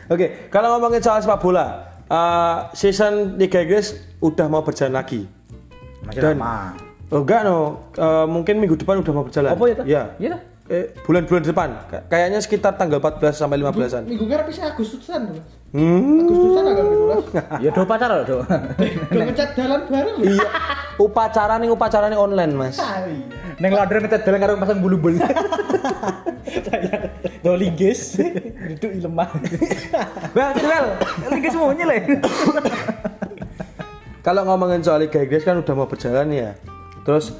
Oke, 0.08 0.48
kalau 0.48 0.76
ngomongin 0.76 1.00
soal 1.00 1.20
sepak 1.20 1.40
bola, 1.40 1.66
eh, 2.08 2.56
season 2.76 3.36
Liga 3.36 3.64
Inggris 3.64 3.96
udah 4.20 4.48
mau 4.48 4.64
berjalan 4.64 4.96
lagi. 4.96 5.28
Masih 6.04 6.20
Dan- 6.24 6.40
lama. 6.40 6.76
Oh, 7.12 7.22
enggak 7.22 7.46
no, 7.46 7.58
Eh, 7.94 8.26
mungkin 8.26 8.58
minggu 8.58 8.74
depan 8.76 9.00
udah 9.00 9.14
mau 9.14 9.24
berjalan. 9.24 9.54
Apa 9.54 9.64
ya? 9.70 9.76
Ya. 9.86 10.02
Iya, 10.18 10.30
Tah? 10.34 10.42
Eh, 10.64 10.96
bulan-bulan 11.04 11.44
depan. 11.44 11.70
Kay- 11.86 12.04
Kayaknya 12.08 12.40
sekitar 12.40 12.72
tanggal 12.74 12.98
14 12.98 13.36
sampai 13.36 13.58
15-an. 13.58 14.06
minggu 14.06 14.24
ngarep 14.24 14.46
bisa 14.48 14.62
Agustusan 14.66 15.28
Mas. 15.28 15.44
Hmm. 15.70 16.22
Agustusan 16.22 16.64
agak 16.66 16.84
minggu 16.86 17.06
Ya 17.60 17.70
do 17.70 17.82
pacar 17.84 18.10
loh, 18.10 18.24
do. 18.24 18.38
Udah 19.12 19.24
ngecat 19.28 19.50
jalan 19.54 19.80
bareng 19.86 20.16
lho. 20.18 20.24
Iya. 20.30 20.46
Upacara 20.96 21.58
nih 21.58 21.68
upacara 21.68 22.06
nih 22.08 22.16
online, 22.16 22.54
Mas. 22.54 22.78
Ah, 22.78 23.04
iya. 23.04 23.24
Neng 23.56 23.72
laundry 23.72 24.00
ngecat 24.00 24.24
dalan 24.24 24.40
karo 24.40 24.52
pasang 24.56 24.80
bulu-bulu. 24.80 25.20
Dolinggis 27.44 28.18
duduk 28.70 28.90
di 28.90 29.00
lemah. 29.00 29.28
Well, 30.32 30.52
well, 30.56 30.86
lagi 31.28 31.48
semuanya 31.50 31.86
le. 31.86 31.98
Kalau 34.24 34.42
ngomongin 34.46 34.80
soal 34.80 35.04
Liga 35.04 35.20
Inggris 35.20 35.44
kan 35.44 35.60
udah 35.60 35.74
mau 35.76 35.84
berjalan 35.84 36.32
ya. 36.32 36.50
Terus 37.04 37.36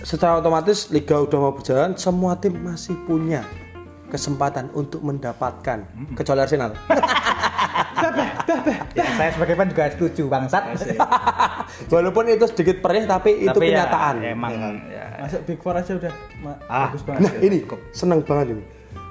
secara 0.00 0.38
otomatis 0.38 0.88
liga 0.88 1.18
udah 1.18 1.38
mau 1.38 1.52
berjalan, 1.52 1.94
semua 1.94 2.34
tim 2.34 2.54
masih 2.54 2.94
punya 3.04 3.42
kesempatan 4.08 4.72
untuk 4.72 5.00
mendapatkan 5.00 5.84
kecuali 6.14 6.40
Arsenal. 6.40 6.72
Ya, 8.94 9.04
saya 9.12 9.30
sebagai 9.34 9.54
fan 9.54 9.68
juga 9.68 9.90
setuju 9.90 10.22
bangsat. 10.26 10.64
Walaupun 11.92 12.30
itu 12.30 12.46
sedikit 12.46 12.80
perih 12.80 13.04
tapi 13.04 13.42
itu 13.42 13.50
Tapi 13.50 13.68
ya, 13.68 13.84
kenyataan. 13.84 14.14
emang 14.24 14.52
ya. 14.86 15.04
Masuk 15.18 15.40
Big 15.44 15.58
Four 15.58 15.74
aja 15.74 15.92
udah 15.92 16.12
Ah. 16.64 16.88
bagus 16.88 17.02
Nah, 17.02 17.18
banget. 17.18 17.32
ini 17.42 17.58
seneng 17.90 18.20
banget 18.22 18.46
ini. 18.54 18.62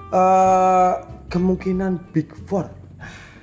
Eh 0.08 0.94
kemungkinan 1.28 2.10
Big 2.10 2.32
Four 2.48 2.72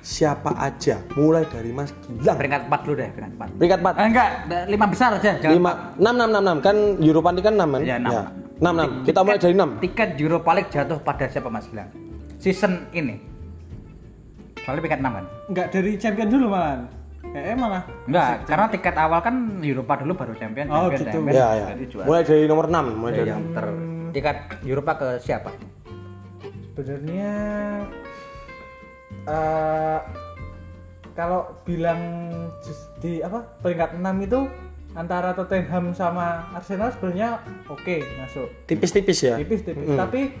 siapa 0.05 0.53
aja 0.53 1.01
mulai 1.17 1.49
dari 1.49 1.73
Mas 1.73 1.89
Gilang 2.05 2.37
Peringkat 2.37 2.69
4 2.69 2.85
dulu 2.85 2.93
deh, 2.95 3.09
peringkat 3.09 3.33
4. 3.41 3.57
peringkat 3.57 3.79
4 3.81 3.89
Eh, 3.91 4.05
enggak, 4.05 4.29
lima 4.69 4.85
besar 4.85 5.09
aja. 5.11 5.31
jangan 5.35 5.49
lima 5.51 5.71
enam 5.97 6.13
enam 6.13 6.29
enam 6.29 6.43
enam 6.45 6.57
kan 6.61 6.75
Europa 7.01 7.29
League 7.31 7.41
kan 7.43 7.55
enam 7.55 7.69
kan 7.71 7.81
Ya, 7.81 7.97
enam. 7.97 8.13
enam 8.55 8.73
enam 8.77 8.89
kita 9.01 9.19
mulai 9.19 9.39
dari 9.41 9.53
enam 9.53 9.69
Tiket 9.81 10.09
Europa 10.15 10.49
League 10.53 10.69
jatuh 10.69 10.97
pada 11.01 11.25
siapa 11.25 11.49
Mas 11.49 11.65
Gilang? 11.65 11.89
Season 12.37 12.85
ini. 12.91 13.17
Soalnya 14.61 14.79
peringkat 14.79 15.01
6 15.01 15.09
kan? 15.11 15.25
Enggak 15.47 15.67
dari 15.71 15.91
champion 15.97 16.27
dulu 16.29 16.45
malahan. 16.47 16.81
Kayaknya 17.25 17.55
malah 17.57 17.83
Enggak, 18.05 18.29
karena 18.45 18.65
tiket 18.69 18.95
awal 18.95 19.19
kan 19.19 19.35
Europa 19.59 19.93
dulu 19.97 20.13
baru 20.15 20.33
champion, 20.35 20.65
Oh, 20.69 20.85
champion, 20.85 20.93
gitu. 20.95 21.11
champion, 21.11 21.33
ya 21.33 21.47
ya 21.51 21.65
jadi 21.73 21.85
juara. 21.89 22.05
mulai 22.05 22.21
dari 22.23 22.43
nomor 22.45 22.65
enam 22.69 22.85
mulai 22.95 23.11
Ya, 23.11 23.17
dari 23.17 23.29
yang 23.33 23.43
ter 23.51 23.65
tiket 24.13 24.37
Europa 24.63 24.91
ke 24.95 25.07
siapa? 25.19 25.49
sebenarnya 26.69 27.31
eh 29.25 29.99
kalau 31.15 31.47
bilang 31.63 32.01
di 32.99 33.23
apa 33.23 33.41
peringkat 33.59 33.95
6 33.95 34.03
itu 34.21 34.39
antara 34.93 35.31
Tottenham 35.31 35.91
sama 35.91 36.43
Arsenal 36.51 36.91
sebenarnya 36.91 37.39
oke 37.65 37.95
masuk 38.17 38.47
tipis-tipis 38.65 39.19
ya 39.23 39.35
tipis-tipis 39.35 39.95
tapi 39.95 40.35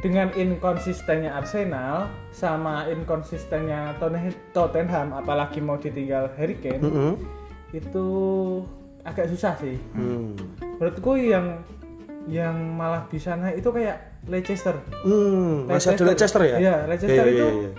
dengan 0.00 0.28
inkonsistennya 0.32 1.32
Arsenal 1.32 2.06
sama 2.30 2.84
inkonsistennya 2.86 3.96
Tottenham 4.52 5.12
apalagi 5.12 5.58
mau 5.58 5.76
ditinggal 5.76 6.28
Harry 6.36 6.56
Kane 6.56 6.80
Mm-mm. 6.80 7.12
itu 7.72 8.06
agak 9.02 9.28
susah 9.28 9.56
sih 9.56 9.76
Hmm. 9.92 10.36
menurutku 10.76 11.16
yang 11.16 11.64
yang 12.26 12.52
malah 12.74 13.06
bisa 13.06 13.32
naik 13.32 13.62
itu 13.62 13.70
kayak 13.70 13.96
Leicester 14.26 14.74
Hmm, 15.06 15.70
masih 15.70 15.94
ada 15.94 16.04
Leicester 16.04 16.42
ya? 16.42 16.56
Iya, 16.58 16.76
Leicester 16.84 17.14
Iya, 17.14 17.32
itu 17.32 17.46
iya, 17.46 17.54
iya. 17.62 17.70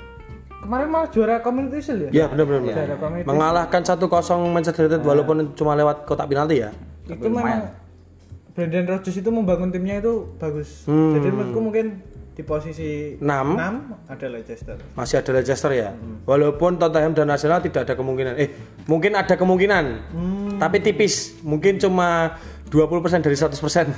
Kemarin 0.60 0.88
malah 0.88 1.08
juara 1.08 1.36
Community 1.40 1.80
Shield 1.80 2.02
ya 2.04 2.10
Iya, 2.14 2.26
benar 2.28 2.46
benar. 2.46 2.60
Juara 2.64 2.76
benar. 2.84 2.98
Community 3.00 3.28
Mengalahkan 3.28 3.82
1-0 3.84 4.02
Manchester 4.50 4.82
United 4.84 5.04
walaupun 5.04 5.36
cuma 5.54 5.72
lewat 5.74 6.04
kotak 6.04 6.28
penalti 6.28 6.60
ya. 6.60 6.70
itu 7.06 7.24
memang 7.24 7.72
Brendan 8.52 8.86
Rodgers 8.86 9.16
itu 9.16 9.30
membangun 9.30 9.70
timnya 9.70 9.98
itu 9.98 10.28
bagus 10.36 10.84
Hmm. 10.84 11.14
jadi 11.14 11.30
menurutku 11.30 11.60
mungkin 11.62 11.86
di 12.34 12.42
posisi 12.42 13.18
Enam. 13.18 13.58
6 13.58 14.14
ada 14.14 14.26
Leicester 14.28 14.78
Masih 14.94 15.16
ada 15.18 15.32
Leicester 15.32 15.72
ya. 15.72 15.90
Walaupun 16.24 16.78
Tottenham 16.78 17.10
dan 17.12 17.28
Arsenal 17.28 17.58
tidak 17.60 17.90
ada 17.90 17.94
kemungkinan. 17.94 18.38
Eh, 18.38 18.54
mungkin 18.86 19.18
ada 19.18 19.34
kemungkinan. 19.34 19.86
Tapi 20.56 20.78
tipis. 20.80 21.34
Mungkin 21.42 21.82
cuma 21.82 22.38
20% 22.70 23.26
dari 23.26 23.34
100%. 23.34 23.90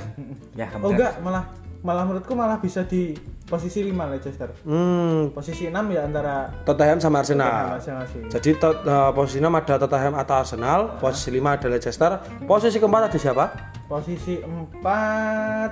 Ya, 0.56 0.72
oh 0.74 0.88
enggak 0.88 1.20
malah 1.20 1.44
malah 1.80 2.04
menurutku 2.04 2.32
malah 2.32 2.56
bisa 2.56 2.84
di 2.84 3.16
posisi 3.42 3.80
5 3.82 3.96
Leicester 4.06 4.52
Hmm, 4.62 5.32
posisi 5.32 5.66
6 5.66 5.80
ya 5.88 6.04
antara 6.04 6.52
Tottenham 6.62 7.00
sama 7.00 7.24
Tottenham 7.24 7.74
Arsenal. 7.74 8.04
Sih. 8.06 8.22
Jadi 8.28 8.50
tot- 8.54 8.82
eh, 8.82 9.10
posisi 9.10 9.38
6 9.38 9.50
ada 9.50 9.74
Tottenham 9.76 10.14
atau 10.14 10.34
Arsenal, 10.36 10.80
posisi 10.98 11.28
5 11.32 11.56
ada 11.56 11.66
Leicester, 11.66 12.10
posisi 12.44 12.76
keempat 12.76 13.02
ada 13.08 13.18
siapa? 13.18 13.44
posisi 13.86 14.38
4 14.38 15.70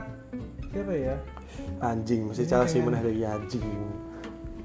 siapa 0.68 0.92
ya? 0.92 1.14
Anjing, 1.78 2.26
mesti 2.26 2.44
Chelsea 2.44 2.80
menang 2.80 3.02
dari 3.02 3.22
anjing. 3.22 3.62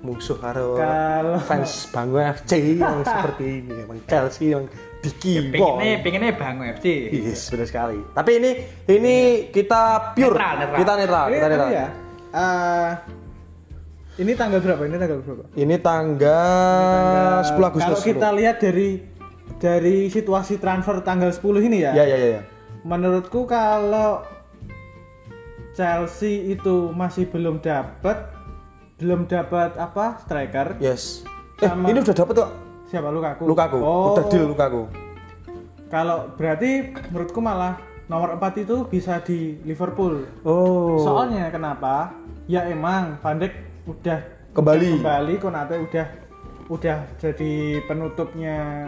Musuh 0.02 0.36
karo 0.36 0.76
Kalau- 0.76 1.40
fans 1.40 1.88
Bangun 1.88 2.28
FC 2.34 2.76
yang 2.76 3.04
seperti 3.04 3.64
ini 3.64 3.72
emang 3.84 4.00
Chelsea 4.04 4.52
yang 4.52 4.66
diki 5.04 5.52
Pengennya, 5.52 6.00
pengennya 6.00 6.32
Bangun 6.34 6.66
FC. 6.74 6.86
Yes, 7.12 7.48
benar 7.48 7.68
sekali. 7.68 8.00
Tapi 8.10 8.32
ini 8.40 8.52
ini 8.88 9.16
kita 9.50 10.16
pure, 10.16 10.32
Netral, 10.32 10.56
netral. 10.58 10.80
kita 10.80 10.94
netral, 10.96 11.26
ini 11.26 11.36
kita 11.36 11.44
anu 11.44 11.54
netral. 11.54 11.70
ya 11.70 11.88
eh, 12.34 12.90
ini 14.16 14.32
tanggal 14.34 14.60
berapa 14.60 14.82
ini 14.84 14.96
tanggal 14.96 15.18
berapa 15.20 15.44
Ini 15.54 15.76
tanggal 15.78 17.36
10 17.44 17.60
Agustus. 17.60 17.84
Kalau 17.84 18.00
kita 18.02 18.28
lihat 18.32 18.58
dari 18.58 18.90
dari 19.58 20.08
situasi 20.08 20.56
transfer 20.56 21.02
tanggal 21.02 21.30
10 21.30 21.44
ini 21.64 21.78
ya, 21.82 21.92
Ya 21.94 22.04
ya 22.04 22.16
ya. 22.16 22.30
ya. 22.34 22.42
menurutku 22.84 23.44
kalau 23.44 24.24
Chelsea 25.72 26.48
itu 26.48 26.92
masih 26.92 27.26
belum 27.26 27.58
dapat 27.58 28.30
belum 28.96 29.26
dapat 29.26 29.76
apa 29.76 30.22
striker 30.22 30.78
Yes. 30.78 31.26
Eh, 31.58 31.66
Sama- 31.66 31.88
ini 31.88 32.00
udah 32.00 32.16
dapet 32.16 32.34
kok. 32.36 32.50
Siapa 32.94 33.10
Lukaku? 33.10 33.50
Lukaku. 33.50 33.78
Oh, 33.82 34.14
Udah 34.14 34.26
deal 34.30 34.46
Lukaku. 34.46 34.86
Kalau 35.90 36.30
berarti 36.34 36.94
menurutku 37.10 37.42
malah 37.42 37.82
nomor 38.06 38.38
4 38.38 38.62
itu 38.62 38.86
bisa 38.86 39.18
di 39.20 39.58
Liverpool. 39.64 40.30
Oh. 40.46 41.02
Soalnya 41.02 41.50
kenapa? 41.50 42.14
Ya 42.46 42.70
emang 42.70 43.18
Van 43.18 43.42
Dijk 43.42 43.54
udah 43.90 44.20
kembali. 44.54 45.02
kembali 45.02 45.34
Konate 45.38 45.82
udah 45.82 46.06
udah 46.70 46.98
jadi 47.18 47.54
penutupnya 47.84 48.88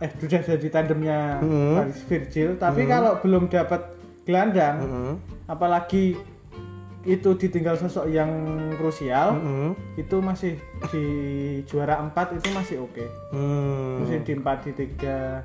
eh 0.00 0.10
sudah 0.10 0.40
jadi 0.42 0.66
tandemnya 0.68 1.38
Hmm. 1.38 1.86
Virgil 2.08 2.56
tapi 2.56 2.82
kalau 2.84 3.20
belum 3.20 3.46
dapat 3.46 3.94
gelandang 4.24 4.76
Hmm. 4.80 5.14
apalagi 5.46 6.18
itu 7.04 7.36
ditinggal 7.36 7.76
sosok 7.76 8.08
yang 8.08 8.30
krusial 8.74 9.36
Hmm. 9.36 9.70
itu 9.94 10.16
masih 10.18 10.56
di 10.88 11.04
juara 11.64 12.00
4 12.02 12.34
itu 12.34 12.48
masih 12.50 12.76
oke 12.80 13.04
Hmm. 13.30 14.00
masih 14.00 14.18
di 14.20 14.32
4 14.34 14.56
di 14.62 14.72
3 14.72 15.44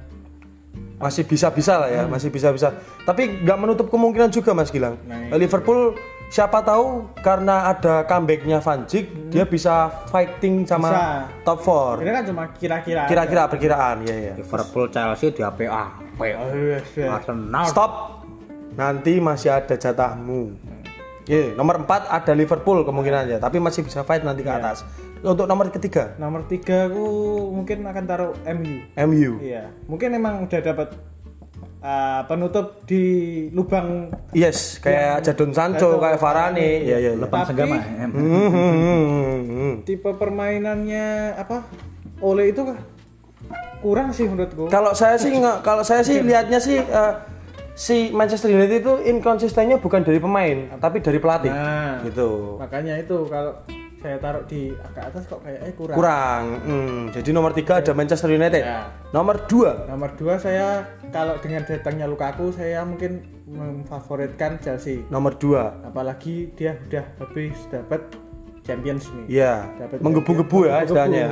masih 0.96 1.24
bisa-bisa 1.24 1.80
lah 1.80 1.90
ya, 1.90 2.04
masih 2.06 2.28
bisa-bisa. 2.28 2.76
Tapi 3.02 3.42
nggak 3.42 3.58
menutup 3.58 3.88
kemungkinan 3.88 4.30
juga 4.30 4.52
Mas 4.52 4.68
Gilang. 4.70 5.00
Nah, 5.08 5.32
Liverpool 5.34 5.96
siapa 6.28 6.60
tahu 6.62 7.08
karena 7.20 7.72
ada 7.72 8.04
comebacknya 8.04 8.60
Van 8.60 8.84
Dijk, 8.84 9.32
dia 9.32 9.48
bisa 9.48 9.88
fighting 10.08 10.68
sama 10.68 10.92
Bisa. 10.92 11.08
top 11.42 11.60
4. 11.64 12.04
ini 12.04 12.12
kan 12.12 12.24
cuma 12.28 12.44
kira-kira. 12.54 13.08
Kira-kira 13.08 13.48
perkiraan, 13.48 14.04
ya 14.04 14.14
ya. 14.14 14.34
Liverpool 14.36 14.92
Chelsea 14.92 15.32
di 15.32 15.42
APA 15.42 15.84
Oh, 16.20 16.26
iya, 16.28 16.36
iya. 16.84 17.08
Arsenal 17.10 17.64
Stop. 17.66 17.92
Nanti 18.76 19.18
masih 19.18 19.50
ada 19.50 19.74
jatahmu. 19.74 20.52
Ye, 21.30 21.54
nomor 21.54 21.86
4 21.86 22.10
ada 22.10 22.34
Liverpool 22.34 22.82
kemungkinannya, 22.82 23.38
tapi 23.38 23.62
masih 23.62 23.86
bisa 23.86 24.02
fight 24.02 24.26
nanti 24.26 24.42
ke 24.42 24.50
atas. 24.50 24.82
Untuk 25.22 25.46
nomor 25.46 25.70
ketiga, 25.70 26.18
nomor 26.18 26.50
3 26.50 26.90
aku 26.90 27.06
mungkin 27.54 27.86
akan 27.86 28.04
taruh 28.10 28.34
MU 28.50 28.82
MU. 28.98 29.32
Iya, 29.38 29.70
mungkin 29.86 30.10
emang 30.18 30.50
udah 30.50 30.58
dapat 30.58 30.90
uh, 31.86 32.26
penutup 32.26 32.82
di 32.90 33.04
lubang 33.54 34.10
Yes, 34.34 34.82
kayak 34.82 35.22
Jadon 35.22 35.54
Sancho, 35.54 35.94
Jadon 35.94 36.02
kayak 36.02 36.18
Varane. 36.18 36.82
Iya, 36.82 36.98
iya, 36.98 36.98
iya. 36.98 37.12
Lepas 37.14 37.46
Tapi- 37.46 37.50
senggama 37.54 37.78
Hmm, 37.78 38.50
hmm, 38.50 39.40
hmm, 39.54 39.74
tipe 39.86 40.10
permainannya 40.10 41.38
apa? 41.38 41.62
Oleh 42.26 42.50
itu 42.50 42.66
kah? 42.66 42.80
kurang 43.80 44.12
sih 44.12 44.28
menurutku. 44.28 44.68
Kalau 44.68 44.92
saya 44.92 45.16
sih 45.16 45.32
nggak, 45.32 45.64
kalau 45.64 45.88
saya 45.88 46.04
sih 46.04 46.20
lihatnya 46.20 46.60
sih 46.60 46.84
eh, 46.84 47.14
si 47.80 48.12
Manchester 48.12 48.52
United 48.52 48.84
itu 48.84 48.94
inkonsistennya 49.08 49.80
bukan 49.80 50.04
dari 50.04 50.20
pemain, 50.20 50.68
tapi 50.78 51.00
dari 51.00 51.16
pelatih. 51.16 51.48
Nah, 51.48 52.04
Gitu. 52.04 52.60
makanya 52.60 53.00
itu 53.00 53.24
kalau 53.26 53.56
saya 54.00 54.16
taruh 54.16 54.44
di 54.48 54.72
agak 54.76 55.12
atas 55.12 55.24
kok 55.28 55.40
kayaknya 55.40 55.72
kurang. 55.76 55.96
Kurang. 55.96 56.44
Hmm, 56.64 57.00
jadi 57.12 57.30
nomor 57.32 57.52
tiga 57.52 57.80
ada 57.80 57.92
Manchester 57.92 58.32
United. 58.32 58.64
Ya. 58.64 58.88
Nomor 59.12 59.44
dua 59.48 59.88
Nomor 59.88 60.16
dua 60.16 60.36
saya 60.36 60.88
kalau 61.10 61.36
dengan 61.40 61.64
datangnya 61.64 62.08
Lukaku 62.08 62.52
saya 62.52 62.84
mungkin 62.84 63.24
memfavoritkan 63.50 64.60
Chelsea. 64.62 65.04
nomor 65.10 65.36
dua 65.36 65.74
Apalagi 65.82 66.52
dia 66.54 66.80
udah 66.80 67.06
habis 67.18 67.56
dapat 67.68 68.02
Champions 68.64 69.08
nih. 69.10 69.40
Iya, 69.40 69.54
Dapat 69.80 69.98
menggebu-gebu 70.00 70.60
ya 70.64 70.84
istilahnya. 70.84 71.28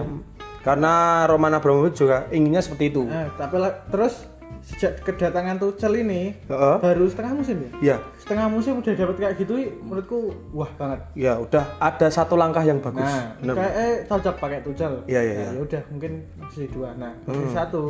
Karena 0.59 0.93
Roman 1.23 1.53
Abramovich 1.53 1.95
juga 1.95 2.27
inginnya 2.27 2.59
seperti 2.59 2.91
itu. 2.91 3.05
Nah, 3.05 3.31
tapi 3.37 3.55
terus 3.87 4.27
sejak 4.67 4.99
kedatangan 4.99 5.55
Tuchel 5.57 5.93
ini 5.97 6.35
Heeh. 6.43 6.75
baru 6.77 7.07
setengah 7.07 7.33
musim 7.33 7.55
ya. 7.57 7.69
Iya, 7.79 7.97
Setengah 8.17 8.51
musim 8.51 8.73
udah 8.77 8.93
dapat 8.93 9.15
kayak 9.17 9.33
gitu 9.39 9.53
menurutku 9.79 10.19
wah 10.51 10.67
banget. 10.75 10.99
ya 11.15 11.39
udah 11.39 11.79
ada 11.79 12.07
satu 12.07 12.35
langkah 12.35 12.61
yang 12.61 12.77
bagus. 12.77 12.99
Nah, 12.99 13.31
Bener. 13.39 13.55
kayak 13.55 13.73
eh, 13.73 13.95
cocok 14.03 14.35
pakai 14.37 14.59
Tuchel. 14.61 14.93
Iya, 15.07 15.21
iya, 15.21 15.33
Nah, 15.33 15.41
iya. 15.41 15.49
ya 15.49 15.61
udah 15.63 15.81
mungkin 15.87 16.11
masih 16.35 16.65
dua. 16.67 16.89
Nah, 16.93 17.15
masih 17.23 17.49
satu. 17.49 17.83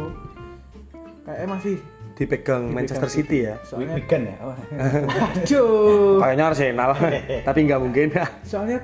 Kayak 1.24 1.50
masih 1.50 1.76
Dipegang 2.14 2.64
Manchester 2.72 3.10
City 3.12 3.46
ya. 3.46 3.62
soalnya 3.62 3.94
Wigan 3.94 4.26
ya 4.26 4.36
oh. 4.46 4.56
aduh. 5.38 6.18
Kayaknya 6.18 6.44
Arsenal, 6.46 6.92
tapi 7.48 7.60
nggak 7.66 7.78
mungkin. 7.80 8.08
Soalnya 8.42 8.78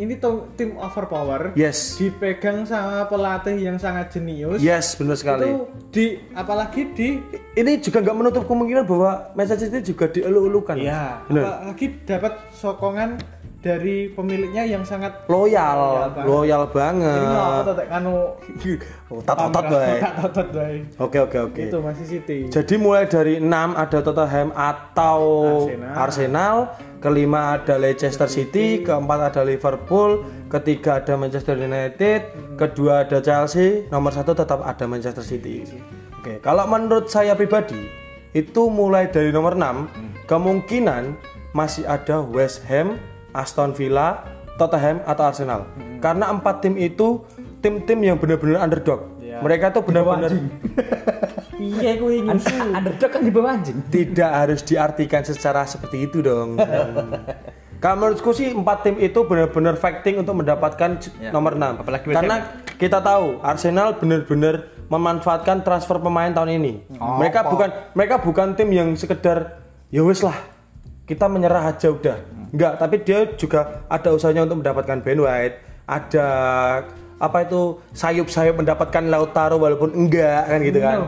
ini 0.00 0.16
tuh 0.16 0.48
tim 0.56 0.80
overpower 0.80 1.52
yes, 1.52 2.00
dipegang 2.00 2.64
sama 2.64 3.04
pelatih 3.12 3.60
yang 3.60 3.76
sangat 3.76 4.08
jenius. 4.16 4.64
yes, 4.64 4.96
benar 4.96 5.20
sekali. 5.20 5.52
Itu 5.52 5.68
di 5.92 6.16
apalagi 6.32 6.96
di 6.96 7.20
ini 7.52 7.76
juga 7.76 8.00
nggak 8.00 8.16
menutup 8.16 8.48
kemungkinan 8.48 8.88
bahwa 8.88 9.36
Manchester 9.36 9.68
City 9.68 9.92
juga 9.92 10.08
dielu-elukan. 10.08 10.80
Iya, 10.80 11.28
benar. 11.28 11.42
apalagi 11.44 11.86
dapat 12.08 12.32
sokongan 12.56 13.20
dari 13.62 14.10
pemiliknya 14.10 14.66
yang 14.66 14.82
sangat 14.82 15.22
Loyal, 15.30 16.10
banget. 16.10 16.26
loyal 16.26 16.62
Ini 16.66 16.74
banget. 16.74 17.22
nggak 17.30 17.62
tetek 17.70 17.88
kanu 17.94 18.14
Otot-otot 19.06 19.64
bae. 19.70 19.98
Bae. 20.50 20.76
Oke 20.98 21.18
oke 21.22 21.38
oke. 21.38 21.62
Itu 21.70 21.78
masih 21.78 22.04
City. 22.10 22.50
Jadi 22.50 22.74
mulai 22.74 23.06
dari 23.06 23.38
6 23.38 23.46
ada 23.54 23.98
Tottenham 24.02 24.48
atau 24.50 25.20
Arsenal. 25.70 25.94
Arsenal, 25.94 26.56
kelima 26.98 27.54
ada 27.54 27.78
Leicester 27.78 28.26
City, 28.26 28.82
keempat 28.82 29.30
ada 29.30 29.42
Liverpool, 29.46 30.26
ketiga 30.50 30.98
ada 30.98 31.14
Manchester 31.14 31.54
United, 31.54 32.34
kedua 32.58 33.06
ada 33.06 33.22
Chelsea, 33.22 33.86
nomor 33.94 34.10
satu 34.10 34.34
tetap 34.34 34.66
ada 34.66 34.84
Manchester 34.90 35.22
City. 35.22 35.62
Oke, 36.18 36.42
kalau 36.42 36.66
menurut 36.66 37.06
saya 37.06 37.38
pribadi 37.38 37.78
itu 38.34 38.62
mulai 38.72 39.06
dari 39.06 39.30
nomor 39.30 39.54
6 39.54 40.26
kemungkinan 40.26 41.14
masih 41.52 41.84
ada 41.84 42.24
West 42.24 42.64
Ham, 42.66 42.96
Aston 43.32 43.72
Villa, 43.72 44.22
Tottenham 44.54 45.00
atau 45.02 45.24
Arsenal. 45.24 45.60
Karena 45.98 46.28
empat 46.28 46.60
tim 46.60 46.76
itu 46.76 47.24
tim-tim 47.58 47.98
yang 47.98 48.16
benar-benar 48.16 48.60
underdog. 48.60 49.08
Mereka 49.22 49.72
tuh 49.72 49.82
benar-benar 49.82 50.30
Iya, 51.54 51.94
aku 51.94 52.10
ingin 52.10 52.36
sih. 52.36 52.58
underdog 52.58 53.10
kan 53.10 53.22
di 53.22 53.30
bawah 53.30 53.54
anjing 53.54 53.78
tidak 53.86 54.30
harus 54.30 54.60
diartikan 54.60 55.22
secara 55.22 55.62
seperti 55.62 56.04
itu 56.04 56.18
dong. 56.18 56.58
Kalau 57.82 57.96
menurutku 57.98 58.30
sih 58.30 58.50
empat 58.50 58.82
tim 58.82 58.94
itu 58.96 59.22
benar-benar 59.22 59.74
fighting 59.74 60.18
untuk 60.18 60.38
mendapatkan 60.38 61.02
c- 61.02 61.10
nomor 61.30 61.54
6. 61.54 61.82
Apalagi 61.82 62.04
Karena 62.10 62.36
kita 62.76 62.98
tahu 62.98 63.42
Arsenal 63.42 63.94
benar-benar 63.94 64.70
memanfaatkan 64.86 65.62
transfer 65.62 65.98
pemain 65.98 66.30
tahun 66.30 66.58
ini. 66.58 66.72
mereka 66.98 67.42
bukan 67.44 67.70
mereka 67.94 68.14
bukan 68.18 68.54
tim 68.54 68.68
yang 68.68 68.92
sekedar 68.92 69.62
ya 69.88 70.02
wis 70.02 70.20
lah 70.20 70.34
kita 71.12 71.28
menyerah 71.28 71.68
aja 71.68 71.92
udah. 71.92 72.16
Enggak, 72.52 72.80
tapi 72.80 72.96
dia 73.04 73.28
juga 73.36 73.84
ada 73.92 74.08
usahanya 74.16 74.48
untuk 74.48 74.64
mendapatkan 74.64 74.96
Ben 75.04 75.20
White, 75.20 75.56
ada 75.84 76.26
apa 77.20 77.38
itu 77.44 77.78
sayup-sayup 77.92 78.56
mendapatkan 78.56 79.04
Lautaro 79.12 79.60
walaupun 79.60 79.92
enggak 79.92 80.48
kan 80.48 80.58
gitu 80.64 80.80
kan. 80.80 80.98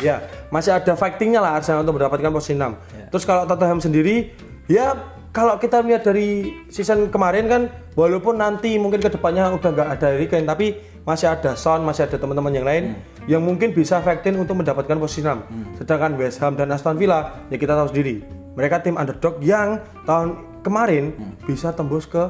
Ya, 0.00 0.24
masih 0.52 0.76
ada 0.76 0.92
fightingnya 0.92 1.40
lah 1.40 1.56
Arsenal 1.56 1.84
untuk 1.84 1.96
mendapatkan 1.96 2.28
posisi 2.28 2.56
6. 2.56 3.12
Terus 3.12 3.24
kalau 3.24 3.48
Tottenham 3.48 3.80
sendiri, 3.80 4.32
ya 4.68 4.92
kalau 5.32 5.56
kita 5.56 5.80
lihat 5.80 6.04
dari 6.04 6.52
season 6.68 7.08
kemarin 7.08 7.48
kan, 7.48 7.62
walaupun 7.96 8.36
nanti 8.36 8.76
mungkin 8.76 9.00
ke 9.00 9.08
depannya 9.08 9.52
udah 9.56 9.70
nggak 9.72 9.88
ada 9.96 10.06
Harry 10.12 10.28
Kane, 10.28 10.44
tapi 10.44 10.76
masih 11.08 11.32
ada 11.32 11.56
Son, 11.56 11.80
masih 11.80 12.04
ada 12.04 12.20
teman-teman 12.20 12.52
yang 12.52 12.66
lain 12.68 12.84
yang 13.24 13.40
mungkin 13.40 13.72
bisa 13.72 14.04
fighting 14.04 14.36
untuk 14.36 14.60
mendapatkan 14.60 15.00
posisi 15.00 15.24
6. 15.24 15.80
Sedangkan 15.80 16.12
West 16.20 16.44
Ham 16.44 16.60
dan 16.60 16.68
Aston 16.68 17.00
Villa, 17.00 17.48
ya 17.48 17.56
kita 17.56 17.72
tahu 17.72 17.88
sendiri, 17.88 18.20
mereka 18.56 18.80
tim 18.80 18.96
underdog 18.96 19.38
yang 19.44 19.78
tahun 20.08 20.40
kemarin 20.64 21.12
bisa 21.44 21.70
tembus 21.70 22.08
ke 22.08 22.26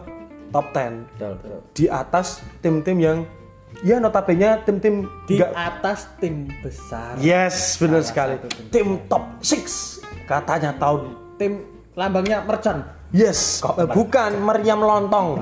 top 0.51 0.67
10 0.75 1.07
betul 1.17 1.33
betul 1.41 1.59
di 1.73 1.87
atas 1.89 2.45
tim-tim 2.61 2.99
yang 3.01 3.19
ya 3.85 4.01
notabene 4.01 4.63
tim-tim 4.65 5.05
Di 5.29 5.41
nggak 5.41 5.53
atas 5.53 6.09
tim 6.23 6.49
besar. 6.65 7.19
Yes, 7.21 7.77
benar 7.77 8.07
sekali. 8.07 8.41
tim 8.41 8.69
Tim 8.73 8.89
top 9.11 9.25
6 9.43 10.01
katanya 10.25 10.73
tahun. 10.81 11.13
Tim 11.37 11.53
lambangnya 11.93 12.41
mercon. 12.47 12.85
Yes, 13.15 13.63
eh, 13.63 13.87
bukan 13.87 14.43
meriam 14.43 14.83
lontong. 14.83 15.39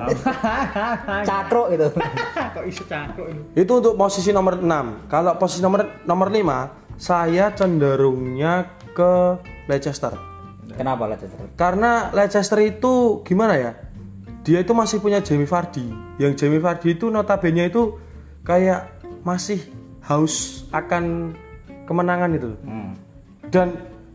cakro 1.29 1.73
gitu 1.73 1.89
Kok 2.55 2.65
isu 2.69 2.85
cakro 2.85 3.25
ini? 3.25 3.41
Itu 3.57 3.81
untuk 3.81 3.97
posisi 3.97 4.31
nomor 4.37 4.61
6. 4.61 5.09
Kalau 5.09 5.33
posisi 5.41 5.65
nomor 5.65 6.05
nomor 6.05 6.29
5, 6.29 7.01
saya 7.01 7.51
cenderungnya 7.57 8.69
ke 8.93 9.41
Leicester. 9.67 10.34
Kenapa 10.75 11.09
lah 11.09 11.17
Leicester 11.17 11.49
Karena 11.55 11.91
Leicester 12.11 12.59
itu 12.63 13.23
gimana 13.23 13.55
ya? 13.57 13.73
Dia 14.45 14.61
itu 14.61 14.77
masih 14.77 15.01
punya 15.01 15.25
Jamie 15.25 15.49
Vardy. 15.49 15.89
Yang 16.21 16.45
Jamie 16.45 16.61
Vardy 16.61 16.99
itu 16.99 17.09
notabene 17.09 17.73
itu 17.73 17.97
kayak 18.45 18.93
masih 19.25 19.59
haus 20.05 20.69
akan 20.69 21.33
kemenangan 21.89 22.31
itu. 22.37 22.49
loh. 22.53 22.61
hmm. 22.65 22.91
dan 23.49 23.67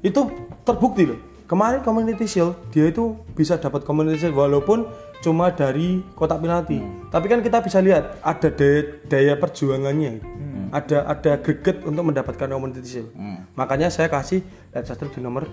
itu 0.06 0.30
terbukti 0.65 1.10
loh 1.10 1.19
kemarin 1.49 1.81
community 1.81 2.30
shield 2.30 2.53
dia 2.69 2.90
itu 2.90 3.18
bisa 3.34 3.57
dapat 3.57 3.86
community 3.86 4.22
shield 4.22 4.38
walaupun 4.38 4.86
cuma 5.19 5.52
dari 5.52 5.99
kotak 6.15 6.40
penalti 6.40 6.80
tapi 7.10 7.26
kan 7.27 7.41
kita 7.44 7.60
bisa 7.60 7.81
lihat 7.84 8.22
ada 8.23 8.49
daya, 8.53 8.80
daya 9.10 9.34
perjuangannya 9.36 10.22
ada 10.69 11.10
ada 11.10 11.31
greget 11.41 11.81
untuk 11.84 12.14
mendapatkan 12.14 12.48
community 12.48 12.86
shield 12.86 13.10
makanya 13.57 13.90
saya 13.90 14.07
kasih 14.07 14.45
Leicester 14.72 15.10
di 15.10 15.19
nomor 15.19 15.49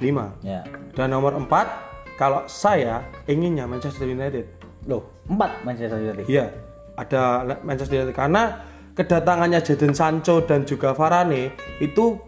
5 0.00 0.42
ya 0.42 0.64
dan 0.92 1.06
nomor 1.08 1.36
4 1.36 2.16
kalau 2.16 2.44
saya 2.44 3.00
inginnya 3.24 3.64
Manchester 3.64 4.04
United 4.04 4.44
loh 4.84 5.04
empat 5.28 5.62
Manchester 5.62 5.96
United 5.96 6.24
Iya, 6.26 6.50
ada 6.96 7.22
Manchester 7.60 8.00
United 8.00 8.16
karena 8.16 8.42
kedatangannya 8.92 9.60
Jadon 9.60 9.94
Sancho 9.94 10.44
dan 10.44 10.64
juga 10.64 10.92
Varane 10.92 11.52
itu 11.78 12.18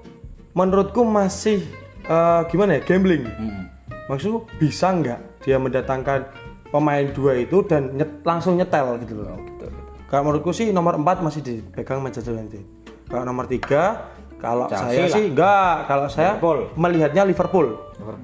menurutku 0.53 1.03
masih 1.03 1.61
eh, 2.05 2.41
gimana 2.49 2.79
ya 2.79 2.83
gambling. 2.83 3.25
Hmm. 3.27 3.69
Maksudku 4.09 4.49
bisa 4.57 4.93
nggak 4.93 5.45
dia 5.45 5.57
mendatangkan 5.57 6.29
pemain 6.69 7.05
dua 7.11 7.37
itu 7.37 7.61
dan 7.65 7.93
nyet- 7.93 8.21
langsung 8.23 8.57
nyetel 8.57 8.97
gitu 9.03 9.21
loh. 9.21 9.37
gitu. 9.39 9.67
Kalau 10.09 10.29
menurutku 10.29 10.53
sih 10.53 10.71
nomor 10.71 10.97
4 10.97 11.21
masih 11.21 11.41
dipegang 11.41 12.01
Manchester 12.01 12.33
United. 12.33 12.65
Kalau 13.09 13.25
nomor 13.25 13.45
3 13.45 14.22
kalau 14.43 14.67
Chelsea 14.67 14.87
saya 14.91 15.03
lah. 15.07 15.15
sih 15.15 15.25
enggak, 15.31 15.75
kalau 15.87 16.07
saya 16.11 16.35
Liverpool. 16.35 16.59
melihatnya 16.75 17.23
Liverpool. 17.23 17.67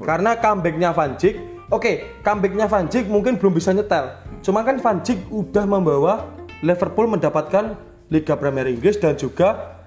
Karena 0.03 0.31
comebacknya 0.35 0.91
Van 0.91 1.15
Dijk, 1.15 1.35
oke, 1.71 1.93
comebacknya 2.27 2.67
Van 2.67 2.85
Dijk 2.91 3.07
mungkin 3.07 3.39
belum 3.39 3.55
bisa 3.55 3.71
nyetel. 3.71 4.19
Cuma 4.43 4.67
kan 4.67 4.83
Van 4.83 4.99
Dijk 4.99 5.31
udah 5.31 5.65
membawa 5.71 6.27
Liverpool 6.67 7.07
mendapatkan 7.07 7.79
Liga 8.11 8.35
Premier 8.35 8.67
Inggris 8.67 8.99
dan 8.99 9.15
juga 9.15 9.79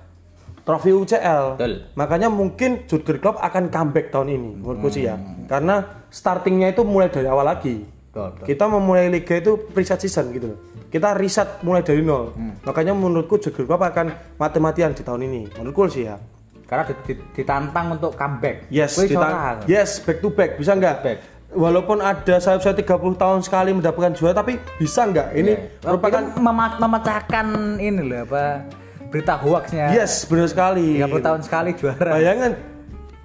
trofi 0.63 0.95
UCL. 0.95 1.59
Betul. 1.59 1.73
Makanya 1.99 2.31
mungkin 2.31 2.87
Jurgen 2.87 3.17
Klopp 3.19 3.43
akan 3.43 3.67
comeback 3.67 4.13
tahun 4.13 4.31
ini 4.31 4.49
menurutku 4.61 4.87
sih 4.87 5.09
ya. 5.09 5.19
Karena 5.51 6.05
startingnya 6.07 6.71
itu 6.71 6.87
mulai 6.87 7.11
dari 7.11 7.27
awal 7.27 7.43
lagi. 7.43 7.83
Betul, 8.11 8.27
betul. 8.35 8.45
Kita 8.45 8.65
memulai 8.67 9.07
liga 9.07 9.33
itu 9.33 9.55
preset 9.71 9.97
season 9.97 10.35
gitu 10.35 10.51
loh. 10.51 10.59
Kita 10.85 11.15
riset 11.15 11.63
mulai 11.63 11.79
dari 11.79 12.03
nol. 12.03 12.35
Makanya 12.61 12.91
menurutku 12.91 13.39
Jurgen 13.39 13.63
Klopp 13.63 13.79
akan 13.81 14.11
mati-matian 14.35 14.91
di 14.91 14.99
tahun 14.99 15.23
ini. 15.23 15.47
Menurutku 15.55 15.87
sih 15.87 16.03
ya. 16.03 16.19
Karena 16.67 16.83
di- 16.83 16.99
di- 17.05 17.23
ditantang 17.33 17.95
untuk 17.95 18.11
comeback. 18.13 18.67
Yes, 18.67 18.99
ora. 18.99 19.63
yes, 19.65 19.99
back 19.99 20.19
to 20.19 20.27
back 20.29 20.55
bisa 20.55 20.71
nggak? 20.71 20.95
Back. 20.99 21.17
Walaupun 21.51 21.99
ada 21.99 22.35
sayap-sayap 22.37 22.79
30 22.79 22.87
tahun 23.13 23.39
sekali 23.41 23.71
mendapatkan 23.71 24.11
juara 24.11 24.31
tapi 24.33 24.55
bisa 24.75 25.03
nggak? 25.03 25.27
Ini 25.31 25.53
merupakan 25.83 26.23
Itu 26.25 26.39
mema- 26.39 26.79
memecahkan 26.79 27.45
ini 27.75 28.01
loh 28.01 28.23
apa 28.23 28.67
berita 29.07 29.35
hoaxnya. 29.35 29.91
yes, 29.91 30.23
benar 30.23 30.47
sekali. 30.47 30.99
30 30.99 31.19
tahun 31.19 31.41
sekali 31.43 31.71
juara. 31.75 32.11
Bayangan 32.15 32.51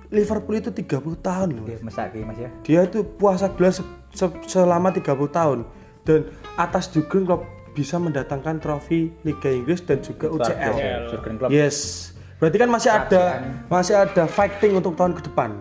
Liverpool 0.07 0.55
itu 0.57 0.71
30 0.71 1.15
tahun 1.17 1.49
loh. 1.51 1.67
Aki, 1.67 2.23
Mas 2.23 2.39
ya. 2.39 2.51
Dia 2.63 2.81
itu 2.83 3.03
puasa 3.03 3.51
gelas 3.51 3.83
se- 4.17 4.33
se- 4.43 4.59
selama 4.59 4.89
30 4.91 5.05
tahun 5.29 5.59
dan 6.03 6.21
atas 6.57 6.89
Jurgen 6.89 7.29
Klopp 7.29 7.45
bisa 7.71 8.01
mendatangkan 8.01 8.57
trofi 8.57 9.13
Liga 9.21 9.53
Inggris 9.53 9.85
dan 9.85 10.01
juga 10.01 10.33
UCL. 10.33 10.73
Jurgen 11.13 11.35
Klopp. 11.37 11.53
Yes. 11.53 12.11
Berarti 12.37 12.57
kan 12.57 12.69
masih 12.69 12.91
ada 12.91 13.23
masih 13.69 13.95
ada 13.95 14.25
fighting 14.25 14.77
untuk 14.77 14.97
tahun 14.97 15.13
ke 15.13 15.29
depan. 15.29 15.53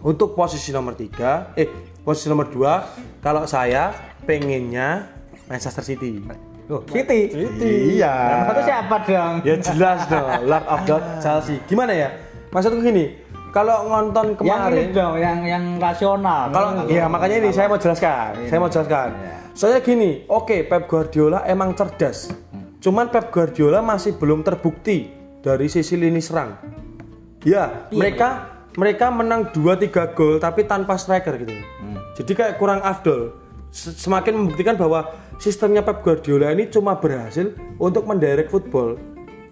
Untuk 0.00 0.38
posisi 0.38 0.70
nomor 0.70 0.94
3, 0.94 1.58
eh 1.58 1.66
posisi 2.00 2.30
nomor 2.30 2.46
2 2.46 3.18
kalau 3.18 3.42
saya 3.44 3.90
pengennya 4.22 5.10
Manchester 5.46 5.82
City. 5.82 6.22
Oh, 6.66 6.82
City. 6.86 7.30
Iya. 7.94 8.10
Yang 8.14 8.42
satu 8.50 8.62
siapa 8.66 8.96
dong? 9.02 9.34
Ya 9.42 9.54
jelas 9.58 10.00
dong, 10.06 10.30
Love 10.46 10.66
of 10.66 10.80
God 10.82 11.02
Chelsea. 11.18 11.58
Gimana 11.66 11.94
ya? 11.94 12.10
Maksudku 12.50 12.82
gini, 12.82 13.14
kalau 13.56 13.88
nonton 13.88 14.36
yang 14.44 14.68
kemarin 14.68 14.76
ini 14.76 14.92
dong, 14.92 15.14
yang 15.16 15.38
yang 15.48 15.64
rasional. 15.80 16.52
kalau 16.52 16.84
ya 16.92 17.08
makanya 17.08 17.36
ini 17.40 17.48
saya 17.56 17.72
mau 17.72 17.80
jelaskan. 17.80 18.36
Saya 18.52 18.58
mau 18.60 18.68
jelaskan. 18.68 19.08
Soalnya 19.56 19.80
gini, 19.80 20.10
oke 20.28 20.68
Pep 20.68 20.84
Guardiola 20.84 21.40
emang 21.48 21.72
cerdas. 21.72 22.28
Cuman 22.84 23.08
Pep 23.08 23.32
Guardiola 23.32 23.80
masih 23.80 24.20
belum 24.20 24.44
terbukti 24.44 25.08
dari 25.40 25.72
sisi 25.72 25.96
lini 25.96 26.20
serang. 26.20 26.60
Ya, 27.48 27.88
mereka 27.96 28.60
mereka 28.76 29.08
menang 29.08 29.48
2-3 29.48 30.12
gol 30.12 30.36
tapi 30.36 30.68
tanpa 30.68 31.00
striker 31.00 31.40
gitu. 31.40 31.56
Jadi 32.20 32.32
kayak 32.36 32.60
kurang 32.60 32.84
afdol. 32.84 33.40
Semakin 33.72 34.36
membuktikan 34.36 34.76
bahwa 34.76 35.16
sistemnya 35.40 35.80
Pep 35.80 36.04
Guardiola 36.04 36.52
ini 36.52 36.68
cuma 36.68 37.00
berhasil 37.00 37.56
untuk 37.80 38.04
mendirect 38.04 38.52
football 38.52 39.00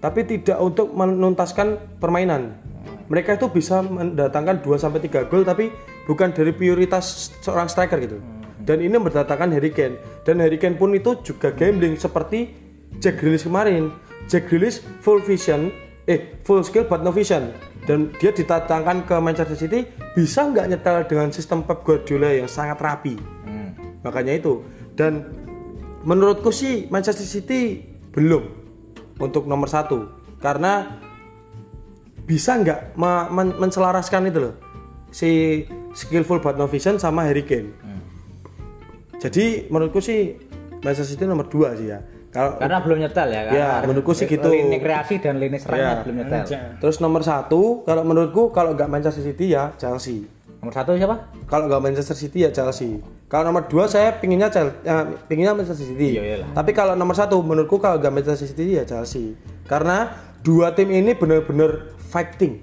tapi 0.05 0.28
tidak 0.28 0.60
untuk 0.60 0.93
menuntaskan 0.93 1.97
permainan. 1.97 2.73
Mereka 3.09 3.36
itu 3.36 3.47
bisa 3.52 3.85
mendatangkan 3.85 4.64
2 4.64 4.81
sampai 4.81 5.01
3 5.05 5.28
gol 5.28 5.44
tapi 5.44 5.68
bukan 6.09 6.32
dari 6.32 6.52
prioritas 6.56 7.35
seorang 7.44 7.68
striker 7.68 8.01
gitu. 8.01 8.18
Dan 8.64 8.81
ini 8.81 8.97
mendatangkan 8.97 9.52
Harry 9.52 9.68
Kane. 9.70 10.24
Dan 10.24 10.40
Harry 10.40 10.56
Kane 10.56 10.81
pun 10.81 10.97
itu 10.97 11.20
juga 11.20 11.52
gambling 11.52 12.01
seperti 12.01 12.48
Jack 12.97 13.20
Grealish 13.20 13.44
kemarin. 13.44 13.93
Jack 14.24 14.48
Grealish 14.48 14.81
full 15.05 15.20
vision, 15.20 15.68
eh 16.09 16.40
full 16.48 16.64
skill 16.64 16.89
but 16.89 17.05
no 17.05 17.12
vision. 17.12 17.52
Dan 17.85 18.16
dia 18.16 18.32
ditatangkan 18.32 19.05
ke 19.05 19.16
Manchester 19.20 19.59
City 19.60 19.85
bisa 20.16 20.48
nggak 20.48 20.72
nyetel 20.72 21.05
dengan 21.05 21.28
sistem 21.28 21.60
Pep 21.68 21.85
Guardiola 21.85 22.32
yang 22.32 22.48
sangat 22.48 22.81
rapi. 22.81 23.20
Makanya 24.01 24.32
itu. 24.40 24.64
Dan 24.97 25.28
menurutku 26.09 26.48
sih 26.48 26.89
Manchester 26.89 27.28
City 27.28 27.85
belum 28.16 28.48
untuk 29.20 29.44
nomor 29.44 29.68
satu 29.68 30.09
karena 30.40 31.01
bisa 32.24 32.56
nggak 32.56 32.96
me- 32.96 33.28
men- 33.30 33.56
menselaraskan 33.59 34.26
itu 34.26 34.38
loh 34.40 34.55
si 35.09 35.62
skillful 35.92 36.40
but 36.40 36.56
no 36.56 36.66
vision 36.66 36.96
sama 36.96 37.24
Harry 37.24 37.44
Kane. 37.44 37.70
Jadi 39.20 39.70
menurutku 39.70 40.02
sih 40.05 40.36
Manchester 40.82 41.16
City 41.16 41.24
nomor 41.24 41.48
dua 41.48 41.72
sih 41.72 41.88
ya. 41.88 42.02
Kalau 42.28 42.59
Karena 42.59 42.82
belum 42.82 42.98
nyetel 42.98 43.28
ya 43.30 43.42
kan. 43.46 43.52
Ya, 43.55 43.70
menurutku 43.86 44.10
sih 44.10 44.26
gitu. 44.26 44.51
Lini 44.51 44.82
kreasi 44.82 45.22
dan 45.22 45.38
lini 45.38 45.55
serangnya 45.56 45.86
Ya. 45.86 46.02
belum 46.02 46.16
nyetel. 46.18 46.44
terus 46.82 46.98
nomor 46.98 47.22
satu 47.22 47.86
kalau 47.86 48.02
menurutku 48.02 48.51
kalau 48.51 48.74
nggak 48.74 48.90
Manchester 48.90 49.22
City 49.22 49.55
ya 49.55 49.70
Chelsea. 49.78 50.26
Nomor 50.59 50.74
satu 50.74 50.98
siapa? 50.98 51.30
Kalau 51.46 51.70
nggak 51.70 51.78
Manchester 51.80 52.16
City 52.18 52.42
ya 52.42 52.51
Chelsea. 52.51 52.98
Kalau 53.30 53.48
nomor 53.48 53.70
dua 53.70 53.86
saya 53.86 54.18
pinginnya 54.18 54.51
Chelsea, 54.51 54.74
pinginnya 55.30 55.55
Manchester 55.55 55.86
City. 55.86 56.18
Iya, 56.18 56.22
iyalah. 56.26 56.48
Tapi 56.52 56.70
kalau 56.74 56.98
nomor 56.98 57.14
satu 57.14 57.38
menurutku 57.38 57.78
kalau 57.78 58.02
nggak 58.02 58.10
Manchester 58.12 58.51
City 58.51 58.76
ya 58.76 58.84
Chelsea. 58.84 59.38
Karena 59.64 60.10
dua 60.42 60.74
tim 60.74 60.90
ini 60.90 61.14
benar-benar 61.14 61.93
fighting. 62.15 62.62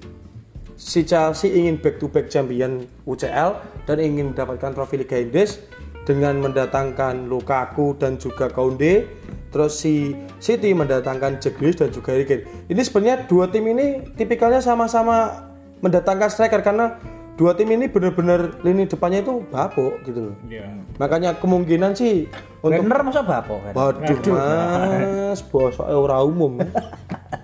Si 0.80 1.04
Chelsea 1.04 1.52
ingin 1.52 1.76
back 1.76 2.00
to 2.00 2.08
back 2.08 2.32
champion 2.32 2.88
UCL 3.04 3.60
dan 3.84 3.98
ingin 4.00 4.32
mendapatkan 4.32 4.72
trofi 4.72 5.04
Liga 5.04 5.20
Inggris 5.20 5.60
dengan 6.08 6.40
mendatangkan 6.42 7.28
Lukaku 7.28 8.00
dan 8.00 8.16
juga 8.16 8.48
Kounde. 8.48 9.06
Terus 9.52 9.84
si 9.84 10.16
City 10.40 10.72
mendatangkan 10.72 11.44
Grealish 11.44 11.84
dan 11.84 11.92
juga 11.92 12.16
Harry 12.16 12.24
Kane. 12.24 12.48
Ini 12.72 12.82
sebenarnya 12.82 13.28
dua 13.28 13.52
tim 13.52 13.68
ini 13.68 14.16
tipikalnya 14.16 14.64
sama-sama 14.64 15.52
mendatangkan 15.84 16.32
striker 16.32 16.64
karena 16.64 16.96
dua 17.36 17.52
tim 17.54 17.68
ini 17.68 17.92
benar-benar 17.92 18.64
lini 18.64 18.88
depannya 18.88 19.22
itu 19.22 19.44
bapuk 19.52 20.02
gitu 20.08 20.32
loh. 20.32 20.36
Iya. 20.48 20.72
Makanya 20.98 21.36
kemungkinan 21.38 21.94
sih 21.94 22.32
untuk 22.64 22.80
Werner 22.80 23.04
masa 23.04 23.22
bapo 23.28 23.60
kan? 23.60 23.74
Waduh 23.76 24.18
mas, 24.32 25.44
bosoknya 25.44 25.96
ora 26.00 26.18
umum. 26.24 26.58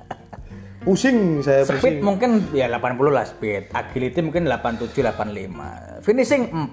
pusing 0.88 1.44
saya 1.44 1.68
Speed 1.68 1.76
pusing. 1.76 1.96
mungkin 2.00 2.32
ya 2.56 2.72
80 2.72 3.12
lah 3.12 3.28
speed. 3.28 3.76
Agility 3.76 4.24
mungkin 4.24 4.48
87 4.48 4.88
85. 5.04 6.00
Finishing 6.00 6.48
4. 6.48 6.72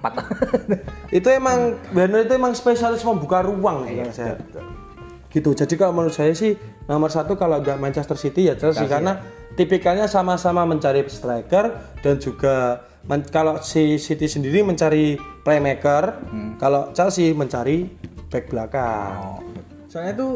Itu 1.19 1.27
emang 1.27 1.75
benar 1.91 2.23
itu 2.23 2.31
emang 2.31 2.55
spesialis 2.55 3.03
membuka 3.03 3.43
ruang 3.43 3.83
sih 3.83 3.99
kalau 3.99 4.15
saya. 4.15 4.35
Gitu. 5.27 5.51
Jadi 5.51 5.75
kalau 5.75 5.91
menurut 5.91 6.15
saya 6.15 6.31
sih 6.31 6.55
nomor 6.87 7.11
satu 7.11 7.35
kalau 7.35 7.59
nggak 7.59 7.75
Manchester 7.75 8.15
City 8.15 8.47
ya 8.47 8.55
Chelsea, 8.55 8.87
karena 8.87 9.19
tipikalnya 9.59 10.07
sama-sama 10.07 10.63
mencari 10.63 11.03
striker 11.11 11.75
dan 11.99 12.15
juga 12.23 12.79
men- 13.03 13.27
kalau 13.27 13.59
si 13.59 13.99
City 13.99 14.31
sendiri 14.31 14.63
mencari 14.63 15.19
playmaker, 15.43 16.23
kalau 16.55 16.95
Chelsea 16.95 17.35
mencari 17.35 17.91
back 18.31 18.47
belakang. 18.47 19.43
Soalnya 19.91 20.15
itu 20.15 20.27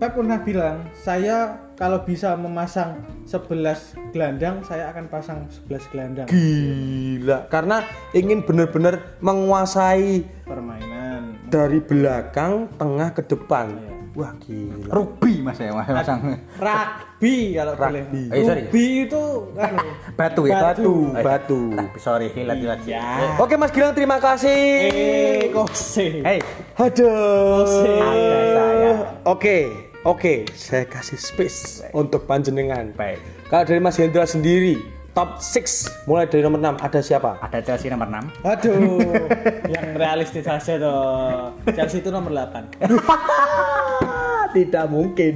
Pep 0.00 0.16
pernah 0.16 0.40
bilang, 0.40 0.88
saya 0.96 1.60
kalau 1.76 2.00
bisa 2.00 2.32
memasang 2.32 3.04
11 3.28 3.92
gelandang, 4.10 4.64
saya 4.64 4.88
akan 4.88 5.12
pasang 5.12 5.44
11 5.68 5.92
gelandang. 5.92 6.24
Gila, 6.24 7.44
karena 7.52 7.84
ingin 8.10 8.40
benar-benar 8.40 9.20
menguasai 9.20 10.24
Permainan. 10.48 11.36
dari 11.46 11.84
belakang, 11.84 12.72
tengah 12.74 13.12
ke 13.12 13.28
depan. 13.28 13.76
Wah 14.10 14.32
gila. 14.40 14.88
Rugby 14.90 15.38
Mas 15.38 15.60
ya 15.60 15.70
Mas 15.70 15.86
masang. 15.86 16.18
Rugby 16.56 17.54
kalau 17.54 17.76
boleh. 17.76 18.02
Rugby. 18.02 18.22
Eh, 18.26 18.42
sorry. 18.42 18.60
Rugby 18.66 18.84
itu 19.06 19.22
kan 19.54 19.72
Batu 20.18 20.42
ya. 20.48 20.56
Batu, 20.64 20.92
Eh, 21.12 21.22
batu. 21.22 21.60
Tapi 21.70 21.98
sorry 22.00 22.26
hilat 22.34 22.56
hilat. 22.58 22.80
ya. 22.82 23.36
Oke 23.38 23.54
Mas 23.54 23.70
Gilang 23.70 23.94
terima 23.94 24.18
kasih. 24.18 24.58
Eh, 24.82 25.54
kose. 25.54 26.26
Hey, 26.26 26.40
Aduh. 26.74 27.70
Ada 27.70 28.38
saya. 28.50 28.92
Oke, 29.22 29.58
oke, 30.04 30.48
saya 30.56 30.84
kasih 30.88 31.18
space 31.20 31.84
untuk 31.92 32.24
panjenengan. 32.24 32.92
baik. 32.96 33.20
Kalau 33.50 33.64
dari 33.66 33.80
Mas 33.82 33.98
Hendra 33.98 34.24
sendiri, 34.24 34.80
top 35.12 35.42
6 35.42 36.06
mulai 36.06 36.26
dari 36.30 36.42
nomor 36.46 36.62
6 36.62 36.86
ada 36.86 37.00
siapa? 37.02 37.30
Ada 37.42 37.58
Chelsea 37.60 37.90
nomor 37.90 38.08
6. 38.08 38.46
Aduh, 38.46 39.26
yang 39.74 39.86
realistis 39.98 40.46
aja 40.46 40.78
toh. 40.78 41.52
Chelsea 41.74 41.98
itu 42.00 42.10
nomor 42.14 42.30
8. 42.32 42.78
Tidak 44.56 44.86
mungkin. 44.90 45.34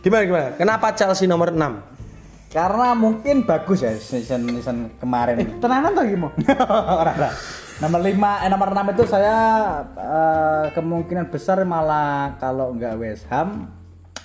Gimana 0.00 0.22
gimana? 0.24 0.48
Kenapa 0.56 0.92
Chelsea 0.94 1.28
nomor 1.28 1.52
6? 1.52 1.98
Karena 2.48 2.96
mungkin 2.96 3.44
bagus 3.44 3.84
ya 3.84 3.92
season 3.96 4.48
season 4.56 4.88
kemarin. 4.96 5.60
Tenanan 5.60 5.92
toh 5.92 6.04
gimana? 6.04 6.32
Ora. 7.04 7.28
Nomor 7.78 8.00
5 8.02 8.42
eh 8.44 8.50
nomor 8.50 8.68
6 8.74 8.94
itu 8.96 9.04
saya 9.06 9.36
eh, 9.94 10.64
kemungkinan 10.74 11.30
besar 11.30 11.62
malah 11.62 12.34
kalau 12.42 12.74
nggak 12.74 12.98
West 12.98 13.28
Ham 13.30 13.77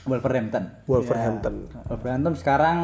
Wolverhampton. 0.03 0.63
Wolverhampton. 0.85 1.53
Wolverhampton 1.87 2.33
sekarang 2.35 2.77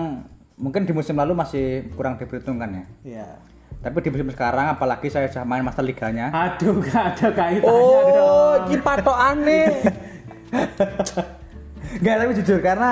mungkin 0.55 0.83
di 0.83 0.91
musim 0.91 1.15
lalu 1.15 1.35
masih 1.35 1.87
kurang 1.95 2.15
diperhitungkan 2.19 2.69
ya. 2.71 2.85
Iya. 3.03 3.27
Tapi 3.79 3.95
di 4.03 4.09
musim 4.11 4.27
sekarang 4.27 4.75
apalagi 4.75 5.07
saya 5.07 5.31
sudah 5.31 5.47
main 5.47 5.63
Master 5.63 5.83
Liganya. 5.83 6.31
Aduh, 6.31 6.79
gak 6.87 7.15
ada 7.15 7.27
kaitannya 7.31 7.63
Oh, 7.63 8.59
dong. 8.59 8.67
iki 8.67 8.75
patokane. 8.83 9.61
Enggak, 11.99 12.15
tapi 12.19 12.31
jujur 12.43 12.59
karena 12.59 12.91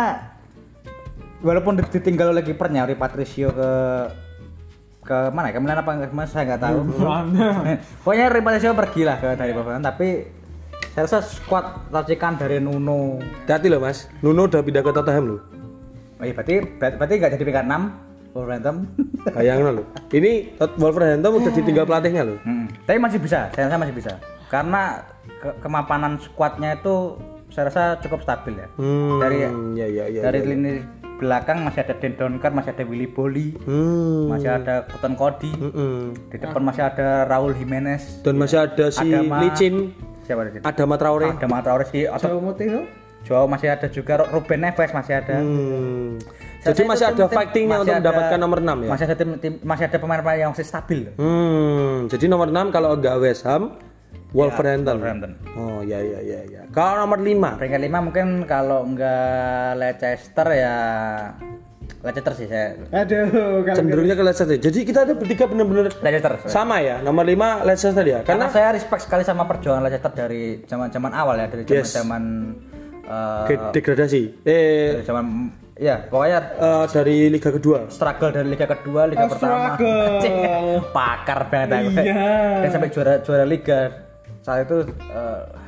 walaupun 1.43 1.79
ditinggal 1.79 2.31
oleh 2.31 2.43
kipernya 2.43 2.87
Patricio 2.95 3.51
ke 3.51 3.71
ke 5.07 5.17
mana 5.31 5.51
ya? 5.51 5.55
Ke 5.55 5.59
Milan 5.63 5.79
apa 5.79 5.91
enggak 5.95 6.11
saya 6.27 6.43
nggak 6.55 6.61
tahu. 6.67 6.77
Mana? 6.99 7.47
Pokoknya 8.03 8.23
Ori 8.27 8.41
Patricio 8.43 8.71
pergi 8.75 9.01
lah 9.07 9.15
ke 9.19 9.35
dari 9.35 9.51
Wolverhampton 9.55 9.87
tapi 9.87 10.07
saya 10.97 11.05
rasa 11.05 11.21
skuad 11.21 11.61
racikan 11.93 12.33
dari 12.33 12.57
Nuno 12.57 13.21
Hati 13.45 13.69
loh 13.69 13.77
Mas. 13.77 14.09
Nuno 14.17 14.49
udah 14.49 14.65
pindah 14.65 14.81
ke 14.81 14.89
Tottenham 14.89 15.25
loh. 15.29 15.41
Oh 16.17 16.25
iya, 16.25 16.33
berarti 16.33 16.57
berarti, 16.73 17.13
nggak 17.15 17.31
jadi 17.37 17.43
peringkat 17.45 17.65
6 17.69 18.33
Wolverhampton. 18.33 18.75
Bayangin 19.37 19.77
loh. 19.77 19.85
Ini 20.09 20.57
Wolverhampton 20.57 21.37
udah 21.37 21.53
ditinggal 21.53 21.85
pelatihnya 21.85 22.25
loh. 22.25 22.41
Hmm, 22.41 22.65
Tapi 22.81 22.97
masih 22.97 23.21
bisa, 23.21 23.53
saya 23.53 23.69
rasa 23.69 23.77
masih 23.77 23.93
bisa. 23.93 24.17
Karena 24.49 25.05
ke- 25.37 25.53
kemapanan 25.59 26.17
skuadnya 26.17 26.73
itu 26.73 27.13
saya 27.47 27.69
rasa 27.69 28.01
cukup 28.01 28.25
stabil 28.25 28.57
ya. 28.57 28.65
Hmm, 28.73 29.21
Dari 29.21 29.37
ya 29.75 29.85
ya 29.85 30.05
ya. 30.09 30.21
dari 30.25 30.41
ya. 30.41 30.49
lini 30.49 30.71
belakang 31.17 31.61
masih 31.61 31.81
ada 31.83 31.93
Den 31.93 32.13
Donker, 32.15 32.49
masih 32.49 32.73
ada 32.73 32.83
Willy 32.83 33.05
Boli, 33.05 33.53
Hmm. 33.61 34.33
masih 34.33 34.49
ada 34.51 34.81
Cotton 34.87 35.13
Cody. 35.13 35.53
Mm-mm. 35.53 36.17
Di 36.27 36.41
depan 36.41 36.61
masih 36.63 36.81
ada 36.83 37.21
Raul 37.23 37.53
Jimenez. 37.53 38.21
Dan 38.21 38.33
masih 38.35 38.57
ada 38.59 38.89
si 38.89 39.05
Adama- 39.07 39.41
Licin, 39.41 39.93
Siapa 40.27 40.41
di 40.43 40.51
situ? 40.53 40.63
ada 40.67 40.83
Traore. 40.99 41.27
Ada 41.31 41.47
Mata 41.47 41.63
Traore 41.63 41.85
si 41.87 42.03
atau 42.03 42.35
Joe 42.35 42.43
Moutinho? 42.43 42.81
Joao 43.23 43.43
masih 43.43 43.67
ada 43.67 43.87
juga 43.87 44.23
Ruben 44.23 44.59
Neves 44.61 44.91
masih 44.91 45.13
ada. 45.19 45.35
Hmm. 45.39 46.15
Jadi 46.63 46.83
masih 46.83 47.05
ada 47.07 47.23
tim- 47.27 47.31
fightingnya 47.31 47.77
untuk 47.79 47.91
ada- 47.91 47.99
mendapatkan 48.03 48.39
nomor 48.39 48.59
6 48.59 48.77
ya. 48.83 48.89
Masih 48.91 49.05
ada 49.07 49.15
tim, 49.15 49.29
tim- 49.39 49.59
masih 49.63 49.83
ada 49.87 49.97
pemain-pemain 49.97 50.39
yang 50.39 50.51
masih 50.51 50.67
stabil. 50.67 50.99
Hmm. 51.15 52.07
Jadi 52.07 52.27
nomor 52.27 52.47
6 52.47 52.71
kalau 52.71 52.95
enggak 52.95 53.15
West 53.19 53.43
Ham, 53.43 53.75
Wolverhampton. 54.31 54.99
Wolverhampton. 54.99 55.31
Oh 55.55 55.79
ya 55.83 55.99
ya 55.99 56.19
ya 56.19 56.39
ya. 56.45 56.61
Kalau 56.71 57.03
nomor 57.03 57.19
5 57.19 57.55
Peringkat 57.55 57.81
5 57.83 57.99
mungkin 58.03 58.27
kalau 58.43 58.83
enggak 58.83 59.75
Leicester 59.75 60.47
ya 60.51 60.75
Leicester 61.97 62.33
sih 62.33 62.45
saya. 62.45 62.77
Aduh, 62.93 63.25
kalau 63.61 63.75
cenderungnya 63.75 64.13
ke 64.13 64.21
Leicester. 64.21 64.45
Jadi 64.51 64.79
kita 64.81 64.99
ada 65.01 65.13
bertiga 65.13 65.45
benar-benar 65.45 65.89
Leicester. 65.91 66.33
sama 66.45 66.77
ya. 66.79 67.01
Nomor 67.01 67.23
5 67.23 67.35
Leicester 67.63 68.01
ya. 68.01 68.21
Karena 68.21 68.45
Karena 68.45 68.45
saya 68.47 68.67
respect 68.71 69.01
sekali 69.03 69.21
sama 69.21 69.43
perjuangan 69.43 69.81
Leicester 69.81 70.11
dari 70.11 70.61
zaman-zaman 70.63 71.11
awal 71.11 71.35
ya, 71.35 71.47
dari 71.47 71.63
Yes. 71.63 71.91
zaman-zaman 71.91 72.23
eh, 73.01 73.45
ke- 73.47 73.71
degradasi. 73.73 74.21
Eh 74.43 74.93
dari 74.93 75.05
zaman 75.05 75.25
ya 75.73 75.95
pokoknya 76.03 76.39
eh, 76.53 76.85
dari 76.87 77.17
liga 77.29 77.49
kedua. 77.49 77.79
struggle 77.87 78.29
dari 78.31 78.47
liga 78.47 78.65
kedua, 78.67 79.01
liga 79.05 79.25
Oh, 79.25 79.29
pertama. 79.29 79.73
Pakar 80.95 81.49
banget 81.49 81.69
aku. 81.71 81.89
Iya. 81.97 82.61
Dan 82.61 82.69
sampai 82.69 82.89
juara 82.89 83.13
juara 83.19 83.43
liga. 83.43 83.79
Saat 84.39 84.65
itu 84.65 84.77
man. 84.85 85.65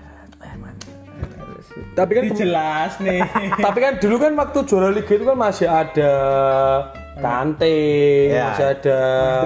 Tapi 1.96 2.12
kan 2.16 2.26
jelas 2.34 2.98
nih. 3.02 3.22
tapi 3.66 3.78
kan 3.82 3.94
dulu 3.98 4.16
kan 4.20 4.32
waktu 4.36 4.60
juara 4.68 4.90
liga 4.92 5.14
itu 5.16 5.26
kan 5.26 5.38
masih 5.38 5.68
ada 5.68 6.14
Kante, 7.20 7.78
Ya. 8.28 8.46
masih 8.50 8.66
ada 8.70 9.00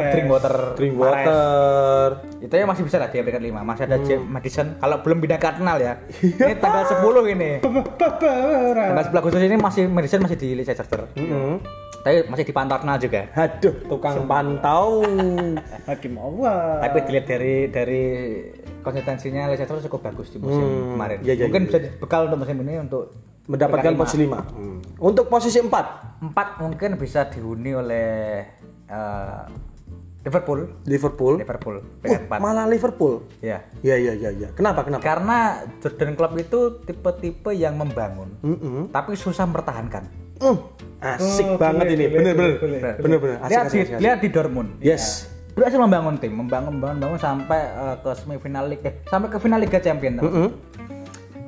Drinkwater. 0.10 0.56
Drinkwater. 0.74 2.08
Itu 2.40 2.54
ya 2.54 2.66
masih 2.66 2.84
bisa 2.84 2.98
lah 2.98 3.08
di 3.08 3.18
peringkat 3.18 3.44
5. 3.44 3.62
Masih 3.62 3.84
ada 3.84 3.98
James 4.00 4.24
Madison 4.24 4.68
kalau 4.78 5.02
belum 5.02 5.18
pindah 5.20 5.38
ke 5.38 5.48
Arsenal 5.48 5.78
ya. 5.78 5.94
ini 6.22 6.54
tanggal 6.58 6.84
10 6.86 7.02
ini. 7.30 7.52
Tanggal 8.84 9.04
10 9.06 9.16
Agustus 9.16 9.42
ini 9.42 9.56
masih 9.56 9.84
Madison 9.86 10.22
masih 10.22 10.38
di 10.38 10.50
Leicester. 10.54 11.10
Mm-mm. 11.16 11.60
Tapi 12.04 12.28
masih 12.28 12.44
dipantau 12.44 12.76
Arsenal 12.76 13.00
juga. 13.00 13.32
Aduh, 13.34 13.74
tukang 13.88 14.28
pantau. 14.28 15.02
Hakim 15.88 16.14
Allah. 16.16 16.84
Tapi 16.84 16.98
dilihat 17.08 17.26
dari 17.26 17.56
dari 17.68 18.04
konsistensinya 18.82 19.48
Leicester 19.48 19.80
cukup 19.82 20.04
bagus 20.04 20.30
di 20.30 20.38
musim 20.38 20.94
kemarin. 20.94 21.24
iya, 21.24 21.34
iya, 21.34 21.46
Mungkin 21.48 21.64
iya, 21.64 21.70
bisa 21.72 21.78
bekal 21.98 22.28
untuk 22.28 22.44
musim 22.44 22.60
ini 22.60 22.76
untuk 22.78 23.16
Mendapatkan 23.46 23.94
posisi 23.94 24.24
5. 24.24 25.00
Untuk 25.00 25.26
posisi 25.28 25.60
4. 25.60 26.24
empat 26.24 26.48
mungkin 26.58 26.96
bisa 26.96 27.28
dihuni 27.28 27.76
oleh 27.76 28.40
eh, 28.88 29.44
Liverpool. 30.24 30.72
Liverpool. 30.88 31.36
Liverpool 31.36 31.76
empat. 32.00 32.40
malah 32.40 32.64
Liverpool. 32.64 33.28
Ya. 33.44 33.68
Ya 33.84 34.00
ya 34.00 34.16
ya 34.16 34.32
ya. 34.32 34.48
Kenapa 34.54 34.88
kenapa? 34.88 35.04
Karena 35.04 35.38
Jordan 35.78 36.16
Klopp 36.16 36.40
itu 36.40 36.60
tipe-tipe 36.82 37.52
yang 37.52 37.76
membangun, 37.76 38.32
Mm-mm. 38.40 38.88
tapi 38.90 39.14
susah 39.14 39.44
mempertahankan. 39.44 40.08
Mm, 40.40 40.58
Asik 41.04 41.44
Oh, 41.46 41.60
banget 41.60 41.84
boleh, 41.86 41.94
ini. 41.94 42.06
boleh, 42.06 42.16
Bener 42.16 42.34
bener. 42.34 42.52
boleh, 42.56 42.80
boleh. 42.80 42.96
Bener 42.98 43.18
bener. 43.20 43.38
Asik 43.38 43.52
lihat 43.52 43.60
asik 43.62 43.68
di 43.70 43.80
asik. 43.82 43.92
asik. 43.92 44.00
lihat 44.00 44.18
di 44.18 44.30
Dortmund. 44.30 44.70
Yes. 44.80 45.04
Berhasil 45.54 45.78
membangun 45.78 46.16
tim, 46.16 46.32
membangun 46.34 46.72
membangun, 46.74 46.96
membangun 46.98 47.20
sampai 47.20 47.60
eh, 47.60 47.96
ke 48.00 48.10
semifinal 48.16 48.64
Liga, 48.66 48.88
eh, 48.88 48.94
sampai 49.06 49.28
ke 49.28 49.38
final 49.38 49.60
Liga 49.60 49.78
Champions. 49.78 50.18
teman. 50.18 50.32
Mm-mm. 50.32 50.50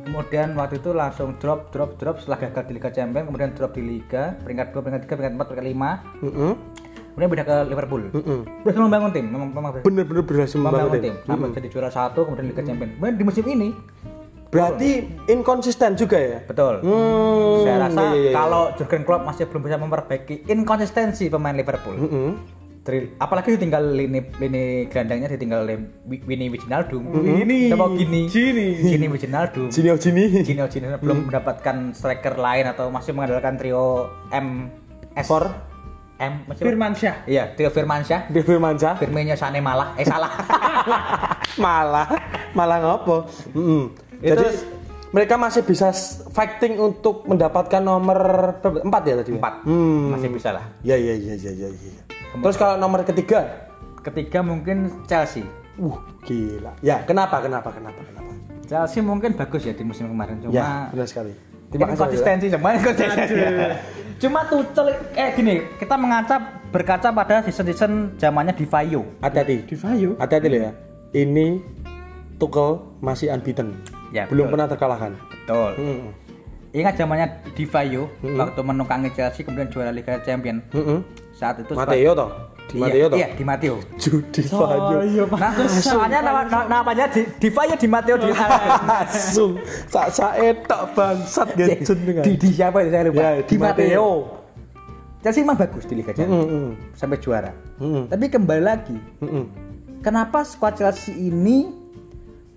Kemudian 0.05 0.53
waktu 0.53 0.77
itu 0.77 0.93
langsung 0.93 1.33
drop, 1.41 1.73
drop, 1.73 1.97
drop 1.97 2.21
setelah 2.21 2.45
gagal 2.45 2.69
di 2.69 2.73
Liga 2.77 2.89
Champions, 2.93 3.25
kemudian 3.25 3.49
drop 3.57 3.73
di 3.73 3.81
Liga, 3.81 4.37
peringkat 4.45 4.69
2, 4.69 4.85
peringkat 4.85 5.01
3, 5.09 5.17
peringkat 5.17 5.33
4, 5.33 5.49
peringkat 5.49 5.67
5. 5.73 6.29
Mm-mm. 6.29 6.51
Kemudian 7.15 7.29
pindah 7.31 7.47
ke 7.47 7.57
Liverpool. 7.73 8.03
Mm-mm. 8.13 8.39
Berhasil 8.61 8.81
membangun 8.85 9.09
tim, 9.09 9.25
memang 9.33 9.49
memang 9.49 9.71
bener 9.81 10.05
berhasil 10.21 10.57
membangun 10.61 10.93
membangun 10.93 11.01
tim. 11.01 11.15
tim. 11.17 11.25
Sampai 11.25 11.47
jadi 11.57 11.67
juara 11.73 11.89
satu, 11.89 12.19
kemudian 12.29 12.45
Liga 12.53 12.61
Champions. 12.61 12.91
Kemudian 13.01 13.15
di 13.17 13.25
musim 13.25 13.45
ini, 13.49 13.69
Berarti 14.55 14.89
inkonsisten 15.27 15.99
juga 15.99 16.15
ya? 16.15 16.39
betul. 16.47 16.79
Hmm. 16.79 17.67
Saya 17.67 17.77
rasa 17.89 18.01
iya, 18.07 18.15
iya, 18.15 18.29
iya. 18.29 18.31
kalau 18.31 18.63
Jurgen 18.79 19.03
Klopp 19.03 19.27
masih 19.27 19.51
belum 19.51 19.61
bisa 19.67 19.75
memperbaiki 19.75 20.47
inkonsistensi 20.47 21.27
pemain 21.27 21.55
Liverpool. 21.57 21.97
Mm-mm. 21.97 22.29
Drill. 22.85 23.17
Apalagi 23.17 23.57
ditinggal 23.57 23.97
lini 23.97 24.21
lini 24.37 24.85
gelandangnya 24.93 25.33
ditinggal 25.33 25.65
Winnie 26.05 26.53
Wijnaldum. 26.53 27.01
Ini. 27.17 27.73
Siapa 27.73 27.89
gini? 27.97 28.29
Gini. 28.29 28.67
Gini 28.77 29.05
Wijnaldum. 29.09 29.73
Sini 29.73 29.89
oh 29.89 29.97
sini. 29.97 30.45
Gini 30.45 30.61
Gini 30.61 30.85
belum 31.01 31.25
mendapatkan 31.25 31.97
striker 31.97 32.37
lain 32.37 32.69
atau 32.69 32.93
masih 32.93 33.17
mengandalkan 33.17 33.57
trio 33.57 34.13
M 34.29 34.69
S 35.17 35.25
For? 35.25 35.49
M 36.21 36.45
masih 36.45 36.61
Firmansyah. 36.61 37.25
Iya, 37.25 37.57
trio 37.57 37.73
Firmansyah. 37.73 38.29
Di 38.29 38.39
Firmansyah 38.45 39.01
Firmino 39.01 39.33
Sane 39.33 39.59
malah. 39.65 39.97
Eh 39.97 40.05
salah. 40.05 40.29
malah 41.65 42.07
malah 42.53 42.77
ngopo? 42.85 43.25
Itu- 44.21 44.29
Jadi 44.29 44.45
mereka 45.09 45.41
masih 45.41 45.65
bisa 45.65 45.89
fighting 46.31 46.77
untuk 46.77 47.25
mendapatkan 47.25 47.81
nomor 47.81 48.19
berapa? 48.61 48.77
empat 48.85 49.01
ya 49.09 49.13
tadi? 49.25 49.31
Empat. 49.33 49.53
Hmm. 49.65 50.13
Masih 50.13 50.29
bisa 50.29 50.53
lah. 50.53 50.69
Ya 50.85 50.95
ya 51.01 51.17
ya 51.17 51.33
ya 51.33 51.49
ya. 51.49 51.67
ya. 51.73 52.14
Terus 52.33 52.55
kalau 52.55 52.75
nomor 52.75 53.03
ketiga, 53.03 53.65
Ketiga 54.01 54.45
mungkin 54.45 55.01
Chelsea. 55.09 55.41
uh 55.75 55.97
gila. 56.21 56.71
Ya 56.79 57.01
kenapa 57.03 57.41
kenapa 57.41 57.73
kenapa 57.73 57.97
kenapa? 57.99 58.31
Chelsea 58.65 59.01
mungkin 59.01 59.33
bagus 59.33 59.65
ya 59.65 59.73
di 59.73 59.81
musim 59.81 60.05
kemarin 60.07 60.37
cuma 60.39 60.53
Ya 60.53 60.69
benar 60.93 61.09
sekali. 61.09 61.33
Terima 61.73 61.89
kasih. 61.89 61.99
Konsistensi 62.05 62.45
cuma 62.53 62.67
konsistensi. 62.77 63.33
Cuma 64.15 64.39
Tuchel 64.47 64.93
eh 65.17 65.29
gini, 65.35 65.55
kita 65.75 65.97
mengaca 65.97 66.37
berkaca 66.69 67.09
pada 67.11 67.43
season-season 67.43 68.15
zamannya 68.15 68.53
Di 68.53 68.63
Vaio. 68.63 69.03
Hati-hati. 69.19 69.65
Di 69.67 69.75
Vayu. 69.75 70.15
Hati-hati 70.15 70.47
loh 70.47 70.59
ya. 70.69 70.71
Ini 71.11 71.47
Tuchel 72.37 72.79
masih 73.01 73.33
unbeaten. 73.33 73.73
Ya, 74.13 74.29
Belum 74.29 74.47
betul. 74.47 74.53
pernah 74.53 74.67
terkalahkan. 74.69 75.11
Betul. 75.33 75.71
Hmm. 75.81 76.03
Ingat 76.71 76.93
zamannya 76.95 77.27
Di 77.57 77.65
Vaio 77.65 78.05
waktu 78.21 78.61
menukangi 78.61 79.09
Chelsea 79.11 79.41
kemudian 79.41 79.67
juara 79.67 79.89
Liga 79.89 80.21
Champion. 80.21 80.61
Mm-mm. 80.71 80.99
Saat 81.35 81.61
itu 81.61 81.75
Mateo 81.75 82.15
toh? 82.15 82.29
Di 82.65 82.81
Mateo 82.81 82.97
iya, 82.97 83.11
toh? 83.11 83.17
iya, 83.19 83.27
di 83.29 83.43
Matteo. 83.43 83.75
Judi 83.99 84.41
Vaio. 84.47 85.27
Nah, 85.29 85.51
soalnya 85.77 86.19
nama, 86.23 86.41
nama- 86.47 86.67
namanya 86.71 87.05
di, 87.11 87.21
di 87.37 87.49
Vaio 87.51 87.75
di 87.75 87.85
Matteo 87.85 88.15
di 88.17 88.31
Langsung 88.31 89.59
sak 89.85 90.07
sak 90.09 90.33
etok 90.39 90.81
bangsat 90.95 91.47
gejun 91.53 91.97
dengan. 92.01 92.23
di, 92.23 92.31
di 92.33 92.49
siapa 92.49 92.81
itu 92.81 92.89
saya 92.89 93.03
lupa. 93.05 93.19
Ya, 93.19 93.29
di 93.37 93.43
Di 93.45 93.55
Matteo. 93.59 94.09
Chelsea 95.21 95.41
mah 95.41 95.53
bagus 95.53 95.85
di 95.85 95.97
Liga 95.97 96.13
Champions 96.13 96.73
sampai 96.93 97.17
juara. 97.17 97.51
Tapi 97.81 98.25
kembali 98.27 98.61
lagi, 98.61 98.97
kenapa 99.99 100.41
skuad 100.41 100.73
Chelsea 100.73 101.13
ini 101.13 101.69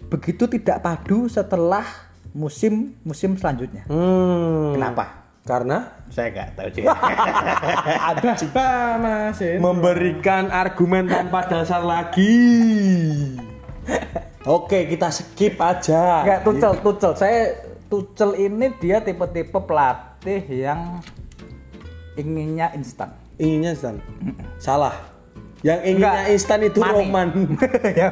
begitu 0.07 0.45
tidak 0.47 0.81
padu 0.81 1.27
setelah 1.27 1.85
musim 2.31 2.93
musim 3.03 3.35
selanjutnya? 3.35 3.89
Hmm. 3.89 4.73
Kenapa? 4.73 5.28
Karena 5.49 5.79
Saya 6.13 6.29
nggak 6.29 6.49
tahu 6.61 6.69
juga. 6.77 6.93
Ada 8.13 8.33
apa 8.37 8.69
Mas? 9.01 9.41
Itu. 9.41 9.61
memberikan 9.61 10.53
argumen 10.53 11.09
tanpa 11.09 11.49
dasar 11.49 11.81
lagi. 11.81 12.37
Oke, 14.45 14.89
kita 14.89 15.09
skip 15.13 15.61
aja. 15.61 16.25
Enggak, 16.25 16.41
Tuchel, 16.45 16.73
Tuchel. 16.81 17.13
Saya 17.17 17.41
Tuchel 17.89 18.31
ini 18.41 18.73
dia 18.81 19.01
tipe-tipe 19.01 19.61
pelatih 19.65 20.45
yang 20.49 21.01
inginnya 22.17 22.73
instan. 22.73 23.13
Inginnya 23.37 23.77
instan. 23.77 24.01
Salah. 24.57 24.97
Yang 25.61 25.81
inginnya 25.93 26.13
Enggak. 26.25 26.33
instan 26.33 26.59
itu 26.65 26.79
Money. 26.81 26.93
roman. 26.97 27.29
ya, 28.01 28.09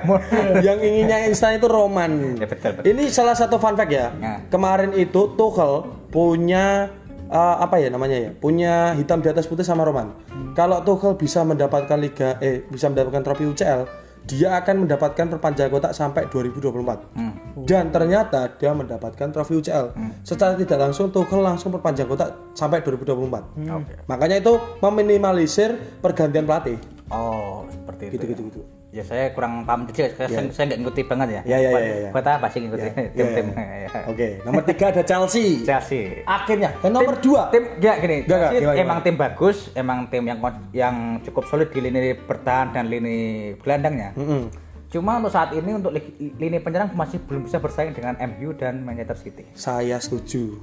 yang 0.60 0.78
inginnya 0.84 1.18
instan 1.30 1.56
itu 1.56 1.66
roman. 1.68 2.36
Ya, 2.36 2.46
betul, 2.48 2.70
betul. 2.76 2.84
Ini 2.92 3.02
salah 3.08 3.36
satu 3.38 3.56
fun 3.56 3.72
fact 3.72 3.92
ya. 3.92 4.12
Nah. 4.12 4.44
Kemarin 4.52 4.92
itu 4.92 5.32
Tuchel 5.36 5.88
punya 6.12 6.92
eh, 7.30 7.56
apa 7.60 7.76
ya 7.78 7.88
namanya 7.90 8.16
ya? 8.16 8.30
Punya 8.34 8.94
hitam 8.94 9.22
di 9.22 9.28
atas 9.28 9.46
putih 9.50 9.66
sama 9.66 9.82
Roman. 9.86 10.14
kalau 10.56 10.80
Tuchel 10.80 11.20
bisa 11.20 11.44
mendapatkan 11.44 12.00
liga 12.00 12.40
eh 12.40 12.64
bisa 12.64 12.88
mendapatkan 12.88 13.20
trofi 13.20 13.44
UCL, 13.44 13.84
dia 14.26 14.58
akan 14.58 14.88
mendapatkan 14.88 15.26
perpanjangan 15.38 15.70
kontrak 15.70 15.92
sampai 15.94 16.26
2024. 16.32 17.14
Hmm. 17.14 17.34
Dan 17.62 17.94
ternyata 17.94 18.50
dia 18.58 18.74
mendapatkan 18.74 19.30
trofi 19.30 19.54
UCL. 19.62 19.94
Secara 20.26 20.58
tidak 20.58 20.78
langsung 20.82 21.14
Tuchel 21.14 21.40
langsung 21.44 21.70
perpanjang 21.70 22.10
kontrak 22.10 22.34
sampai 22.58 22.82
2024. 22.82 23.54
Oke. 23.70 23.94
Makanya 24.10 24.36
itu 24.42 24.58
meminimalisir 24.82 26.00
pergantian 26.02 26.42
pelatih. 26.42 26.76
Oh, 27.12 27.62
seperti 27.70 28.02
itu. 28.10 28.14
Gitu 28.18 28.24
gitu 28.34 28.42
gitu. 28.50 28.60
Ya 28.96 29.04
saya 29.04 29.28
kurang 29.36 29.68
paham 29.68 29.84
kecil, 29.84 30.08
saya, 30.16 30.24
saya, 30.24 30.48
saya 30.48 30.64
nggak 30.72 30.78
ngikuti 30.80 31.02
banget 31.04 31.28
ya. 31.28 31.40
Ya, 31.44 31.56
ya, 31.60 31.68
ya, 31.68 31.80
ya, 31.84 31.96
ya. 32.08 32.10
Apa 32.16 32.48
sih 32.48 32.64
ngikuti 32.64 32.88
Ya, 32.88 32.92
tim-tim? 33.12 33.46
ya, 33.52 33.76
Ya. 33.84 33.88
Oke, 34.08 34.26
nomor 34.40 34.62
tiga 34.64 34.84
ada 34.88 35.02
Chelsea. 35.04 35.60
Chelsea. 35.60 36.24
Akhirnya, 36.24 36.72
dan 36.80 36.96
nomor 36.96 37.20
dua. 37.20 37.52
Tim 37.52 37.76
ya 37.76 38.00
gini, 38.00 38.24
enggak, 38.24 38.40
Chelsea 38.48 38.60
gimana, 38.64 38.80
emang 38.80 38.98
tim 39.04 39.16
bagus, 39.20 39.56
emang 39.76 39.98
tim 40.08 40.24
yang 40.24 40.38
yang 40.72 40.96
cukup 41.20 41.44
solid 41.44 41.68
di 41.68 41.84
lini 41.84 42.16
bertahan 42.16 42.72
dan 42.72 42.88
lini 42.88 43.16
gelandangnya. 43.60 44.16
Mm-mm. 44.16 44.48
Cuma 44.88 45.20
untuk 45.20 45.28
saat 45.28 45.52
ini 45.52 45.76
untuk 45.76 45.92
li- 45.92 46.32
lini 46.32 46.56
penyerang 46.56 46.88
masih 46.96 47.20
belum 47.20 47.44
bisa 47.44 47.60
bersaing 47.60 47.92
dengan 47.92 48.16
MU 48.16 48.56
dan 48.56 48.80
Manchester 48.80 49.18
City. 49.18 49.44
Saya 49.52 50.00
setuju. 50.00 50.56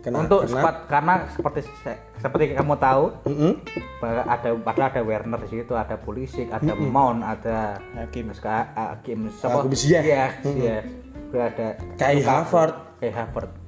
Kenapa? 0.00 0.20
untuk 0.22 0.40
Karena- 0.42 0.52
squad 0.52 0.76
karena 0.84 1.14
seperti 1.32 1.60
se- 1.80 2.00
seperti 2.18 2.44
kamu 2.52 2.74
tahu 2.76 3.04
Mm-mm. 3.24 3.52
bahwa 3.98 4.22
ada 4.26 4.48
padahal 4.54 4.88
ada 4.90 5.00
Werner 5.00 5.40
di 5.40 5.48
situ, 5.50 5.72
ada 5.72 5.96
Pulisic, 5.96 6.48
ada 6.48 6.72
Mount, 6.76 7.20
ada 7.20 7.80
Hakim. 7.96 8.28
Ska- 8.30 8.68
Hakim, 8.74 9.32
siapa? 9.32 9.64
Hakim 9.64 9.72
Ziyech. 9.72 10.84
Ada 11.34 11.68
Kai 11.96 12.20
Havertz. 12.20 12.78
Kai 13.00 13.10
Havertz. 13.10 13.63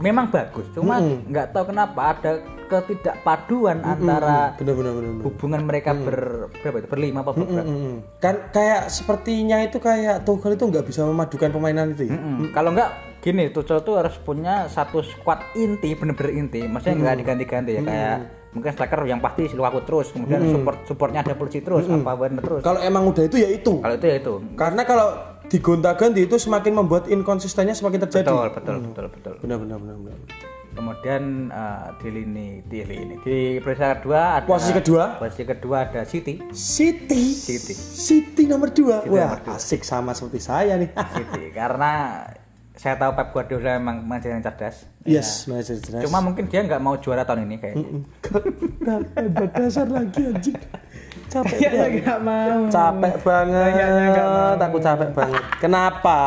Memang 0.00 0.32
bagus, 0.32 0.64
cuma 0.72 0.96
nggak 1.00 1.52
tahu 1.52 1.70
kenapa 1.70 2.16
ada 2.16 2.40
ketidakpaduan 2.70 3.82
antara 3.82 4.54
bener 4.54 4.78
bener 4.78 4.92
bener. 4.94 5.10
bener. 5.12 5.24
hubungan 5.26 5.60
mereka 5.66 5.90
ber 5.92 6.48
berapa 6.62 6.76
itu 6.80 6.88
berlima 6.88 7.18
apa 7.26 7.34
berberapa? 7.34 7.66
Mm-mm. 7.66 7.94
Kan 8.22 8.34
kayak 8.54 8.88
sepertinya 8.88 9.58
itu 9.60 9.82
kayak 9.82 10.22
Tuchel 10.22 10.54
itu 10.54 10.64
nggak 10.70 10.86
bisa 10.86 11.02
memadukan 11.02 11.50
permainan 11.50 11.92
itu 11.98 12.08
ya. 12.08 12.14
Mm-mm. 12.14 12.54
Kalau 12.54 12.70
nggak 12.70 12.90
gini, 13.20 13.50
Tuchel 13.50 13.82
tuh 13.82 13.98
harus 13.98 14.14
punya 14.22 14.70
satu 14.70 15.02
squad 15.02 15.42
inti, 15.58 15.92
bener-bener 15.98 16.32
inti. 16.46 16.62
Maksudnya 16.64 16.96
nggak 16.96 17.16
diganti-ganti 17.26 17.70
ya 17.76 17.82
kayak 17.82 18.16
mungkin 18.50 18.70
striker 18.74 19.00
yang 19.06 19.22
pasti 19.22 19.46
Lukaku 19.50 19.80
terus, 19.86 20.06
kemudian 20.10 20.42
support 20.50 20.78
supportnya 20.86 21.22
ada 21.22 21.34
Pulisic 21.38 21.62
terus, 21.62 21.86
apa 21.86 22.14
Werner 22.14 22.42
terus. 22.42 22.62
Kalau 22.62 22.80
emang 22.82 23.06
udah 23.10 23.26
itu 23.26 23.36
ya 23.38 23.50
itu. 23.50 23.78
Kalau 23.82 23.94
itu 23.94 24.06
ya 24.06 24.16
itu. 24.18 24.34
Karena 24.54 24.82
kalau 24.86 25.29
digonta-ganti 25.50 26.24
itu 26.24 26.38
semakin 26.38 26.72
membuat 26.78 27.10
inkonsistennya 27.10 27.74
semakin 27.74 28.06
terjadi. 28.06 28.30
Betul, 28.30 28.48
betul, 28.54 28.76
betul, 28.86 29.06
betul. 29.10 29.34
Benar 29.42 29.56
benar 29.58 29.76
benar 29.82 29.96
benar. 29.98 30.18
Kemudian 30.70 31.50
eh, 31.50 31.86
di 31.98 32.08
lini 32.14 32.48
di 32.62 32.78
lini 32.86 33.14
di 33.26 33.58
peringkat 33.58 34.06
kedua 34.06 34.38
ada 34.38 34.46
Posisi 34.46 34.72
kedua? 34.72 35.18
Posisi 35.18 35.42
kedua 35.42 35.76
ada 35.90 36.06
City. 36.06 36.38
City. 36.54 37.34
City. 37.34 37.74
City 37.74 38.46
nomor 38.46 38.70
dua. 38.70 39.02
Wah, 39.10 39.34
nomor 39.34 39.40
dua. 39.42 39.58
asik 39.58 39.82
sama 39.82 40.14
seperti 40.14 40.38
saya 40.38 40.78
nih. 40.78 40.94
City 41.18 41.50
karena 41.50 42.22
saya 42.78 42.96
tahu 42.96 43.12
Pep 43.12 43.28
Guardiola 43.34 43.76
memang 43.76 44.06
manajer 44.06 44.32
yang 44.32 44.40
cerdas. 44.46 44.88
yes, 45.04 45.44
manajer 45.50 45.82
jelas. 45.84 46.06
Cuma 46.06 46.22
mungkin 46.24 46.48
dia 46.48 46.64
nggak 46.64 46.80
mau 46.80 46.96
juara 46.96 47.26
tahun 47.26 47.50
ini 47.50 47.56
kayaknya. 47.60 47.84
hebat 49.20 49.50
dasar 49.52 49.84
lagi 49.90 50.22
anjing. 50.22 50.56
Capek 51.30 51.56
Kayaknya 51.56 51.70
banget. 51.78 52.00
nggak 52.00 52.20
mau. 52.20 52.58
Capek 52.68 53.14
banget. 53.22 53.70
Kayaknya 53.70 54.06
nggak 54.10 54.28
mau. 54.28 54.52
Aku 54.60 54.78
capek 54.78 55.10
banget. 55.12 55.42
Kenapa? 55.58 56.18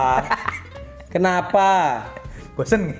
Kenapa? 1.10 1.70
bosen 2.54 2.94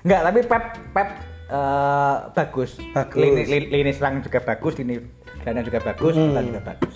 nggak 0.00 0.20
tapi 0.22 0.40
Pep 0.40 0.64
Pep 0.90 1.08
eh, 1.48 2.16
bagus 2.30 2.78
Bagus. 2.94 3.18
lini, 3.18 3.42
lini, 3.42 3.66
lini 3.72 3.90
serang 3.90 4.22
juga 4.22 4.38
bagus 4.38 4.78
lini 4.78 5.02
gelandang 5.36 5.66
juga 5.66 5.82
bagus 5.82 6.14
bertahan 6.14 6.46
juga 6.46 6.62
bagus 6.64 6.94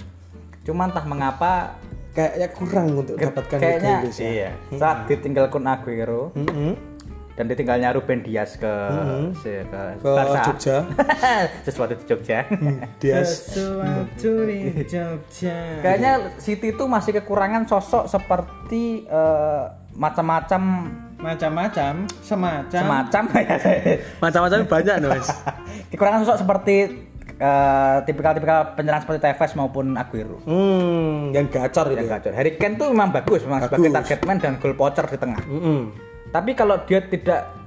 cuma 0.62 0.86
entah 0.86 1.02
mengapa 1.04 1.74
Kayaknya 2.10 2.48
kurang 2.50 2.86
untuk 2.96 3.14
ke- 3.14 3.22
dapatkan 3.24 3.58
kayaknya 3.58 3.98
ya. 4.06 4.10
iya 4.20 4.50
saat 4.72 5.06
ditinggal 5.06 5.46
Kun 5.46 5.66
Aguero 5.66 6.30
Mm-mm. 6.34 6.78
Dan 7.40 7.48
ditinggalnya 7.48 7.88
Ruben 7.90 8.20
Dias 8.20 8.52
ke 8.54 8.68
se- 9.34 9.64
ke, 9.64 9.80
Ke 9.96 10.12
Barca. 10.12 10.44
Jogja. 10.46 10.76
sesuatu 11.64 11.96
di 11.96 12.04
Jogja 12.04 12.44
Dia 13.00 13.24
Sesuatu 13.24 14.44
di 14.44 14.60
Jogja. 14.84 15.56
kayaknya 15.80 16.36
City 16.36 16.68
itu 16.70 16.84
masih 16.84 17.16
kekurangan 17.16 17.64
sosok 17.64 18.04
seperti 18.04 19.08
eh, 19.08 19.64
macam-macam 19.90 20.62
Macam-macam, 21.16 22.08
semacam. 22.20 22.80
semacam 22.80 23.22
ya 23.36 23.44
macam-macam 24.18 24.58
banyak 24.66 24.94
nih, 24.98 25.08
Mas. 25.10 25.28
kekurangan 25.92 26.20
sosok 26.22 26.38
seperti 26.38 26.76
eh, 27.34 27.96
tipikal-tipikal 28.04 28.72
penyerang 28.72 29.00
seperti 29.00 29.20
Tevez 29.22 29.52
maupun 29.54 29.96
Aguero 29.96 30.44
Hmm, 30.44 31.28
yang 31.30 31.48
gacor 31.48 31.88
itu. 31.88 31.96
yang 31.96 32.04
ya. 32.06 32.12
gacor. 32.14 32.32
Harry 32.32 32.52
Kane 32.54 32.76
tuh 32.76 32.88
memang 32.88 33.12
bagus, 33.14 33.40
memang 33.42 33.60
sebagai 33.62 33.88
Bagus. 33.88 33.96
target 33.96 34.20
man 34.22 34.36
dan 34.38 34.52
goal 34.56 34.72
poacher 34.74 35.04
di 35.06 35.16
tengah. 35.16 35.40
Mm-mm. 35.42 36.09
Tapi 36.30 36.54
kalau 36.54 36.78
dia 36.86 37.02
tidak 37.02 37.59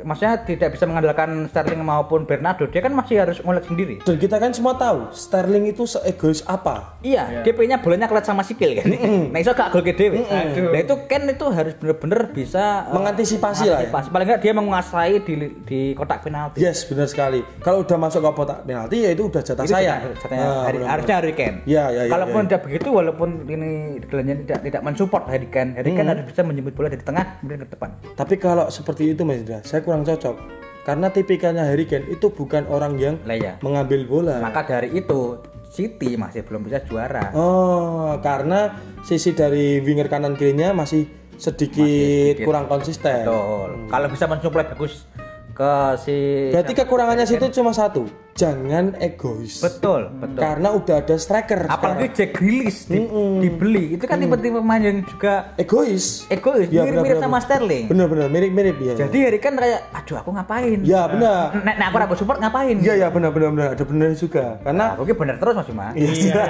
maksudnya 0.00 0.38
tidak 0.40 0.68
bisa 0.70 0.84
mengandalkan 0.84 1.46
Sterling 1.46 1.80
maupun 1.80 2.24
Bernardo, 2.24 2.66
dia 2.66 2.80
kan 2.80 2.90
masih 2.90 3.18
harus 3.18 3.38
ngulik 3.38 3.64
sendiri. 3.64 3.94
Dan 4.00 4.16
kita 4.16 4.36
kan 4.36 4.50
semua 4.50 4.74
tahu 4.74 5.10
Sterling 5.10 5.66
itu 5.66 5.84
seegois 5.84 6.42
apa. 6.44 6.96
Iya, 7.00 7.42
DP-nya 7.42 7.78
bolanya 7.78 8.06
kelet 8.06 8.22
sama 8.22 8.40
sikil 8.40 8.76
kan. 8.76 8.86
Nah, 9.26 9.38
iso 9.38 9.52
gak 9.52 9.70
gol 9.70 9.82
ke 9.82 9.92
dhewe. 9.92 10.22
Nah, 10.22 10.46
itu 10.76 10.94
Ken 11.04 11.26
itu 11.26 11.46
harus 11.46 11.74
bener-bener 11.74 12.30
bisa 12.30 12.84
eh, 12.84 12.94
Mengantisipasi 12.94 13.64
lah 13.64 13.82
ya. 13.82 13.90
mengantisipasi. 13.90 14.06
Paling 14.08 14.26
enggak 14.26 14.40
dia 14.40 14.52
menguasai 14.52 15.14
di 15.20 15.34
di 15.62 15.80
kotak 15.92 16.22
penalti. 16.22 16.58
Yes, 16.58 16.84
benar 16.84 17.06
sekali. 17.06 17.42
Kalau 17.60 17.82
udah 17.82 17.98
masuk 17.98 18.20
ke 18.20 18.30
kotak 18.32 18.58
penalti 18.62 18.96
ya 19.00 19.10
itu 19.10 19.26
udah 19.26 19.42
jatah 19.42 19.64
Itu 19.64 19.72
saya. 19.72 19.94
jatah- 19.98 20.16
jatahnya 20.16 20.44
Nah, 20.44 20.54
benar-benar. 20.62 20.88
harusnya 20.88 21.14
Harry 21.14 21.34
Kane. 21.34 21.56
Ya, 21.64 21.84
ya, 21.88 22.02
ya, 22.04 22.10
Kalaupun 22.10 22.34
ya, 22.34 22.40
ya. 22.40 22.48
tidak 22.48 22.62
begitu, 22.62 22.88
walaupun 22.90 23.28
ini 23.46 23.70
gelandangnya 24.02 24.36
tidak 24.44 24.60
tidak 24.64 24.82
mensupport 24.82 25.24
Harry 25.26 25.48
Kane, 25.48 25.70
Harry 25.74 25.90
Hmm. 25.90 25.98
Kane 25.98 26.08
harus 26.10 26.24
bisa 26.26 26.40
menjemput 26.42 26.72
bola 26.72 26.88
dari 26.88 27.02
tengah 27.02 27.24
kemudian 27.38 27.60
ke 27.60 27.68
depan. 27.70 27.90
Tapi 28.14 28.34
kalau 28.36 28.64
seperti 28.68 29.02
itu 29.10 29.22
Mas 29.22 29.38
Indra, 29.38 29.58
saya 29.64 29.80
kurang 29.80 30.04
cocok. 30.04 30.36
Karena 30.84 31.08
tipikalnya 31.08 31.64
Harry 31.64 31.88
Kane 31.88 32.12
itu 32.12 32.28
bukan 32.28 32.68
orang 32.68 33.00
yang 33.00 33.16
ya. 33.24 33.56
mengambil 33.64 34.04
bola. 34.04 34.36
Maka 34.44 34.68
dari 34.68 34.92
itu 34.92 35.40
City 35.72 36.14
masih 36.14 36.44
belum 36.44 36.68
bisa 36.68 36.84
juara. 36.84 37.32
Oh, 37.34 38.20
karena 38.20 38.78
sisi 39.02 39.34
dari 39.34 39.82
winger 39.82 40.06
kanan 40.06 40.36
kirinya 40.38 40.70
masih 40.76 41.08
sedikit, 41.34 42.44
kurang 42.46 42.70
konsisten. 42.70 43.26
Betul. 43.26 43.90
Kalau 43.90 44.06
bisa 44.12 44.24
mensuplai 44.30 44.68
bagus 44.70 45.08
ke 45.54 45.74
si 45.96 46.16
Berarti 46.50 46.72
kekurangannya 46.74 47.24
situ 47.24 47.46
cuma 47.52 47.70
satu, 47.70 48.04
jangan 48.32 48.98
egois. 48.98 49.62
betul, 49.62 50.10
betul. 50.12 50.36
Karena 50.36 50.68
udah 50.70 50.96
ada 50.98 51.14
striker. 51.14 51.64
Apalagi 51.64 52.10
Jack 52.10 52.34
Grealish 52.34 52.84
di- 52.84 53.06
dibeli, 53.38 53.94
itu 53.94 54.02
kan 54.02 54.18
tipe-tipe 54.18 54.58
pemain 54.58 54.82
yang 54.82 55.00
juga 55.00 55.54
egois. 55.54 56.26
egois, 56.28 56.66
Ya, 56.68 56.82
mirip-mirip 56.82 57.16
benar, 57.16 57.22
sama 57.22 57.32
benar. 57.32 57.46
Sterling. 57.46 57.84
Bener-bener 57.86 58.26
mirip-mirip 58.28 58.76
ya. 58.76 58.94
Jadi 58.98 59.18
Harry 59.20 59.38
Kane 59.38 59.56
kayak, 59.56 59.80
aduh 59.94 60.16
aku 60.18 60.30
ngapain? 60.32 60.78
Ya 60.82 61.06
benar. 61.06 61.54
Nek, 61.56 61.74
nek 61.76 61.86
aku 61.86 61.96
ragu 61.96 62.14
support 62.16 62.38
ngapain? 62.38 62.76
Iya 62.76 62.94
ya 62.96 63.08
benar-benar 63.08 63.48
benar. 63.48 63.68
ada 63.72 63.84
benar 63.84 64.10
juga. 64.12 64.58
Karena 64.60 64.84
Aku 64.92 65.02
ki 65.04 65.14
bener 65.14 65.38
terus 65.38 65.54
Mas 65.54 65.66
Bima. 65.66 65.86
Iya, 65.94 66.10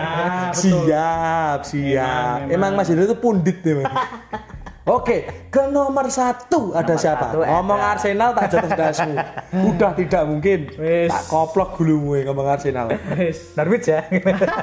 siap, 0.57 1.59
siap. 1.63 2.39
Emang 2.49 2.73
Mas 2.73 2.89
Indra 2.89 3.05
itu 3.05 3.15
pundit 3.15 3.61
deh, 3.61 3.77
Mas. 3.77 3.93
Oke, 4.85 5.49
ke 5.49 5.65
nomor 5.73 6.13
satu 6.13 6.77
ada 6.77 6.93
siapa? 6.93 7.33
satu 7.33 7.41
Ngomong 7.41 7.81
ada. 7.81 7.97
Arsenal 7.97 8.37
tak 8.37 8.53
jatuh 8.53 8.71
dasmu. 8.77 9.17
Udah 9.73 9.97
tidak 9.97 10.23
mungkin. 10.29 10.59
Wis. 10.77 11.09
Tak 11.09 11.25
koplok 11.33 11.81
gulumu 11.81 12.21
ya 12.21 12.29
ngomong 12.29 12.53
Arsenal. 12.53 12.93
Wis. 13.17 13.57
Norwich 13.57 13.89
ya. 13.89 14.05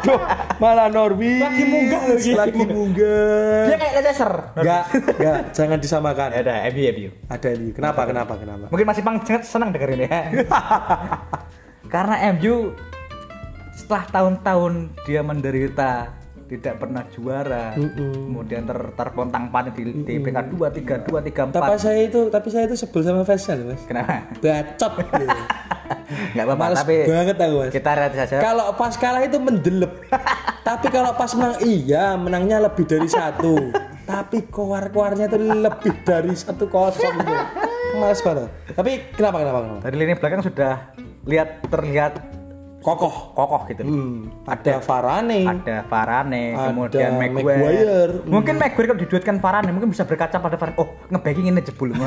Duh, 0.05 0.21
malah 0.61 0.93
Norwich 0.93 1.41
Lagi 1.41 1.63
munggah 1.65 2.01
lagi. 2.05 2.31
lagi 2.37 2.61
munggah. 2.69 3.65
Dia 3.65 3.77
kayak 3.81 3.93
Leicester. 3.97 4.31
Enggak, 4.61 4.83
enggak, 4.93 5.39
jangan 5.57 5.77
disamakan. 5.81 6.29
Ya 6.37 6.41
udah, 6.45 6.57
MU 6.69 6.81
MU. 6.93 7.09
Ada 7.25 7.47
ini. 7.57 7.69
Kenapa? 7.73 8.01
Kenapa? 8.05 8.33
Kenapa? 8.37 8.65
Mungkin 8.69 8.85
masih 8.85 9.01
sangat 9.25 9.43
senang 9.49 9.69
dengerin 9.73 10.05
ya. 10.05 10.21
Karena 11.93 12.29
MU 12.37 12.77
setelah 13.73 14.05
tahun-tahun 14.13 14.73
dia 15.09 15.25
menderita 15.25 16.20
tidak 16.51 16.83
pernah 16.83 17.07
juara, 17.15 17.71
kemudian 17.79 18.67
ter 18.67 18.79
terpontang-panting 18.91 19.71
di, 19.71 19.83
di 20.03 20.13
peringkat 20.19 20.51
dua 20.51 20.67
tiga 20.67 20.99
dua 20.99 21.23
tiga 21.23 21.47
Tapi 21.47 21.63
empat. 21.63 21.79
saya 21.79 21.99
itu, 22.03 22.27
tapi 22.27 22.47
saya 22.51 22.67
itu 22.67 22.75
sebel 22.75 23.01
sama 23.07 23.23
fansnya 23.23 23.55
loh, 23.55 23.65
Mas. 23.71 23.81
Kenapa? 23.87 24.27
Bacot. 24.43 24.93
Nggak 26.35 26.43
apa-apa, 26.43 26.65
tapi 26.83 26.95
banget 27.07 27.37
aku, 27.39 27.55
Mas. 27.55 27.71
kita 27.71 27.89
lihat 27.95 28.13
saja. 28.19 28.35
Kalau 28.43 28.65
pas 28.75 28.93
kalah 28.99 29.23
itu 29.23 29.37
mendelep. 29.39 29.91
Tapi 30.67 30.93
kalau 30.93 31.11
pas 31.17 31.31
menang 31.33 31.57
iya, 31.65 32.13
menangnya 32.13 32.61
lebih 32.61 32.85
dari 32.85 33.09
satu. 33.09 33.73
Tapi 34.11 34.45
keluar-keluarnya 34.51 35.25
itu 35.31 35.37
lebih 35.39 35.93
dari 36.05 36.35
satu 36.35 36.67
kosong 36.69 37.15
gitu. 37.17 37.33
Males 37.97 38.21
banget. 38.21 38.49
Tapi 38.75 38.91
kenapa 39.15 39.41
kenapa 39.41 39.59
kenapa? 39.63 39.79
Dari 39.87 39.95
lini 39.97 40.13
belakang 40.19 40.41
sudah 40.45 40.73
lihat 41.25 41.63
terlihat 41.71 42.40
kokoh 42.81 43.13
kokoh 43.31 43.61
gitu 43.65 43.81
Hmm, 43.81 44.33
ada 44.43 44.81
Varane. 44.81 45.41
ada 45.45 45.85
Varane 45.85 46.43
Ada 46.51 46.65
kemudian 46.67 47.11
Maguire, 47.13 47.45
Maguire. 47.55 48.13
Hmm. 48.17 48.25
mungkin 48.27 48.53
Maguire 48.57 48.87
kalau 48.87 48.99
diduetkan 48.99 49.35
Varane 49.37 49.69
mungkin 49.69 49.89
bisa 49.89 50.03
berkaca 50.03 50.35
pada 50.35 50.57
Varane 50.57 50.75
oh 50.75 50.89
ngebacking 51.07 51.47
ini 51.47 51.61
jebul 51.61 51.93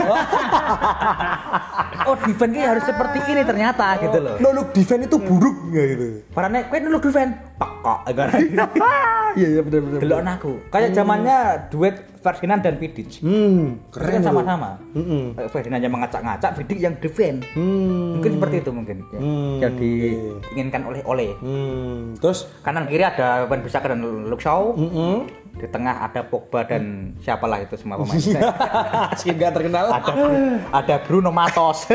oh 2.05 2.17
defense 2.21 2.53
ini 2.53 2.65
harus 2.65 2.83
seperti 2.83 3.19
ini 3.29 3.43
ternyata 3.43 3.97
gitu 3.99 4.19
loh 4.19 4.37
No 4.37 4.51
look 4.51 4.71
defense 4.71 5.07
itu 5.07 5.17
buruk 5.17 5.57
nggak 5.71 5.85
gitu. 5.89 6.07
Varane 6.31 6.67
kowe 6.67 6.79
nuluk 6.79 7.03
defense 7.03 7.33
pekok 7.55 7.99
Iya 9.35 9.49
iya 9.51 9.61
benar 9.63 9.81
benar. 9.83 9.99
delok 9.99 10.19
aku 10.29 10.53
kayak 10.71 10.91
zamannya 10.93 11.39
duet 11.69 11.97
Ferdinand 12.25 12.59
dan 12.59 12.75
Vidic 12.75 13.21
Hmm, 13.21 13.85
keren 13.93 14.19
kan 14.19 14.23
sama-sama 14.25 14.81
Mm-mm. 14.91 15.37
Kayak 15.37 15.51
Ferdinand 15.53 15.79
yang 15.79 15.93
mengacak-ngacak 15.93 16.51
Vidic 16.57 16.79
yang 16.81 16.95
defend 16.97 17.45
Hmm. 17.53 18.17
mungkin 18.17 18.33
seperti 18.35 18.57
itu 18.59 18.71
mungkin 18.73 18.97
ya. 19.07 19.21
Hmm, 19.21 19.55
yang 19.61 19.73
diinginkan 19.77 20.83
oleh 20.83 21.03
oleh 21.05 21.31
Hmm. 21.37 22.17
Terus 22.17 22.49
kanan 22.61 22.89
kiri 22.89 23.05
ada 23.05 23.45
Van 23.45 23.61
Bissaka 23.61 23.93
dan 23.93 24.01
Luke 24.25 24.41
Shaw 24.41 24.73
Mm-mm. 24.73 25.29
di 25.55 25.69
tengah 25.69 26.03
ada 26.03 26.25
Pogba 26.25 26.65
dan 26.65 27.15
siapalah 27.21 27.61
itu 27.61 27.77
semua 27.77 27.95
pemain 27.97 28.17
gak 29.37 29.53
terkenal. 29.53 29.87
ada 29.87 30.13
ada 30.73 30.95
Bruno 31.01 31.29
Matos 31.29 31.85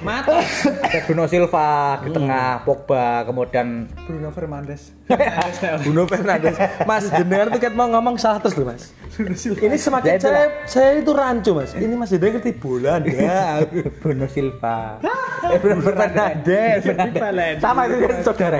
Matos. 0.00 0.44
ada 0.66 0.98
Bruno 1.02 1.24
Silva 1.24 1.70
di 2.00 2.10
tengah 2.10 2.60
Pogba 2.60 3.22
kemudian 3.22 3.86
Bruno 4.04 4.28
Fernandes. 4.28 4.90
Bruno 5.82 6.04
Fernandes. 6.04 6.56
Mas 6.82 7.06
jenengan 7.08 7.48
tuh 7.48 7.60
kan 7.60 7.72
mau 7.72 7.86
ngomong 7.88 8.16
salah 8.16 8.38
terus 8.38 8.56
loh 8.56 8.66
mas. 8.66 8.90
Ini 9.14 9.76
semakin 9.76 10.08
Ya, 10.08 10.16
itulah. 10.16 10.34
saya 10.34 10.46
saya 10.66 10.88
itu 10.98 11.12
rancu 11.12 11.50
mas. 11.52 11.70
Ini 11.72 11.94
mas 11.94 12.10
jenengan 12.10 12.32
ngerti 12.34 12.52
bola 12.52 12.98
anda. 12.98 13.62
Bruno 13.98 14.26
Silva 14.26 14.98
eh 15.44 15.58
Bruno 15.60 15.80
Fernandes 15.84 16.80
sama 17.60 17.84
itu 17.84 18.00
kan 18.02 18.18
saudara 18.24 18.58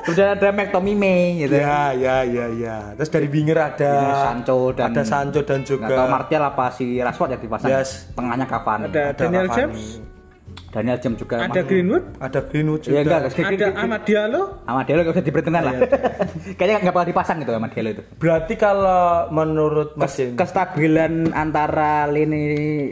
kemudian 0.00 0.32
ada 0.32 0.48
McTominay 0.50 1.20
gitu 1.38 1.54
ya 1.54 1.92
ya 1.92 2.16
ya 2.22 2.46
ya. 2.50 2.76
Terus 2.96 3.10
dari 3.10 3.28
winger 3.28 3.54
ada 3.54 3.92
Ini 3.94 4.14
Sancho 4.18 4.58
dan 4.72 4.84
ada 4.90 5.02
Sancho 5.04 5.40
dan 5.42 5.60
juga 5.62 6.08
Martial 6.08 6.42
apa 6.42 6.72
si 6.72 6.98
Rashford 6.98 7.36
yang 7.36 7.42
dipasang 7.42 7.68
Yes. 7.70 8.10
tengahnya 8.12 8.44
Cavani 8.44 8.88
Ada 8.88 9.14
Daniel 9.14 9.46
Cavani. 9.46 9.54
James, 9.54 9.82
Daniel 10.70 10.96
James 10.96 11.18
juga 11.18 11.34
ada 11.40 11.60
Greenwood, 11.60 12.04
ada 12.18 12.40
Greenwood 12.40 12.80
juga. 12.80 12.94
ya 12.94 13.00
enggak 13.02 13.18
ada 13.26 13.66
Ahmad 13.76 14.00
Diallo. 14.02 14.42
sama 14.62 14.80
Diallo 14.82 15.00
gak 15.02 15.12
usah 15.12 15.24
diperhitungkan 15.24 15.62
lah 15.62 15.72
kayaknya 16.56 16.76
nggak 16.80 16.94
bakal 16.94 17.08
dipasang 17.10 17.36
gitu 17.38 17.50
sama 17.50 17.68
Diallo 17.68 17.90
itu 17.90 18.02
Berarti 18.16 18.54
kalau 18.54 19.02
menurut 19.30 19.88
Mas 19.94 20.14
Kes- 20.14 20.34
kestabilan 20.34 21.12
antara 21.32 22.06
lini 22.06 22.44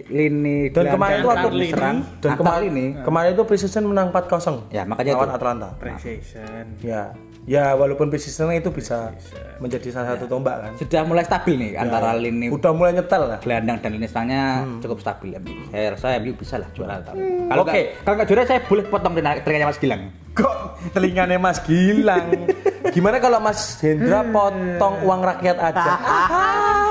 lini 0.05 0.69
dan 0.69 0.91
kemarin 0.91 1.17
itu 1.17 1.29
antar 1.29 1.39
waktu 1.41 1.49
lini. 1.57 1.71
serang 1.71 1.97
dan 2.19 2.31
kemarin 2.35 2.63
lini 2.65 2.87
kemarin 3.01 3.31
itu 3.33 3.45
Precision 3.45 3.85
menang 3.87 4.07
4-0 4.11 4.69
ya 4.69 4.83
makanya 4.83 5.13
lawan 5.15 5.23
itu 5.25 5.37
Atlanta. 5.37 5.69
Precision. 5.79 6.65
Ya. 6.81 7.15
Ya 7.49 7.73
walaupun 7.73 8.07
Precision 8.07 8.53
itu 8.53 8.69
bisa 8.69 9.09
menjadi 9.57 9.89
salah 9.89 10.15
satu 10.15 10.29
tombak 10.29 10.57
kan. 10.61 10.73
sudah 10.77 11.01
mulai 11.03 11.25
stabil 11.25 11.57
nih 11.57 11.71
antara 11.75 12.13
Ya. 12.13 12.21
lini 12.21 12.47
Udah 12.49 12.71
mulai 12.71 12.93
nyetel 12.93 13.25
lah. 13.27 13.41
gelandang 13.41 13.81
dan 13.81 13.91
lini 13.91 14.05
serangnya 14.05 14.43
cukup 14.79 15.01
stabil 15.01 15.33
MU. 15.35 15.57
Saya 15.67 15.97
rasa 15.97 16.15
MU 16.19 16.33
bisa 16.35 16.55
lah 16.57 16.69
juara 16.71 17.01
tahun. 17.01 17.49
Kalau 17.49 17.63
Oke. 17.63 17.73
nggak- 17.73 17.89
kalau 17.99 18.15
nggak 18.15 18.29
juara 18.29 18.43
saya 18.45 18.61
boleh 18.63 18.85
potong 18.85 19.13
telinga- 19.15 19.41
telinganya 19.41 19.67
Mas 19.67 19.79
Gilang. 19.79 20.03
Kok 20.31 20.55
telinganya 20.93 21.39
Mas 21.39 21.59
Gilang? 21.61 22.27
Gimana 22.95 23.17
kalau 23.17 23.39
Mas 23.39 23.81
Hendra 23.81 24.21
potong 24.23 24.95
uang 25.03 25.21
rakyat 25.25 25.57
aja? 25.59 25.93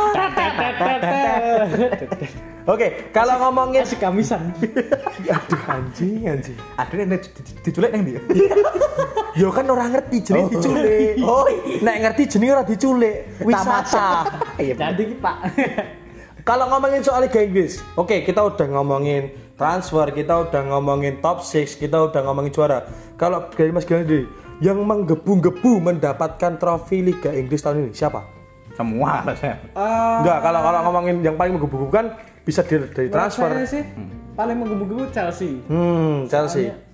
Oke, 2.68 3.08
kalau 3.16 3.40
ngomongin 3.48 3.88
Si 3.88 3.96
kamisan. 3.96 4.52
aduh 5.24 5.62
anjing 5.72 6.28
anjing. 6.28 6.58
Aduh 6.76 7.00
di- 7.00 7.56
diculik 7.64 7.96
nang 7.96 8.04
dia. 8.04 8.20
Yo 9.40 9.54
kan 9.56 9.64
orang 9.72 9.96
ngerti 9.96 10.20
jenenge 10.20 10.52
diculik. 10.52 11.16
Oh, 11.24 11.48
Nek 11.80 11.98
ngerti 12.04 12.24
jenenge 12.28 12.52
ora 12.52 12.64
diculik. 12.68 13.18
Wisata. 13.40 14.28
Iya. 14.60 14.76
Jadi 14.76 15.16
Pak. 15.16 15.38
Kalau 16.44 16.68
ngomongin 16.72 17.04
soal 17.04 17.28
Liga 17.28 17.44
Inggris, 17.44 17.84
oke 18.00 18.24
kita 18.24 18.40
udah 18.40 18.68
ngomongin 18.72 19.32
transfer, 19.60 20.08
kita 20.16 20.48
udah 20.48 20.64
ngomongin 20.72 21.20
top 21.20 21.44
6, 21.44 21.76
kita 21.76 22.08
udah 22.08 22.22
ngomongin 22.24 22.56
juara. 22.56 22.88
Kalau 23.20 23.52
dari 23.52 23.72
Mas 23.76 23.84
sendiri, 23.84 24.28
yang 24.64 24.80
menggebu-gebu 24.80 25.84
mendapatkan 25.84 26.56
trofi 26.56 27.04
Liga 27.04 27.36
Inggris 27.36 27.60
tahun 27.60 27.88
ini 27.88 27.92
siapa? 27.92 28.37
Semua 28.78 29.26
lah 29.26 29.34
saya. 29.34 29.58
Eh, 29.58 30.16
Enggak, 30.22 30.38
kalau 30.40 30.60
kalau 30.62 30.80
ngomongin 30.86 31.16
yang 31.20 31.34
paling 31.34 31.58
menggebu-gebu 31.58 31.90
kan 31.90 32.06
bisa 32.46 32.62
dari, 32.62 32.86
dari 32.88 33.10
transfer. 33.10 33.50
saya 33.50 33.66
sih 33.68 33.84
paling 34.32 34.54
menggebu-gebu 34.56 35.10
Chelsea. 35.10 35.58
Hmm, 35.66 36.30
Chelsea. 36.30 36.70
Soalnya 36.70 36.86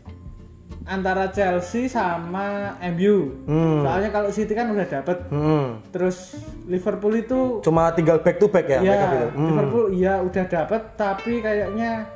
antara 0.85 1.27
Chelsea 1.29 1.87
sama 1.87 2.75
MU. 2.89 3.31
Hmm. 3.45 3.83
Soalnya 3.83 4.09
kalau 4.09 4.27
City 4.27 4.51
kan 4.51 4.67
udah 4.67 4.83
dapet. 4.83 5.17
Hmm. 5.27 5.79
Terus 5.91 6.39
Liverpool 6.65 7.13
itu 7.13 7.59
Cuma 7.59 7.91
tinggal 7.91 8.19
back 8.19 8.35
to 8.37 8.47
back 8.47 8.65
ya, 8.65 8.79
ya 8.79 8.95
mereka. 9.03 9.27
Hmm. 9.31 9.47
Liverpool 9.49 9.85
iya 9.91 10.19
udah 10.19 10.43
dapet 10.43 10.81
tapi 10.95 11.39
kayaknya 11.39 12.07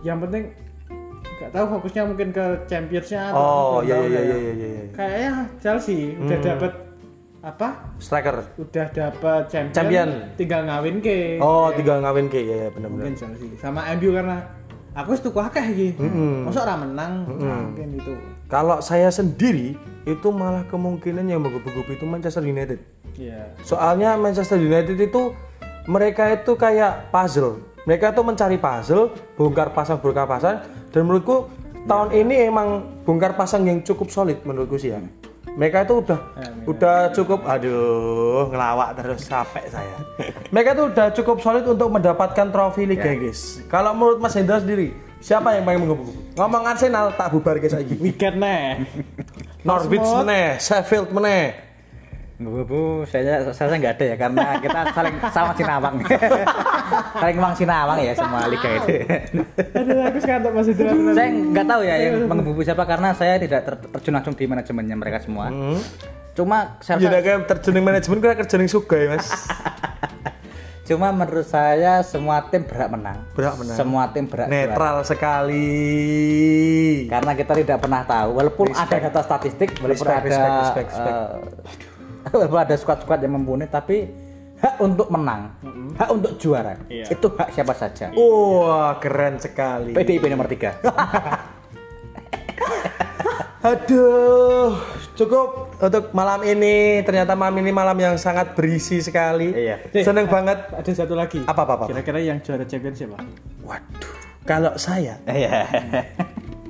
yang 0.00 0.16
penting 0.18 0.52
nggak 1.38 1.50
tahu 1.50 1.64
fokusnya 1.72 2.02
mungkin 2.02 2.28
ke 2.28 2.44
Championsnya 2.66 3.30
atau 3.30 3.38
Oh, 3.38 3.78
iya 3.80 3.94
iya 3.96 4.08
saya. 4.10 4.20
iya 4.20 4.36
iya 4.36 4.52
iya. 4.52 4.68
iya. 4.74 4.84
Kayaknya 4.90 5.30
Chelsea 5.58 5.98
udah 6.18 6.38
dapet 6.42 6.72
apa? 7.48 7.68
Striker. 7.96 8.44
Udah 8.60 8.86
dapet 8.92 9.42
champion, 9.48 9.74
Champion. 9.74 10.08
tinggal 10.36 10.60
ngawin 10.68 10.96
ke. 11.00 11.40
Oh, 11.40 11.72
tinggal 11.72 12.04
ngawin 12.04 12.28
ke 12.28 12.40
ya, 12.44 12.56
ya 12.66 12.68
benar-benar. 12.68 13.08
mungkin 13.08 13.16
Chelsea 13.16 13.48
sama 13.56 13.88
MU 13.96 14.10
karena 14.12 14.36
aku 14.92 15.08
wis 15.16 15.22
tuku 15.24 15.38
akeh 15.40 15.64
iki. 15.72 15.88
Masa 16.44 16.68
ora 16.68 16.76
menang? 16.76 17.24
Nah, 17.38 17.72
mungkin 17.72 17.88
itu. 17.96 18.12
Kalau 18.48 18.80
saya 18.80 19.08
sendiri 19.08 19.76
itu 20.04 20.28
malah 20.32 20.64
kemungkinan 20.68 21.24
yang 21.28 21.40
menggebu-gebu 21.40 21.96
itu 21.96 22.04
Manchester 22.04 22.44
United. 22.44 22.80
Iya. 23.16 23.56
Soalnya 23.64 24.16
Manchester 24.16 24.56
United 24.56 24.96
itu 24.96 25.32
mereka 25.88 26.28
itu 26.32 26.52
kayak 26.54 27.08
puzzle. 27.08 27.60
Mereka 27.88 28.12
tuh 28.12 28.24
mencari 28.24 28.60
puzzle, 28.60 29.08
bongkar 29.36 29.72
pasang 29.72 29.96
bongkar 30.00 30.28
pasang 30.28 30.60
dan 30.92 31.00
menurutku 31.08 31.48
tahun 31.88 32.12
ini 32.12 32.52
emang 32.52 32.84
bongkar 33.08 33.32
pasang 33.32 33.64
yang 33.64 33.80
cukup 33.80 34.12
solid 34.12 34.36
menurutku 34.44 34.76
sih 34.76 34.92
ya. 34.92 35.00
Mereka 35.58 35.90
itu 35.90 35.94
udah 36.06 36.20
udah 36.70 37.10
cukup 37.10 37.42
aduh 37.42 38.46
ngelawak 38.46 38.94
terus 38.94 39.26
capek 39.26 39.66
saya. 39.66 39.96
Mereka 40.54 40.78
itu 40.78 40.82
udah 40.94 41.06
cukup 41.10 41.36
solid 41.42 41.66
untuk 41.66 41.90
mendapatkan 41.90 42.46
trofi 42.54 42.86
Liga 42.86 43.10
Inggris. 43.10 43.66
Kalau 43.66 43.90
menurut 43.90 44.22
Mas 44.22 44.38
Hendra 44.38 44.62
sendiri, 44.62 44.94
siapa 45.18 45.58
yang 45.58 45.66
paling 45.66 45.82
menggebu? 45.82 46.38
Ngomong 46.38 46.62
Arsenal 46.62 47.10
tak 47.18 47.34
bubar 47.34 47.58
guys 47.58 47.74
lagi. 47.74 47.98
Wigan 47.98 48.38
nih. 48.38 48.86
Norwich 49.66 50.06
meneh, 50.22 50.62
Sheffield 50.62 51.10
meneh. 51.10 51.67
Bu, 52.38 53.02
saya 53.10 53.50
saya 53.50 53.74
nggak 53.74 53.98
ada 53.98 54.04
ya 54.14 54.16
karena 54.16 54.62
kita 54.62 54.94
saling 54.94 55.18
sama 55.34 55.50
Sinawang. 55.58 55.94
saling 57.22 57.34
memang 57.34 57.54
Sinawang 57.58 57.98
ya 57.98 58.14
semua 58.14 58.46
liga 58.46 58.68
itu. 58.78 58.88
Aduh, 59.74 59.98
aku 60.06 60.18
sekarang 60.22 60.54
masih 60.54 60.72
dengan 60.78 61.18
saya 61.18 61.28
nggak 61.34 61.66
tahu 61.66 61.82
ya 61.82 61.96
yang 61.98 62.30
menggebu 62.30 62.62
siapa 62.62 62.86
karena 62.86 63.10
saya 63.10 63.42
tidak 63.42 63.66
ter- 63.66 63.90
terjun 63.90 64.14
langsung 64.14 64.38
di 64.38 64.46
manajemennya 64.46 64.94
mereka 64.94 65.18
semua. 65.18 65.50
Cuma 66.38 66.78
saya 66.78 67.02
Ya 67.02 67.18
kayak 67.18 67.50
terjun 67.50 67.74
di 67.74 67.82
manajemen 67.82 68.22
kira 68.22 68.38
kerja 68.38 68.54
ning 68.54 68.70
Sugoi, 68.70 69.10
Mas. 69.10 69.26
cuma 70.88 71.10
menurut 71.10 71.44
saya 71.44 72.06
semua 72.06 72.46
tim 72.54 72.62
berhak 72.62 72.88
menang. 72.94 73.18
Berhak 73.34 73.58
menang. 73.58 73.76
Semua 73.76 74.14
tim 74.14 74.30
berhak 74.30 74.46
juara. 74.46 74.62
Netral 74.62 74.96
sekali. 75.02 75.74
Karena 77.10 77.34
kita 77.34 77.52
tidak 77.58 77.82
pernah 77.82 78.06
tahu 78.06 78.38
walaupun 78.38 78.70
ada 78.78 78.96
data 78.96 79.20
statistik, 79.26 79.74
walaupun 79.82 80.06
Respect, 80.06 80.22
ada 80.22 80.30
respect, 80.30 80.54
respect, 80.54 80.88
respect. 80.94 81.16
walaupun 81.18 81.87
ada 82.64 82.74
squad-squad 82.76 83.20
yang 83.22 83.38
mumpuni 83.38 83.66
tapi 83.66 84.08
hak 84.58 84.82
untuk 84.82 85.06
menang, 85.10 85.54
hak 85.94 86.08
untuk 86.10 86.34
juara. 86.34 86.74
Iya. 86.90 87.06
Itu 87.14 87.30
hak 87.30 87.54
siapa 87.54 87.74
saja. 87.78 88.10
Wah, 88.14 88.98
keren 88.98 89.38
sekali. 89.38 89.94
PDIP 89.94 90.26
nomor 90.26 90.50
3. 90.50 90.82
Aduh, 93.58 94.78
cukup 95.18 95.74
untuk 95.82 96.14
malam 96.14 96.46
ini. 96.46 97.02
Ternyata 97.02 97.34
malam 97.34 97.58
ini 97.58 97.70
malam 97.74 97.98
yang 97.98 98.14
sangat 98.14 98.54
berisi 98.54 99.02
sekali. 99.02 99.50
Iya. 99.50 99.82
Seneng 100.02 100.30
banget. 100.30 100.58
ada 100.70 100.90
satu 100.94 101.18
lagi. 101.18 101.42
Apa 101.42 101.66
apa 101.66 101.72
apa? 101.74 101.84
Kira-kira 101.90 102.22
yang 102.22 102.38
juara 102.38 102.62
champion 102.62 102.94
siapa? 102.94 103.18
Waduh, 103.66 104.14
kalau 104.46 104.72
saya 104.78 105.18
Iya. 105.26 105.66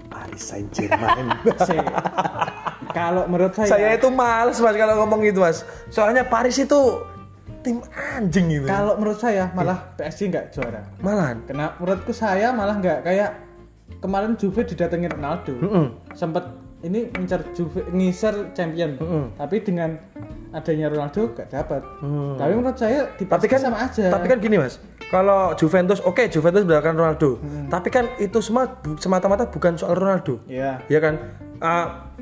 Paris 0.09 0.43
Saint 0.43 0.69
Germain. 0.73 1.29
Kalau 2.91 3.23
menurut 3.27 3.53
saya, 3.53 3.69
saya 3.69 3.89
itu 3.95 4.09
males 4.09 4.59
mas 4.59 4.75
kalau 4.75 4.95
ngomong 5.01 5.21
gitu 5.23 5.41
mas. 5.41 5.63
Soalnya 5.89 6.25
Paris 6.25 6.57
itu 6.57 6.81
tim 7.59 7.83
anjing 7.91 8.47
gitu. 8.49 8.67
kalau 8.67 8.95
menurut 8.97 9.19
saya 9.19 9.51
malah 9.53 9.93
PSG 9.95 10.31
nggak 10.31 10.47
juara. 10.53 10.83
Malahan. 10.99 11.43
Karena 11.45 11.75
menurutku 11.77 12.13
saya 12.13 12.55
malah 12.55 12.77
nggak 12.77 12.99
kayak 13.03 13.31
kemarin 13.99 14.35
Juve 14.35 14.63
didatengin 14.63 15.11
Ronaldo. 15.11 15.53
Sempet 16.15 16.45
ini 16.81 17.11
ngincer 17.11 17.43
Juve 17.53 17.83
ngisar 17.91 18.55
champion. 18.55 18.95
Tapi 19.35 19.61
dengan 19.61 19.99
adanya 20.51 20.89
Ronaldo 20.89 21.35
nggak 21.35 21.49
dapat. 21.51 21.83
Tapi 22.39 22.53
menurut 22.53 22.79
saya 22.79 23.11
di 23.19 23.27
Tapi 23.27 23.47
kan 23.47 23.61
sama 23.61 23.85
aja. 23.85 24.07
Tapi 24.09 24.27
kan 24.27 24.39
gini 24.39 24.57
mas, 24.57 24.79
kalau 25.09 25.53
Juventus 25.57 25.99
oke 25.99 26.29
Juventus 26.29 26.63
berdasarkan 26.63 26.95
Ronaldo 26.95 27.41
tapi 27.67 27.89
kan 27.89 28.05
itu 28.19 28.39
semua 28.39 28.69
semata-mata 28.97 29.49
bukan 29.49 29.73
soal 29.75 29.97
Ronaldo 29.97 30.37
Iya. 30.45 30.85
ya 30.85 31.01
kan 31.01 31.17
Ah, 31.59 32.13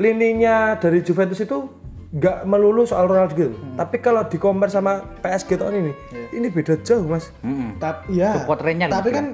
lininya 0.00 0.80
dari 0.80 1.04
Juventus 1.04 1.38
itu 1.38 1.68
nggak 2.10 2.42
melulu 2.42 2.82
soal 2.82 3.06
Ronaldo 3.06 3.38
gitu. 3.38 3.54
tapi 3.78 4.02
kalau 4.02 4.26
di 4.26 4.34
compare 4.34 4.72
sama 4.72 4.98
PSG 5.22 5.60
tahun 5.60 5.74
ini 5.78 5.92
ini 6.34 6.46
beda 6.50 6.80
jauh 6.82 7.06
mas 7.06 7.30
Mm-mm. 7.46 7.78
Tapi 7.78 8.18
ya. 8.18 8.34
Support 8.34 8.66
Tapi 8.90 9.14
gitu. 9.14 9.18
kan 9.20 9.26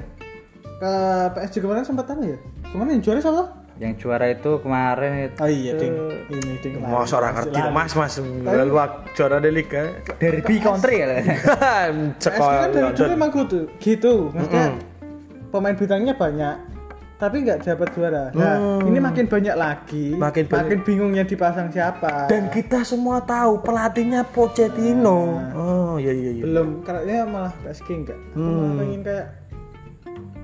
ke 0.76 0.92
PSG 1.32 1.54
kemarin 1.64 1.88
sempat 1.88 2.04
tanya 2.04 2.36
ya. 2.36 2.38
Kemarin 2.68 3.00
yang 3.00 3.02
juara 3.06 3.20
siapa? 3.24 3.44
Yang 3.80 3.92
juara 4.04 4.26
itu 4.28 4.50
kemarin 4.60 5.12
itu 5.24 5.40
Oh 5.40 5.48
iya, 5.48 5.72
ding. 5.80 5.94
Ini 6.28 6.52
ding. 6.60 6.72
Mas 6.84 7.12
orang 7.16 7.32
ngerti 7.32 7.60
mas 7.72 7.92
mas 7.96 8.14
lalu 8.44 8.72
juara 9.16 9.36
di 9.40 9.50
liga 9.52 9.82
derby 10.20 10.60
country 10.60 11.00
ya. 11.00 11.06
PSG 12.20 12.36
kan 12.36 12.68
dari 12.76 12.92
dulu 12.92 13.12
emang 13.16 13.30
gitu, 13.32 13.60
gitu. 13.80 14.14
Maksudnya 14.36 14.66
pemain 15.48 15.72
bintangnya 15.72 16.12
banyak, 16.12 16.54
tapi 17.16 17.48
nggak 17.48 17.64
dapat 17.64 17.88
juara. 17.96 18.24
Nah, 18.36 18.84
ini 18.84 19.00
makin 19.00 19.24
banyak 19.24 19.56
lagi, 19.56 20.12
Makin 20.12 20.44
banyak. 20.46 20.84
bingungnya 20.84 21.24
dipasang 21.24 21.72
siapa. 21.72 22.28
dan 22.28 22.52
kita 22.52 22.84
semua 22.84 23.24
tahu 23.24 23.64
pelatihnya 23.64 24.20
Pochettino 24.28 25.40
oh 25.56 25.96
iya 25.96 26.12
iya 26.12 26.30
iya 26.36 26.42
belum, 26.44 26.84
kayaknya 26.84 27.24
malah 27.24 27.52
PSG 27.64 27.88
enggak. 27.90 28.18
Aku 28.36 28.44
malah 28.44 28.72
pengen 28.76 29.00
kayak 29.00 29.26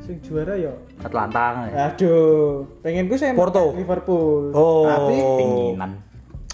sing 0.03 0.17
juara 0.25 0.55
ya. 0.57 0.73
Atlanta 1.05 1.69
ya. 1.69 1.93
Aduh, 1.93 2.67
pengen 2.81 3.07
gue 3.07 3.15
saya 3.15 3.37
Porto. 3.37 3.71
Liverpool. 3.77 4.51
Oh. 4.51 4.89
Tapi 4.89 5.15
Pinginan. 5.39 5.91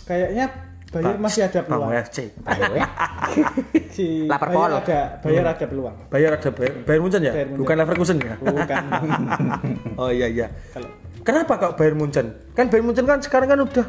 kayaknya 0.05 0.47
Bayar 0.89 1.21
masih 1.21 1.45
ada 1.45 1.61
Bang 1.69 1.85
peluang. 1.85 1.93
FC 2.01 2.19
ya. 2.33 2.89
Si 3.97 4.25
Lapar 4.25 4.49
Bayar 4.49 4.57
pol. 4.57 4.73
ada, 4.73 5.01
Bayar 5.21 5.45
ada 5.53 5.65
peluang. 5.69 5.97
Bayar 6.09 6.31
ada 6.41 6.49
Bayar, 6.49 6.75
Bayern 6.89 7.03
Munchen 7.05 7.21
ya? 7.21 7.33
Bayern 7.37 7.49
Munchen. 7.53 7.61
Bukan 7.61 7.75
Leverkusen 7.77 8.17
ya? 8.25 8.35
Bukan. 8.41 8.85
oh 10.01 10.11
iya 10.13 10.27
iya. 10.33 10.47
Kalau 10.73 10.89
Kenapa 11.21 11.53
kok 11.61 11.73
Bayern 11.77 11.97
Munchen? 12.01 12.27
Kan 12.57 12.73
Bayern 12.73 12.89
Munchen 12.89 13.05
kan 13.05 13.21
sekarang 13.21 13.53
kan 13.53 13.61
udah 13.61 13.87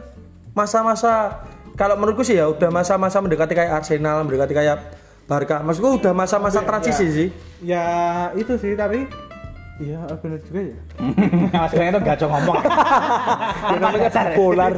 masa-masa 0.51 1.39
kalau 1.79 1.95
menurutku 1.95 2.27
sih 2.27 2.35
ya 2.35 2.51
udah 2.51 2.67
masa-masa 2.67 3.23
mendekati 3.23 3.55
kayak 3.55 3.79
Arsenal, 3.79 4.27
mendekati 4.27 4.51
kayak 4.51 4.77
Barca. 5.23 5.63
Maksudku 5.63 6.03
udah 6.03 6.11
masa-masa 6.11 6.59
transisi 6.67 7.05
ya. 7.07 7.15
sih. 7.15 7.27
ya 7.63 7.85
itu 8.35 8.59
sih 8.59 8.75
tapi 8.75 9.07
Iya 9.79 10.03
benar 10.19 10.43
juga 10.43 10.75
ya. 10.75 10.77
Mas 11.55 11.71
itu 11.71 11.99
gacor 12.03 12.27
ngomong. 12.27 12.55
Dia 13.71 13.77
namanya 13.79 14.09
bipolar. 14.11 14.71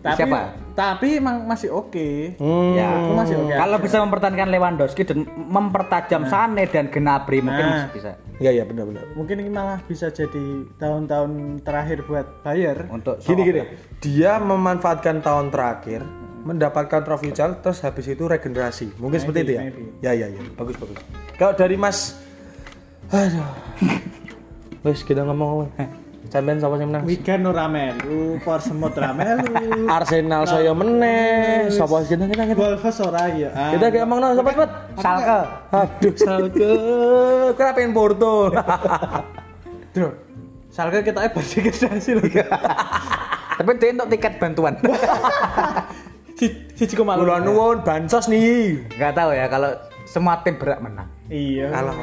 Tapi, 0.00 0.16
Siapa? 0.16 0.40
Tapi 0.72 1.20
emang 1.20 1.44
masih 1.44 1.68
oke. 1.76 2.40
Hmm. 2.40 2.72
Ya, 2.72 2.88
Aku 3.04 3.12
masih 3.12 3.36
oke. 3.36 3.52
Kalau 3.52 3.76
bisa 3.84 3.96
mempertahankan 4.00 4.48
Lewandowski 4.48 5.02
dan 5.04 5.28
mempertajam 5.36 6.24
Sane 6.24 6.64
dan 6.64 6.88
Gnabry 6.88 7.44
mungkin 7.44 7.60
Nah. 7.60 7.72
masih 7.84 7.90
bisa 7.92 8.10
Iya 8.40 8.50
iya 8.56 8.64
benar-benar. 8.64 9.04
Mungkin 9.12 9.36
ini 9.44 9.52
malah 9.52 9.84
bisa 9.84 10.08
jadi 10.08 10.64
tahun-tahun 10.80 11.60
terakhir 11.60 12.08
buat 12.08 12.40
Bayar. 12.40 12.88
untuk 12.88 13.20
Gini 13.20 13.44
gini, 13.44 13.60
dia 14.00 14.40
memanfaatkan 14.40 15.20
tahun 15.20 15.52
terakhir 15.52 16.00
mendapatkan 16.40 17.04
trofi 17.04 17.28
UCL 17.28 17.60
terus 17.60 17.84
habis 17.84 18.08
itu 18.08 18.24
regenerasi. 18.24 18.96
Mungkin 18.96 19.20
seperti 19.20 19.40
itu 19.44 19.52
ya. 19.52 19.62
maybe. 19.68 19.84
Ya 20.00 20.12
ya 20.16 20.26
ya, 20.32 20.40
bagus 20.56 20.80
bagus. 20.80 20.96
Kalau 21.36 21.52
dari 21.52 21.76
Mas 21.76 22.16
Aduh. 23.12 23.44
Wes 24.88 25.04
kita 25.04 25.20
ngomong 25.20 25.68
Champion 26.30 26.62
siapa 26.62 26.74
yang 26.78 26.94
menang? 26.94 27.02
Wigan 27.10 27.42
ora 27.42 27.66
melu, 27.66 28.38
Portsmouth 28.46 28.94
ora 28.94 29.10
melu. 29.10 29.50
Arsenal 29.98 30.46
saya 30.46 30.70
meneh. 30.70 31.66
Kita 31.74 32.24
kita 32.30 32.44
kita. 32.54 32.58
Wolves 32.58 32.98
ora 33.02 33.26
ya. 33.34 33.50
Kita 33.74 33.90
kayak 33.90 34.06
ngomong 34.06 34.38
cepet 34.38 34.52
cepet. 34.54 34.70
Salke. 35.02 35.40
Aduh, 35.74 36.14
Salke. 36.14 36.70
Kenapa 37.58 37.74
pengen 37.74 37.90
Porto? 37.90 38.54
Bro, 39.98 40.14
Salke 40.70 41.02
kita 41.02 41.26
berdegradasi 41.34 42.10
loh. 42.14 42.24
tapi 43.60 43.76
dia 43.76 43.92
untuk 43.92 44.08
tiket 44.08 44.40
bantuan 44.40 44.72
si 46.32 46.48
si 46.72 46.88
Ciko 46.88 47.04
malu. 47.04 47.28
Kula 47.28 47.44
nuwun 47.44 47.84
bansos 47.84 48.24
nih. 48.32 48.88
nggak 48.96 49.12
tahu 49.12 49.36
ya 49.36 49.44
kalau 49.52 49.76
semua 50.08 50.40
tim 50.40 50.56
berat 50.56 50.80
menang 50.80 51.04
Iya. 51.28 51.68
Wah, 51.70 51.94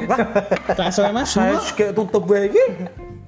Langsung 0.78 1.10
mas 1.10 1.34
saya 1.34 1.58
tutup 1.90 2.24
gue 2.30 2.48
iki. 2.48 2.64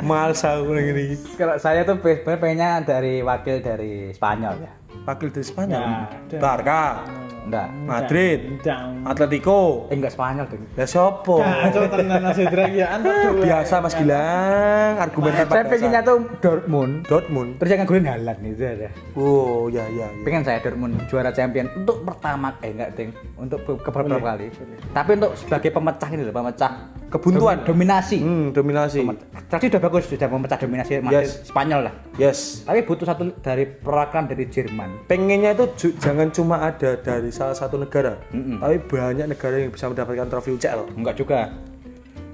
Males 0.01 0.41
aku 0.45 0.73
gini. 0.77 1.17
kalau 1.37 1.57
saya 1.61 1.85
tuh 1.85 2.01
pengennya 2.01 2.81
dari 2.85 3.21
wakil 3.21 3.61
dari 3.61 4.13
Spanyol 4.17 4.57
ya 4.61 4.73
Wakil 5.09 5.29
dari 5.33 5.47
Spanyol. 5.47 5.81
Ya. 5.81 6.39
Barca, 6.39 7.03
enggak 7.43 7.69
Madrid, 7.83 8.39
Dang. 8.61 9.03
Atletico. 9.03 9.87
eh 9.87 9.95
enggak 9.95 10.13
Spanyol 10.13 10.47
dong 10.47 10.63
Ya 10.73 10.85
sopo? 10.85 11.41
Kacau 11.41 11.85
tenan 11.87 12.21
nasi 12.21 12.45
drag 12.45 12.73
ya 12.73 12.97
dua. 12.97 13.41
Biasa 13.41 13.75
Mas 13.79 13.95
Gilang, 13.95 14.95
argumen 14.99 15.33
tanpa 15.35 15.53
saya 15.53 15.65
pengennya 15.67 16.01
tuh 16.01 16.17
Dortmund 16.39 16.93
Dortmund. 17.05 17.51
terus 17.57 17.71
yang 17.71 17.85
golin 17.85 18.05
Halan 18.05 18.37
itu 18.43 18.63
ada 18.63 18.89
Oh, 19.15 19.67
ya 19.67 19.85
ya 19.89 20.05
ya. 20.05 20.09
pengen 20.23 20.43
saya 20.43 20.59
Dortmund 20.59 21.01
juara 21.07 21.31
champion 21.31 21.67
untuk 21.75 22.03
pertama 22.03 22.53
eh 22.61 22.71
enggak 22.71 22.91
ding 22.93 23.11
untuk 23.35 23.59
be- 23.61 23.81
keberapa 23.81 24.17
kali 24.17 24.47
tapi 24.91 25.11
untuk 25.15 25.33
sebagai 25.35 25.71
pemecah 25.71 26.09
ini 26.09 26.23
loh 26.23 26.33
pemecah 26.33 26.73
Kebuntuan. 27.09 27.59
domi- 27.59 27.69
dominasi 27.81 28.19
Hmm, 28.19 28.47
dominasi. 28.51 29.03
tadi 29.47 29.67
udah 29.67 29.81
bagus 29.81 30.07
sudah 30.07 30.29
memecah 30.29 30.55
dominasi 30.57 30.93
Madrid 31.01 31.27
Yes. 31.27 31.43
Spanyol 31.45 31.81
lah 31.83 31.95
Yes. 32.15 32.39
tapi 32.63 32.83
butuh 32.83 33.03
satu 33.05 33.23
dari 33.41 33.67
perwakilan 33.67 34.25
dari 34.27 34.47
Jerman 34.47 34.91
Pengennya 35.07 35.51
itu 35.53 35.65
jangan 35.97 36.29
cuma 36.29 36.61
ada 36.61 36.95
dari 36.95 37.30
salah 37.33 37.57
satu 37.57 37.81
negara, 37.81 38.19
tapi 38.61 38.77
banyak 38.85 39.27
negara 39.27 39.57
yang 39.59 39.73
bisa 39.75 39.91
mendapatkan 39.91 40.27
trofi 40.31 40.55
UCL. 40.55 40.95
enggak 40.95 41.17
juga 41.19 41.51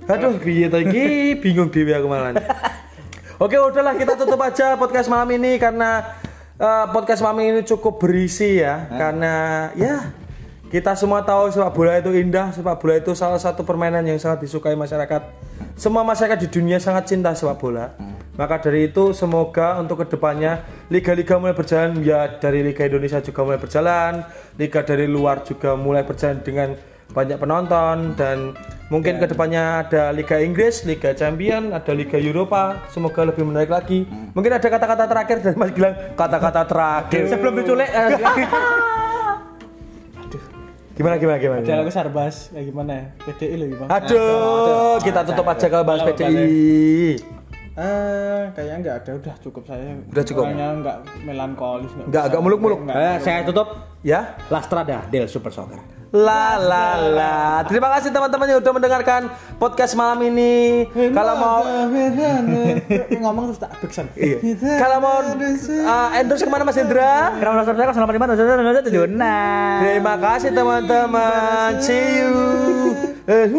Aduh, 0.06 0.38
to 0.38 0.78
iki? 0.86 1.06
Bingung 1.42 1.66
dewe 1.66 1.90
aku 1.98 2.06
malah. 2.06 2.30
Oke, 3.42 3.58
udahlah 3.58 3.98
kita 3.98 4.14
tutup 4.14 4.38
aja 4.38 4.78
podcast 4.78 5.10
malam 5.10 5.26
ini 5.34 5.58
karena 5.58 6.14
eh, 6.56 6.86
podcast 6.94 7.26
malam 7.26 7.42
ini 7.42 7.66
cukup 7.66 7.98
berisi 7.98 8.62
ya. 8.62 8.86
Karena 8.86 9.34
ya 9.74 10.14
kita 10.66 10.98
semua 10.98 11.22
tahu 11.22 11.46
sepak 11.54 11.70
bola 11.70 11.92
itu 12.02 12.10
indah, 12.10 12.50
sepak 12.50 12.82
bola 12.82 12.98
itu 12.98 13.14
salah 13.14 13.38
satu 13.38 13.62
permainan 13.62 14.02
yang 14.02 14.18
sangat 14.18 14.46
disukai 14.46 14.74
masyarakat. 14.74 15.22
Semua 15.78 16.02
masyarakat 16.02 16.42
di 16.42 16.48
dunia 16.50 16.82
sangat 16.82 17.06
cinta 17.06 17.30
sepak 17.38 17.56
bola. 17.62 17.94
Maka 18.36 18.60
dari 18.60 18.92
itu 18.92 19.16
semoga 19.16 19.80
untuk 19.80 20.04
ke 20.04 20.18
depannya 20.18 20.60
liga-liga 20.92 21.40
mulai 21.40 21.56
berjalan 21.56 22.04
ya 22.04 22.36
dari 22.36 22.60
Liga 22.60 22.84
Indonesia 22.84 23.22
juga 23.24 23.40
mulai 23.48 23.56
berjalan, 23.56 24.12
liga 24.60 24.84
dari 24.84 25.08
luar 25.08 25.40
juga 25.40 25.72
mulai 25.72 26.04
berjalan 26.04 26.44
dengan 26.44 26.76
banyak 27.16 27.38
penonton 27.40 28.12
dan 28.18 28.52
mungkin 28.92 29.16
ke 29.16 29.30
depannya 29.30 29.86
ada 29.86 30.12
Liga 30.12 30.36
Inggris, 30.42 30.84
Liga 30.84 31.16
Champion, 31.16 31.72
ada 31.72 31.94
Liga 31.96 32.20
Eropa. 32.20 32.84
Semoga 32.92 33.24
lebih 33.24 33.46
menarik 33.46 33.72
lagi. 33.72 34.04
Mungkin 34.36 34.52
ada 34.52 34.68
kata-kata 34.68 35.04
terakhir 35.08 35.36
dari 35.40 35.56
Mas 35.56 35.70
Gilang. 35.72 35.94
Kata-kata 36.12 36.62
terakhir. 36.68 37.22
sebelum 37.30 37.56
diculik 37.56 37.88
eh, 37.88 38.10
Gimana 40.96 41.20
gimana 41.20 41.36
gimana? 41.36 41.60
Ada 41.60 41.76
lagu 41.76 41.92
Sarbas 41.92 42.48
kayak 42.48 42.66
gimana 42.72 42.92
ya? 42.96 43.04
PDI 43.20 43.54
loh 43.60 43.66
gimana? 43.68 43.88
Aduh, 43.92 44.96
kita 45.04 45.20
tutup 45.28 45.46
aja 45.46 45.66
kalau 45.68 45.84
bahas 45.84 46.00
PDI. 46.02 47.20
Eh, 47.76 48.42
kayaknya 48.56 48.76
enggak 48.80 48.94
ada, 49.04 49.10
udah 49.20 49.34
cukup 49.44 49.68
saya. 49.68 50.00
Udah 50.08 50.24
cukup. 50.24 50.48
Orangnya 50.48 50.68
enggak 50.72 50.96
melankolis, 51.20 51.92
enggak. 51.92 52.06
Enggak 52.08 52.22
agak 52.32 52.40
muluk-muluk. 52.40 52.78
eh, 52.88 53.16
saya 53.20 53.44
tutup 53.44 53.68
Ya. 54.00 54.40
Lastrada 54.48 55.04
Del 55.12 55.28
Super 55.28 55.52
Soccer 55.52 55.76
La 56.16 56.56
la 56.56 56.96
la. 56.96 57.36
Terima 57.68 57.92
kasih 57.92 58.08
teman-teman 58.08 58.48
yang 58.48 58.58
udah 58.64 58.72
mendengarkan 58.72 59.28
podcast 59.60 59.92
malam 59.92 60.16
ini. 60.24 60.88
Kalau 61.12 61.34
mau 61.36 61.60
ngomong 63.20 63.52
terus 63.52 63.60
tak 63.60 63.76
backsound. 63.84 64.08
Iya. 64.16 64.40
Kalau 64.80 64.96
mau 65.04 65.20
uh, 65.20 66.08
endorse 66.16 66.44
ke 66.46 66.50
mana 66.50 66.64
Mas 66.64 66.80
Indra? 66.80 67.36
Kan 67.36 67.92
selama 67.92 68.12
lima 68.16 68.26
Nah. 69.12 69.84
Terima 69.84 70.14
kasih 70.16 70.50
teman-teman. 70.56 71.70
See 71.84 72.24
you. 72.24 72.32
Eh, 73.28 73.50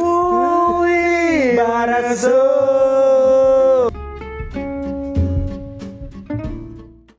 barazo. 1.54 3.17